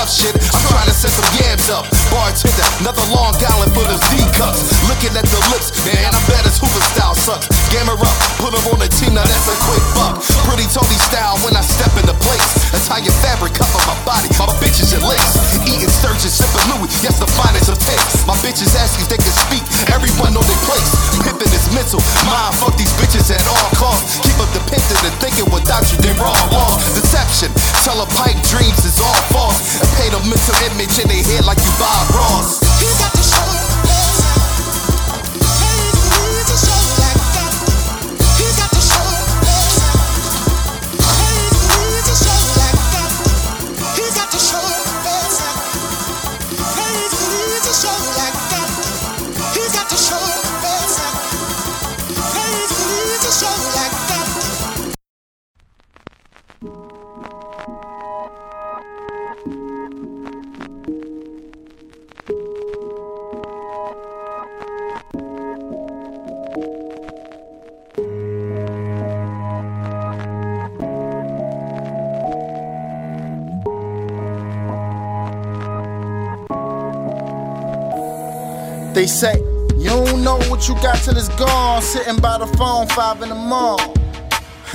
Tough 0.08 0.16
shit. 0.16 0.34
I'm 0.56 0.64
trying 0.72 0.88
to 0.88 0.96
set 0.96 1.12
some 1.12 1.28
yams 1.36 1.68
up. 1.68 1.84
Bartender, 2.08 2.64
another 2.80 3.04
long 3.12 3.36
gallon 3.36 3.68
full 3.76 3.84
of 3.84 4.00
Z 4.08 4.24
cups. 4.40 4.72
Looking 4.88 5.12
at 5.12 5.26
the 5.28 5.40
lips, 5.52 5.68
man, 5.84 6.08
I'm 6.08 6.24
bad 6.24 6.48
as 6.48 6.56
Hoover 6.56 6.80
style 6.96 7.14
sucks. 7.14 7.48
Gamma 7.68 7.92
up, 7.92 8.16
put 8.40 8.56
her 8.56 8.62
on 8.72 8.80
the 8.80 8.88
team, 8.88 9.12
now 9.12 9.24
that's 9.28 9.48
a 9.48 9.56
quick 9.68 9.84
buck. 9.92 10.16
Pretty 10.48 10.64
Tony 10.72 10.96
style 11.12 11.36
when 11.44 11.52
I 11.56 11.60
step 11.60 11.92
into 12.00 12.16
place. 12.24 12.48
Italian 12.72 13.12
fabric 13.20 13.52
cover 13.52 13.80
my 13.84 13.96
body, 14.08 14.28
my 14.40 14.48
bitches 14.60 14.96
in 14.96 15.04
lace. 15.04 15.36
Eating 15.68 15.92
sturgeon, 15.92 16.32
sipping 16.32 16.64
Louis, 16.72 16.88
yes, 17.04 17.20
the 17.20 17.28
finest 17.36 17.68
of 17.68 17.76
tastes. 17.76 18.24
My 18.24 18.36
bitches 18.40 18.72
ask 18.80 18.96
if 18.96 19.12
they 19.12 19.20
can 19.20 19.34
speak, 19.44 19.64
everyone 19.92 20.32
know 20.32 20.44
their 20.48 20.62
place. 20.64 20.88
Pimpin' 21.20 21.52
is 21.52 21.68
mental, 21.76 22.00
mind 22.24 22.56
fuck 22.56 22.72
these 22.80 22.92
bitches 22.96 23.28
at 23.28 23.44
all 23.44 23.68
costs. 23.76 24.16
Keep 24.24 24.40
up 24.40 24.48
the 24.56 24.62
pimpin' 24.72 25.00
and 25.04 25.16
thinking 25.20 25.48
without 25.52 25.84
you, 25.92 26.00
they 26.00 26.14
wrong, 26.16 26.40
wrong. 26.54 26.80
Deception, 26.96 27.52
tell 27.84 28.00
a 28.00 28.08
pipe 28.16 28.38
dreams 28.48 28.77
mental 30.38 30.70
image 30.70 30.98
in 30.98 31.08
their 31.08 31.22
head 31.24 31.44
like 31.44 31.58
you 31.58 31.77
what 80.58 80.68
you 80.68 80.74
got 80.82 80.96
till 81.04 81.16
it's 81.16 81.28
gone. 81.40 81.80
Sitting 81.80 82.20
by 82.20 82.36
the 82.38 82.46
phone, 82.58 82.88
five 82.88 83.22
in 83.22 83.28
the 83.28 83.34
morning. 83.34 83.94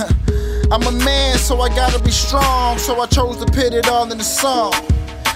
I'm 0.72 0.82
a 0.82 1.04
man, 1.04 1.36
so 1.36 1.60
I 1.60 1.68
gotta 1.68 2.02
be 2.02 2.10
strong. 2.10 2.78
So 2.78 2.98
I 3.00 3.06
chose 3.06 3.36
to 3.44 3.46
put 3.46 3.74
it 3.74 3.86
all 3.88 4.10
in 4.10 4.16
the 4.16 4.24
song. 4.24 4.72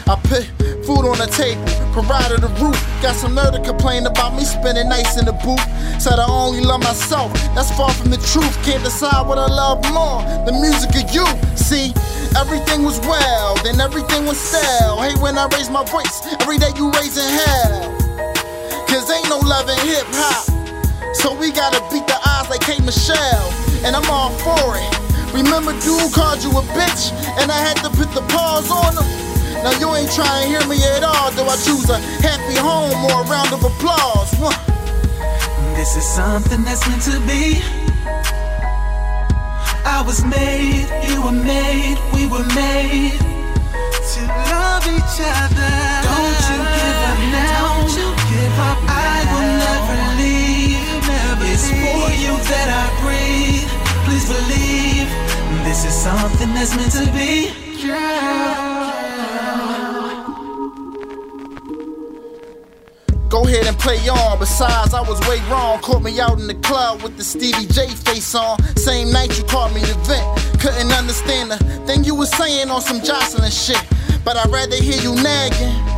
I 0.09 0.17
put 0.25 0.49
food 0.87 1.05
on 1.05 1.19
the 1.19 1.29
table, 1.29 1.69
provided 1.93 2.43
a 2.43 2.49
roof. 2.65 2.81
Got 3.03 3.17
some 3.17 3.35
nerve 3.35 3.53
to 3.53 3.61
complain 3.61 4.07
about 4.07 4.35
me 4.35 4.45
spending 4.45 4.89
nights 4.89 5.19
in 5.19 5.27
the 5.27 5.37
booth. 5.45 5.61
Said 6.01 6.19
I 6.19 6.27
only 6.27 6.63
love 6.63 6.81
myself, 6.81 7.31
that's 7.55 7.71
far 7.77 7.91
from 7.93 8.09
the 8.09 8.17
truth. 8.33 8.57
Can't 8.65 8.83
decide 8.83 9.29
what 9.29 9.37
I 9.37 9.49
love 9.53 9.85
more, 9.93 10.25
the 10.49 10.53
music 10.57 10.97
or 10.97 11.05
you. 11.13 11.29
See, 11.57 11.93
everything 12.41 12.85
was 12.85 12.99
well, 13.01 13.55
then 13.63 13.83
everything 13.83 14.25
was 14.25 14.41
stale. 14.41 14.97
Hate 15.03 15.21
when 15.21 15.37
I 15.37 15.47
raise 15.53 15.69
my 15.69 15.85
voice, 15.85 16.25
every 16.41 16.57
day 16.57 16.73
you 16.75 16.91
raising 16.93 17.29
hell. 17.29 17.98
Love 19.45 19.69
in 19.71 19.79
hip 19.87 20.07
hop. 20.11 20.45
So 21.15 21.35
we 21.35 21.51
gotta 21.51 21.81
beat 21.91 22.07
the 22.07 22.19
odds 22.25 22.51
like 22.51 22.61
K 22.61 22.79
Michelle. 22.85 23.51
And 23.85 23.97
I'm 23.97 24.09
all 24.11 24.31
for 24.45 24.77
it. 24.77 24.93
Remember, 25.33 25.73
dude 25.81 26.13
called 26.13 26.43
you 26.43 26.51
a 26.51 26.63
bitch, 26.77 27.13
and 27.39 27.51
I 27.51 27.59
had 27.59 27.77
to 27.85 27.91
put 27.91 28.13
the 28.13 28.23
pause 28.33 28.71
on 28.71 28.97
him. 28.97 29.09
Now 29.63 29.73
you 29.79 29.89
ain't 29.95 30.13
trying 30.13 30.45
to 30.45 30.49
hear 30.49 30.65
me 30.69 30.79
at 30.97 31.03
all, 31.03 31.31
though 31.33 31.47
I 31.47 31.57
choose 31.57 31.89
a 31.91 31.99
happy 32.23 32.57
home 32.57 32.95
or 33.11 33.23
a 33.23 33.29
round 33.29 33.53
of 33.53 33.65
applause. 33.65 34.31
This 35.77 35.97
is 35.97 36.05
something 36.05 36.65
that's 36.65 36.87
meant 36.89 37.03
to 37.03 37.21
be. 37.27 37.63
I 39.85 40.03
was 40.05 40.25
made, 40.25 40.87
you 41.09 41.23
were 41.23 41.33
made, 41.33 41.99
we 42.13 42.27
were 42.27 42.45
made 42.55 43.19
to 44.13 44.21
love 44.51 44.87
each 44.87 45.21
other. 45.21 45.88
That 52.49 52.69
I 52.73 52.89
breathe. 53.05 53.69
Please 54.09 54.25
believe 54.25 55.09
this 55.65 55.85
is 55.85 55.93
something 55.93 56.55
that's 56.55 56.75
meant 56.75 56.93
to 56.93 57.05
be. 57.13 57.53
Go 63.29 63.45
ahead 63.45 63.67
and 63.67 63.79
play 63.79 63.99
on. 64.09 64.39
Besides, 64.39 64.95
I 64.95 65.03
was 65.03 65.21
way 65.29 65.41
wrong. 65.51 65.79
Caught 65.83 66.03
me 66.03 66.19
out 66.21 66.39
in 66.41 66.47
the 66.47 66.55
club 66.55 67.03
with 67.03 67.19
the 67.19 67.25
Stevie 67.25 67.67
J 67.67 67.89
face 67.89 68.35
on. 68.35 68.59
Same 68.77 69.13
night 69.13 69.37
you 69.37 69.45
caught 69.45 69.75
me 69.75 69.83
the 69.83 69.95
vent. 70.09 70.59
Couldn't 70.59 70.91
understand 70.93 71.51
the 71.51 71.59
thing 71.87 72.03
you 72.05 72.15
was 72.15 72.31
saying 72.31 72.71
on 72.71 72.81
some 72.81 73.01
Joseline 73.01 73.53
shit. 73.53 73.85
But 74.25 74.39
I'd 74.39 74.49
rather 74.49 74.77
hear 74.77 75.01
you 75.03 75.15
nagging 75.15 75.98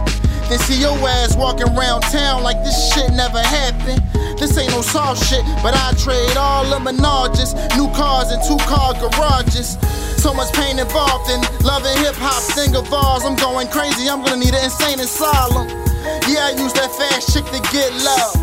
than 0.51 0.59
see 0.66 0.82
your 0.82 0.98
ass 1.06 1.39
walking 1.39 1.70
around 1.78 2.02
town 2.10 2.43
like 2.43 2.59
this 2.66 2.74
shit 2.90 3.14
never 3.14 3.39
happened. 3.39 4.02
This 4.35 4.59
ain't 4.59 4.74
no 4.74 4.82
soft 4.82 5.22
shit, 5.22 5.47
but 5.62 5.78
I 5.78 5.94
trade 5.94 6.36
all 6.36 6.66
the 6.66 6.82
menages, 6.82 7.55
new 7.78 7.86
cars 7.94 8.35
and 8.35 8.43
two 8.43 8.59
car 8.66 8.98
garages. 8.98 9.78
So 10.18 10.35
much 10.35 10.52
pain 10.52 10.78
involved 10.78 11.31
in 11.31 11.40
loving 11.62 11.94
hip 12.02 12.18
hop, 12.18 12.43
thing 12.59 12.74
of. 12.74 12.90
I'm 12.90 13.36
going 13.36 13.68
crazy, 13.68 14.10
I'm 14.10 14.27
gonna 14.27 14.43
need 14.43 14.52
an 14.52 14.64
insane 14.64 14.98
asylum. 14.98 15.70
Yeah, 16.27 16.51
I 16.51 16.59
use 16.59 16.74
that 16.74 16.90
fast 16.98 17.31
chick 17.32 17.47
to 17.55 17.60
get 17.70 17.94
love. 18.02 18.35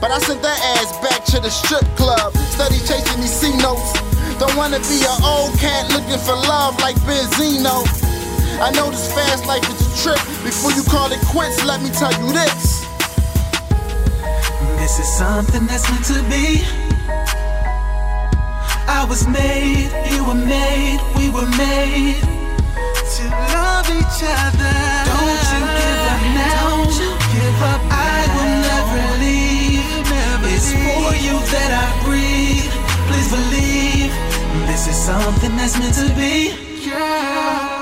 But 0.00 0.14
I 0.14 0.18
sent 0.22 0.40
that 0.46 0.60
ass 0.78 0.94
back 1.02 1.24
to 1.34 1.40
the 1.40 1.50
strip 1.50 1.84
club. 1.98 2.32
Study 2.54 2.78
chasing 2.86 3.20
these 3.20 3.34
C 3.34 3.50
notes. 3.58 3.90
Don't 4.38 4.54
wanna 4.54 4.78
be 4.86 5.02
an 5.02 5.18
old 5.24 5.58
cat 5.58 5.90
looking 5.90 6.20
for 6.22 6.36
love 6.46 6.78
like 6.78 6.94
Benzino. 7.02 7.82
I 8.58 8.70
know 8.72 8.90
this 8.90 9.12
fast 9.12 9.44
life 9.46 9.68
is 9.68 9.80
a 9.84 10.02
trip. 10.02 10.20
Before 10.42 10.72
you 10.72 10.82
call 10.84 11.12
it 11.12 11.20
quits, 11.28 11.62
let 11.64 11.82
me 11.82 11.90
tell 11.90 12.12
you 12.12 12.32
this. 12.32 12.86
This 14.80 14.98
is 14.98 15.08
something 15.18 15.66
that's 15.66 15.84
meant 15.90 16.06
to 16.06 16.22
be. 16.32 16.64
I 18.88 19.04
was 19.08 19.28
made, 19.28 19.92
you 20.10 20.24
were 20.24 20.40
made, 20.40 20.98
we 21.20 21.28
were 21.28 21.50
made 21.60 22.16
to 22.16 23.24
love 23.52 23.86
each 23.92 24.20
other. 24.24 24.76
Don't 25.04 25.44
you 25.52 25.60
give 25.76 26.02
up 26.08 26.22
now. 26.32 26.64
Don't 26.64 26.94
you 26.96 27.12
give 27.36 27.60
up. 27.60 27.80
I 27.92 28.24
will 28.32 28.52
never 28.64 29.02
leave. 29.20 29.84
it's 30.48 30.72
for 30.72 31.12
you 31.20 31.36
that 31.52 31.70
I 31.76 31.88
breathe. 32.08 32.72
Please 33.04 33.28
believe 33.28 34.12
this 34.66 34.88
is 34.88 34.96
something 34.96 35.54
that's 35.56 35.78
meant 35.78 35.94
to 36.00 36.08
be. 36.16 37.75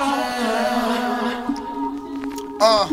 Uh. 2.65 2.89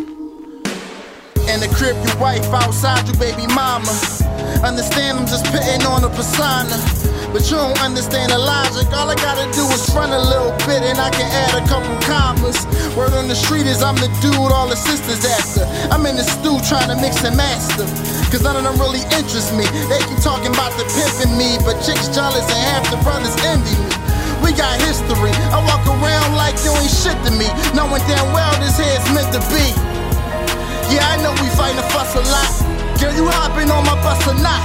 In 1.48 1.64
the 1.64 1.72
crib, 1.72 1.96
your 2.04 2.20
wife 2.20 2.44
outside, 2.52 3.08
your 3.08 3.16
baby 3.16 3.48
mama. 3.56 3.88
Understand 4.68 5.16
I'm 5.16 5.24
just 5.24 5.48
putting 5.48 5.80
on 5.88 6.04
a 6.04 6.12
persona. 6.12 6.76
But 7.32 7.48
you 7.48 7.56
don't 7.56 7.80
understand 7.80 8.36
the 8.36 8.38
logic. 8.38 8.92
All 8.92 9.08
I 9.08 9.16
gotta 9.16 9.48
do 9.56 9.64
is 9.72 9.88
run 9.96 10.12
a 10.12 10.20
little 10.20 10.52
bit 10.68 10.84
and 10.84 11.00
I 11.00 11.08
can 11.16 11.24
add 11.24 11.56
a 11.56 11.64
couple 11.72 11.88
commas. 12.04 12.68
Word 13.00 13.16
on 13.16 13.32
the 13.32 13.40
street 13.40 13.64
is 13.64 13.80
I'm 13.80 13.96
the 13.96 14.12
dude 14.20 14.52
all 14.52 14.68
the 14.68 14.76
sisters 14.76 15.24
after. 15.24 15.64
I'm 15.88 16.04
in 16.04 16.20
the 16.20 16.28
stew 16.28 16.60
trying 16.68 16.92
to 16.92 17.00
mix 17.00 17.24
and 17.24 17.40
master. 17.40 17.88
Cause 18.28 18.44
none 18.44 18.60
of 18.60 18.68
them 18.68 18.76
really 18.76 19.08
interest 19.16 19.56
me. 19.56 19.64
They 19.88 20.04
keep 20.04 20.20
talking 20.20 20.52
about 20.52 20.76
the 20.76 20.84
pimping 20.92 21.40
me, 21.40 21.56
but 21.64 21.80
chicks 21.80 22.12
jealous 22.12 22.44
and 22.44 22.60
half 22.76 22.84
the 22.92 23.00
brothers 23.08 23.40
envy 23.48 23.72
me. 23.72 24.01
We 24.42 24.52
got 24.58 24.76
history. 24.82 25.32
I 25.54 25.62
walk 25.64 25.86
around 25.86 26.36
like 26.36 26.58
you 26.66 26.74
ain't 26.74 26.90
shit 26.92 27.18
to 27.26 27.32
me, 27.38 27.48
knowing 27.78 28.02
damn 28.10 28.28
well 28.34 28.52
this 28.60 28.78
here's 28.78 29.06
meant 29.14 29.30
to 29.34 29.42
be. 29.54 29.66
Yeah, 30.92 31.08
I 31.08 31.22
know 31.24 31.32
we 31.40 31.48
fight 31.56 31.78
and 31.78 31.88
fuss 31.94 32.18
a 32.18 32.24
lot. 32.28 32.52
Girl, 33.00 33.14
you 33.16 33.26
hopping 33.30 33.72
on 33.72 33.86
my 33.86 33.96
bus 34.04 34.20
or 34.28 34.36
not? 34.38 34.62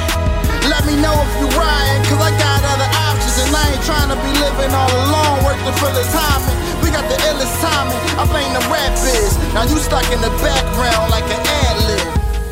Let 0.66 0.82
me 0.82 0.98
know 0.98 1.15
if 1.15 1.32
you 1.39 1.47
riding, 1.55 2.03
cause 2.11 2.19
I 2.19 2.35
got 2.35 2.59
other 2.66 2.90
options 3.07 3.39
and 3.39 3.55
I 3.55 3.65
ain't 3.70 3.85
trying 3.86 4.11
to 4.11 4.19
be 4.19 4.32
living 4.43 4.74
all 4.74 4.90
alone. 4.90 5.47
Work 5.47 5.61
the 5.62 5.73
thriller 5.78 6.03
timing. 6.11 6.57
We 6.82 6.90
got 6.90 7.07
the 7.07 7.16
illest 7.31 7.55
timing. 7.62 8.01
I 8.19 8.27
blame 8.27 8.51
the 8.51 8.65
rap 8.66 8.90
biz. 8.98 9.39
Now 9.55 9.65
you 9.70 9.78
stuck 9.78 10.11
in 10.11 10.20
the 10.20 10.35
background 10.43 11.15
like 11.15 11.24
an 11.31 11.39
ad 11.39 11.77
lib. 11.86 12.09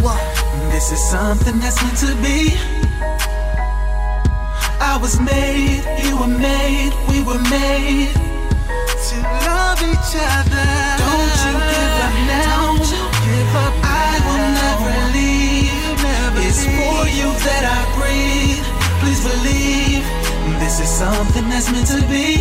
What? 0.07 0.23
This 0.71 0.93
is 0.93 1.03
something 1.11 1.59
that's 1.59 1.83
meant 1.83 1.99
to 2.07 2.15
be. 2.23 2.74
I 4.81 4.99
was 5.01 5.21
made, 5.21 5.83
you 6.05 6.17
were 6.17 6.27
made, 6.27 6.93
we 7.09 7.23
were 7.23 7.43
made 7.51 8.15
to 9.09 9.17
love 9.47 9.81
each 9.83 10.13
other. 10.17 10.69
Don't 10.97 11.37
you 11.45 11.55
give 11.73 11.95
up 12.07 12.17
now. 12.31 12.75
Give 13.25 13.55
up. 13.65 13.75
I 13.85 14.13
will 14.27 14.45
never 14.63 14.95
leave. 15.13 15.99
Never 16.03 16.41
it's 16.49 16.65
for 16.65 17.05
you 17.19 17.29
that 17.47 17.65
I 17.69 17.81
breathe. 17.97 18.65
Please 19.01 19.21
believe 19.21 20.05
this 20.61 20.81
is 20.81 20.89
something 20.89 21.49
that's 21.49 21.71
meant 21.71 21.89
to 21.89 22.01
be. 22.09 22.41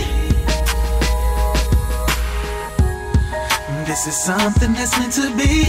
This 3.86 4.08
is 4.08 4.16
something 4.16 4.74
that's 4.74 4.98
meant 4.98 5.14
to 5.14 5.28
be. 5.36 5.66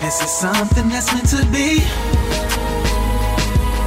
This 0.00 0.22
is 0.22 0.30
something 0.30 0.88
that's 0.88 1.12
meant 1.12 1.28
to 1.30 1.44
be. 1.52 2.19